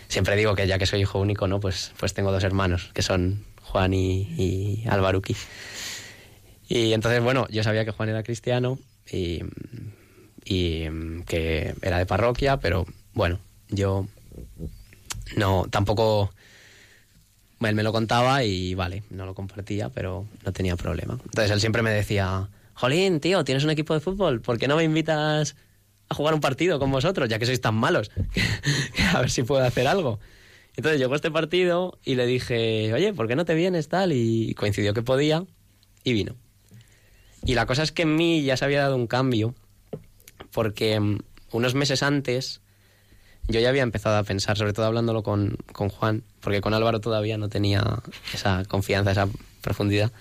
siempre 0.07 0.35
digo 0.35 0.53
que 0.53 0.68
ya 0.68 0.77
que 0.77 0.85
soy 0.85 1.01
hijo 1.01 1.19
único, 1.19 1.47
¿no? 1.47 1.60
Pues, 1.60 1.91
pues 1.97 2.14
tengo 2.14 2.31
dos 2.31 2.43
hermanos, 2.43 2.91
que 2.93 3.01
son 3.01 3.43
Juan 3.64 3.95
y, 3.95 4.85
Alvaruki. 4.88 5.35
Y 6.69 6.93
entonces, 6.93 7.22
bueno, 7.23 7.47
yo 7.49 7.64
sabía 7.64 7.84
que 7.84 7.89
Juan 7.91 8.10
era 8.10 8.22
cristiano 8.22 8.77
y, 9.11 9.41
que 10.45 11.73
era 11.81 11.97
de 11.97 12.05
parroquia, 12.05 12.57
pero 12.57 12.85
bueno, 13.15 13.39
yo 13.69 14.07
no, 15.35 15.65
tampoco... 15.72 16.31
Él 17.69 17.76
me 17.76 17.84
lo 17.84 17.91
contaba 17.91 18.44
y 18.44 18.76
vale, 18.76 19.03
no 19.10 19.26
lo 19.26 19.34
compartía, 19.34 19.90
pero 19.90 20.26
no 20.45 20.53
tenía 20.53 20.76
problema. 20.76 21.19
Entonces 21.23 21.52
él 21.52 21.60
siempre 21.60 21.81
me 21.81 21.91
decía, 21.91 22.49
Jolín, 22.73 23.19
tío, 23.19 23.44
tienes 23.44 23.64
un 23.64 23.69
equipo 23.69 23.94
de 23.94 23.99
fútbol, 23.99 24.41
¿por 24.41 24.57
qué 24.57 24.68
no 24.68 24.76
me 24.76 24.84
invitas 24.84 25.56
a 26.10 26.15
jugar 26.15 26.34
un 26.34 26.41
partido 26.41 26.80
con 26.80 26.91
vosotros, 26.91 27.30
ya 27.30 27.40
que 27.40 27.45
sois 27.45 27.61
tan 27.61 27.76
malos? 27.76 28.11
a 29.14 29.22
ver 29.22 29.30
si 29.30 29.44
puedo 29.44 29.64
hacer 29.64 29.88
algo. 29.88 30.19
Entonces 30.76 30.99
llegó 30.99 31.15
este 31.15 31.30
partido 31.30 31.99
y 32.03 32.15
le 32.15 32.26
dije, 32.26 32.91
oye, 32.94 33.14
¿por 33.14 33.27
qué 33.27 33.35
no 33.35 33.45
te 33.45 33.53
vienes 33.53 33.90
tal? 33.90 34.11
Y 34.11 34.56
coincidió 34.56 34.94
que 34.94 35.03
podía 35.03 35.45
y 36.03 36.14
vino. 36.14 36.35
Y 37.45 37.56
la 37.56 37.65
cosa 37.65 37.84
es 37.84 37.91
que 37.91 38.03
en 38.03 38.15
mí 38.15 38.44
ya 38.44 38.57
se 38.57 38.65
había 38.65 38.81
dado 38.81 38.95
un 38.95 39.07
cambio, 39.07 39.53
porque 40.52 40.99
mm, 40.99 41.19
unos 41.52 41.76
meses 41.76 42.02
antes 42.02 42.61
yo 43.48 43.60
ya 43.60 43.70
había 43.70 43.84
empezado 43.84 44.18
a 44.18 44.24
pensar, 44.24 44.57
sobre 44.57 44.74
todo 44.74 44.86
hablándolo 44.86 45.24
con, 45.24 45.57
con 45.72 45.90
Juan, 45.90 46.24
porque 46.40 46.61
con 46.61 46.74
Álvaro 46.74 46.99
todavía 46.99 47.38
no 47.38 47.49
tenía 47.49 48.02
esa 48.34 48.64
confianza, 48.65 49.11
esa 49.11 49.28
profundidad. 49.61 50.11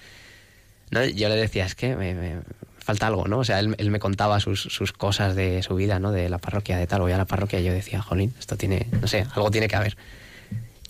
¿no? 0.91 1.05
Yo 1.05 1.29
le 1.29 1.37
decía, 1.37 1.65
es 1.65 1.75
que 1.75 1.97
me, 1.97 2.41
falta 2.79 3.07
algo, 3.07 3.29
¿no? 3.29 3.39
O 3.39 3.45
sea, 3.45 3.61
él, 3.61 3.75
él 3.79 3.91
me 3.91 4.01
contaba 4.01 4.41
sus, 4.41 4.63
sus 4.63 4.93
cosas 4.93 5.37
de 5.37 5.63
su 5.63 5.75
vida, 5.77 6.01
¿no? 6.01 6.11
De 6.11 6.29
la 6.29 6.39
parroquia, 6.39 6.77
de 6.77 6.87
tal, 6.87 7.01
voy 7.01 7.13
a 7.13 7.17
la 7.19 7.27
parroquia, 7.27 7.61
y 7.61 7.65
yo 7.65 7.73
decía, 7.73 8.03
jolín, 8.03 8.35
esto 8.39 8.57
tiene, 8.57 8.89
no 9.01 9.07
sé, 9.07 9.27
algo 9.35 9.51
tiene 9.51 9.69
que 9.69 9.77
haber. 9.77 9.97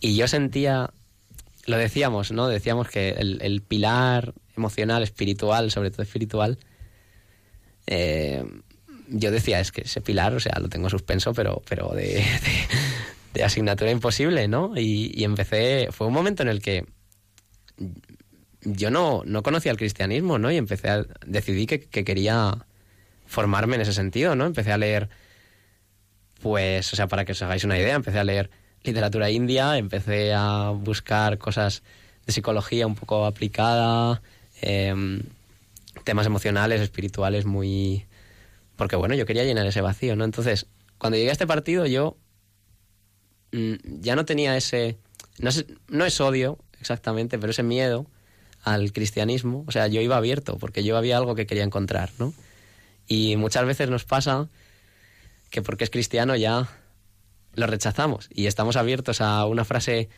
Y 0.01 0.17
yo 0.17 0.27
sentía, 0.27 0.91
lo 1.67 1.77
decíamos, 1.77 2.33
¿no? 2.33 2.49
Decíamos 2.49 2.89
que 2.89 3.11
el, 3.11 3.41
el 3.43 3.61
pilar 3.61 4.33
emocional, 4.57 5.03
espiritual, 5.03 5.71
sobre 5.71 5.91
todo 5.91 6.03
espiritual, 6.03 6.59
eh, 7.87 8.45
yo 9.13 9.31
decía, 9.31 9.61
es 9.61 9.73
que 9.73 9.83
ese 9.83 10.01
pilar, 10.01 10.35
o 10.35 10.41
sea, 10.41 10.59
lo 10.61 10.69
tengo 10.69 10.89
suspenso, 10.91 11.33
pero, 11.35 11.63
pero 11.69 11.91
de, 11.91 12.05
de, 12.15 12.25
de 13.35 13.45
asignatura 13.45 13.91
imposible, 13.91 14.49
¿no? 14.49 14.73
Y, 14.77 15.13
y 15.15 15.25
empecé, 15.25 15.89
fue 15.91 16.07
un 16.07 16.13
momento 16.13 16.43
en 16.43 16.49
el 16.49 16.61
que 16.61 16.85
yo 18.65 18.91
no, 18.91 19.23
no 19.25 19.43
conocía 19.43 19.73
el 19.73 19.79
cristianismo, 19.79 20.39
¿no? 20.39 20.51
Y 20.51 20.57
empecé 20.57 20.89
a, 20.89 21.05
decidí 21.27 21.67
que, 21.67 21.81
que 21.81 22.05
quería 22.05 22.67
formarme 23.27 23.77
en 23.77 23.83
ese 23.83 23.93
sentido, 23.93 24.35
¿no? 24.35 24.47
Empecé 24.47 24.73
a 24.73 24.79
leer, 24.79 25.09
pues, 26.41 26.93
o 26.93 26.97
sea, 26.97 27.09
para 27.09 27.25
que 27.25 27.33
os 27.33 27.43
hagáis 27.43 27.65
una 27.65 27.79
idea, 27.79 27.95
empecé 27.95 28.19
a 28.19 28.25
leer 28.25 28.51
literatura 28.85 29.31
india, 29.31 29.79
empecé 29.79 30.33
a 30.35 30.71
buscar 30.71 31.39
cosas 31.39 31.83
de 32.27 32.33
psicología 32.33 32.87
un 32.87 32.95
poco 32.95 33.27
aplicada, 33.27 34.23
em, 34.61 35.23
temas 36.05 36.27
emocionales, 36.27 36.81
espirituales 36.81 37.45
muy... 37.45 38.07
Porque 38.83 38.97
bueno, 38.97 39.15
yo 39.15 39.27
quería 39.27 39.45
llenar 39.45 39.65
ese 39.65 39.81
vacío, 39.81 40.17
¿no? 40.17 40.25
Entonces, 40.25 40.67
cuando 40.99 41.17
llegué 41.17 41.29
a 41.29 41.33
este 41.35 41.47
partido 41.47 41.87
yo 41.87 42.17
mm, 43.53 43.75
ya 44.01 44.17
no 44.17 44.25
tenía 44.25 44.57
ese... 44.57 44.99
No 45.39 45.51
es, 45.51 45.67
no 45.87 46.05
es 46.05 46.21
odio 46.21 46.59
exactamente, 46.81 47.39
pero 47.39 47.53
ese 47.53 47.63
miedo 47.63 48.07
al 48.61 48.93
cristianismo. 48.93 49.63
O 49.69 49.71
sea, 49.71 49.87
yo 49.87 50.01
iba 50.01 50.17
abierto 50.17 50.59
porque 50.59 50.83
yo 50.83 50.97
había 50.97 51.17
algo 51.17 51.37
que 51.37 51.47
quería 51.47 51.63
encontrar, 51.63 52.11
¿no? 52.19 52.35
Y 53.07 53.37
muchas 53.37 53.65
veces 53.67 53.89
nos 53.89 54.05
pasa 54.05 54.49
que 55.51 55.63
porque 55.63 55.85
es 55.85 55.91
cristiano 55.91 56.35
ya 56.35 56.69
lo 57.55 57.69
rechazamos 57.69 58.31
y 58.35 58.47
estamos 58.47 58.75
abiertos 58.75 59.21
a 59.21 59.47
una 59.47 59.65
frase 59.65 60.09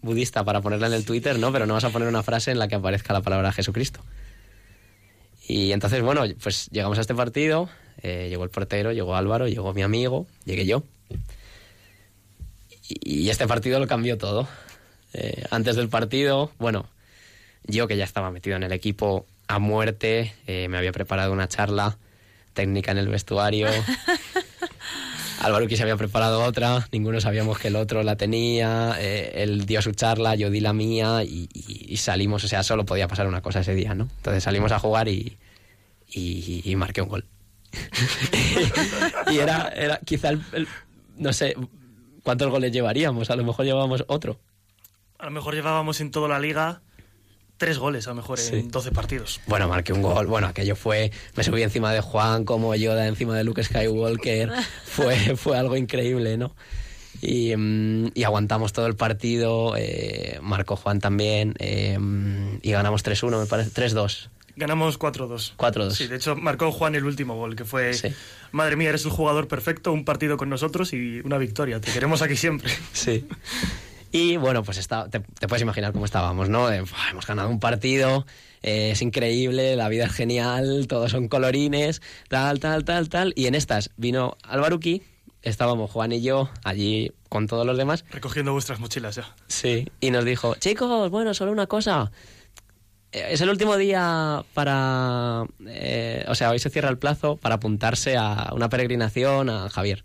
budista 0.00 0.42
para 0.42 0.62
ponerla 0.62 0.86
en 0.86 0.94
el 0.94 1.04
Twitter, 1.04 1.38
¿no? 1.38 1.52
Pero 1.52 1.66
no 1.66 1.74
vas 1.74 1.84
a 1.84 1.90
poner 1.90 2.08
una 2.08 2.22
frase 2.22 2.50
en 2.50 2.58
la 2.58 2.66
que 2.66 2.76
aparezca 2.76 3.12
la 3.12 3.20
palabra 3.20 3.52
Jesucristo. 3.52 4.00
Y 5.48 5.72
entonces, 5.72 6.02
bueno, 6.02 6.24
pues 6.42 6.68
llegamos 6.70 6.98
a 6.98 7.02
este 7.02 7.14
partido, 7.14 7.68
eh, 8.02 8.26
llegó 8.28 8.44
el 8.44 8.50
portero, 8.50 8.92
llegó 8.92 9.16
Álvaro, 9.16 9.48
llegó 9.48 9.72
mi 9.74 9.82
amigo, 9.82 10.26
llegué 10.44 10.66
yo. 10.66 10.82
Y, 12.88 13.22
y 13.24 13.30
este 13.30 13.46
partido 13.46 13.78
lo 13.80 13.86
cambió 13.86 14.16
todo. 14.18 14.48
Eh, 15.12 15.44
antes 15.50 15.76
del 15.76 15.88
partido, 15.88 16.50
bueno, 16.58 16.86
yo 17.64 17.86
que 17.88 17.96
ya 17.96 18.04
estaba 18.04 18.30
metido 18.30 18.56
en 18.56 18.62
el 18.62 18.72
equipo 18.72 19.26
a 19.48 19.58
muerte, 19.58 20.34
eh, 20.46 20.68
me 20.68 20.76
había 20.78 20.92
preparado 20.92 21.32
una 21.32 21.48
charla 21.48 21.96
técnica 22.54 22.90
en 22.92 22.98
el 22.98 23.08
vestuario. 23.08 23.68
Álvaro 25.40 25.66
que 25.68 25.76
se 25.76 25.82
había 25.82 25.96
preparado 25.96 26.42
otra, 26.42 26.88
ninguno 26.92 27.20
sabíamos 27.20 27.58
que 27.58 27.68
el 27.68 27.76
otro 27.76 28.02
la 28.02 28.16
tenía, 28.16 28.96
eh, 28.98 29.32
él 29.42 29.66
dio 29.66 29.82
su 29.82 29.92
charla, 29.92 30.34
yo 30.34 30.50
di 30.50 30.60
la 30.60 30.72
mía 30.72 31.22
y, 31.24 31.48
y- 31.52 31.86
y 31.92 31.96
salimos, 31.98 32.42
o 32.44 32.48
sea, 32.48 32.62
solo 32.62 32.84
podía 32.86 33.06
pasar 33.06 33.26
una 33.28 33.42
cosa 33.42 33.60
ese 33.60 33.74
día, 33.74 33.94
¿no? 33.94 34.08
Entonces 34.16 34.42
salimos 34.42 34.72
a 34.72 34.78
jugar 34.78 35.08
y, 35.08 35.36
y, 36.10 36.62
y 36.64 36.76
marqué 36.76 37.02
un 37.02 37.08
gol. 37.10 37.24
y 39.32 39.38
era, 39.38 39.68
era 39.68 39.98
quizá 40.04 40.30
el, 40.30 40.42
el- 40.52 40.68
no 41.16 41.32
sé, 41.32 41.54
¿cuántos 42.22 42.50
goles 42.50 42.72
llevaríamos? 42.72 43.30
A 43.30 43.36
lo 43.36 43.44
mejor 43.44 43.64
llevábamos 43.64 44.04
otro. 44.08 44.38
A 45.18 45.24
lo 45.26 45.30
mejor 45.30 45.54
llevábamos 45.54 46.00
en 46.00 46.10
toda 46.10 46.28
la 46.28 46.38
liga 46.38 46.82
tres 47.56 47.78
goles, 47.78 48.06
a 48.06 48.10
lo 48.10 48.16
mejor 48.16 48.38
Sí. 48.38 48.54
en 48.56 48.70
12 48.70 48.90
partidos. 48.92 49.40
Bueno, 49.46 49.66
marqué 49.66 49.94
un 49.94 50.02
gol. 50.02 50.26
Bueno, 50.26 50.46
aquello 50.46 50.76
fue. 50.76 51.10
Me 51.36 51.42
subí 51.42 51.62
encima 51.62 51.90
de 51.92 52.02
Juan 52.02 52.44
como 52.44 52.74
Yoda 52.74 53.06
encima 53.06 53.34
de 53.34 53.44
Luke 53.44 53.64
Skywalker. 53.64 54.52
fue, 54.84 55.16
fue 55.36 55.56
algo 55.56 55.74
increíble, 55.76 56.36
¿no? 56.36 56.54
Y, 57.22 57.56
mm, 57.56 58.10
y 58.12 58.24
aguantamos 58.24 58.74
todo 58.74 58.86
el 58.86 58.94
partido. 58.94 59.74
eh, 59.78 60.38
marcó 60.42 60.76
Juan 60.76 61.00
también. 61.00 61.54
eh, 61.58 61.98
y 62.60 62.70
ganamos 62.72 63.02
3-1, 63.02 63.40
me 63.40 63.46
parece. 63.46 63.70
3-2. 63.70 64.28
Ganamos 64.56 64.98
4-2. 64.98 65.54
4-2. 65.56 65.90
Sí, 65.92 66.06
de 66.06 66.16
hecho 66.16 66.34
marcó 66.34 66.72
Juan 66.72 66.94
el 66.94 67.04
último 67.04 67.36
gol, 67.36 67.54
que 67.56 67.64
fue, 67.64 67.92
Sí. 67.94 68.08
madre 68.52 68.76
mía, 68.76 68.88
eres 68.88 69.04
el 69.04 69.10
jugador 69.10 69.48
perfecto, 69.48 69.92
un 69.92 70.04
partido 70.04 70.36
con 70.38 70.48
nosotros 70.48 70.92
y 70.94 71.20
una 71.24 71.36
victoria. 71.38 71.80
Te 71.80 71.92
queremos 71.92 72.22
aquí 72.22 72.36
siempre. 72.36 72.72
Sí. 72.92 73.26
Y 74.12 74.36
bueno, 74.38 74.62
pues 74.62 74.78
está, 74.78 75.10
te, 75.10 75.20
te 75.20 75.46
puedes 75.48 75.62
imaginar 75.62 75.92
cómo 75.92 76.04
estábamos, 76.06 76.48
¿no? 76.48 76.68
De, 76.68 76.80
"Buah, 76.80 77.10
hemos 77.10 77.26
ganado 77.26 77.50
un 77.50 77.60
partido, 77.60 78.24
eh, 78.62 78.90
es 78.92 79.02
increíble, 79.02 79.76
la 79.76 79.88
vida 79.90 80.06
es 80.06 80.12
genial, 80.12 80.86
todos 80.88 81.10
son 81.10 81.28
colorines, 81.28 82.00
tal, 82.28 82.58
tal, 82.58 82.84
tal, 82.84 83.08
tal. 83.10 83.32
Y 83.36 83.46
en 83.46 83.54
estas 83.54 83.90
vino 83.98 84.38
Alvaruki, 84.44 85.02
estábamos 85.42 85.90
Juan 85.90 86.12
y 86.12 86.22
yo 86.22 86.48
allí 86.64 87.12
con 87.28 87.46
todos 87.46 87.66
los 87.66 87.76
demás. 87.76 88.04
Recogiendo 88.10 88.52
vuestras 88.52 88.80
mochilas 88.80 89.16
ya. 89.16 89.34
Sí. 89.48 89.86
Y 90.00 90.10
nos 90.12 90.24
dijo, 90.24 90.54
chicos, 90.54 91.10
bueno, 91.10 91.34
solo 91.34 91.52
una 91.52 91.66
cosa. 91.66 92.10
Eh, 93.12 93.28
Es 93.30 93.40
el 93.40 93.48
último 93.50 93.76
día 93.76 94.44
para... 94.54 95.44
eh, 95.66 96.24
o 96.28 96.34
sea, 96.34 96.50
hoy 96.50 96.58
se 96.58 96.70
cierra 96.70 96.88
el 96.90 96.98
plazo 96.98 97.36
para 97.36 97.56
apuntarse 97.56 98.16
a 98.16 98.50
una 98.52 98.68
peregrinación 98.68 99.48
a 99.50 99.68
Javier. 99.70 100.04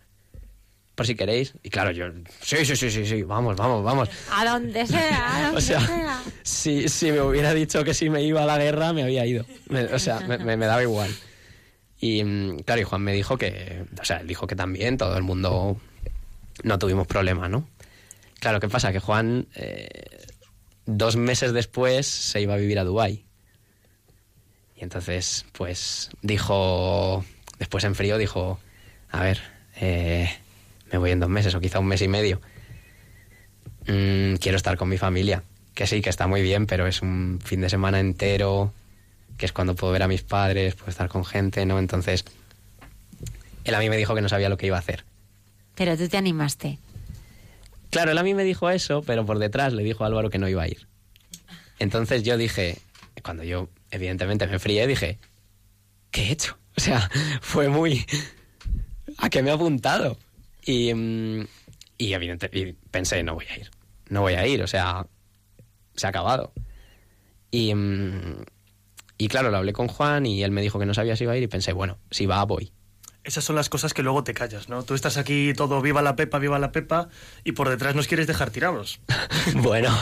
Por 0.96 1.08
si 1.08 1.16
queréis. 1.16 1.54
Y 1.64 1.70
claro, 1.70 1.92
yo... 1.92 2.06
Sí, 2.42 2.66
sí, 2.66 2.76
sí, 2.76 2.92
sí, 2.92 3.06
sí, 3.06 3.24
vamos, 3.24 3.56
vamos, 3.56 3.84
vamos. 3.84 4.10
A 4.32 4.46
donde 4.46 4.86
sea, 4.86 5.36
a 5.38 5.42
donde 5.46 5.58
O 5.58 5.62
sea, 5.62 5.80
sea. 5.80 6.22
si, 6.44 6.90
si 6.90 7.12
me 7.12 7.22
hubiera 7.22 7.54
dicho 7.54 7.84
que 7.84 7.94
si 7.94 8.10
me 8.10 8.22
iba 8.24 8.44
a 8.44 8.46
la 8.46 8.58
guerra, 8.58 8.92
me 8.94 9.04
había 9.04 9.26
ido. 9.26 9.46
Me- 9.70 9.86
o 9.86 10.00
sea, 10.00 10.20
me, 10.20 10.38
me- 10.38 10.58
me 10.58 10.66
daba 10.66 10.84
igual. 10.84 11.10
Y 12.00 12.24
mm, 12.24 12.60
claro, 12.60 12.82
y 12.82 12.84
Juan 12.84 13.02
me 13.02 13.14
dijo 13.14 13.38
que, 13.38 13.86
o 14.00 14.06
sea, 14.06 14.18
él 14.18 14.28
dijo 14.28 14.48
que 14.48 14.56
también, 14.56 14.98
todo 14.98 15.16
el 15.18 15.24
mundo 15.24 15.78
no 16.64 16.78
tuvimos 16.78 17.08
problema, 17.08 17.48
¿no? 17.48 17.68
Claro, 18.40 18.60
¿qué 18.60 18.68
pasa? 18.68 18.92
Que 18.92 19.00
Juan, 19.00 19.48
eh, 19.56 20.21
dos 20.86 21.16
meses 21.16 21.54
después, 21.54 22.08
se 22.08 22.42
iba 22.42 22.54
a 22.54 22.58
vivir 22.58 22.80
a 22.80 22.84
Dubái. 22.84 23.26
Y 24.76 24.84
entonces, 24.84 25.46
pues, 25.52 26.10
dijo, 26.22 27.24
después 27.60 27.84
en 27.84 27.96
frío, 27.96 28.18
dijo, 28.18 28.60
a 29.12 29.22
ver, 29.22 29.42
eh, 29.76 30.30
me 30.92 30.98
voy 30.98 31.12
en 31.12 31.20
dos 31.20 31.30
meses 31.30 31.54
o 31.56 31.62
quizá 31.62 31.80
un 31.80 31.88
mes 31.88 32.02
y 32.02 32.08
medio. 32.08 32.42
mm, 33.88 34.36
quiero 34.36 34.58
estar 34.58 34.78
con 34.78 34.90
mi 34.90 34.98
familia. 34.98 35.44
Que 35.74 35.88
sí, 35.88 36.02
que 36.02 36.10
está 36.10 36.28
muy 36.28 36.42
bien, 36.42 36.68
pero 36.68 36.86
es 36.86 37.02
un 37.02 37.40
fin 37.44 37.62
de 37.62 37.70
semana 37.70 38.00
entero, 38.00 38.74
que 39.38 39.46
es 39.46 39.54
cuando 39.54 39.76
puedo 39.76 39.94
ver 39.94 40.04
a 40.04 40.08
mis 40.08 40.22
padres, 40.22 40.76
puedo 40.76 40.90
estar 40.90 41.08
con 41.08 41.24
gente, 41.26 41.66
¿no? 41.66 41.80
Entonces, 41.80 42.26
él 43.64 43.76
a 43.76 43.80
mí 43.80 43.90
me 43.90 43.98
dijo 43.98 44.14
que 44.14 44.22
no 44.22 44.30
sabía 44.30 44.50
lo 44.50 44.58
que 44.58 44.68
iba 44.68 44.76
a 44.76 44.80
hacer. 44.80 45.06
Pero 45.76 45.98
tú 45.98 46.08
te 46.10 46.18
animaste. 46.18 46.78
Claro, 47.92 48.12
él 48.12 48.18
a 48.18 48.24
mí 48.24 48.34
me 48.34 48.44
dijo 48.44 48.70
eso, 48.70 49.04
pero 49.04 49.26
por 49.26 49.38
detrás 49.38 49.74
le 49.74 49.84
dijo 49.84 50.04
a 50.04 50.08
Álvaro 50.08 50.30
que 50.30 50.40
no 50.40 50.48
iba 50.48 50.64
a 50.64 50.68
ir. 50.68 50.88
Entonces 51.78 52.24
yo 52.24 52.38
dije, 52.38 52.78
cuando 53.22 53.44
yo 53.44 53.70
evidentemente 53.92 54.48
me 54.48 54.60
frié, 54.60 54.88
dije, 54.88 55.20
¿qué 56.10 56.24
he 56.24 56.32
hecho? 56.32 56.58
O 56.78 56.82
sea, 56.82 57.10
fue 57.42 57.68
muy... 57.70 58.06
¿A 59.18 59.30
qué 59.30 59.44
me 59.44 59.50
he 59.50 59.54
apuntado? 59.54 60.18
Y, 60.66 60.94
mm, 60.94 61.48
y 61.98 62.14
evidentemente 62.14 62.76
pensé, 62.90 63.24
no 63.24 63.36
voy 63.36 63.46
a 63.50 63.58
ir. 63.58 63.70
No 64.10 64.22
voy 64.22 64.34
a 64.34 64.48
ir, 64.48 64.64
o 64.64 64.68
sea, 64.68 65.06
se 65.96 66.06
ha 66.06 66.10
acabado. 66.10 66.54
Y, 67.52 67.76
mm, 67.76 68.46
y 69.18 69.28
claro, 69.28 69.52
lo 69.52 69.58
hablé 69.58 69.74
con 69.74 69.90
Juan 69.90 70.26
y 70.26 70.44
él 70.44 70.52
me 70.52 70.62
dijo 70.62 70.80
que 70.80 70.86
no 70.86 70.94
sabía 70.94 71.18
si 71.18 71.26
iba 71.26 71.34
a 71.34 71.38
ir 71.38 71.44
y 71.44 71.48
pensé, 71.48 71.74
bueno, 71.74 72.00
si 72.10 72.26
va, 72.26 72.44
voy. 72.46 72.72
Esas 73.24 73.44
son 73.44 73.56
las 73.56 73.70
cosas 73.70 73.94
que 73.94 74.02
luego 74.02 74.24
te 74.24 74.34
callas, 74.34 74.68
¿no? 74.68 74.84
Tú 74.84 74.96
estás 74.96 75.18
aquí 75.18 75.54
todo 75.56 75.80
viva 75.82 76.02
la 76.02 76.16
pepa, 76.16 76.40
viva 76.40 76.58
la 76.58 76.72
pepa, 76.72 77.10
y 77.44 77.52
por 77.52 77.70
detrás 77.70 77.94
nos 77.96 78.08
quieres 78.08 78.26
dejar 78.26 78.50
tirados. 78.50 79.00
bueno, 79.56 79.96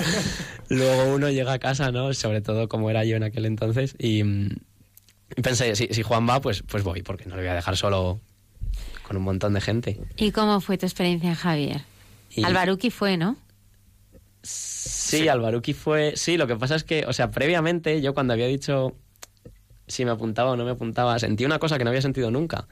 luego 0.68 1.14
uno 1.14 1.30
llega 1.30 1.54
a 1.54 1.58
casa, 1.58 1.90
¿no? 1.90 2.12
Sobre 2.12 2.42
todo 2.42 2.68
como 2.68 2.90
era 2.90 3.04
yo 3.04 3.16
en 3.16 3.22
aquel 3.22 3.46
entonces, 3.46 3.94
y, 3.98 4.22
mm, 4.24 4.48
y 5.36 5.42
pensé, 5.42 5.74
si, 5.74 5.88
si 5.88 6.02
Juan 6.02 6.28
va, 6.28 6.40
pues, 6.40 6.62
pues 6.62 6.84
voy, 6.84 7.02
porque 7.02 7.24
no 7.26 7.36
le 7.36 7.42
voy 7.42 7.50
a 7.50 7.54
dejar 7.54 7.78
solo 7.78 8.20
con 9.06 9.16
un 9.16 9.22
montón 9.22 9.54
de 9.54 9.60
gente. 9.62 9.98
¿Y 10.16 10.30
cómo 10.30 10.60
fue 10.60 10.76
tu 10.76 10.84
experiencia 10.84 11.30
en 11.30 11.36
Javier? 11.36 11.82
Y- 12.30 12.44
Albaruki 12.44 12.90
fue, 12.90 13.16
¿no? 13.16 13.36
Sí, 14.42 15.28
Albaruki 15.28 15.74
fue. 15.74 16.12
Sí, 16.16 16.36
lo 16.36 16.46
que 16.46 16.56
pasa 16.56 16.74
es 16.76 16.84
que, 16.84 17.04
o 17.06 17.12
sea, 17.12 17.30
previamente 17.30 18.00
yo 18.00 18.14
cuando 18.14 18.32
había 18.32 18.46
dicho 18.46 18.96
si 19.90 20.04
me 20.04 20.10
apuntaba 20.10 20.52
o 20.52 20.56
no 20.56 20.64
me 20.64 20.70
apuntaba, 20.72 21.18
sentí 21.18 21.44
una 21.44 21.58
cosa 21.58 21.78
que 21.78 21.84
no 21.84 21.90
había 21.90 22.02
sentido 22.02 22.30
nunca. 22.30 22.66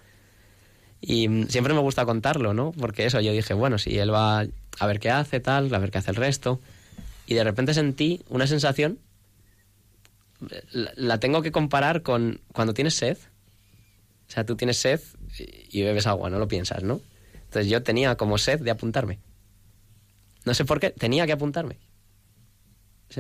Y 1.01 1.29
siempre 1.49 1.75
me 1.75 1.81
gusta 1.81 2.05
contarlo, 2.05 2.55
¿no? 2.55 2.73
Porque 2.73 3.07
eso, 3.07 3.21
yo 3.21 3.33
dije, 3.33 3.55
bueno, 3.55 3.79
si 3.79 3.99
él 3.99 4.13
va 4.13 4.47
a 4.79 4.87
ver 4.87 4.99
qué 4.99 5.11
hace, 5.11 5.41
tal, 5.41 5.73
a 5.73 5.79
ver 5.79 5.91
qué 5.91 5.99
hace 5.99 6.11
el 6.11 6.17
resto. 6.17 6.61
Y 7.27 7.35
de 7.35 7.45
repente 7.45 7.75
sentí 7.75 8.23
una 8.29 8.47
sensación. 8.47 8.99
La, 10.71 10.93
la 10.97 11.21
tengo 11.21 11.43
que 11.43 11.53
comparar 11.53 12.03
con 12.03 12.41
cuando 12.53 12.75
tienes 12.75 12.95
sed. 12.95 13.19
O 14.29 14.31
sea, 14.31 14.45
tú 14.45 14.57
tienes 14.57 14.79
sed 14.79 15.01
y 15.39 15.81
y 15.81 15.83
bebes 15.83 16.07
agua, 16.07 16.31
no 16.31 16.39
lo 16.39 16.49
piensas, 16.49 16.83
¿no? 16.83 17.01
Entonces 17.35 17.71
yo 17.71 17.83
tenía 17.83 18.17
como 18.17 18.39
sed 18.39 18.61
de 18.61 18.71
apuntarme. 18.71 19.19
No 20.45 20.55
sé 20.55 20.65
por 20.65 20.81
qué, 20.81 20.91
tenía 20.91 21.27
que 21.27 21.33
apuntarme. 21.33 21.79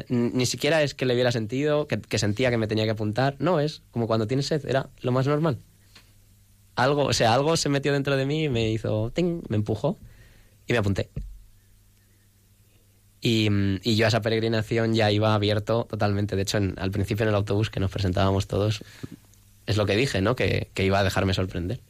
Ni 0.09 0.44
siquiera 0.47 0.82
es 0.82 0.94
que 0.94 1.06
le 1.06 1.15
hubiera 1.15 1.32
sentido, 1.32 1.86
que, 1.89 2.01
que 2.01 2.19
sentía 2.19 2.51
que 2.51 2.59
me 2.59 2.66
tenía 2.66 2.85
que 2.85 2.90
apuntar. 2.90 3.36
No, 3.39 3.59
es 3.60 3.82
como 3.90 4.06
cuando 4.06 4.27
tienes 4.27 4.47
sed, 4.47 4.65
era 4.66 4.90
lo 5.01 5.12
más 5.12 5.27
normal. 5.27 5.59
Algo, 6.77 7.05
o 7.06 7.12
sea, 7.12 7.35
algo 7.35 7.56
se 7.56 7.69
metió 7.69 7.93
dentro 7.93 8.16
de 8.16 8.27
mí 8.27 8.44
y 8.44 8.48
me 8.48 8.70
hizo, 8.70 9.10
ting, 9.10 9.43
me 9.48 9.56
empujó 9.56 9.98
y 10.66 10.73
me 10.73 10.78
apunté. 10.78 11.10
Y, 13.20 13.51
mm, 13.51 13.81
y 13.82 13.97
yo 13.97 14.05
a 14.05 14.09
esa 14.09 14.20
peregrinación 14.23 14.94
ya 14.94 15.10
iba 15.10 15.35
abierto 15.35 15.86
totalmente. 15.90 16.36
De 16.36 16.43
hecho, 16.43 16.59
en- 16.59 16.74
al 16.78 16.90
principio 16.90 17.24
en 17.24 17.31
el 17.31 17.35
autobús 17.35 17.70
que 17.70 17.81
nos 17.81 17.90
presentábamos 17.90 18.47
todos, 18.47 18.85
es 19.66 19.77
lo 19.77 19.86
que 19.86 19.97
dije, 19.97 20.20
¿no? 20.20 20.36
Que, 20.36 20.70
que 20.74 20.85
iba 20.85 20.98
a 21.01 21.05
dejarme 21.05 21.35
sorprender. 21.35 21.81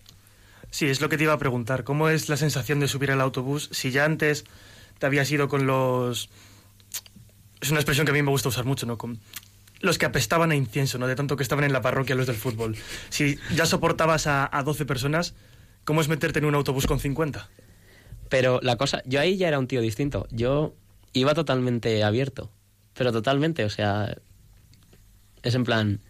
Sí, 0.70 0.87
es 0.87 1.01
lo 1.01 1.09
que 1.09 1.16
te 1.19 1.25
iba 1.25 1.33
a 1.33 1.39
preguntar. 1.39 1.85
¿Cómo 1.85 2.09
es 2.09 2.29
la 2.29 2.37
sensación 2.37 2.81
de 2.81 2.89
subir 2.89 3.11
al 3.11 3.20
autobús? 3.20 3.69
Si 3.73 3.91
ya 3.91 4.05
antes 4.05 4.45
te 4.99 5.07
habías 5.07 5.31
ido 5.31 5.49
con 5.49 5.66
los... 5.66 6.29
Es 7.60 7.70
una 7.70 7.80
expresión 7.80 8.06
que 8.06 8.10
a 8.10 8.14
mí 8.14 8.22
me 8.22 8.30
gusta 8.30 8.48
usar 8.48 8.64
mucho, 8.64 8.86
¿no? 8.86 8.98
Con 8.98 9.20
los 9.80 9.98
que 9.98 10.06
apestaban 10.06 10.51
a 10.51 10.56
incienso, 10.56 10.98
¿no? 10.98 11.06
De 11.06 11.14
tanto 11.14 11.36
que 11.36 11.43
estaban 11.43 11.64
en 11.64 11.72
la 11.72 11.80
parroquia 11.80 12.14
los 12.14 12.26
del 12.26 12.36
fútbol. 12.36 12.76
Si 13.10 13.39
ya 13.55 13.66
soportabas 13.66 14.26
a, 14.26 14.48
a 14.56 14.62
12 14.62 14.86
personas, 14.86 15.35
¿cómo 15.85 16.01
es 16.01 16.09
meterte 16.09 16.39
en 16.39 16.44
un 16.44 16.55
autobús 16.55 16.86
con 16.86 17.01
50? 17.01 17.48
Pero 18.28 18.60
la 18.62 18.76
cosa, 18.76 19.02
yo 19.06 19.20
ahí 19.20 19.36
ya 19.36 19.48
era 19.48 19.59
un 19.59 19.66
tío 19.66 19.80
distinto. 19.80 20.26
Yo 20.30 20.74
iba 21.12 21.35
totalmente 21.35 22.02
abierto. 22.05 22.51
Pero 22.94 23.12
totalmente, 23.12 23.64
o 23.64 23.70
sea. 23.70 24.16
Es 25.43 25.55
en 25.55 25.64
plan. 25.64 26.01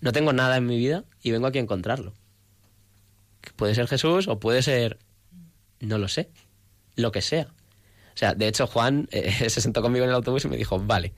No 0.00 0.12
tengo 0.12 0.32
nada 0.32 0.56
en 0.56 0.66
mi 0.66 0.76
vida 0.76 1.04
y 1.22 1.30
vengo 1.30 1.46
aquí 1.46 1.58
a 1.58 1.62
encontrarlo. 1.62 2.12
Puede 3.56 3.74
ser 3.74 3.86
Jesús 3.86 4.28
o 4.28 4.40
puede 4.40 4.62
ser. 4.62 4.98
No 5.80 5.98
lo 5.98 6.08
sé. 6.08 6.30
Lo 6.96 7.12
que 7.12 7.22
sea. 7.22 7.54
O 8.14 8.16
sea, 8.16 8.34
de 8.34 8.46
hecho, 8.48 8.66
Juan 8.66 9.08
eh, 9.10 9.32
se 9.50 9.60
sentó 9.60 9.82
conmigo 9.82 10.04
en 10.04 10.10
el 10.10 10.14
autobús 10.16 10.44
y 10.44 10.48
me 10.48 10.56
dijo: 10.56 10.78
Vale, 10.78 11.12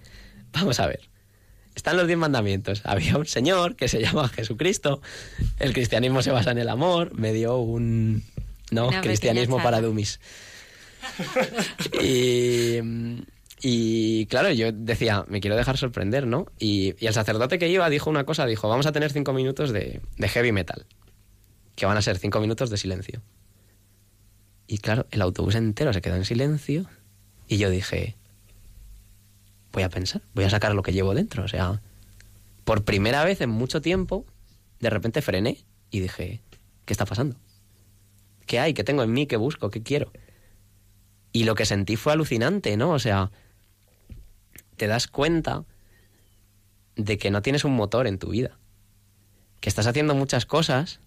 vamos 0.52 0.80
a 0.80 0.86
ver. 0.86 1.08
Están 1.74 1.98
los 1.98 2.06
diez 2.06 2.18
mandamientos. 2.18 2.80
Había 2.84 3.18
un 3.18 3.26
señor 3.26 3.76
que 3.76 3.88
se 3.88 4.00
llama 4.00 4.28
Jesucristo. 4.28 5.02
El 5.58 5.74
cristianismo 5.74 6.22
se 6.22 6.30
basa 6.30 6.50
en 6.50 6.58
el 6.58 6.70
amor. 6.70 7.14
Me 7.18 7.32
dio 7.34 7.58
un. 7.58 8.24
No, 8.70 8.88
Una 8.88 9.02
cristianismo 9.02 9.62
para 9.62 9.80
dummies. 9.80 10.18
y, 12.02 12.80
y 13.62 14.26
claro, 14.26 14.50
yo 14.52 14.72
decía, 14.72 15.24
me 15.28 15.40
quiero 15.40 15.56
dejar 15.56 15.76
sorprender, 15.76 16.26
¿no? 16.26 16.46
Y, 16.58 16.94
y 16.98 17.06
el 17.06 17.14
sacerdote 17.14 17.58
que 17.58 17.68
iba 17.68 17.88
dijo 17.90 18.10
una 18.10 18.24
cosa, 18.24 18.46
dijo, 18.46 18.68
vamos 18.68 18.86
a 18.86 18.92
tener 18.92 19.12
cinco 19.12 19.32
minutos 19.32 19.72
de, 19.72 20.00
de 20.16 20.28
heavy 20.28 20.52
metal, 20.52 20.86
que 21.74 21.86
van 21.86 21.96
a 21.96 22.02
ser 22.02 22.18
cinco 22.18 22.40
minutos 22.40 22.70
de 22.70 22.76
silencio. 22.76 23.22
Y 24.66 24.78
claro, 24.78 25.06
el 25.10 25.22
autobús 25.22 25.54
entero 25.54 25.92
se 25.92 26.00
quedó 26.00 26.16
en 26.16 26.24
silencio 26.24 26.86
y 27.48 27.58
yo 27.58 27.70
dije, 27.70 28.16
voy 29.72 29.84
a 29.84 29.90
pensar, 29.90 30.22
voy 30.34 30.44
a 30.44 30.50
sacar 30.50 30.74
lo 30.74 30.82
que 30.82 30.92
llevo 30.92 31.14
dentro. 31.14 31.44
O 31.44 31.48
sea, 31.48 31.80
por 32.64 32.84
primera 32.84 33.24
vez 33.24 33.40
en 33.40 33.50
mucho 33.50 33.80
tiempo, 33.80 34.24
de 34.80 34.90
repente 34.90 35.22
frené 35.22 35.64
y 35.90 36.00
dije, 36.00 36.40
¿qué 36.84 36.92
está 36.92 37.06
pasando? 37.06 37.36
¿Qué 38.46 38.58
hay? 38.58 38.74
¿Qué 38.74 38.84
tengo 38.84 39.02
en 39.02 39.12
mí? 39.12 39.26
¿Qué 39.26 39.36
busco? 39.36 39.70
¿Qué 39.70 39.82
quiero? 39.82 40.12
Y 41.32 41.44
lo 41.44 41.54
que 41.54 41.66
sentí 41.66 41.96
fue 41.96 42.12
alucinante, 42.12 42.76
¿no? 42.76 42.90
O 42.90 42.98
sea, 42.98 43.30
te 44.76 44.86
das 44.86 45.06
cuenta 45.06 45.64
de 46.96 47.18
que 47.18 47.30
no 47.30 47.42
tienes 47.42 47.64
un 47.64 47.74
motor 47.74 48.06
en 48.06 48.18
tu 48.18 48.30
vida. 48.30 48.58
Que 49.60 49.68
estás 49.68 49.86
haciendo 49.86 50.14
muchas 50.14 50.46
cosas, 50.46 51.00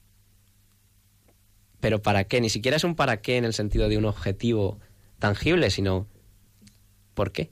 pero 1.79 2.01
¿para 2.01 2.23
qué? 2.25 2.41
Ni 2.41 2.49
siquiera 2.49 2.77
es 2.77 2.83
un 2.83 2.95
para 2.95 3.21
qué 3.21 3.37
en 3.37 3.45
el 3.45 3.53
sentido 3.53 3.89
de 3.89 3.97
un 3.97 4.05
objetivo 4.05 4.79
tangible, 5.19 5.69
sino 5.69 6.07
¿por 7.13 7.31
qué? 7.31 7.51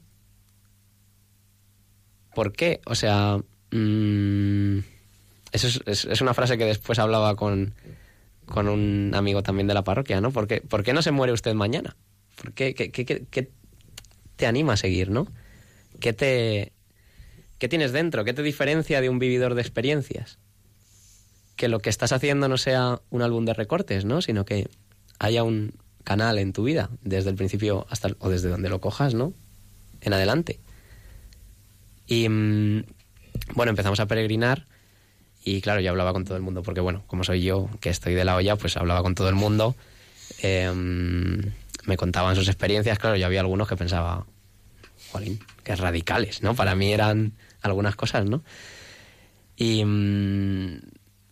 ¿Por 2.34 2.54
qué? 2.54 2.82
O 2.86 2.95
sea, 2.95 3.38
mm, 3.72 4.80
eso 5.52 5.82
es, 5.86 6.22
una 6.22 6.34
frase 6.34 6.58
que 6.58 6.66
después 6.66 6.99
hablaba 6.99 7.36
con, 7.36 7.74
con 8.45 8.68
un 8.68 9.12
amigo 9.16 9.44
también 9.44 9.68
de 9.68 9.74
la 9.74 9.84
parroquia, 9.84 10.22
¿no? 10.22 10.32
¿Por 10.32 10.48
qué, 10.48 10.62
por 10.62 10.84
qué 10.84 10.94
no 10.94 11.02
se 11.02 11.12
muere 11.12 11.34
usted 11.34 11.54
mañana? 11.54 11.95
¿Por 12.40 12.54
qué- 12.54 12.74
qué- 12.76 12.91
qué 12.91 13.49
te 14.36 14.45
anima 14.45 14.74
a 14.74 14.78
seguir, 14.78 15.10
no? 15.10 15.28
¿Qué 15.99 16.14
te 16.14 16.74
qué 17.58 17.68
tienes 17.68 17.91
dentro? 17.91 18.24
¿Qué 18.24 18.34
te 18.34 18.44
diferencia 18.44 19.02
de 19.02 19.10
un 19.10 19.18
vividor 19.18 19.56
de 19.56 19.62
experiencias? 19.62 20.38
Que 21.58 21.68
lo 21.68 21.80
que 21.80 21.90
estás 21.90 22.14
haciendo 22.14 22.48
no 22.48 22.58
sea 22.58 23.02
un 23.10 23.22
álbum 23.22 23.44
de 23.44 23.54
recortes, 23.54 24.06
¿no? 24.06 24.22
Sino 24.22 24.46
que 24.46 24.70
haya 25.20 25.44
un 25.44 25.74
canal 26.06 26.40
en 26.40 26.54
tu 26.54 26.64
vida, 26.64 26.90
desde 27.02 27.30
el 27.30 27.36
principio 27.36 27.86
hasta 27.90 28.16
o 28.20 28.30
desde 28.30 28.48
donde 28.48 28.70
lo 28.70 28.80
cojas, 28.80 29.14
¿no? 29.14 29.34
En 30.00 30.14
adelante. 30.14 30.62
Y 32.06 32.30
mm, 32.30 32.86
bueno, 33.56 33.72
empezamos 33.72 34.00
a 34.00 34.06
peregrinar 34.06 34.68
y 35.44 35.62
claro, 35.62 35.80
yo 35.80 35.92
hablaba 35.92 36.14
con 36.14 36.26
todo 36.26 36.36
el 36.36 36.44
mundo, 36.44 36.62
porque 36.62 36.82
bueno, 36.82 37.04
como 37.08 37.24
soy 37.24 37.42
yo, 37.42 37.70
que 37.80 37.90
estoy 37.90 38.16
de 38.16 38.26
la 38.26 38.36
olla, 38.36 38.56
pues 38.58 38.76
hablaba 38.78 39.02
con 39.02 39.16
todo 39.16 39.30
el 39.30 39.36
mundo. 39.36 39.76
Em, 40.42 41.42
me 41.86 41.96
contaban 41.96 42.36
sus 42.36 42.50
experiencias, 42.50 43.00
claro, 43.00 43.16
yo 43.16 43.26
había 43.26 43.40
algunos 43.40 43.68
que 43.68 43.78
pensaba, 43.78 44.26
jolín, 45.12 45.40
que 45.64 45.74
radicales, 45.76 46.44
¿no? 46.44 46.54
Para 46.54 46.76
mí 46.76 46.92
eran 46.92 47.32
algunas 47.62 47.96
cosas, 47.96 48.26
¿no? 48.26 48.44
Y, 49.56 49.86
mm, 49.86 50.82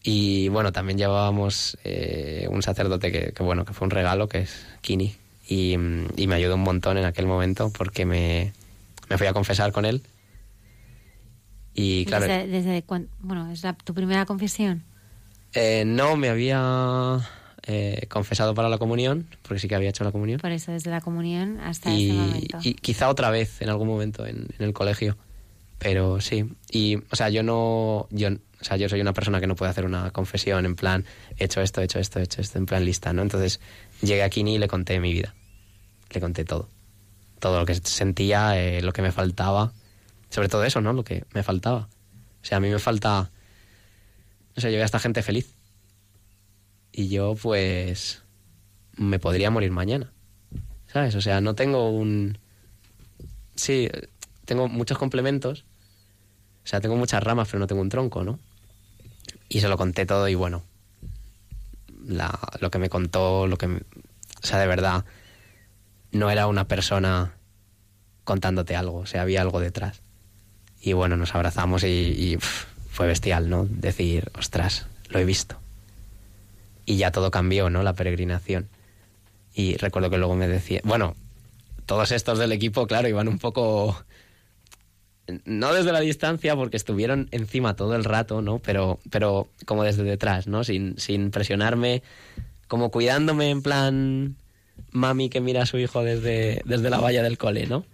y 0.07 0.49
bueno, 0.49 0.71
también 0.71 0.99
llevábamos 0.99 1.77
eh, 1.83 2.47
un 2.51 2.61
sacerdote 2.61 3.11
que, 3.11 3.31
que, 3.33 3.41
bueno, 3.43 3.65
que 3.65 3.73
fue 3.73 3.85
un 3.85 3.91
regalo, 3.91 4.29
que 4.29 4.39
es 4.41 4.65
Kini, 4.81 5.15
y, 5.47 5.75
mm, 5.77 6.09
y 6.15 6.27
me 6.27 6.35
ayudó 6.35 6.55
un 6.55 6.61
montón 6.61 6.97
en 6.99 7.05
aquel 7.05 7.25
momento 7.25 7.71
porque 7.75 8.05
me, 8.05 8.53
me 9.09 9.17
fui 9.17 9.25
a 9.25 9.33
confesar 9.33 9.71
con 9.71 9.83
él. 9.85 10.03
Y 11.73 12.05
claro, 12.05 12.25
Desde, 12.27 12.47
desde 12.47 12.83
cuan- 12.83 13.09
bueno, 13.19 13.51
es 13.51 13.63
la- 13.63 13.73
tu 13.73 13.93
primera 13.93 14.25
confesión. 14.25 14.83
eh, 15.53 15.83
no 15.85 16.15
me 16.17 16.29
había 16.29 17.19
eh, 17.67 18.05
confesado 18.09 18.53
para 18.53 18.69
la 18.69 18.77
comunión, 18.77 19.25
porque 19.41 19.59
sí 19.59 19.67
que 19.67 19.75
había 19.75 19.89
hecho 19.89 20.03
la 20.03 20.11
comunión. 20.11 20.39
Por 20.39 20.51
eso, 20.51 20.71
desde 20.71 20.91
la 20.91 21.01
comunión 21.01 21.59
hasta 21.61 21.89
y, 21.91 22.11
momento. 22.11 22.59
y 22.63 22.73
quizá 22.75 23.09
otra 23.09 23.29
vez 23.31 23.61
en 23.61 23.69
algún 23.69 23.87
momento 23.87 24.25
en, 24.25 24.47
en 24.59 24.65
el 24.65 24.73
colegio. 24.73 25.17
Pero 25.79 26.21
sí. 26.21 26.45
Y, 26.71 26.97
o 27.09 27.15
sea, 27.15 27.29
yo 27.29 27.41
no. 27.43 28.07
Yo, 28.11 28.29
o 28.59 28.63
sea, 28.63 28.77
yo 28.77 28.89
soy 28.89 29.01
una 29.01 29.13
persona 29.13 29.39
que 29.39 29.47
no 29.47 29.55
puede 29.55 29.71
hacer 29.71 29.85
una 29.85 30.11
confesión 30.11 30.65
en 30.65 30.75
plan, 30.75 31.05
he 31.37 31.45
hecho 31.45 31.61
esto, 31.61 31.81
he 31.81 31.85
hecho 31.85 31.99
esto, 31.99 32.19
he 32.19 32.23
hecho 32.23 32.41
esto, 32.41 32.57
en 32.57 32.65
plan 32.65 32.85
lista, 32.85 33.13
¿no? 33.13 33.21
Entonces 33.21 33.59
llegué 34.01 34.23
aquí 34.23 34.41
y 34.41 34.57
le 34.57 34.67
conté 34.67 34.99
mi 34.99 35.13
vida. 35.13 35.35
Le 36.11 36.21
conté 36.21 36.45
todo. 36.45 36.69
todo 37.39 37.59
lo 37.59 37.65
que 37.65 37.75
sentía, 37.75 38.59
eh, 38.59 38.81
lo 38.81 38.93
que 38.93 39.01
me 39.01 39.11
faltaba. 39.11 39.73
Sobre 40.29 40.49
todo 40.49 40.63
eso, 40.63 40.81
¿no? 40.81 40.93
Lo 40.93 41.03
que 41.03 41.25
me 41.33 41.43
faltaba. 41.43 41.89
O 42.41 42.45
sea, 42.45 42.57
a 42.57 42.61
mí 42.61 42.69
me 42.69 42.79
falta... 42.79 43.31
No 44.55 44.61
sé, 44.61 44.69
yo 44.71 44.77
veo 44.77 44.83
a 44.83 44.85
esta 44.85 44.99
gente 44.99 45.21
feliz. 45.21 45.53
Y 46.91 47.09
yo, 47.09 47.35
pues... 47.35 48.23
Me 48.97 49.19
podría 49.19 49.51
morir 49.51 49.71
mañana. 49.71 50.13
¿Sabes? 50.87 51.15
O 51.15 51.21
sea, 51.21 51.41
no 51.41 51.55
tengo 51.55 51.89
un... 51.89 52.37
Sí, 53.55 53.89
tengo 54.45 54.67
muchos 54.69 54.97
complementos. 54.97 55.65
O 56.63 56.67
sea, 56.67 56.79
tengo 56.79 56.95
muchas 56.95 57.21
ramas, 57.21 57.47
pero 57.49 57.59
no 57.59 57.67
tengo 57.67 57.81
un 57.81 57.89
tronco, 57.89 58.23
¿no? 58.23 58.39
Y 59.49 59.59
se 59.61 59.67
lo 59.67 59.77
conté 59.77 60.05
todo 60.05 60.27
y 60.27 60.35
bueno, 60.35 60.63
la- 62.05 62.39
lo 62.59 62.71
que 62.71 62.79
me 62.79 62.89
contó, 62.89 63.47
lo 63.47 63.57
que... 63.57 63.67
o 63.67 64.45
sea, 64.45 64.59
de 64.59 64.67
verdad, 64.67 65.05
no 66.11 66.29
era 66.29 66.47
una 66.47 66.67
persona 66.67 67.33
contándote 68.23 68.75
algo, 68.75 68.99
o 68.99 69.05
sea, 69.05 69.21
había 69.21 69.41
algo 69.41 69.59
detrás. 69.59 70.01
Y 70.81 70.93
bueno, 70.93 71.17
nos 71.17 71.33
abrazamos 71.35 71.83
y, 71.83 71.87
y, 71.87 72.37
fue 72.89 73.07
bestial, 73.07 73.49
¿no? 73.49 73.65
Decir, 73.69 74.31
ostras, 74.37 74.87
lo 75.09 75.19
he 75.19 75.25
visto. 75.25 75.57
Y 76.85 76.97
ya 76.97 77.11
todo 77.11 77.31
cambió, 77.31 77.69
¿no? 77.69 77.83
La 77.83 77.93
peregrinación. 77.93 78.67
Y 79.53 79.77
recuerdo 79.77 80.09
que 80.09 80.17
luego 80.17 80.35
me 80.35 80.47
decía, 80.47 80.81
bueno, 80.83 81.15
todos 81.85 82.11
estos 82.11 82.39
del 82.39 82.51
equipo, 82.51 82.87
claro, 82.87 83.07
iban 83.07 83.27
un 83.27 83.39
poco 83.39 84.03
no 85.45 85.73
desde 85.73 85.91
la 85.91 85.99
distancia 85.99 86.55
porque 86.55 86.77
estuvieron 86.77 87.27
encima 87.31 87.75
todo 87.75 87.95
el 87.95 88.03
rato, 88.03 88.41
¿no? 88.41 88.59
Pero, 88.59 88.99
pero 89.09 89.49
como 89.65 89.83
desde 89.83 90.03
detrás, 90.03 90.47
¿no? 90.47 90.63
Sin, 90.63 90.97
sin 90.99 91.31
presionarme, 91.31 92.03
como 92.67 92.91
cuidándome 92.91 93.49
en 93.49 93.61
plan 93.61 94.35
mami 94.91 95.29
que 95.29 95.41
mira 95.41 95.63
a 95.63 95.65
su 95.65 95.77
hijo 95.77 96.03
desde, 96.03 96.61
desde 96.65 96.89
la 96.89 96.99
valla 96.99 97.23
del 97.23 97.37
cole, 97.37 97.67
¿no? 97.67 97.85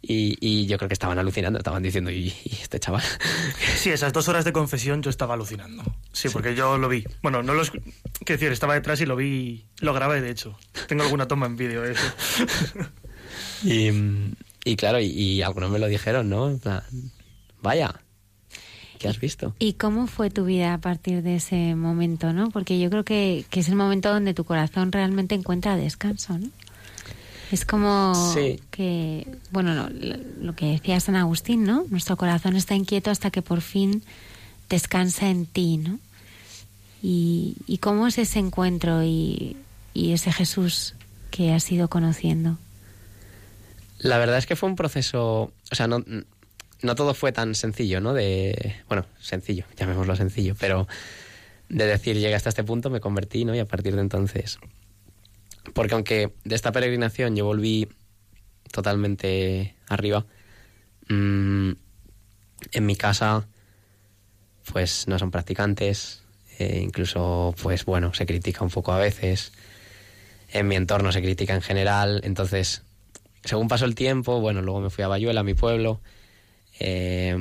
Y, 0.00 0.36
y 0.40 0.66
yo 0.66 0.78
creo 0.78 0.88
que 0.88 0.94
estaban 0.94 1.18
alucinando, 1.18 1.58
estaban 1.58 1.82
diciendo, 1.82 2.10
¿y, 2.10 2.32
y 2.44 2.58
este 2.62 2.78
chaval? 2.78 3.02
Sí, 3.76 3.90
esas 3.90 4.12
dos 4.12 4.28
horas 4.28 4.44
de 4.44 4.52
confesión 4.52 5.02
yo 5.02 5.10
estaba 5.10 5.34
alucinando. 5.34 5.82
Sí, 6.12 6.28
porque 6.28 6.54
yo 6.54 6.78
lo 6.78 6.88
vi. 6.88 7.04
Bueno, 7.22 7.42
no 7.42 7.54
los... 7.54 7.70
Quiero 7.70 8.38
decir, 8.40 8.52
estaba 8.52 8.74
detrás 8.74 9.00
y 9.00 9.06
lo 9.06 9.16
vi... 9.16 9.66
Lo 9.80 9.94
grabé, 9.94 10.20
de 10.20 10.30
hecho. 10.30 10.58
Tengo 10.88 11.04
alguna 11.04 11.28
toma 11.28 11.46
en 11.46 11.56
vídeo 11.56 11.82
de 11.82 11.92
eso. 11.92 12.02
Y, 13.64 13.90
y 14.68 14.76
claro, 14.76 15.00
y, 15.00 15.06
y 15.06 15.42
algunos 15.42 15.70
me 15.70 15.78
lo 15.78 15.86
dijeron, 15.86 16.28
¿no? 16.28 16.48
En 16.50 16.58
plan, 16.58 16.82
vaya, 17.62 17.94
¿qué 18.98 19.08
has 19.08 19.18
visto? 19.20 19.54
¿Y 19.58 19.74
cómo 19.74 20.06
fue 20.06 20.30
tu 20.30 20.44
vida 20.44 20.74
a 20.74 20.78
partir 20.78 21.22
de 21.22 21.36
ese 21.36 21.74
momento, 21.74 22.32
no? 22.32 22.50
Porque 22.50 22.78
yo 22.78 22.90
creo 22.90 23.04
que, 23.04 23.44
que 23.50 23.60
es 23.60 23.68
el 23.68 23.76
momento 23.76 24.12
donde 24.12 24.34
tu 24.34 24.44
corazón 24.44 24.92
realmente 24.92 25.34
encuentra 25.34 25.76
descanso, 25.76 26.38
¿no? 26.38 26.48
Es 27.50 27.64
como 27.64 28.14
Sí. 28.34 28.60
que, 28.70 29.26
bueno, 29.52 29.72
lo, 29.88 30.16
lo 30.40 30.54
que 30.54 30.66
decía 30.66 31.00
San 31.00 31.16
Agustín, 31.16 31.64
¿no? 31.64 31.84
Nuestro 31.88 32.16
corazón 32.16 32.56
está 32.56 32.74
inquieto 32.74 33.10
hasta 33.10 33.30
que 33.30 33.40
por 33.40 33.62
fin 33.62 34.02
descansa 34.68 35.30
en 35.30 35.46
ti, 35.46 35.78
¿no? 35.78 35.98
Y, 37.02 37.56
y 37.66 37.78
cómo 37.78 38.06
es 38.06 38.18
ese 38.18 38.38
encuentro 38.40 39.02
y, 39.04 39.56
y 39.94 40.12
ese 40.12 40.30
Jesús 40.32 40.94
que 41.30 41.52
has 41.52 41.70
ido 41.72 41.88
conociendo. 41.88 42.58
La 43.98 44.18
verdad 44.18 44.38
es 44.38 44.46
que 44.46 44.56
fue 44.56 44.68
un 44.68 44.76
proceso, 44.76 45.52
o 45.70 45.74
sea, 45.74 45.88
no, 45.88 46.04
no 46.82 46.94
todo 46.94 47.14
fue 47.14 47.32
tan 47.32 47.54
sencillo, 47.54 48.00
¿no? 48.00 48.14
De, 48.14 48.76
bueno, 48.88 49.06
sencillo, 49.20 49.64
llamémoslo 49.76 50.14
sencillo, 50.14 50.54
pero 50.58 50.86
de 51.68 51.86
decir, 51.86 52.16
llegué 52.16 52.34
hasta 52.34 52.48
este 52.48 52.64
punto, 52.64 52.90
me 52.90 53.00
convertí, 53.00 53.44
¿no? 53.44 53.54
Y 53.54 53.58
a 53.58 53.66
partir 53.66 53.94
de 53.94 54.00
entonces, 54.00 54.58
porque 55.74 55.94
aunque 55.94 56.32
de 56.44 56.54
esta 56.54 56.72
peregrinación 56.72 57.36
yo 57.36 57.44
volví 57.44 57.88
totalmente 58.70 59.74
arriba, 59.88 60.26
mm, 61.08 61.72
en 62.72 62.86
mi 62.86 62.96
casa, 62.96 63.46
pues 64.72 65.08
no 65.08 65.18
son 65.18 65.30
practicantes, 65.30 66.22
eh, 66.58 66.80
incluso, 66.82 67.54
pues 67.62 67.84
bueno, 67.84 68.14
se 68.14 68.26
critica 68.26 68.64
un 68.64 68.70
poco 68.70 68.92
a 68.92 68.98
veces, 68.98 69.52
en 70.50 70.68
mi 70.68 70.76
entorno 70.76 71.12
se 71.12 71.22
critica 71.22 71.54
en 71.54 71.62
general, 71.62 72.20
entonces 72.24 72.82
según 73.44 73.68
pasó 73.68 73.84
el 73.84 73.94
tiempo, 73.94 74.40
bueno, 74.40 74.62
luego 74.62 74.80
me 74.80 74.90
fui 74.90 75.04
a 75.04 75.08
Bayuela, 75.08 75.40
a 75.40 75.44
mi 75.44 75.54
pueblo. 75.54 76.00
eh, 76.80 77.36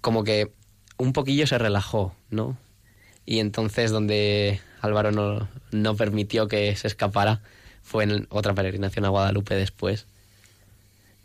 como 0.00 0.24
que 0.24 0.52
un 0.96 1.12
poquillo 1.12 1.46
se 1.46 1.58
relajó, 1.58 2.14
¿no? 2.30 2.56
Y 3.26 3.40
entonces 3.40 3.90
donde 3.90 4.60
Álvaro 4.80 5.12
no, 5.12 5.48
no 5.70 5.96
permitió 5.96 6.48
que 6.48 6.74
se 6.76 6.86
escapara 6.86 7.42
fue 7.82 8.04
en 8.04 8.26
otra 8.30 8.54
peregrinación 8.54 9.04
a 9.04 9.08
Guadalupe 9.08 9.54
después, 9.54 10.06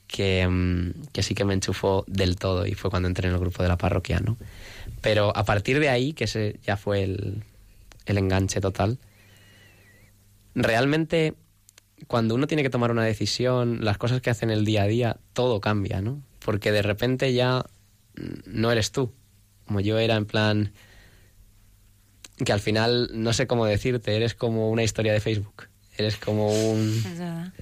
que, 0.07 0.47
mm, 0.47 1.11
que 1.11 1.23
sí 1.23 1.33
que 1.35 1.45
me 1.45 1.53
enchufó 1.53 2.03
del 2.07 2.35
todo 2.37 2.65
y 2.65 2.73
fue 2.73 2.89
cuando 2.89 3.07
entré 3.07 3.27
en 3.27 3.33
el 3.33 3.39
grupo 3.39 3.63
de 3.63 3.69
la 3.69 3.77
parroquia, 3.77 4.19
¿no? 4.19 4.37
Pero 5.01 5.35
a 5.35 5.43
partir 5.45 5.79
de 5.79 5.89
ahí, 5.89 6.13
que 6.13 6.25
ese 6.25 6.59
ya 6.63 6.77
fue 6.77 7.03
el, 7.03 7.43
el 8.05 8.17
enganche 8.17 8.61
total, 8.61 8.97
realmente 10.55 11.35
cuando 12.07 12.35
uno 12.35 12.47
tiene 12.47 12.63
que 12.63 12.69
tomar 12.69 12.91
una 12.91 13.03
decisión, 13.03 13.83
las 13.83 13.97
cosas 13.97 14.21
que 14.21 14.29
hacen 14.29 14.49
el 14.49 14.65
día 14.65 14.83
a 14.83 14.87
día, 14.87 15.17
todo 15.33 15.61
cambia, 15.61 16.01
¿no? 16.01 16.21
Porque 16.39 16.71
de 16.71 16.81
repente 16.81 17.33
ya 17.33 17.65
no 18.45 18.71
eres 18.71 18.91
tú. 18.91 19.13
Como 19.65 19.79
yo 19.79 19.97
era 19.97 20.15
en 20.15 20.25
plan 20.25 20.73
que 22.43 22.51
al 22.51 22.59
final 22.59 23.09
no 23.13 23.33
sé 23.33 23.47
cómo 23.47 23.65
decirte, 23.65 24.15
eres 24.15 24.35
como 24.35 24.69
una 24.69 24.83
historia 24.83 25.13
de 25.13 25.19
Facebook. 25.19 25.67
Eres 25.97 26.17
como 26.17 26.47
un, 26.47 27.03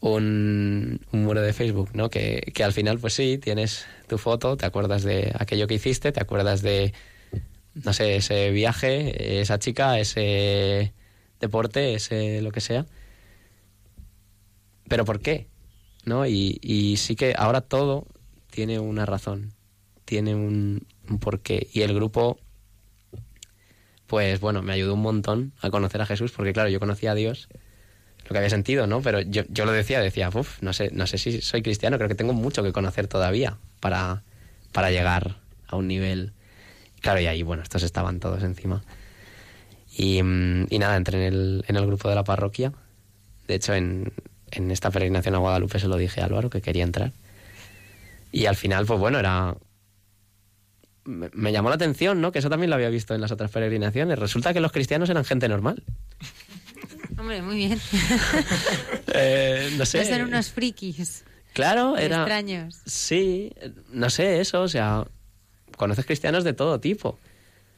un, 0.00 1.00
un 1.12 1.24
muro 1.24 1.40
de 1.40 1.52
Facebook, 1.52 1.90
¿no? 1.94 2.10
Que, 2.10 2.52
que 2.54 2.64
al 2.64 2.72
final, 2.72 2.98
pues 2.98 3.14
sí, 3.14 3.38
tienes 3.38 3.86
tu 4.08 4.18
foto, 4.18 4.56
te 4.56 4.66
acuerdas 4.66 5.02
de 5.02 5.32
aquello 5.38 5.66
que 5.66 5.74
hiciste, 5.74 6.12
te 6.12 6.20
acuerdas 6.20 6.60
de, 6.62 6.92
no 7.74 7.92
sé, 7.92 8.16
ese 8.16 8.50
viaje, 8.50 9.40
esa 9.40 9.58
chica, 9.58 9.98
ese 9.98 10.92
deporte, 11.44 11.94
ese 11.94 12.42
lo 12.42 12.50
que 12.50 12.60
sea. 12.60 12.86
Pero 14.88 15.04
¿por 15.04 15.20
qué? 15.20 15.46
¿No? 16.04 16.26
Y, 16.26 16.58
y 16.62 16.96
sí 16.96 17.16
que 17.16 17.34
ahora 17.36 17.60
todo 17.60 18.06
tiene 18.50 18.78
una 18.78 19.06
razón, 19.06 19.52
tiene 20.04 20.34
un, 20.34 20.86
un 21.08 21.18
porqué. 21.18 21.68
Y 21.72 21.82
el 21.82 21.94
grupo, 21.94 22.38
pues 24.06 24.40
bueno, 24.40 24.62
me 24.62 24.72
ayudó 24.72 24.94
un 24.94 25.02
montón 25.02 25.52
a 25.60 25.70
conocer 25.70 26.00
a 26.00 26.06
Jesús, 26.06 26.32
porque 26.32 26.52
claro, 26.52 26.68
yo 26.68 26.80
conocía 26.80 27.12
a 27.12 27.14
Dios, 27.14 27.48
lo 28.24 28.30
que 28.30 28.38
había 28.38 28.50
sentido, 28.50 28.86
¿no? 28.86 29.02
Pero 29.02 29.20
yo, 29.20 29.42
yo 29.48 29.64
lo 29.64 29.72
decía, 29.72 30.00
decía, 30.00 30.30
uff, 30.32 30.62
no 30.62 30.72
sé, 30.72 30.90
no 30.92 31.06
sé 31.06 31.18
si 31.18 31.40
soy 31.40 31.62
cristiano, 31.62 31.96
creo 31.96 32.08
que 32.08 32.14
tengo 32.14 32.32
mucho 32.32 32.62
que 32.62 32.72
conocer 32.72 33.06
todavía 33.06 33.58
para, 33.80 34.22
para 34.72 34.90
llegar 34.90 35.36
a 35.66 35.76
un 35.76 35.88
nivel. 35.88 36.32
Claro, 37.00 37.20
y 37.20 37.26
ahí, 37.26 37.42
bueno, 37.42 37.62
estos 37.62 37.82
estaban 37.82 38.20
todos 38.20 38.42
encima. 38.42 38.82
Y, 39.96 40.22
mm, 40.22 40.66
y 40.70 40.78
nada, 40.78 40.96
entré 40.96 41.26
en 41.26 41.32
el, 41.34 41.64
en 41.68 41.76
el 41.76 41.86
grupo 41.86 42.08
de 42.08 42.14
la 42.14 42.24
parroquia. 42.24 42.72
De 43.46 43.54
hecho, 43.54 43.74
en, 43.74 44.12
en 44.50 44.70
esta 44.70 44.90
peregrinación 44.90 45.34
a 45.34 45.38
Guadalupe 45.38 45.78
se 45.78 45.88
lo 45.88 45.96
dije 45.96 46.20
a 46.20 46.24
Álvaro 46.24 46.50
que 46.50 46.60
quería 46.62 46.82
entrar. 46.84 47.12
Y 48.32 48.46
al 48.46 48.56
final, 48.56 48.86
pues 48.86 48.98
bueno, 48.98 49.18
era. 49.18 49.56
Me, 51.04 51.28
me 51.34 51.52
llamó 51.52 51.68
la 51.68 51.74
atención, 51.76 52.20
¿no? 52.20 52.32
Que 52.32 52.38
eso 52.40 52.48
también 52.50 52.70
lo 52.70 52.76
había 52.76 52.88
visto 52.88 53.14
en 53.14 53.20
las 53.20 53.30
otras 53.30 53.50
peregrinaciones. 53.50 54.18
Resulta 54.18 54.52
que 54.54 54.60
los 54.60 54.72
cristianos 54.72 55.10
eran 55.10 55.24
gente 55.24 55.48
normal. 55.48 55.82
Hombre, 57.18 57.42
muy 57.42 57.56
bien. 57.56 57.80
Eh, 59.16 59.70
no 59.78 59.86
sé. 59.86 60.18
No 60.18 60.24
unos 60.24 60.50
frikis 60.50 61.24
Claro, 61.52 61.96
era. 61.96 62.16
extraños. 62.22 62.80
Sí, 62.84 63.52
no 63.92 64.10
sé 64.10 64.40
eso, 64.40 64.62
o 64.62 64.68
sea, 64.68 65.04
conoces 65.76 66.04
cristianos 66.04 66.42
de 66.42 66.52
todo 66.52 66.80
tipo. 66.80 67.10
O 67.10 67.18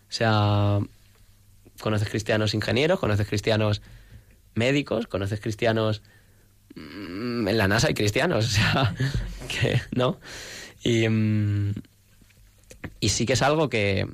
sea, 0.09 0.79
conoces 1.81 2.09
cristianos 2.09 2.55
ingenieros, 2.55 2.99
conoces 2.99 3.27
cristianos 3.27 3.83
médicos, 4.55 5.07
conoces 5.07 5.41
cristianos 5.41 6.03
mm, 6.75 7.49
en 7.49 7.59
la 7.59 7.69
NASA 7.69 7.89
hay 7.89 7.95
cristianos, 7.95 8.47
o 8.47 8.49
sea, 8.49 8.95
que 9.49 9.81
no. 9.93 10.19
Y, 10.83 11.09
mm, 11.09 11.75
y 13.01 13.09
sí 13.09 13.27
que 13.27 13.35
es 13.35 13.43
algo 13.43 13.69
que, 13.69 14.07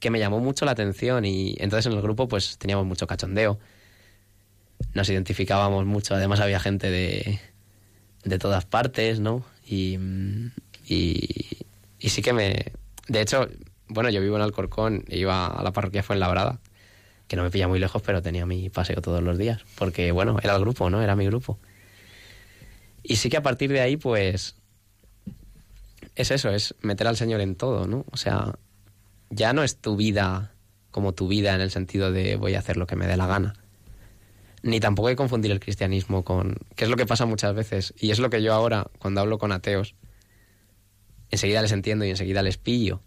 que 0.00 0.10
me 0.10 0.18
llamó 0.18 0.40
mucho 0.40 0.64
la 0.64 0.72
atención 0.72 1.24
y 1.24 1.56
entonces 1.58 1.86
en 1.86 1.92
el 1.92 2.02
grupo 2.02 2.28
pues 2.28 2.58
teníamos 2.58 2.86
mucho 2.86 3.06
cachondeo. 3.06 3.58
Nos 4.94 5.08
identificábamos 5.08 5.86
mucho, 5.86 6.14
además 6.14 6.40
había 6.40 6.60
gente 6.60 6.90
de, 6.90 7.40
de 8.24 8.38
todas 8.38 8.64
partes, 8.66 9.20
¿no? 9.20 9.44
Y, 9.64 9.96
mm, 9.98 10.52
y, 10.88 11.66
sí 12.00 12.22
que 12.22 12.32
me... 12.32 12.72
De 13.08 13.20
hecho, 13.20 13.48
bueno, 13.88 14.10
yo 14.10 14.20
vivo 14.20 14.36
en 14.36 14.42
Alcorcón, 14.42 15.04
iba 15.08 15.46
a 15.46 15.62
la 15.62 15.72
parroquia 15.72 16.02
Fuenlabrada, 16.02 16.60
que 17.28 17.36
no 17.36 17.42
me 17.42 17.50
pilla 17.50 17.68
muy 17.68 17.78
lejos, 17.78 18.02
pero 18.02 18.22
tenía 18.22 18.46
mi 18.46 18.70
paseo 18.70 19.00
todos 19.00 19.22
los 19.22 19.38
días, 19.38 19.62
porque, 19.76 20.12
bueno, 20.12 20.36
era 20.42 20.54
el 20.54 20.60
grupo, 20.60 20.90
¿no? 20.90 21.02
Era 21.02 21.16
mi 21.16 21.26
grupo. 21.26 21.58
Y 23.02 23.16
sí 23.16 23.28
que 23.28 23.36
a 23.36 23.42
partir 23.42 23.70
de 23.72 23.80
ahí, 23.80 23.96
pues, 23.96 24.56
es 26.14 26.30
eso, 26.30 26.50
es 26.50 26.74
meter 26.80 27.06
al 27.06 27.16
Señor 27.16 27.40
en 27.40 27.56
todo, 27.56 27.86
¿no? 27.86 28.04
O 28.10 28.16
sea, 28.16 28.54
ya 29.30 29.52
no 29.52 29.62
es 29.62 29.76
tu 29.76 29.96
vida 29.96 30.52
como 30.90 31.12
tu 31.12 31.28
vida 31.28 31.54
en 31.54 31.60
el 31.60 31.70
sentido 31.70 32.10
de 32.10 32.36
voy 32.36 32.54
a 32.54 32.58
hacer 32.60 32.78
lo 32.78 32.86
que 32.86 32.96
me 32.96 33.06
dé 33.06 33.18
la 33.18 33.26
gana. 33.26 33.54
ni 34.62 34.80
tampoco 34.80 35.08
hay 35.08 35.12
que 35.12 35.18
confundir 35.18 35.52
el 35.52 35.60
cristianismo 35.60 36.24
con... 36.24 36.56
que 36.74 36.84
es 36.84 36.90
lo 36.90 36.96
que 36.96 37.06
pasa 37.06 37.26
muchas 37.26 37.54
veces. 37.54 37.92
Y 37.98 38.10
es 38.10 38.18
lo 38.18 38.30
que 38.30 38.42
yo 38.42 38.54
ahora, 38.54 38.86
cuando 38.98 39.20
hablo 39.20 39.38
con 39.38 39.52
ateos, 39.52 39.94
enseguida 41.30 41.60
les 41.62 41.72
entiendo 41.72 42.04
y 42.04 42.10
enseguida 42.10 42.42
les 42.42 42.56
pillo. 42.56 43.02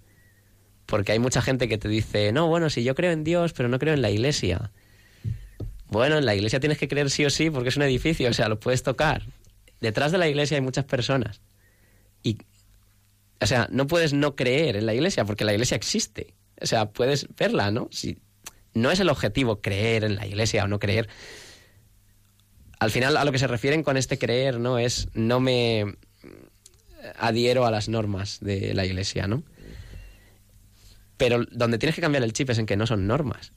Porque 0.90 1.12
hay 1.12 1.20
mucha 1.20 1.42
gente 1.42 1.70
que 1.70 1.78
te 1.78 1.88
dice, 1.88 2.32
no, 2.32 2.48
bueno, 2.48 2.70
si 2.70 2.84
yo 2.84 2.96
creo 2.96 3.12
en 3.12 3.24
Dios, 3.24 3.54
pero 3.54 3.70
no 3.70 3.78
creo 3.78 3.94
en 3.94 4.02
la 4.02 4.10
iglesia. 4.10 4.72
Bueno, 5.88 6.18
en 6.18 6.26
la 6.26 6.34
iglesia 6.34 6.60
tienes 6.60 6.80
que 6.80 6.88
creer 6.88 7.12
sí 7.12 7.26
o 7.26 7.30
sí 7.30 7.52
porque 7.52 7.70
es 7.70 7.78
un 7.78 7.84
edificio, 7.84 8.28
o 8.30 8.34
sea, 8.34 8.50
lo 8.50 8.60
puedes 8.60 8.82
tocar. 8.82 9.24
Detrás 9.82 10.12
de 10.12 10.18
la 10.18 10.28
iglesia 10.28 10.58
hay 10.58 10.62
muchas 10.62 10.86
personas. 10.86 11.42
Y, 12.24 12.40
o 13.40 13.46
sea, 13.46 13.68
no 13.72 13.86
puedes 13.86 14.14
no 14.14 14.36
creer 14.36 14.76
en 14.76 14.88
la 14.88 14.96
iglesia 14.96 15.26
porque 15.26 15.46
la 15.46 15.54
iglesia 15.54 15.76
existe. 15.76 16.34
O 16.60 16.66
sea, 16.66 16.90
puedes 16.90 17.28
verla, 17.36 17.70
¿no? 17.70 17.88
Si, 17.92 18.18
no 18.74 18.90
es 18.92 19.00
el 19.00 19.10
objetivo 19.10 19.62
creer 19.62 20.04
en 20.04 20.16
la 20.16 20.26
iglesia 20.26 20.64
o 20.64 20.68
no 20.68 20.80
creer. 20.80 21.08
Al 22.80 22.90
final, 22.90 23.16
a 23.16 23.26
lo 23.26 23.32
que 23.32 23.40
se 23.40 23.48
refieren 23.48 23.84
con 23.84 23.96
este 23.96 24.18
creer, 24.18 24.60
¿no? 24.60 24.80
Es 24.80 25.08
no 25.14 25.40
me 25.40 25.98
adhiero 27.18 27.66
a 27.66 27.72
las 27.72 27.90
normas 27.90 28.40
de 28.42 28.74
la 28.74 28.86
iglesia, 28.86 29.28
¿no? 29.28 29.44
Pero 31.20 31.44
donde 31.52 31.78
tienes 31.78 31.96
que 31.96 32.02
cambiar 32.02 32.24
el 32.24 32.32
chip 32.32 32.50
es 32.50 32.60
en 32.60 32.66
que 32.66 32.78
no 32.78 32.88
son 32.88 33.06
normas. 33.06 33.52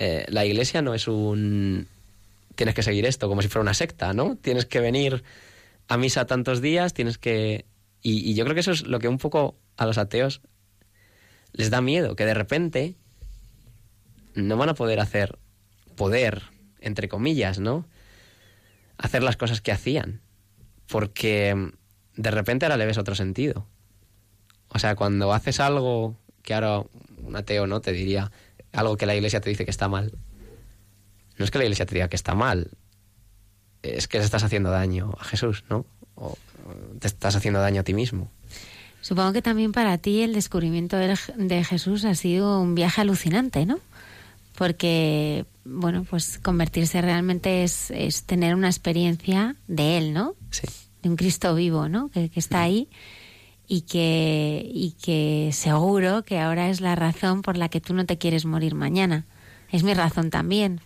Eh, 0.00 0.26
la 0.28 0.44
iglesia 0.44 0.82
no 0.82 0.92
es 0.92 1.06
un... 1.06 1.86
Tienes 2.56 2.74
que 2.74 2.82
seguir 2.82 3.06
esto 3.06 3.28
como 3.28 3.42
si 3.42 3.48
fuera 3.48 3.62
una 3.62 3.74
secta, 3.74 4.12
¿no? 4.12 4.36
Tienes 4.36 4.66
que 4.66 4.80
venir 4.80 5.22
a 5.86 5.96
misa 5.96 6.26
tantos 6.26 6.60
días, 6.60 6.94
tienes 6.94 7.16
que... 7.16 7.64
Y, 8.02 8.28
y 8.28 8.34
yo 8.34 8.44
creo 8.44 8.54
que 8.54 8.60
eso 8.60 8.72
es 8.72 8.88
lo 8.88 8.98
que 8.98 9.06
un 9.06 9.18
poco 9.18 9.56
a 9.76 9.86
los 9.86 9.98
ateos 9.98 10.40
les 11.52 11.70
da 11.70 11.80
miedo, 11.80 12.16
que 12.16 12.26
de 12.26 12.34
repente 12.34 12.96
no 14.34 14.56
van 14.56 14.70
a 14.70 14.74
poder 14.74 14.98
hacer 14.98 15.38
poder, 15.94 16.42
entre 16.80 17.08
comillas, 17.08 17.60
¿no? 17.60 17.86
Hacer 18.98 19.22
las 19.22 19.36
cosas 19.36 19.60
que 19.60 19.70
hacían. 19.70 20.22
Porque 20.88 21.70
de 22.16 22.30
repente 22.32 22.66
ahora 22.66 22.76
le 22.76 22.86
ves 22.86 22.98
otro 22.98 23.14
sentido. 23.14 23.68
O 24.68 24.78
sea, 24.78 24.94
cuando 24.96 25.32
haces 25.32 25.60
algo 25.60 26.16
que 26.42 26.54
ahora 26.54 26.82
un 27.24 27.36
ateo 27.36 27.66
no 27.66 27.80
te 27.80 27.92
diría 27.92 28.30
algo 28.72 28.96
que 28.96 29.06
la 29.06 29.14
iglesia 29.14 29.40
te 29.40 29.50
dice 29.50 29.64
que 29.64 29.70
está 29.70 29.88
mal. 29.88 30.12
No 31.38 31.44
es 31.44 31.50
que 31.50 31.58
la 31.58 31.64
iglesia 31.64 31.86
te 31.86 31.94
diga 31.94 32.08
que 32.08 32.16
está 32.16 32.34
mal, 32.34 32.70
es 33.82 34.08
que 34.08 34.18
le 34.18 34.24
estás 34.24 34.42
haciendo 34.42 34.70
daño 34.70 35.14
a 35.18 35.24
Jesús, 35.24 35.64
¿no? 35.68 35.86
O 36.14 36.36
te 36.98 37.06
estás 37.06 37.36
haciendo 37.36 37.60
daño 37.60 37.82
a 37.82 37.84
ti 37.84 37.94
mismo. 37.94 38.30
Supongo 39.00 39.32
que 39.32 39.42
también 39.42 39.72
para 39.72 39.98
ti 39.98 40.22
el 40.22 40.32
descubrimiento 40.32 40.96
de, 40.96 41.64
Jesús 41.64 42.04
ha 42.04 42.14
sido 42.14 42.60
un 42.60 42.74
viaje 42.74 43.02
alucinante, 43.02 43.66
¿no? 43.66 43.78
Porque, 44.56 45.44
bueno, 45.64 46.04
pues 46.08 46.38
convertirse 46.38 47.02
realmente 47.02 47.62
es, 47.62 47.90
es 47.90 48.24
tener 48.24 48.54
una 48.54 48.68
experiencia 48.68 49.54
de 49.68 49.98
Él, 49.98 50.14
¿no? 50.14 50.34
Sí. 50.50 50.66
De 51.02 51.10
un 51.10 51.16
Cristo 51.16 51.54
vivo, 51.54 51.88
¿no? 51.88 52.08
Que, 52.08 52.30
que 52.30 52.40
está 52.40 52.62
ahí 52.62 52.88
y 53.68 53.82
que, 53.82 54.68
y 54.72 54.92
que 54.92 55.50
seguro 55.52 56.22
que 56.22 56.38
ahora 56.38 56.68
es 56.68 56.80
la 56.80 56.94
razón 56.94 57.42
por 57.42 57.56
la 57.56 57.68
que 57.68 57.80
tú 57.80 57.94
no 57.94 58.06
te 58.06 58.18
quieres 58.18 58.44
morir 58.44 58.74
mañana. 58.74 59.24
Es 59.70 59.82
mi 59.82 59.94
razón 59.94 60.30
también. 60.30 60.80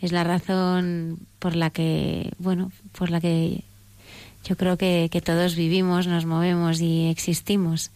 Es 0.00 0.12
la 0.12 0.24
razón 0.24 1.18
por 1.38 1.56
la 1.56 1.70
que, 1.70 2.32
bueno, 2.38 2.72
por 2.96 3.10
la 3.10 3.20
que 3.20 3.64
yo 4.44 4.56
creo 4.56 4.76
que, 4.76 5.08
que 5.10 5.20
todos 5.20 5.54
vivimos, 5.54 6.06
nos 6.06 6.26
movemos 6.26 6.80
y 6.80 7.08
existimos. 7.08 7.90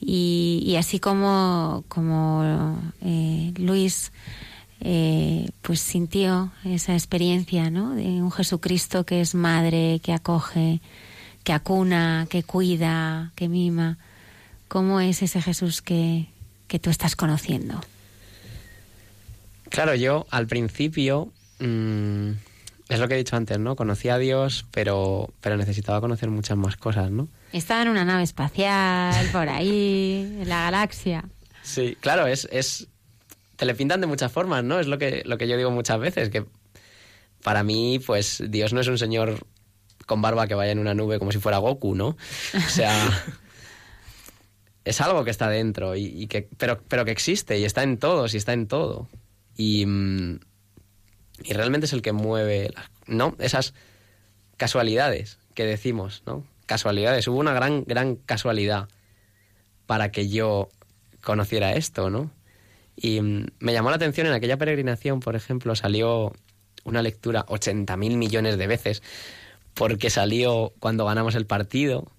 Y, 0.00 0.62
y 0.64 0.76
así 0.76 0.98
como, 0.98 1.84
como 1.88 2.78
eh, 3.02 3.52
Luis 3.58 4.12
eh, 4.80 5.50
pues 5.60 5.80
sintió 5.80 6.52
esa 6.64 6.94
experiencia 6.94 7.70
¿no? 7.70 7.94
de 7.94 8.22
un 8.22 8.30
Jesucristo 8.30 9.04
que 9.04 9.20
es 9.20 9.34
madre, 9.34 10.00
que 10.02 10.14
acoge, 10.14 10.80
que 11.44 11.52
acuna, 11.52 12.26
que 12.30 12.42
cuida, 12.42 13.32
que 13.34 13.48
mima. 13.48 13.98
¿Cómo 14.68 15.00
es 15.00 15.22
ese 15.22 15.42
Jesús 15.42 15.82
que, 15.82 16.26
que 16.68 16.78
tú 16.78 16.90
estás 16.90 17.16
conociendo? 17.16 17.80
Claro, 19.68 19.94
yo 19.94 20.26
al 20.30 20.46
principio 20.46 21.32
mm, 21.60 22.30
es 22.88 22.98
lo 22.98 23.08
que 23.08 23.14
he 23.14 23.18
dicho 23.18 23.36
antes, 23.36 23.58
¿no? 23.58 23.76
Conocía 23.76 24.14
a 24.14 24.18
Dios, 24.18 24.66
pero, 24.72 25.32
pero 25.40 25.56
necesitaba 25.56 26.00
conocer 26.00 26.28
muchas 26.28 26.56
más 26.56 26.76
cosas, 26.76 27.10
¿no? 27.10 27.28
Estaba 27.52 27.82
en 27.82 27.88
una 27.88 28.04
nave 28.04 28.22
espacial, 28.22 29.26
por 29.32 29.48
ahí, 29.48 30.38
en 30.40 30.48
la 30.48 30.62
galaxia. 30.62 31.24
Sí, 31.62 31.96
claro, 32.00 32.26
es, 32.26 32.48
es 32.50 32.88
te 33.56 33.64
le 33.64 33.74
pintan 33.74 34.00
de 34.00 34.06
muchas 34.06 34.32
formas, 34.32 34.64
¿no? 34.64 34.80
Es 34.80 34.86
lo 34.86 34.98
que, 34.98 35.22
lo 35.24 35.38
que 35.38 35.46
yo 35.46 35.56
digo 35.56 35.70
muchas 35.70 36.00
veces, 36.00 36.30
que 36.30 36.44
para 37.42 37.62
mí, 37.62 38.00
pues, 38.04 38.42
Dios 38.48 38.72
no 38.72 38.80
es 38.80 38.88
un 38.88 38.98
señor 38.98 39.46
con 40.10 40.20
barba 40.22 40.48
que 40.48 40.56
vaya 40.56 40.72
en 40.72 40.80
una 40.80 40.92
nube 40.92 41.20
como 41.20 41.30
si 41.30 41.38
fuera 41.38 41.58
Goku, 41.58 41.94
¿no? 41.94 42.08
O 42.54 42.68
sea, 42.68 42.92
es 44.84 45.00
algo 45.00 45.22
que 45.22 45.30
está 45.30 45.48
dentro, 45.48 45.94
y, 45.94 46.26
que, 46.26 46.48
pero, 46.56 46.82
pero 46.88 47.04
que 47.04 47.12
existe, 47.12 47.58
y 47.60 47.64
está 47.64 47.84
en 47.84 47.96
todos, 47.96 48.34
y 48.34 48.38
está 48.38 48.52
en 48.52 48.66
todo. 48.66 49.08
Y, 49.56 49.86
mm, 49.86 50.40
y 51.44 51.52
realmente 51.52 51.84
es 51.86 51.92
el 51.92 52.02
que 52.02 52.10
mueve, 52.12 52.70
las- 52.74 52.90
¿no? 53.06 53.36
Esas 53.38 53.72
casualidades 54.56 55.38
que 55.54 55.64
decimos, 55.64 56.24
¿no? 56.26 56.44
Casualidades. 56.66 57.28
Hubo 57.28 57.38
una 57.38 57.52
gran, 57.52 57.84
gran 57.86 58.16
casualidad 58.16 58.88
para 59.86 60.10
que 60.10 60.28
yo 60.28 60.70
conociera 61.22 61.74
esto, 61.74 62.10
¿no? 62.10 62.32
Y 62.96 63.20
mm, 63.20 63.46
me 63.60 63.72
llamó 63.72 63.90
la 63.90 63.96
atención 63.96 64.26
en 64.26 64.32
aquella 64.32 64.56
peregrinación, 64.56 65.20
por 65.20 65.36
ejemplo, 65.36 65.76
salió 65.76 66.32
una 66.82 67.00
lectura 67.00 67.44
80 67.46 67.96
mil 67.96 68.16
millones 68.16 68.58
de 68.58 68.66
veces, 68.66 69.02
porque 69.74 70.10
salió 70.10 70.72
cuando 70.80 71.04
ganamos 71.04 71.34
el 71.34 71.46
partido. 71.46 72.10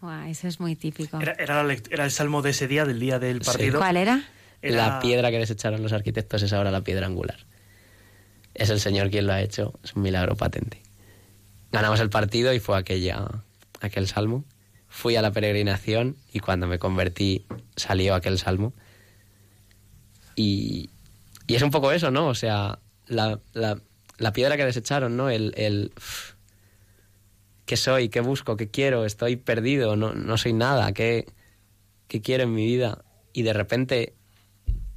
Guau, 0.00 0.28
eso 0.28 0.48
es 0.48 0.60
muy 0.60 0.76
típico. 0.76 1.18
Era, 1.20 1.62
el 1.62 2.10
salmo 2.10 2.42
de 2.42 2.50
ese 2.50 2.68
día, 2.68 2.84
del 2.84 3.00
día 3.00 3.18
del 3.18 3.40
Sí. 3.42 3.46
partido. 3.50 3.78
¿Cuál 3.78 3.96
era? 3.96 4.22
Era- 4.62 4.76
La 4.88 5.00
piedra 5.00 5.30
que 5.30 5.38
desecharon 5.38 5.82
los 5.82 5.92
arquitectos 5.92 6.42
es 6.42 6.52
ahora 6.52 6.70
la 6.70 6.82
piedra 6.82 7.06
angular. 7.06 7.46
Es 8.54 8.70
el 8.70 8.80
Señor 8.80 9.10
quien 9.10 9.26
lo 9.26 9.32
ha 9.32 9.40
hecho, 9.42 9.78
es 9.82 9.94
un 9.94 10.02
milagro 10.02 10.36
patente. 10.36 10.82
Ganamos 11.72 12.00
el 12.00 12.08
partido 12.10 12.52
y 12.52 12.60
fue 12.60 12.78
aquella, 12.78 13.26
aquel 13.80 14.06
salmo. 14.06 14.44
Fui 14.88 15.16
a 15.16 15.22
la 15.22 15.32
peregrinación 15.32 16.16
y 16.32 16.38
cuando 16.38 16.66
me 16.68 16.78
convertí 16.78 17.46
salió 17.74 18.14
aquel 18.14 18.38
salmo. 18.38 18.72
Y, 20.36 20.90
y 21.46 21.54
es 21.54 21.62
un 21.62 21.70
poco 21.70 21.92
eso, 21.92 22.10
¿no? 22.10 22.28
O 22.28 22.34
sea, 22.34 22.78
la, 23.06 23.40
la- 23.52 23.80
la 24.18 24.32
piedra 24.32 24.56
que 24.56 24.64
desecharon, 24.64 25.16
¿no? 25.16 25.28
El, 25.30 25.52
el 25.56 25.92
"Uf, 25.96 26.33
¿qué 27.66 27.76
soy? 27.76 28.08
¿Qué 28.08 28.20
busco? 28.20 28.56
¿Qué 28.56 28.68
quiero? 28.68 29.04
Estoy 29.04 29.36
perdido, 29.36 29.96
no, 29.96 30.12
no 30.14 30.36
soy 30.38 30.52
nada. 30.52 30.92
¿Qué, 30.92 31.26
¿Qué 32.08 32.20
quiero 32.20 32.44
en 32.44 32.54
mi 32.54 32.64
vida? 32.66 33.04
Y 33.32 33.42
de 33.42 33.52
repente 33.52 34.14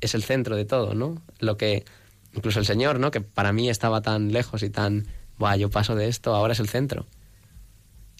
es 0.01 0.13
el 0.15 0.23
centro 0.23 0.55
de 0.55 0.65
todo, 0.65 0.93
¿no? 0.93 1.21
Lo 1.39 1.57
que 1.57 1.85
incluso 2.33 2.59
el 2.59 2.65
Señor, 2.65 2.99
¿no? 2.99 3.09
Que 3.11 3.21
para 3.21 3.51
mí 3.53 3.69
estaba 3.69 4.01
tan 4.01 4.31
lejos 4.31 4.61
y 4.63 4.69
tan, 4.69 5.07
Buah, 5.39 5.55
yo 5.55 5.69
paso 5.69 5.95
de 5.95 6.07
esto, 6.07 6.35
ahora 6.35 6.53
es 6.53 6.59
el 6.59 6.67
centro. 6.69 7.07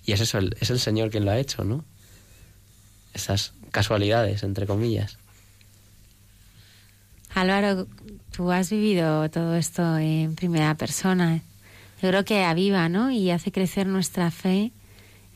Y 0.06 0.14
es 0.14 0.22
eso, 0.22 0.38
el- 0.38 0.56
es 0.60 0.70
el 0.70 0.80
Señor 0.80 1.10
quien 1.12 1.26
lo 1.26 1.32
ha 1.32 1.38
hecho, 1.38 1.64
¿no? 1.64 1.84
Esas 3.14 3.54
casualidades, 3.72 4.44
entre 4.44 4.66
comillas. 4.66 5.18
Álvaro, 7.36 7.88
tú 8.36 8.52
has 8.52 8.70
vivido 8.72 9.30
todo 9.30 9.56
esto 9.56 9.98
en 9.98 10.36
primera 10.36 10.76
persona. 10.76 11.42
Yo 12.02 12.10
creo 12.10 12.26
que 12.26 12.44
aviva, 12.44 12.90
¿no? 12.90 13.12
Y 13.12 13.32
hace 13.32 13.52
crecer 13.52 13.88
nuestra 13.88 14.32
fe 14.32 14.72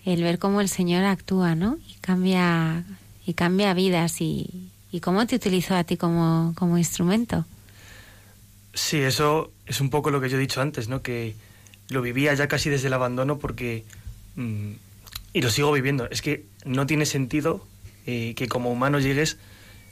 el 0.05 0.23
ver 0.23 0.39
cómo 0.39 0.61
el 0.61 0.69
Señor 0.69 1.03
actúa, 1.03 1.55
¿no? 1.55 1.77
Y 1.89 1.93
cambia, 2.01 2.83
y 3.25 3.33
cambia 3.33 3.73
vidas 3.73 4.21
y, 4.21 4.69
y 4.91 4.99
cómo 4.99 5.25
te 5.27 5.35
utilizó 5.35 5.75
a 5.75 5.83
ti 5.83 5.97
como, 5.97 6.53
como 6.55 6.77
instrumento. 6.77 7.45
Sí, 8.73 8.97
eso 8.97 9.51
es 9.65 9.81
un 9.81 9.89
poco 9.89 10.11
lo 10.11 10.21
que 10.21 10.29
yo 10.29 10.37
he 10.37 10.39
dicho 10.39 10.61
antes, 10.61 10.87
¿no? 10.87 11.01
Que 11.01 11.35
lo 11.89 12.01
vivía 12.01 12.33
ya 12.33 12.47
casi 12.47 12.69
desde 12.69 12.87
el 12.87 12.93
abandono 12.93 13.37
porque... 13.37 13.85
mm, 14.35 14.71
y 15.33 15.41
lo 15.41 15.49
sigo 15.49 15.71
viviendo. 15.71 16.09
Es 16.09 16.21
que 16.21 16.45
no 16.65 16.85
tiene 16.85 17.05
sentido 17.05 17.65
eh, 18.05 18.33
que 18.35 18.47
como 18.47 18.71
humano 18.71 18.99
llegues 18.99 19.37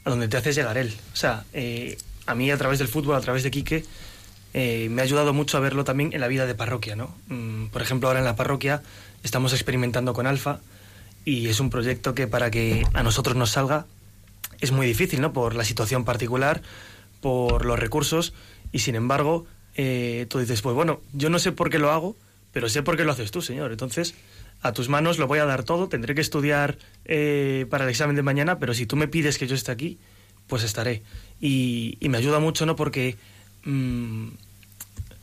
a 0.03 0.09
donde 0.09 0.27
te 0.27 0.37
haces 0.37 0.55
llegar 0.55 0.77
él. 0.77 0.93
O 1.13 1.15
sea, 1.15 1.45
eh, 1.53 1.97
a 2.25 2.35
mí 2.35 2.51
a 2.51 2.57
través 2.57 2.79
del 2.79 2.87
fútbol, 2.87 3.15
a 3.15 3.21
través 3.21 3.43
de 3.43 3.51
Quique, 3.51 3.85
eh, 4.53 4.87
me 4.89 5.01
ha 5.01 5.03
ayudado 5.03 5.33
mucho 5.33 5.57
a 5.57 5.59
verlo 5.59 5.83
también 5.83 6.13
en 6.13 6.21
la 6.21 6.27
vida 6.27 6.45
de 6.45 6.55
parroquia, 6.55 6.95
¿no? 6.95 7.15
Mm, 7.27 7.67
por 7.67 7.81
ejemplo, 7.81 8.07
ahora 8.07 8.19
en 8.19 8.25
la 8.25 8.35
parroquia 8.35 8.81
estamos 9.23 9.53
experimentando 9.53 10.13
con 10.13 10.27
Alfa 10.27 10.59
y 11.25 11.47
es 11.47 11.59
un 11.59 11.69
proyecto 11.69 12.15
que 12.15 12.27
para 12.27 12.49
que 12.49 12.85
a 12.93 13.03
nosotros 13.03 13.35
nos 13.35 13.51
salga 13.51 13.85
es 14.61 14.71
muy 14.71 14.87
difícil, 14.87 15.21
¿no? 15.21 15.33
Por 15.33 15.55
la 15.55 15.63
situación 15.63 16.03
particular, 16.03 16.61
por 17.21 17.65
los 17.65 17.79
recursos 17.79 18.33
y 18.71 18.79
sin 18.79 18.95
embargo 18.95 19.45
eh, 19.75 20.25
tú 20.29 20.39
dices, 20.39 20.61
pues 20.61 20.75
bueno, 20.75 21.01
yo 21.13 21.29
no 21.29 21.39
sé 21.39 21.51
por 21.51 21.69
qué 21.69 21.79
lo 21.79 21.91
hago, 21.91 22.15
pero 22.51 22.69
sé 22.69 22.81
por 22.83 22.97
qué 22.97 23.05
lo 23.05 23.11
haces 23.11 23.31
tú, 23.31 23.41
Señor. 23.41 23.71
Entonces, 23.71 24.15
a 24.61 24.73
tus 24.73 24.89
manos 24.89 25.19
lo 25.19 25.27
voy 25.27 25.39
a 25.39 25.45
dar 25.45 25.63
todo, 25.63 25.87
tendré 25.87 26.15
que 26.15 26.21
estudiar 26.21 26.77
eh, 27.05 27.65
para 27.69 27.83
el 27.85 27.89
examen 27.89 28.15
de 28.15 28.23
mañana, 28.23 28.59
pero 28.59 28.73
si 28.73 28.85
tú 28.85 28.95
me 28.95 29.07
pides 29.07 29.37
que 29.37 29.47
yo 29.47 29.55
esté 29.55 29.71
aquí, 29.71 29.99
pues 30.47 30.63
estaré. 30.63 31.03
Y, 31.39 31.97
y 32.01 32.09
me 32.09 32.17
ayuda 32.17 32.39
mucho, 32.39 32.65
¿no? 32.65 32.75
Porque 32.75 33.15
mm, 33.69 34.27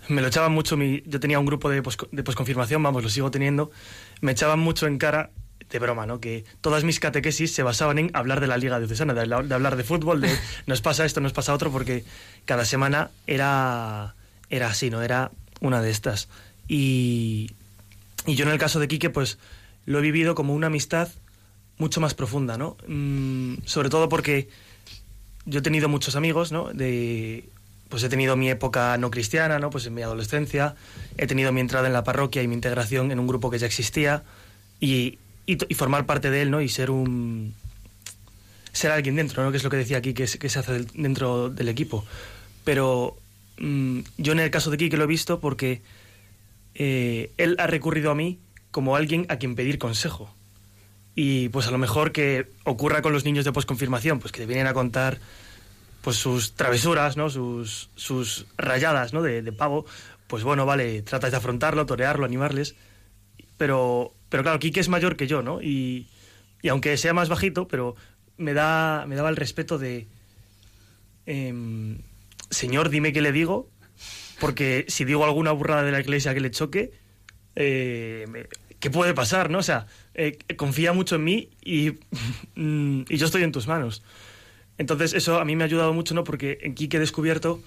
me 0.08 0.22
lo 0.22 0.28
echaban 0.28 0.52
mucho. 0.52 0.76
Mi, 0.76 1.02
yo 1.06 1.20
tenía 1.20 1.38
un 1.38 1.46
grupo 1.46 1.68
de, 1.68 1.82
pos- 1.82 1.98
de 2.10 2.22
posconfirmación, 2.22 2.82
vamos, 2.82 3.02
lo 3.02 3.08
sigo 3.08 3.30
teniendo. 3.30 3.70
Me 4.20 4.32
echaban 4.32 4.58
mucho 4.60 4.86
en 4.86 4.98
cara, 4.98 5.30
de 5.70 5.78
broma, 5.80 6.06
¿no? 6.06 6.20
Que 6.20 6.44
todas 6.60 6.84
mis 6.84 7.00
catequesis 7.00 7.52
se 7.52 7.62
basaban 7.64 7.98
en 7.98 8.10
hablar 8.14 8.40
de 8.40 8.46
la 8.46 8.56
Liga 8.56 8.78
Diocesana, 8.78 9.14
de, 9.14 9.26
de 9.26 9.54
hablar 9.54 9.76
de 9.76 9.82
fútbol, 9.84 10.20
de 10.20 10.30
nos 10.66 10.80
pasa 10.80 11.04
esto, 11.04 11.20
nos 11.20 11.32
pasa 11.32 11.52
otro, 11.54 11.72
porque 11.72 12.04
cada 12.44 12.64
semana 12.64 13.10
era, 13.26 14.14
era 14.48 14.68
así, 14.68 14.90
¿no? 14.90 15.02
Era 15.02 15.32
una 15.60 15.82
de 15.82 15.90
estas. 15.90 16.28
Y, 16.68 17.50
y 18.26 18.34
yo 18.36 18.44
en 18.44 18.52
el 18.52 18.58
caso 18.58 18.78
de 18.78 18.86
Quique, 18.88 19.10
pues 19.10 19.38
lo 19.86 19.98
he 19.98 20.02
vivido 20.02 20.34
como 20.36 20.54
una 20.54 20.68
amistad 20.68 21.08
mucho 21.78 22.00
más 22.00 22.14
profunda, 22.14 22.56
¿no? 22.56 22.76
Mm, 22.86 23.56
sobre 23.64 23.88
todo 23.90 24.08
porque 24.08 24.48
yo 25.46 25.58
he 25.58 25.62
tenido 25.62 25.88
muchos 25.88 26.14
amigos, 26.16 26.52
¿no? 26.52 26.72
De, 26.72 27.48
pues 27.88 28.02
he 28.02 28.08
tenido 28.08 28.36
mi 28.36 28.50
época 28.50 28.96
no 28.98 29.10
cristiana, 29.10 29.58
¿no? 29.58 29.70
Pues 29.70 29.86
en 29.86 29.94
mi 29.94 30.02
adolescencia, 30.02 30.74
he 31.16 31.26
tenido 31.26 31.52
mi 31.52 31.60
entrada 31.60 31.86
en 31.86 31.92
la 31.92 32.04
parroquia 32.04 32.42
y 32.42 32.48
mi 32.48 32.54
integración 32.54 33.12
en 33.12 33.18
un 33.20 33.26
grupo 33.26 33.50
que 33.50 33.58
ya 33.58 33.66
existía 33.66 34.24
y, 34.80 35.18
formar 35.76 36.06
parte 36.06 36.30
de 36.30 36.42
él, 36.42 36.50
¿no? 36.50 36.60
Y 36.60 36.68
ser 36.68 36.90
un 36.90 37.54
ser 38.72 38.90
alguien 38.90 39.16
dentro, 39.16 39.42
¿no? 39.44 39.50
Que 39.50 39.56
es 39.56 39.64
lo 39.64 39.70
que 39.70 39.76
decía 39.76 39.98
aquí 39.98 40.12
que, 40.12 40.26
se- 40.26 40.38
hace 40.58 40.84
dentro 40.94 41.48
del 41.48 41.68
equipo. 41.68 42.04
Pero 42.64 43.16
mm, 43.58 44.00
yo 44.18 44.32
en 44.32 44.40
el 44.40 44.50
caso 44.50 44.70
de 44.70 44.76
que 44.76 44.96
lo 44.96 45.04
he 45.04 45.06
visto 45.06 45.40
porque 45.40 45.80
eh, 46.74 47.30
él 47.38 47.56
ha 47.58 47.66
recurrido 47.66 48.10
a 48.10 48.14
mí 48.14 48.38
como 48.70 48.96
alguien 48.96 49.24
a 49.28 49.36
quien 49.36 49.54
pedir 49.54 49.78
consejo. 49.78 50.30
Y 51.14 51.48
pues 51.48 51.66
a 51.66 51.70
lo 51.70 51.78
mejor 51.78 52.12
que 52.12 52.50
ocurra 52.64 53.00
con 53.00 53.14
los 53.14 53.24
niños 53.24 53.46
de 53.46 53.52
posconfirmación, 53.52 54.18
pues 54.18 54.32
que 54.32 54.40
te 54.40 54.46
vienen 54.46 54.66
a 54.66 54.74
contar 54.74 55.18
pues 56.06 56.18
sus 56.18 56.54
travesuras, 56.54 57.16
¿no? 57.16 57.30
Sus, 57.30 57.90
sus 57.96 58.46
rayadas, 58.56 59.12
¿no? 59.12 59.22
De, 59.22 59.42
pavo. 59.50 59.86
Pues 60.28 60.44
bueno, 60.44 60.64
vale, 60.64 61.02
tratas 61.02 61.32
de 61.32 61.36
afrontarlo, 61.38 61.84
torearlo, 61.84 62.24
animarles. 62.24 62.76
Pero, 63.56 64.14
pero 64.28 64.44
claro, 64.44 64.60
Quique 64.60 64.78
es 64.78 64.88
mayor 64.88 65.16
que 65.16 65.26
yo, 65.26 65.42
¿no? 65.42 65.60
Y, 65.60 66.06
y 66.62 66.68
aunque 66.68 66.96
sea 66.96 67.12
más 67.12 67.28
bajito, 67.28 67.66
pero 67.66 67.96
me, 68.36 68.54
da, 68.54 69.04
me 69.08 69.16
daba 69.16 69.30
el 69.30 69.34
respeto 69.34 69.78
de... 69.78 70.06
em, 71.26 71.98
Señor, 72.50 72.90
dime 72.90 73.12
qué 73.12 73.20
le 73.20 73.32
digo, 73.32 73.68
porque 74.38 74.84
si 74.86 75.04
digo 75.04 75.24
alguna 75.24 75.50
burrada 75.50 75.82
de 75.82 75.90
la 75.90 75.98
iglesia 75.98 76.34
que 76.34 76.40
le 76.40 76.52
choque, 76.52 76.92
eh, 77.56 78.46
¿qué 78.78 78.90
puede 78.90 79.12
pasar, 79.12 79.50
no? 79.50 79.58
O 79.58 79.64
sea, 79.64 79.88
eh, 80.14 80.38
confía 80.54 80.92
mucho 80.92 81.16
en 81.16 81.24
mí 81.24 81.50
y, 81.64 81.94
y 82.54 83.16
yo 83.16 83.26
estoy 83.26 83.42
en 83.42 83.50
tus 83.50 83.66
manos. 83.66 84.04
Entonces 84.78 85.14
eso 85.14 85.40
a 85.40 85.44
mí 85.44 85.56
me 85.56 85.64
ha 85.64 85.66
ayudado 85.66 85.92
mucho, 85.92 86.14
¿no? 86.14 86.24
Porque 86.24 86.58
en 86.62 86.74
Kike 86.74 86.98
he 86.98 87.00
descubierto 87.00 87.60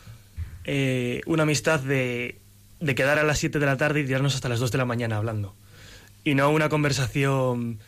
eh, 0.65 1.21
una 1.25 1.43
amistad 1.43 1.79
de, 1.79 2.37
de 2.79 2.95
quedar 2.95 3.19
a 3.19 3.23
las 3.23 3.39
7 3.39 3.59
de 3.59 3.65
la 3.65 3.77
tarde 3.77 4.01
y 4.01 4.05
tirarnos 4.05 4.35
hasta 4.35 4.49
las 4.49 4.59
2 4.59 4.71
de 4.71 4.77
la 4.77 4.85
mañana 4.85 5.17
hablando. 5.17 5.55
Y 6.23 6.35
no 6.35 6.49
una 6.51 6.69
conversación 6.69 7.79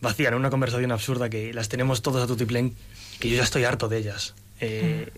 vacía, 0.00 0.30
no 0.30 0.36
una 0.36 0.50
conversación 0.50 0.92
absurda 0.92 1.30
que 1.30 1.52
las 1.54 1.68
tenemos 1.68 2.02
todos 2.02 2.22
a 2.22 2.26
tutiplén, 2.26 2.74
que 3.20 3.28
yo 3.28 3.36
ya 3.36 3.42
estoy 3.42 3.64
harto 3.64 3.88
de 3.88 3.98
ellas. 3.98 4.34
Eh, 4.60 5.10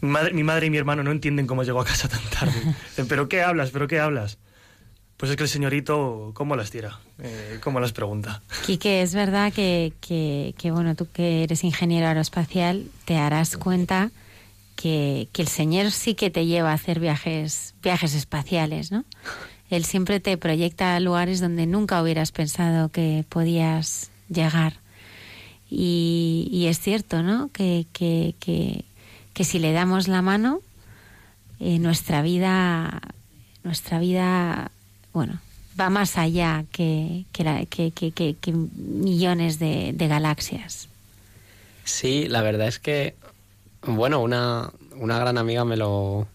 mi, 0.00 0.10
madre, 0.10 0.32
mi 0.32 0.42
madre 0.42 0.66
y 0.66 0.70
mi 0.70 0.76
hermano 0.76 1.02
no 1.02 1.10
entienden 1.10 1.46
cómo 1.46 1.62
llego 1.62 1.80
a 1.80 1.84
casa 1.84 2.08
tan 2.08 2.22
tarde. 2.30 2.74
¿pero 3.08 3.28
qué 3.28 3.42
hablas? 3.42 3.70
¿pero 3.70 3.88
qué 3.88 4.00
hablas? 4.00 4.38
Pues 5.20 5.28
es 5.28 5.36
que 5.36 5.42
el 5.42 5.50
señorito, 5.50 6.30
¿cómo 6.32 6.56
las 6.56 6.70
tira? 6.70 6.98
Eh, 7.18 7.58
¿Cómo 7.62 7.78
las 7.78 7.92
pregunta? 7.92 8.40
Quique, 8.64 9.02
es 9.02 9.14
verdad 9.14 9.52
que, 9.52 9.92
que, 10.00 10.70
bueno, 10.70 10.94
tú 10.94 11.08
que 11.12 11.42
eres 11.42 11.62
ingeniero 11.62 12.06
aeroespacial, 12.06 12.86
te 13.04 13.18
harás 13.18 13.58
cuenta 13.58 14.12
que, 14.76 15.28
que 15.34 15.42
el 15.42 15.48
Señor 15.48 15.90
sí 15.90 16.14
que 16.14 16.30
te 16.30 16.46
lleva 16.46 16.70
a 16.70 16.72
hacer 16.72 17.00
viajes, 17.00 17.74
viajes 17.82 18.14
espaciales, 18.14 18.92
¿no? 18.92 19.04
Él 19.68 19.84
siempre 19.84 20.20
te 20.20 20.38
proyecta 20.38 20.98
lugares 21.00 21.38
donde 21.38 21.66
nunca 21.66 22.02
hubieras 22.02 22.32
pensado 22.32 22.88
que 22.88 23.26
podías 23.28 24.10
llegar. 24.30 24.76
Y, 25.68 26.48
y 26.50 26.68
es 26.68 26.80
cierto, 26.80 27.22
¿no? 27.22 27.50
Que, 27.52 27.86
que, 27.92 28.36
que, 28.40 28.86
que 29.34 29.44
si 29.44 29.58
le 29.58 29.72
damos 29.72 30.08
la 30.08 30.22
mano, 30.22 30.62
eh, 31.58 31.78
nuestra 31.78 32.22
vida, 32.22 33.02
nuestra 33.64 33.98
vida, 33.98 34.70
bueno, 35.12 35.40
va 35.78 35.90
más 35.90 36.16
allá 36.18 36.64
que, 36.72 37.24
que, 37.32 37.64
que- 37.68 38.34
que- 38.40 38.52
millones 38.52 39.58
de, 39.58 39.92
de 39.94 40.08
galaxias. 40.08 40.88
Sí, 41.84 42.26
la 42.28 42.42
verdad 42.42 42.68
es 42.68 42.78
que, 42.78 43.16
bueno, 43.82 44.20
una, 44.20 44.72
una 44.96 45.18
gran 45.18 45.38
amiga 45.38 45.64
me 45.64 45.76
lo, 45.76 46.28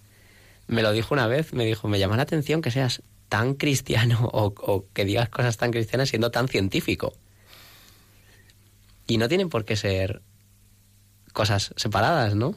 me 0.67 0.81
lo 0.81 0.91
dijo 0.91 1.13
una 1.13 1.27
vez, 1.27 1.53
me 1.53 1.65
dijo, 1.65 1.87
me 1.87 1.99
llama 1.99 2.17
la 2.17 2.23
atención 2.23 2.61
que 2.61 2.71
seas 2.71 3.01
tan 3.29 3.53
cristiano 3.53 4.29
o 4.33 4.85
que 4.93 5.05
digas 5.05 5.29
cosas 5.29 5.57
tan 5.57 5.71
cristianas 5.71 6.09
siendo 6.09 6.31
tan 6.31 6.47
científico. 6.47 7.13
Y 9.07 9.17
no 9.17 9.27
tienen 9.27 9.49
por 9.49 9.65
qué 9.65 9.75
ser 9.75 10.21
cosas 11.31 11.73
separadas, 11.75 12.33
¿no? 12.35 12.55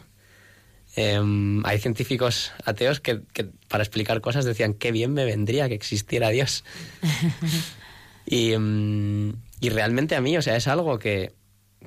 Em, 1.01 1.65
hay 1.65 1.79
científicos 1.79 2.51
ateos 2.65 2.99
que, 2.99 3.21
que 3.33 3.45
para 3.69 3.85
explicar 3.85 4.21
cosas 4.21 4.45
decían, 4.45 4.75
qué 4.75 4.91
bien 4.91 5.13
me 5.13 5.25
vendría 5.25 5.69
que 5.69 5.77
existiera 5.77 6.31
Dios. 6.31 6.65
Y, 8.31 8.55
mm, 8.59 9.41
y 9.63 9.71
realmente 9.71 10.15
a 10.15 10.21
mí, 10.21 10.37
o 10.37 10.43
sea, 10.43 10.55
es 10.55 10.69
algo 10.69 10.99
que, 10.99 11.33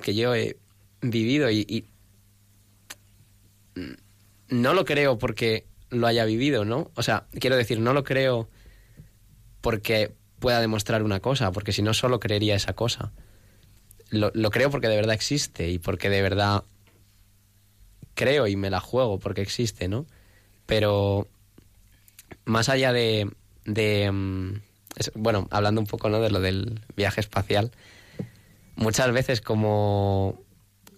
que 0.02 0.16
yo 0.16 0.34
he 0.34 0.56
vivido 1.00 1.48
y, 1.50 1.60
y 1.60 1.84
no 4.48 4.74
lo 4.74 4.84
creo 4.84 5.18
porque 5.18 5.66
lo 5.90 6.08
haya 6.08 6.24
vivido, 6.24 6.64
¿no? 6.64 6.90
O 6.96 7.04
sea, 7.04 7.26
quiero 7.38 7.54
decir, 7.56 7.78
no 7.78 7.92
lo 7.92 8.02
creo 8.02 8.48
porque 9.60 10.10
pueda 10.40 10.60
demostrar 10.60 11.04
una 11.04 11.20
cosa, 11.20 11.52
porque 11.52 11.70
si 11.70 11.80
no 11.80 11.94
solo 11.94 12.18
creería 12.18 12.56
esa 12.56 12.72
cosa. 12.72 13.12
Lo, 14.10 14.32
lo 14.34 14.50
creo 14.50 14.68
porque 14.68 14.88
de 14.88 14.96
verdad 14.96 15.14
existe 15.14 15.68
y 15.68 15.78
porque 15.78 16.10
de 16.10 16.22
verdad 16.22 16.64
creo 18.14 18.46
y 18.46 18.56
me 18.56 18.70
la 18.70 18.80
juego 18.80 19.18
porque 19.18 19.42
existe, 19.42 19.88
¿no? 19.88 20.06
Pero 20.66 21.28
más 22.44 22.68
allá 22.68 22.92
de, 22.92 23.30
de 23.64 24.10
mm, 24.10 24.54
bueno, 25.14 25.48
hablando 25.50 25.80
un 25.80 25.86
poco 25.86 26.08
¿no? 26.08 26.20
de 26.20 26.30
lo 26.30 26.40
del 26.40 26.80
viaje 26.96 27.20
espacial, 27.20 27.70
muchas 28.76 29.10
veces 29.12 29.40
como, 29.40 30.40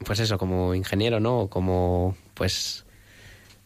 pues 0.05 0.21
eso, 0.21 0.39
como 0.39 0.75
ingeniero, 0.75 1.21
¿no? 1.21 1.49
Como, 1.49 2.17
pues, 2.35 2.85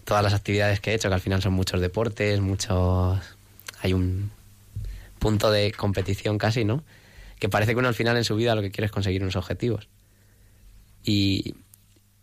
todas 0.04 0.22
las 0.22 0.34
actividades 0.34 0.80
que 0.80 0.90
he 0.90 0.94
hecho, 0.94 1.08
que 1.08 1.14
al 1.14 1.20
final 1.20 1.42
son 1.42 1.52
muchos 1.52 1.80
deportes, 1.80 2.40
muchos... 2.40 3.18
Hay 3.80 3.92
un 3.92 4.30
punto 5.18 5.50
de 5.50 5.72
competición 5.72 6.36
casi, 6.38 6.64
¿no? 6.64 6.82
Que 7.38 7.48
parece 7.48 7.72
que 7.72 7.78
uno 7.78 7.88
al 7.88 7.94
final 7.94 8.16
en 8.16 8.24
su 8.24 8.34
vida 8.34 8.54
lo 8.54 8.62
que 8.62 8.70
quiere 8.70 8.86
es 8.86 8.92
conseguir 8.92 9.22
unos 9.22 9.36
objetivos. 9.36 9.88
Y, 11.04 11.54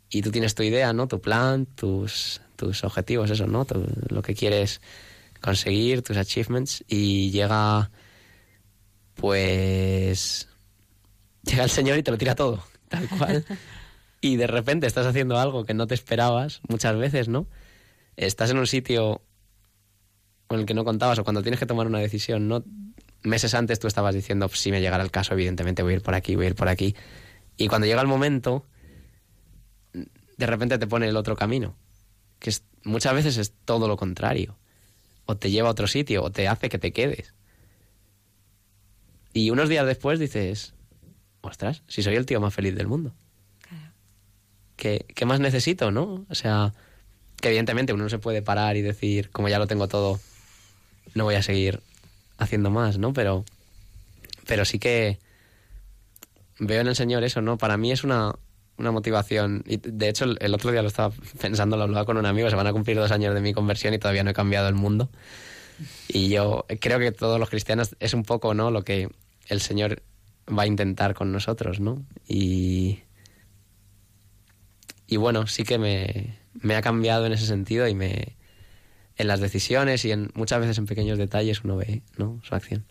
y 0.09 0.21
tú 0.21 0.31
tienes 0.31 0.55
tu 0.55 0.63
idea, 0.63 0.93
¿no? 0.93 1.07
Tu 1.07 1.19
plan, 1.21 1.65
tus, 1.65 2.41
tus 2.55 2.83
objetivos, 2.83 3.29
eso, 3.29 3.47
¿no? 3.47 3.65
Tu- 3.65 3.85
lo 4.09 4.21
que 4.21 4.33
quieres 4.35 4.81
conseguir, 5.41 6.01
tus 6.01 6.17
achievements, 6.17 6.83
y 6.87 7.31
llega, 7.31 7.91
pues, 9.15 10.47
llega 11.43 11.63
el 11.63 11.69
señor 11.69 11.97
y 11.97 12.03
te 12.03 12.11
lo 12.11 12.17
tira 12.17 12.35
todo, 12.35 12.63
tal 12.89 13.07
cual. 13.09 13.45
y 14.21 14.35
de 14.37 14.47
repente 14.47 14.87
estás 14.87 15.05
haciendo 15.05 15.37
algo 15.39 15.65
que 15.65 15.73
no 15.73 15.87
te 15.87 15.93
esperabas, 15.95 16.61
muchas 16.67 16.95
veces, 16.97 17.27
¿no? 17.27 17.47
Estás 18.17 18.49
en 18.51 18.57
un 18.57 18.67
sitio 18.67 19.21
con 20.47 20.59
el 20.59 20.65
que 20.65 20.73
no 20.73 20.85
contabas 20.85 21.19
o 21.19 21.23
cuando 21.23 21.41
tienes 21.41 21.59
que 21.59 21.65
tomar 21.65 21.87
una 21.87 21.99
decisión, 21.99 22.47
¿no? 22.47 22.63
Meses 23.23 23.53
antes 23.55 23.79
tú 23.79 23.87
estabas 23.87 24.13
diciendo, 24.13 24.47
"Pues 24.47 24.59
si 24.59 24.71
me 24.71 24.79
llegara 24.79 25.03
el 25.03 25.11
caso, 25.11 25.33
evidentemente 25.33 25.81
voy 25.83 25.93
a 25.93 25.95
ir 25.97 26.01
por 26.03 26.13
aquí, 26.13 26.35
voy 26.35 26.45
a 26.45 26.49
ir 26.49 26.55
por 26.55 26.69
aquí. 26.69 26.95
Y 27.57 27.67
cuando 27.67 27.87
llega 27.87 28.01
el 28.01 28.07
momento, 28.07 28.65
de 30.37 30.45
repente 30.45 30.77
te 30.77 30.87
pone 30.87 31.07
el 31.07 31.17
otro 31.17 31.35
camino, 31.35 31.75
que 32.39 32.49
es, 32.49 32.63
muchas 32.83 33.13
veces 33.13 33.37
es 33.37 33.53
todo 33.65 33.87
lo 33.87 33.97
contrario. 33.97 34.57
O 35.25 35.37
te 35.37 35.49
lleva 35.49 35.69
a 35.69 35.71
otro 35.71 35.87
sitio, 35.87 36.23
o 36.23 36.31
te 36.31 36.47
hace 36.47 36.69
que 36.69 36.77
te 36.77 36.93
quedes. 36.93 37.33
Y 39.33 39.49
unos 39.49 39.69
días 39.69 39.85
después 39.85 40.19
dices, 40.19 40.73
ostras, 41.41 41.81
si 41.87 42.03
soy 42.03 42.15
el 42.15 42.25
tío 42.25 42.39
más 42.39 42.53
feliz 42.53 42.75
del 42.75 42.87
mundo. 42.87 43.13
¿Qué, 44.75 45.05
qué 45.15 45.25
más 45.25 45.39
necesito, 45.39 45.89
no? 45.89 46.25
O 46.29 46.35
sea, 46.35 46.73
que 47.41 47.47
evidentemente 47.47 47.93
uno 47.93 48.03
no 48.03 48.09
se 48.09 48.19
puede 48.19 48.41
parar 48.41 48.77
y 48.77 48.81
decir, 48.81 49.29
como 49.31 49.49
ya 49.49 49.57
lo 49.57 49.67
tengo 49.67 49.87
todo, 49.87 50.19
no 51.13 51.23
voy 51.23 51.35
a 51.35 51.43
seguir 51.43 51.81
haciendo 52.37 52.69
más, 52.69 52.97
¿no? 52.97 53.13
Pero, 53.13 53.45
pero 54.45 54.65
sí 54.65 54.79
que 54.79 55.17
veo 56.59 56.81
en 56.81 56.87
el 56.87 56.95
Señor 56.95 57.23
eso, 57.23 57.41
¿no? 57.41 57.57
Para 57.57 57.77
mí 57.77 57.91
es 57.91 58.03
una, 58.03 58.35
una 58.77 58.91
motivación. 58.91 59.63
Y 59.65 59.77
de 59.77 60.09
hecho, 60.09 60.25
el, 60.25 60.53
otro 60.53 60.71
día 60.71 60.81
lo 60.81 60.87
estaba 60.87 61.13
pensando, 61.39 61.77
lo 61.77 61.83
hablaba 61.83 62.05
con 62.05 62.17
un 62.17 62.25
amigo, 62.25 62.49
se 62.49 62.55
van 62.55 62.67
a 62.67 62.73
cumplir 62.73 62.97
dos 62.97 63.11
años 63.11 63.33
de 63.33 63.41
mi 63.41 63.53
conversión 63.53 63.93
y 63.93 63.99
todavía 63.99 64.23
no 64.23 64.31
he 64.31 64.33
cambiado 64.33 64.67
el 64.67 64.75
mundo. 64.75 65.09
Y 66.07 66.29
yo 66.29 66.65
creo 66.79 66.99
que 66.99 67.11
todos 67.11 67.39
los 67.39 67.49
cristianos 67.49 67.95
es 67.99 68.13
un 68.13 68.23
poco, 68.23 68.53
¿no? 68.53 68.71
Lo 68.71 68.83
que 68.83 69.09
el 69.47 69.61
Señor 69.61 70.01
va 70.47 70.63
a 70.63 70.67
intentar 70.67 71.13
con 71.13 71.31
nosotros, 71.31 71.79
¿no? 71.79 72.05
Y, 72.27 72.99
y 75.07 75.17
bueno, 75.17 75.47
sí 75.47 75.63
que 75.63 75.77
me, 75.77 76.37
me 76.53 76.75
ha 76.75 76.81
cambiado 76.81 77.25
en 77.25 77.33
ese 77.33 77.45
sentido 77.45 77.87
y 77.87 77.95
me, 77.95 78.35
en 79.17 79.27
las 79.27 79.39
decisiones 79.39 80.05
y 80.05 80.11
en 80.11 80.31
muchas 80.33 80.59
veces 80.59 80.77
en 80.77 80.85
pequeños 80.85 81.17
detalles 81.17 81.63
uno 81.63 81.77
ve 81.77 82.01
¿no? 82.17 82.39
su 82.43 82.55
acción. 82.55 82.85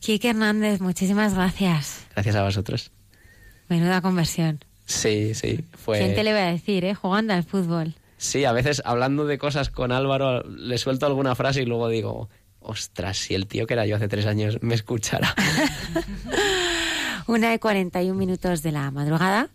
Quique 0.00 0.30
Hernández, 0.30 0.80
muchísimas 0.80 1.34
gracias. 1.34 2.06
Gracias 2.14 2.36
a 2.36 2.42
vosotros. 2.42 2.92
Menuda 3.68 4.00
conversión. 4.00 4.60
Sí, 4.86 5.34
sí, 5.34 5.64
fue... 5.76 5.98
¿Quién 5.98 6.14
te 6.14 6.22
le 6.22 6.30
iba 6.30 6.40
a 6.40 6.52
decir, 6.52 6.84
eh? 6.84 6.94
Jugando 6.94 7.34
al 7.34 7.42
fútbol. 7.42 7.94
Sí, 8.18 8.44
a 8.44 8.52
veces 8.52 8.82
hablando 8.84 9.26
de 9.26 9.38
cosas 9.38 9.68
con 9.68 9.92
Álvaro 9.92 10.42
le 10.44 10.78
suelto 10.78 11.06
alguna 11.06 11.34
frase 11.34 11.62
y 11.62 11.66
luego 11.66 11.88
digo, 11.88 12.28
ostras, 12.60 13.18
si 13.18 13.34
el 13.34 13.46
tío 13.46 13.66
que 13.66 13.74
era 13.74 13.86
yo 13.86 13.96
hace 13.96 14.08
tres 14.08 14.26
años 14.26 14.58
me 14.62 14.74
escuchara. 14.74 15.34
Una 17.26 17.50
de 17.50 17.58
41 17.58 18.16
minutos 18.16 18.62
de 18.62 18.72
la 18.72 18.90
madrugada. 18.90 19.48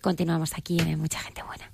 Continuamos 0.00 0.52
aquí 0.56 0.78
en 0.78 0.98
Mucha 1.00 1.18
Gente 1.20 1.42
Buena. 1.42 1.70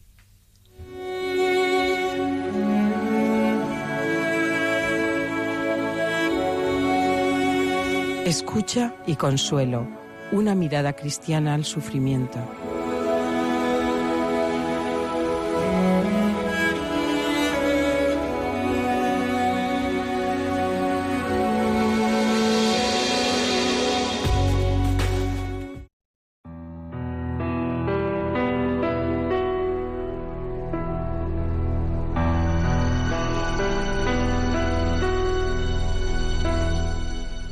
Escucha 8.24 8.94
y 9.08 9.16
consuelo. 9.16 9.99
Una 10.32 10.54
mirada 10.54 10.92
cristiana 10.92 11.54
al 11.54 11.64
sufrimiento. 11.64 12.38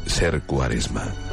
Ser 0.06 0.42
cuaresma. 0.42 1.27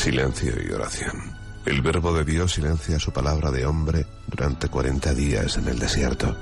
Silencio 0.00 0.54
y 0.66 0.72
oración. 0.72 1.36
El 1.66 1.82
verbo 1.82 2.14
de 2.14 2.24
Dios 2.24 2.54
silencia 2.54 2.98
su 2.98 3.12
palabra 3.12 3.50
de 3.50 3.66
hombre 3.66 4.06
durante 4.28 4.66
40 4.66 5.12
días 5.12 5.58
en 5.58 5.68
el 5.68 5.78
desierto 5.78 6.34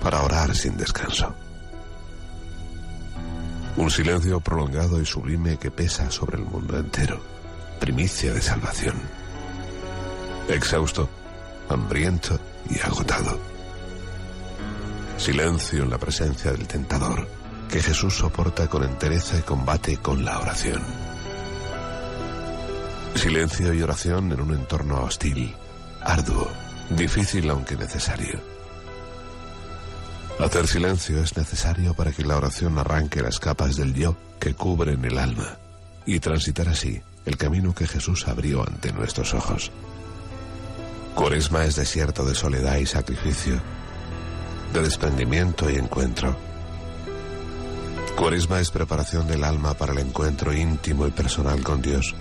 para 0.00 0.22
orar 0.22 0.54
sin 0.54 0.76
descanso. 0.76 1.34
Un 3.76 3.90
silencio 3.90 4.38
prolongado 4.38 5.00
y 5.00 5.06
sublime 5.06 5.58
que 5.58 5.72
pesa 5.72 6.08
sobre 6.12 6.36
el 6.36 6.44
mundo 6.44 6.78
entero. 6.78 7.20
Primicia 7.80 8.32
de 8.32 8.40
salvación. 8.40 8.94
Exhausto, 10.48 11.08
hambriento 11.68 12.38
y 12.70 12.78
agotado. 12.78 13.40
Silencio 15.16 15.82
en 15.82 15.90
la 15.90 15.98
presencia 15.98 16.52
del 16.52 16.68
tentador, 16.68 17.26
que 17.68 17.82
Jesús 17.82 18.16
soporta 18.16 18.68
con 18.68 18.84
entereza 18.84 19.36
y 19.36 19.42
combate 19.42 19.96
con 19.96 20.24
la 20.24 20.38
oración. 20.38 21.13
Silencio 23.14 23.72
y 23.72 23.82
oración 23.82 24.32
en 24.32 24.40
un 24.40 24.54
entorno 24.54 25.02
hostil, 25.02 25.54
arduo, 26.02 26.48
difícil 26.90 27.48
aunque 27.48 27.76
necesario. 27.76 28.40
Hacer 30.38 30.66
silencio 30.66 31.22
es 31.22 31.36
necesario 31.36 31.94
para 31.94 32.12
que 32.12 32.24
la 32.24 32.36
oración 32.36 32.78
arranque 32.78 33.22
las 33.22 33.38
capas 33.38 33.76
del 33.76 33.94
yo 33.94 34.16
que 34.40 34.54
cubren 34.54 35.04
el 35.04 35.16
alma 35.18 35.56
y 36.04 36.18
transitar 36.20 36.68
así 36.68 37.00
el 37.24 37.36
camino 37.36 37.74
que 37.74 37.86
Jesús 37.86 38.26
abrió 38.28 38.66
ante 38.66 38.92
nuestros 38.92 39.32
ojos. 39.32 39.70
Cuaresma 41.14 41.64
es 41.64 41.76
desierto 41.76 42.24
de 42.24 42.34
soledad 42.34 42.76
y 42.76 42.86
sacrificio, 42.86 43.60
de 44.72 44.82
desprendimiento 44.82 45.70
y 45.70 45.76
encuentro. 45.76 46.36
Cuaresma 48.16 48.60
es 48.60 48.70
preparación 48.70 49.26
del 49.28 49.44
alma 49.44 49.74
para 49.74 49.92
el 49.92 50.00
encuentro 50.00 50.52
íntimo 50.52 51.06
y 51.06 51.12
personal 51.12 51.62
con 51.62 51.80
Dios. 51.80 52.14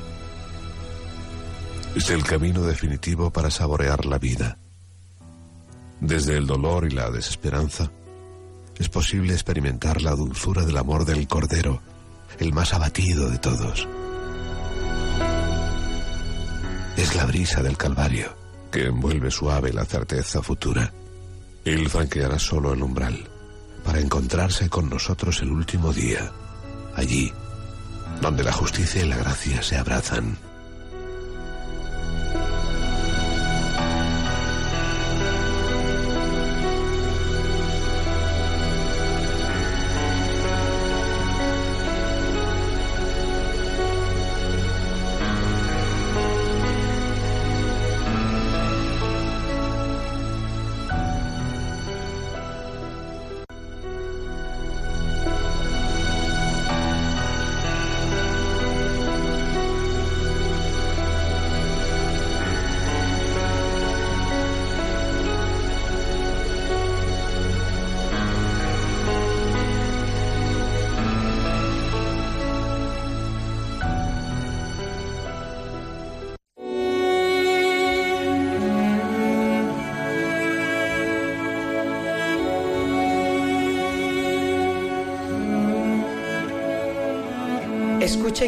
Es 1.96 2.10
el 2.10 2.24
camino 2.24 2.64
definitivo 2.64 3.32
para 3.32 3.52
saborear 3.52 4.06
la 4.06 4.18
vida. 4.18 4.58
Desde 6.00 6.38
el 6.38 6.48
dolor 6.48 6.86
y 6.86 6.90
la 6.90 7.12
desesperanza, 7.12 7.92
es 8.78 8.90
posible 8.90 9.34
experimentar 9.34 10.02
la 10.02 10.16
dulzura 10.16 10.66
del 10.66 10.78
amor 10.78 11.06
del 11.06 11.28
Cordero, 11.28 11.82
el 12.40 12.52
más 12.52 12.74
abatido 12.74 13.30
de 13.30 13.38
todos. 13.38 13.88
Es 16.98 17.16
la 17.16 17.26
brisa 17.26 17.62
del 17.62 17.78
Calvario 17.78 18.36
que 18.72 18.88
envuelve 18.88 19.30
suave 19.30 19.72
la 19.72 19.86
certeza 19.86 20.42
futura. 20.42 20.92
Él 21.64 21.88
franqueará 21.90 22.40
solo 22.40 22.74
el 22.74 22.82
umbral 22.82 23.30
para 23.84 24.00
encontrarse 24.00 24.68
con 24.68 24.90
nosotros 24.90 25.42
el 25.44 25.52
último 25.52 25.94
día, 25.94 26.32
allí, 26.96 27.32
donde 28.20 28.44
la 28.44 28.52
justicia 28.52 29.06
y 29.06 29.08
la 29.08 29.18
gracia 29.18 29.62
se 29.62 29.78
abrazan. 29.78 30.38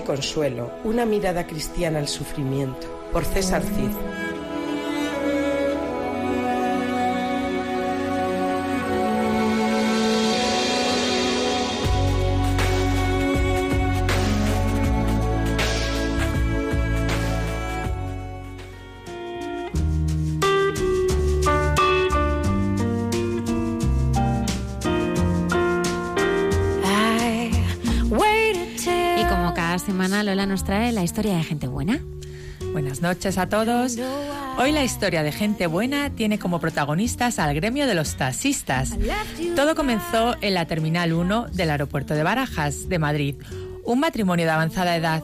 Consuelo. 0.05 0.71
Una 0.85 1.05
mirada 1.05 1.45
cristiana 1.45 1.99
al 1.99 2.07
sufrimiento. 2.07 2.87
Por 3.11 3.25
César 3.25 3.61
Cid. 3.61 4.34
Trae 30.63 30.91
la 30.91 31.03
historia 31.03 31.35
de 31.35 31.43
gente 31.43 31.67
buena. 31.67 31.99
Buenas 32.71 33.01
noches 33.01 33.37
a 33.37 33.47
todos. 33.47 33.97
Hoy 34.57 34.71
la 34.71 34.83
historia 34.83 35.23
de 35.23 35.31
gente 35.31 35.67
buena 35.67 36.09
tiene 36.09 36.39
como 36.39 36.59
protagonistas 36.59 37.39
al 37.39 37.53
gremio 37.53 37.87
de 37.87 37.93
los 37.93 38.15
taxistas. 38.15 38.95
Todo 39.55 39.75
comenzó 39.75 40.35
en 40.41 40.53
la 40.53 40.65
Terminal 40.65 41.13
1 41.13 41.47
del 41.51 41.69
aeropuerto 41.69 42.13
de 42.13 42.23
Barajas, 42.23 42.87
de 42.87 42.99
Madrid. 42.99 43.35
Un 43.83 43.99
matrimonio 43.99 44.45
de 44.45 44.51
avanzada 44.51 44.95
edad 44.95 45.23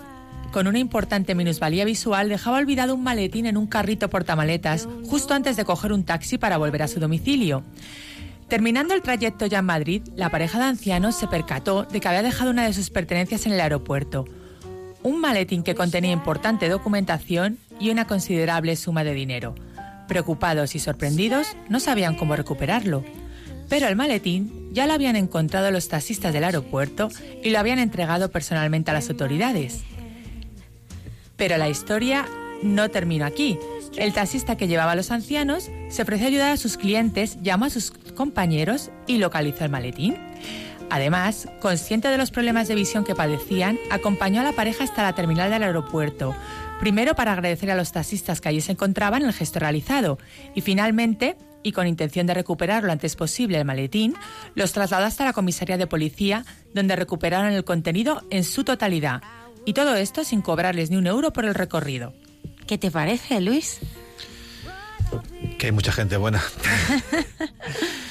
con 0.52 0.68
una 0.68 0.80
importante 0.80 1.34
minusvalía 1.34 1.86
visual 1.86 2.28
dejaba 2.28 2.58
olvidado 2.58 2.94
un 2.94 3.03
maletín 3.03 3.45
en 3.45 3.56
un 3.56 3.68
carrito 3.68 4.10
portamaletas 4.10 4.88
justo 5.08 5.34
antes 5.34 5.56
de 5.56 5.64
coger 5.64 5.94
un 5.94 6.03
taxi 6.03 6.38
para 6.38 6.58
volver 6.58 6.84
a 6.84 6.88
su 6.90 6.99
domicilio. 6.99 7.64
Terminando 8.49 8.94
el 8.94 9.02
trayecto 9.02 9.45
ya 9.45 9.60
en 9.60 9.66
Madrid, 9.66 10.03
la 10.18 10.30
pareja 10.30 10.60
de 10.60 10.66
ancianos 10.66 11.16
se 11.16 11.28
percató 11.28 11.84
de 11.84 12.02
que 12.02 12.08
había 12.10 12.22
dejado 12.22 12.52
una 12.52 12.66
de 12.66 12.74
sus 12.74 12.90
pertenencias 12.90 13.45
en 13.45 13.53
el 13.53 13.62
aeropuerto. 13.62 14.26
Un 15.03 15.19
maletín 15.19 15.64
que 15.64 15.76
contenía 15.76 16.11
importante 16.11 16.69
documentación 16.69 17.57
y 17.80 17.90
una 17.90 18.06
considerable 18.06 18.76
suma 18.76 19.03
de 19.03 19.14
dinero. 19.14 19.56
Preocupados 20.07 20.76
y 20.76 20.80
sorprendidos, 20.80 21.56
no 21.69 21.80
sabían 21.80 22.15
cómo 22.15 22.36
recuperarlo. 22.36 23.03
Pero 23.69 23.88
el 23.88 23.95
maletín 23.95 24.69
ya 24.73 24.86
lo 24.86 24.94
habían 24.94 25.15
encontrado 25.15 25.72
los 25.72 25.88
taxistas 25.88 26.34
del 26.34 26.44
aeropuerto 26.44 27.10
y 27.41 27.49
lo 27.49 27.60
habían 27.60 27.80
entregado 27.80 28.30
personalmente 28.30 28.91
a 28.91 28.94
las 28.94 29.10
autoridades. 29.10 29.84
Pero 31.38 31.57
la 31.57 31.69
historia 31.69 32.28
no 32.61 32.90
terminó 32.90 33.26
aquí, 33.26 33.57
El 33.98 34.14
taxista 34.14 34.56
que 34.56 34.68
llevaba 34.68 34.94
a 34.94 34.95
los 34.95 35.11
ancianos 35.11 35.69
se 35.90 36.02
ofreció 36.02 36.28
a 36.28 36.30
ayudar 36.30 36.52
a 36.52 36.57
sus 36.57 36.78
clientes, 36.78 37.38
llamó 37.41 37.65
a 37.65 37.69
sus 37.69 37.91
compañeros 37.91 38.90
y 39.06 39.18
localizó 39.18 39.65
el 39.65 39.72
maletín. 39.72 40.31
Además, 40.91 41.47
consciente 41.61 42.09
de 42.09 42.18
los 42.18 42.31
problemas 42.31 42.68
de 42.68 42.76
visión 42.76 43.05
que 43.05 43.15
padecían, 43.15 43.80
acompañó 43.89 44.41
a 44.41 44.43
la 44.43 44.51
pareja 44.51 44.84
hasta 44.84 45.03
la 45.03 45.15
terminal 45.15 45.49
del 45.49 45.63
aeropuerto, 45.63 46.35
primero 46.81 47.15
para 47.15 47.31
agradecer 47.31 47.72
a 47.72 47.76
los 47.76 47.93
taxistas 47.93 48.41
que 48.41 48.49
allí 48.49 48.59
se 48.59 48.73
encontraban 48.73 49.23
el 49.23 49.31
gesto 49.31 49.59
realizado 49.59 50.19
y 50.53 50.59
finalmente, 50.59 51.38
y 51.63 51.72
con 51.72 51.88
intención 51.88 52.27
de 52.27 52.34
recuperar 52.34 52.84
lo 52.84 52.91
antes 52.91 53.15
posible 53.15 53.57
el 53.57 53.63
maletín, 53.63 54.15
los 54.53 54.73
trasladó 54.73 55.05
hasta 55.05 55.23
la 55.23 55.31
comisaría 55.31 55.77
de 55.77 55.88
policía, 55.88 56.43
donde 56.73 56.97
recuperaron 56.97 57.53
el 57.53 57.63
contenido 57.63 58.23
en 58.30 58.43
su 58.43 58.65
totalidad. 58.65 59.22
Y 59.65 59.72
todo 59.72 59.95
esto 59.95 60.26
sin 60.26 60.41
cobrarles 60.41 60.91
ni 60.91 60.97
un 60.97 61.07
euro 61.07 61.31
por 61.31 61.45
el 61.45 61.53
recorrido. 61.53 62.13
¿Qué 62.68 62.77
te 62.77 62.91
parece, 62.91 63.39
Luis? 63.39 63.80
Que 65.57 65.68
hay 65.68 65.72
mucha 65.72 65.93
gente 65.93 66.18
buena. 66.18 66.41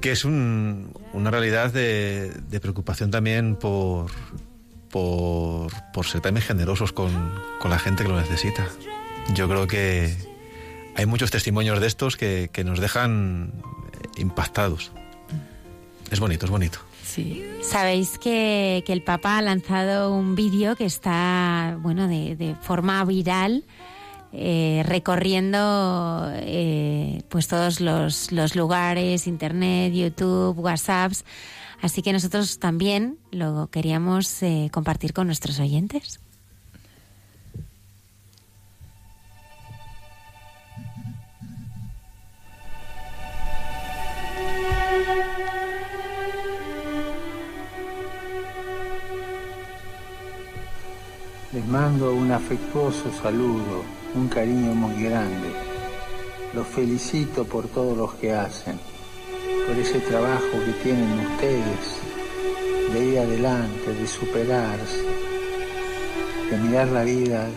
que 0.00 0.12
es 0.12 0.24
un- 0.24 0.92
una 1.12 1.30
realidad 1.30 1.72
de, 1.72 2.32
preocupación 2.60 3.10
también 3.10 3.56
por, 3.56 4.10
por, 4.90 5.70
ser 6.06 6.20
también 6.20 6.44
generosos 6.44 6.92
con, 6.92 7.10
la 7.64 7.78
gente 7.78 8.02
que 8.02 8.08
lo 8.08 8.20
necesita. 8.20 8.66
Yo 9.34 9.48
creo 9.48 9.66
que 9.66 10.14
hay 10.96 11.06
muchos 11.06 11.30
testimonios 11.30 11.80
de 11.80 11.86
estos 11.86 12.16
que, 12.16 12.50
nos 12.64 12.80
dejan 12.80 13.52
impactados. 14.16 14.92
Es 16.10 16.18
bonito, 16.18 16.46
es 16.46 16.50
bonito. 16.50 16.78
Sí. 17.04 17.44
Sabéis 17.62 18.18
que, 18.18 18.82
el 18.86 19.02
Papa 19.02 19.38
ha 19.38 19.42
lanzado 19.42 20.12
un 20.12 20.34
vídeo 20.34 20.76
que 20.76 20.84
está, 20.84 21.76
bueno, 21.80 22.08
de 22.08 22.56
forma 22.62 23.04
viral, 23.04 23.64
eh, 24.32 24.82
recorriendo 24.86 26.30
eh, 26.34 27.22
pues 27.28 27.48
todos 27.48 27.80
los, 27.80 28.30
los 28.32 28.54
lugares, 28.54 29.26
internet, 29.26 29.92
YouTube, 29.92 30.58
WhatsApps. 30.58 31.24
Así 31.82 32.02
que 32.02 32.12
nosotros 32.12 32.58
también 32.58 33.18
lo 33.32 33.68
queríamos 33.68 34.42
eh, 34.42 34.68
compartir 34.72 35.12
con 35.12 35.26
nuestros 35.26 35.58
oyentes. 35.60 36.20
Les 51.52 51.66
mando 51.66 52.14
un 52.14 52.30
afectuoso 52.30 53.10
saludo, 53.20 53.82
un 54.14 54.28
cariño 54.28 54.72
muy 54.72 55.02
grande. 55.02 55.50
Los 56.54 56.64
felicito 56.68 57.44
por 57.44 57.66
todo 57.66 57.96
lo 57.96 58.16
que 58.20 58.32
hacen, 58.32 58.78
por 59.66 59.76
ese 59.76 59.98
trabajo 59.98 60.52
que 60.64 60.72
tienen 60.84 61.26
ustedes 61.26 61.98
de 62.92 63.04
ir 63.04 63.18
adelante, 63.18 63.92
de 63.92 64.06
superarse, 64.06 65.02
de 66.52 66.56
mirar 66.56 66.86
la 66.86 67.02
vida 67.02 67.48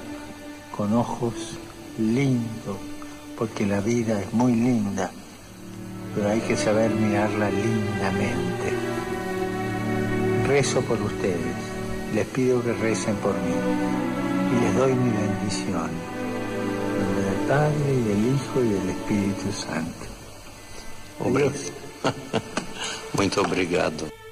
con 0.76 0.92
ojos 0.94 1.60
lindos, 2.00 2.78
porque 3.38 3.68
la 3.68 3.80
vida 3.80 4.20
es 4.20 4.34
muy 4.34 4.54
linda, 4.54 5.12
pero 6.16 6.30
hay 6.30 6.40
que 6.40 6.58
saber 6.58 6.90
mirarla 6.90 7.52
lindamente. 7.52 8.74
Rezo 10.48 10.82
por 10.82 11.00
ustedes, 11.00 11.73
les 12.14 12.28
pido 12.28 12.64
que 12.64 12.74
recen 12.74 13.16
por 13.18 13.34
mí 13.34 13.56
y 14.52 14.64
les 14.64 14.76
doy 14.76 14.94
mi 14.94 15.10
bendición. 15.10 15.90
En 15.90 17.06
nombre 17.06 17.24
del 17.24 17.48
Padre 17.48 17.94
y 17.94 18.02
del 18.04 18.36
Hijo 18.36 18.64
y 18.64 18.70
del 18.70 18.90
Espíritu 18.90 19.52
Santo. 19.52 20.06
Adiós. 21.20 21.72
Muito 23.18 23.42
obrigado. 23.42 24.23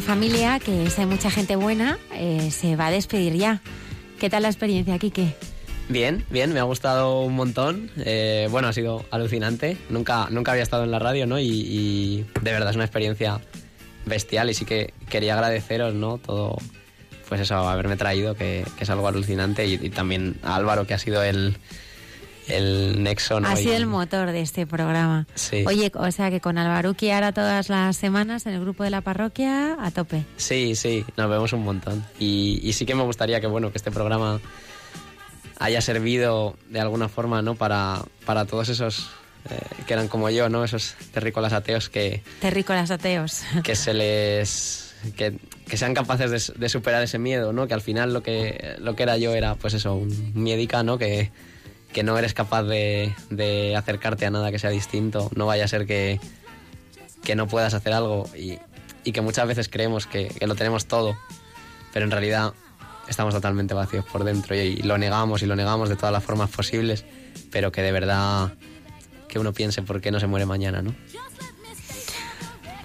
Familia, 0.00 0.60
que 0.60 0.84
es 0.84 0.96
de 0.96 1.06
mucha 1.06 1.30
gente 1.30 1.56
buena, 1.56 1.98
eh, 2.12 2.50
se 2.50 2.76
va 2.76 2.88
a 2.88 2.90
despedir 2.90 3.34
ya. 3.34 3.60
¿Qué 4.20 4.28
tal 4.28 4.42
la 4.42 4.48
experiencia, 4.48 4.98
Quique? 4.98 5.34
Bien, 5.88 6.24
bien, 6.30 6.52
me 6.52 6.60
ha 6.60 6.64
gustado 6.64 7.22
un 7.22 7.34
montón. 7.34 7.90
Eh, 7.96 8.48
bueno, 8.50 8.68
ha 8.68 8.72
sido 8.72 9.04
alucinante. 9.10 9.78
Nunca, 9.88 10.28
nunca 10.30 10.52
había 10.52 10.62
estado 10.62 10.84
en 10.84 10.90
la 10.90 10.98
radio, 10.98 11.26
¿no? 11.26 11.38
Y, 11.40 12.26
de 12.42 12.52
verdad 12.52 12.70
es 12.70 12.76
una 12.76 12.84
experiencia 12.84 13.40
bestial 14.04 14.50
y 14.50 14.54
sí 14.54 14.66
que 14.66 14.92
quería 15.08 15.34
agradeceros, 15.34 15.94
¿no? 15.94 16.18
Todo, 16.18 16.58
pues 17.28 17.40
eso, 17.40 17.56
haberme 17.56 17.96
traído, 17.96 18.34
que, 18.34 18.64
que 18.76 18.84
es 18.84 18.90
algo 18.90 19.08
alucinante. 19.08 19.66
Y, 19.66 19.74
y 19.74 19.90
también 19.90 20.36
a 20.42 20.56
Álvaro, 20.56 20.86
que 20.86 20.92
ha 20.92 20.98
sido 20.98 21.22
el, 21.22 21.56
el 22.48 23.02
nexo, 23.02 23.40
¿no? 23.40 23.48
Ha 23.48 23.56
sido 23.56 23.74
el 23.74 23.86
motor 23.86 24.32
de 24.32 24.40
este 24.40 24.66
programa. 24.66 25.26
Sí. 25.34 25.64
Oye, 25.66 25.90
o 25.94 26.10
sea 26.10 26.30
que 26.30 26.40
con 26.40 26.58
Alvaruki 26.58 27.10
ahora 27.10 27.32
todas 27.32 27.68
las 27.68 27.96
semanas 27.96 28.46
en 28.46 28.54
el 28.54 28.60
grupo 28.60 28.84
de 28.84 28.90
la 28.90 29.00
parroquia 29.00 29.76
a 29.80 29.90
tope. 29.90 30.24
Sí, 30.36 30.74
sí, 30.74 31.04
nos 31.16 31.28
vemos 31.30 31.52
un 31.52 31.64
montón. 31.64 32.04
Y, 32.18 32.60
y 32.62 32.72
sí 32.72 32.86
que 32.86 32.94
me 32.94 33.02
gustaría 33.02 33.40
que, 33.40 33.46
bueno, 33.46 33.70
que 33.70 33.78
este 33.78 33.90
programa 33.90 34.40
haya 35.58 35.80
servido 35.80 36.56
de 36.68 36.80
alguna 36.80 37.08
forma, 37.08 37.42
¿no? 37.42 37.54
Para, 37.54 38.02
para 38.24 38.44
todos 38.44 38.68
esos 38.68 39.10
eh, 39.50 39.58
que 39.86 39.92
eran 39.94 40.08
como 40.08 40.30
yo, 40.30 40.48
¿no? 40.48 40.64
Esos 40.64 40.94
terrícolas 41.12 41.52
ateos 41.52 41.88
que, 41.88 42.22
Terrícolas 42.40 42.90
ateos. 42.90 43.42
que 43.62 43.74
se 43.76 43.94
les... 43.94 44.94
Que, 45.16 45.38
que 45.68 45.76
sean 45.76 45.94
capaces 45.94 46.48
de, 46.48 46.58
de 46.58 46.68
superar 46.68 47.04
ese 47.04 47.20
miedo, 47.20 47.52
¿no? 47.52 47.68
Que 47.68 47.74
al 47.74 47.80
final 47.80 48.12
lo 48.12 48.22
que, 48.22 48.74
lo 48.80 48.96
que 48.96 49.04
era 49.04 49.16
yo 49.16 49.32
era, 49.32 49.54
pues 49.54 49.74
eso, 49.74 49.94
un 49.94 50.32
miedica, 50.34 50.82
¿no? 50.82 50.98
Que, 50.98 51.30
que 51.92 52.02
no 52.02 52.18
eres 52.18 52.34
capaz 52.34 52.64
de, 52.64 53.14
de 53.30 53.76
acercarte 53.76 54.26
a 54.26 54.30
nada 54.30 54.50
que 54.50 54.58
sea 54.58 54.70
distinto. 54.70 55.30
No 55.34 55.46
vaya 55.46 55.64
a 55.64 55.68
ser 55.68 55.86
que, 55.86 56.20
que 57.24 57.34
no 57.34 57.46
puedas 57.46 57.74
hacer 57.74 57.92
algo. 57.92 58.28
Y, 58.36 58.58
y 59.04 59.12
que 59.12 59.20
muchas 59.20 59.46
veces 59.48 59.68
creemos 59.68 60.06
que, 60.06 60.28
que 60.28 60.46
lo 60.46 60.54
tenemos 60.54 60.86
todo, 60.86 61.16
pero 61.92 62.04
en 62.04 62.10
realidad 62.10 62.52
estamos 63.08 63.34
totalmente 63.34 63.74
vacíos 63.74 64.04
por 64.04 64.24
dentro 64.24 64.54
y, 64.54 64.76
lo 64.76 64.98
negamos 64.98 65.42
y 65.42 65.46
lo 65.46 65.56
negamos 65.56 65.88
de 65.88 65.96
todas 65.96 66.12
las 66.12 66.22
formas 66.22 66.50
posibles, 66.50 67.04
pero 67.50 67.72
que 67.72 67.82
de 67.82 67.92
verdad 67.92 68.52
que 69.28 69.38
uno 69.38 69.52
piense 69.52 69.82
por 69.82 70.00
qué 70.00 70.10
no 70.10 70.20
se 70.20 70.26
muere 70.26 70.46
mañana, 70.46 70.82
¿no? 70.82 70.94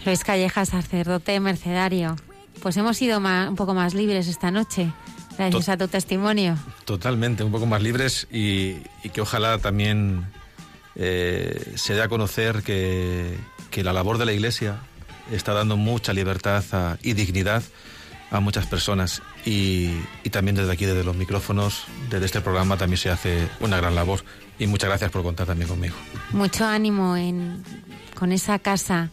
Luis 0.06 0.24
Calleja, 0.24 0.66
sacerdote 0.66 1.40
mercedario. 1.40 2.16
Pues 2.62 2.78
hemos 2.78 2.98
sido 2.98 3.20
un 3.20 3.56
poco 3.56 3.74
más 3.74 3.94
libres 3.94 4.28
esta 4.28 4.52
noche, 4.52 4.92
gracias 5.38 5.70
a 5.70 5.78
tu 5.78 5.88
testimonio. 5.88 6.58
Totalmente, 6.86 7.44
un 7.44 7.52
poco 7.52 7.66
más 7.66 7.82
libres 7.82 8.28
y, 8.32 8.78
y 9.04 9.10
que 9.14 9.22
ojalá 9.22 9.58
también 9.58 10.26
eh, 10.96 11.74
se 11.76 11.94
dé 11.96 12.02
a 12.04 12.08
conocer 12.08 12.64
que, 12.64 13.38
que 13.72 13.84
la 13.84 13.94
labor 13.94 14.18
de 14.18 14.26
la 14.26 14.34
Iglesia 14.34 14.78
está 15.32 15.54
dando 15.54 15.78
mucha 15.78 16.14
libertad 16.14 16.64
a- 16.72 16.98
y 17.02 17.14
dignidad 17.14 17.64
a 18.32 18.40
muchas 18.40 18.66
personas 18.66 19.22
y, 19.46 19.92
y 20.24 20.30
también 20.32 20.56
desde 20.56 20.72
aquí, 20.72 20.86
desde 20.86 21.04
los 21.04 21.16
micrófonos, 21.16 21.86
desde 22.10 22.26
este 22.26 22.42
programa 22.42 22.78
también 22.78 22.98
se 22.98 23.10
hace 23.12 23.48
una 23.60 23.78
gran 23.78 23.94
labor 23.96 24.24
y 24.60 24.68
muchas 24.68 24.90
gracias 24.90 25.12
por 25.12 25.24
contar 25.24 25.46
también 25.48 25.70
conmigo. 25.70 25.96
Mucho 26.32 26.66
ánimo 26.66 27.16
en, 27.16 27.64
con 28.18 28.32
esa 28.32 28.58
casa 28.60 29.10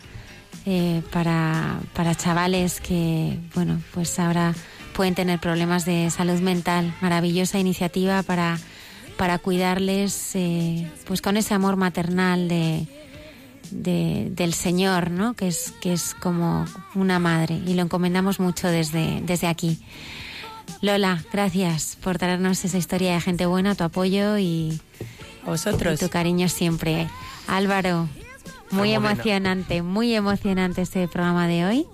eh, 0.66 1.02
para, 1.12 1.80
para 1.94 2.14
chavales 2.14 2.80
que, 2.80 3.38
bueno, 3.54 3.80
pues 3.92 4.18
ahora 4.18 4.54
pueden 5.00 5.14
tener 5.14 5.38
problemas 5.40 5.86
de 5.86 6.10
salud 6.10 6.40
mental. 6.40 6.94
Maravillosa 7.00 7.58
iniciativa 7.58 8.22
para, 8.22 8.58
para 9.16 9.38
cuidarles, 9.38 10.32
eh, 10.34 10.86
pues 11.06 11.22
con 11.22 11.38
ese 11.38 11.54
amor 11.54 11.76
maternal 11.76 12.48
de, 12.50 12.86
de- 13.70 14.28
del 14.32 14.52
Señor, 14.52 15.10
¿no? 15.10 15.32
Que 15.32 15.48
es, 15.48 15.72
que 15.80 15.94
es 15.94 16.12
como 16.12 16.66
una 16.94 17.18
madre 17.18 17.58
y 17.66 17.72
lo 17.72 17.80
encomendamos 17.80 18.40
mucho 18.40 18.68
desde, 18.68 19.22
desde 19.22 19.46
aquí. 19.46 19.78
Lola, 20.82 21.24
gracias 21.32 21.96
por 22.02 22.18
traernos 22.18 22.62
esa 22.66 22.76
historia 22.76 23.14
de 23.14 23.22
gente 23.22 23.46
buena, 23.46 23.74
tu 23.74 23.84
apoyo 23.84 24.36
y, 24.36 24.82
vosotros. 25.46 25.94
y 25.94 26.04
tu 26.04 26.10
cariño 26.10 26.50
siempre. 26.50 27.08
Álvaro, 27.46 28.06
muy 28.70 28.92
emocionante, 28.92 29.80
muy 29.80 30.14
emocionante 30.14 30.82
este 30.82 31.08
programa 31.08 31.48
de 31.48 31.64
hoy. 31.64 31.86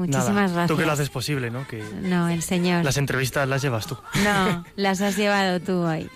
Muchísimas 0.00 0.52
gracias. 0.52 0.68
Tú 0.68 0.76
que 0.76 0.86
lo 0.86 0.92
haces 0.92 1.10
posible, 1.10 1.50
¿no? 1.50 1.66
Que 1.66 1.82
No, 2.02 2.28
el 2.28 2.42
Señor. 2.42 2.84
las 2.84 2.96
entrevistas 2.96 3.48
las 3.48 3.62
llevas 3.62 3.86
tú. 3.86 3.96
No, 4.24 4.64
las 4.76 5.00
has 5.00 5.16
llevado 5.16 5.60
tú 5.60 5.72
hoy. 5.82 6.08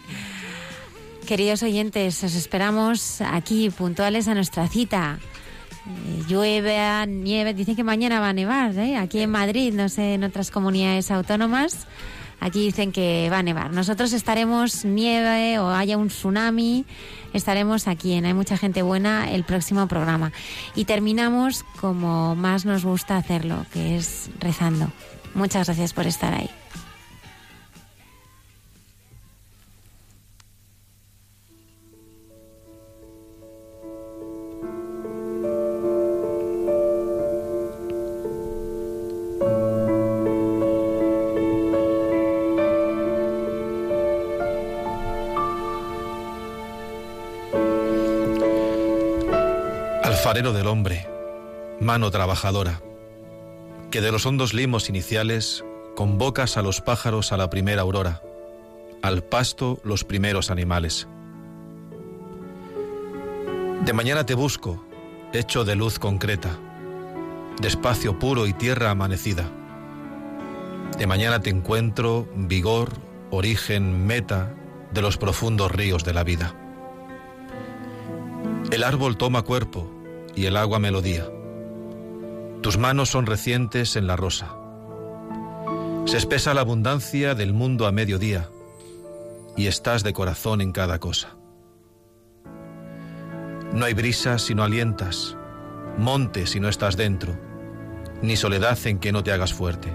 Queridos 1.27 1.62
oyentes, 1.62 2.23
os 2.23 2.35
esperamos 2.35 3.20
aquí 3.23 3.70
puntuales 3.70 4.28
a 4.28 4.35
nuestra 4.35 4.69
cita. 4.69 5.19
Eh, 5.86 6.23
llueve, 6.28 7.06
nieve, 7.06 7.55
dicen 7.55 7.77
que 7.77 7.85
mañana 7.85 8.20
va 8.20 8.28
a 8.31 8.32
nevar, 8.32 8.77
¿eh? 8.78 8.97
aquí 8.97 9.20
en 9.20 9.31
Madrid, 9.31 9.73
no 9.74 9.89
sé, 9.89 10.15
en 10.15 10.24
otras 10.24 10.51
comunidades 10.51 11.11
autónomas. 11.11 11.86
Aquí 12.40 12.61
dicen 12.66 12.93
que 12.93 13.28
va 13.32 13.39
a 13.39 13.43
nevar. 13.43 13.73
Nosotros 13.73 14.12
estaremos 14.12 14.85
nieve 14.85 15.59
o 15.59 15.70
haya 15.70 15.97
un 15.97 16.09
tsunami, 16.09 16.85
estaremos 17.35 17.86
aquí 17.86 18.15
en 18.15 18.24
Hay 18.24 18.32
mucha 18.32 18.56
gente 18.56 18.81
buena 18.81 19.31
el 19.31 19.44
próximo 19.44 19.86
programa. 19.86 20.32
Y 20.74 20.86
terminamos 20.86 21.65
como 21.81 22.35
más 22.35 22.65
nos 22.65 22.85
gusta 22.85 23.19
hacerlo, 23.19 23.66
que 23.73 23.97
es 23.97 24.31
rezando. 24.40 24.90
Muchas 25.35 25.66
gracias 25.66 25.93
por 25.93 26.06
estar 26.06 26.32
ahí. 26.32 26.48
Mano 51.85 52.11
trabajadora, 52.11 52.81
que 53.90 54.01
de 54.01 54.11
los 54.11 54.27
hondos 54.27 54.55
limos 54.55 54.89
iniciales 54.89 55.65
convocas 55.94 56.56
a 56.56 56.62
los 56.62 56.81
pájaros 56.81 57.31
a 57.31 57.36
la 57.36 57.51
primera 57.51 57.82
aurora, 57.82 58.23
al 59.02 59.23
pasto 59.23 59.78
los 59.85 60.02
primeros 60.02 60.51
animales. 60.51 61.06
De 63.85 63.93
mañana 63.93 64.24
te 64.24 64.35
busco, 64.35 64.82
hecho 65.35 65.65
de 65.65 65.77
luz 65.77 65.98
concreta, 65.98 66.59
de 67.61 67.69
espacio 67.69 68.19
puro 68.19 68.47
y 68.47 68.55
tierra 68.55 68.90
amanecida. 68.90 69.44
De 70.98 71.06
mañana 71.06 71.40
te 71.40 71.51
encuentro 71.51 72.27
vigor, 72.35 72.90
origen, 73.31 74.06
meta 74.06 74.55
de 74.93 75.02
los 75.02 75.19
profundos 75.19 75.70
ríos 75.70 76.02
de 76.02 76.15
la 76.15 76.24
vida. 76.24 76.55
El 78.70 78.82
árbol 78.85 79.19
toma 79.19 79.43
cuerpo 79.43 79.90
y 80.35 80.47
el 80.47 80.56
agua 80.56 80.78
melodía. 80.78 81.28
Tus 82.65 82.78
manos 82.78 83.11
son 83.11 83.27
recientes 83.27 83.95
en 83.95 84.07
la 84.07 84.16
rosa. 84.16 84.57
Se 86.07 86.16
espesa 86.16 86.55
la 86.55 86.62
abundancia 86.62 87.35
del 87.35 87.53
mundo 87.53 87.86
a 87.86 87.93
mediodía 87.93 88.49
y 89.55 89.66
estás 89.66 90.03
de 90.03 90.15
corazón 90.15 90.62
en 90.62 90.73
cada 90.73 90.99
cosa. 90.99 91.36
No 93.74 93.85
hay 93.85 93.93
brisa 93.93 94.39
si 94.39 94.55
no 94.55 94.65
alientas, 94.65 95.36
monte 95.99 96.47
si 96.47 96.59
no 96.59 96.70
estás 96.70 96.97
dentro, 96.97 97.39
ni 98.23 98.35
soledad 98.35 98.78
en 98.86 98.99
que 98.99 99.12
no 99.12 99.23
te 99.23 99.32
hagas 99.32 99.53
fuerte. 99.53 99.93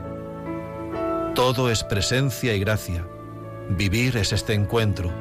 Todo 1.34 1.72
es 1.72 1.84
presencia 1.84 2.54
y 2.54 2.60
gracia. 2.60 3.04
Vivir 3.72 4.16
es 4.16 4.32
este 4.32 4.54
encuentro. 4.54 5.12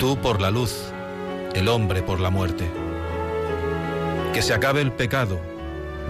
Tú 0.00 0.18
por 0.20 0.40
la 0.40 0.50
luz, 0.50 0.92
el 1.54 1.68
hombre 1.68 2.02
por 2.02 2.18
la 2.18 2.30
muerte. 2.30 2.68
Que 4.34 4.42
se 4.42 4.54
acabe 4.54 4.80
el 4.80 4.90
pecado, 4.90 5.38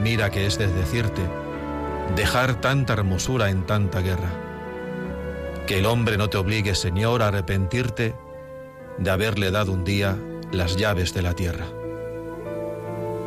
mira 0.02 0.30
que 0.30 0.46
es 0.46 0.58
desdecirte, 0.58 1.22
dejar 2.16 2.60
tanta 2.60 2.94
hermosura 2.94 3.50
en 3.50 3.66
tanta 3.66 4.00
guerra. 4.00 4.30
Que 5.66 5.78
el 5.78 5.86
hombre 5.86 6.16
no 6.16 6.28
te 6.30 6.38
obligue, 6.38 6.74
Señor, 6.74 7.22
a 7.22 7.28
arrepentirte 7.28 8.14
de 8.98 9.10
haberle 9.10 9.50
dado 9.50 9.72
un 9.72 9.84
día 9.84 10.16
las 10.50 10.76
llaves 10.76 11.12
de 11.14 11.22
la 11.22 11.34
tierra. 11.34 11.66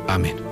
Amén. 0.08 0.51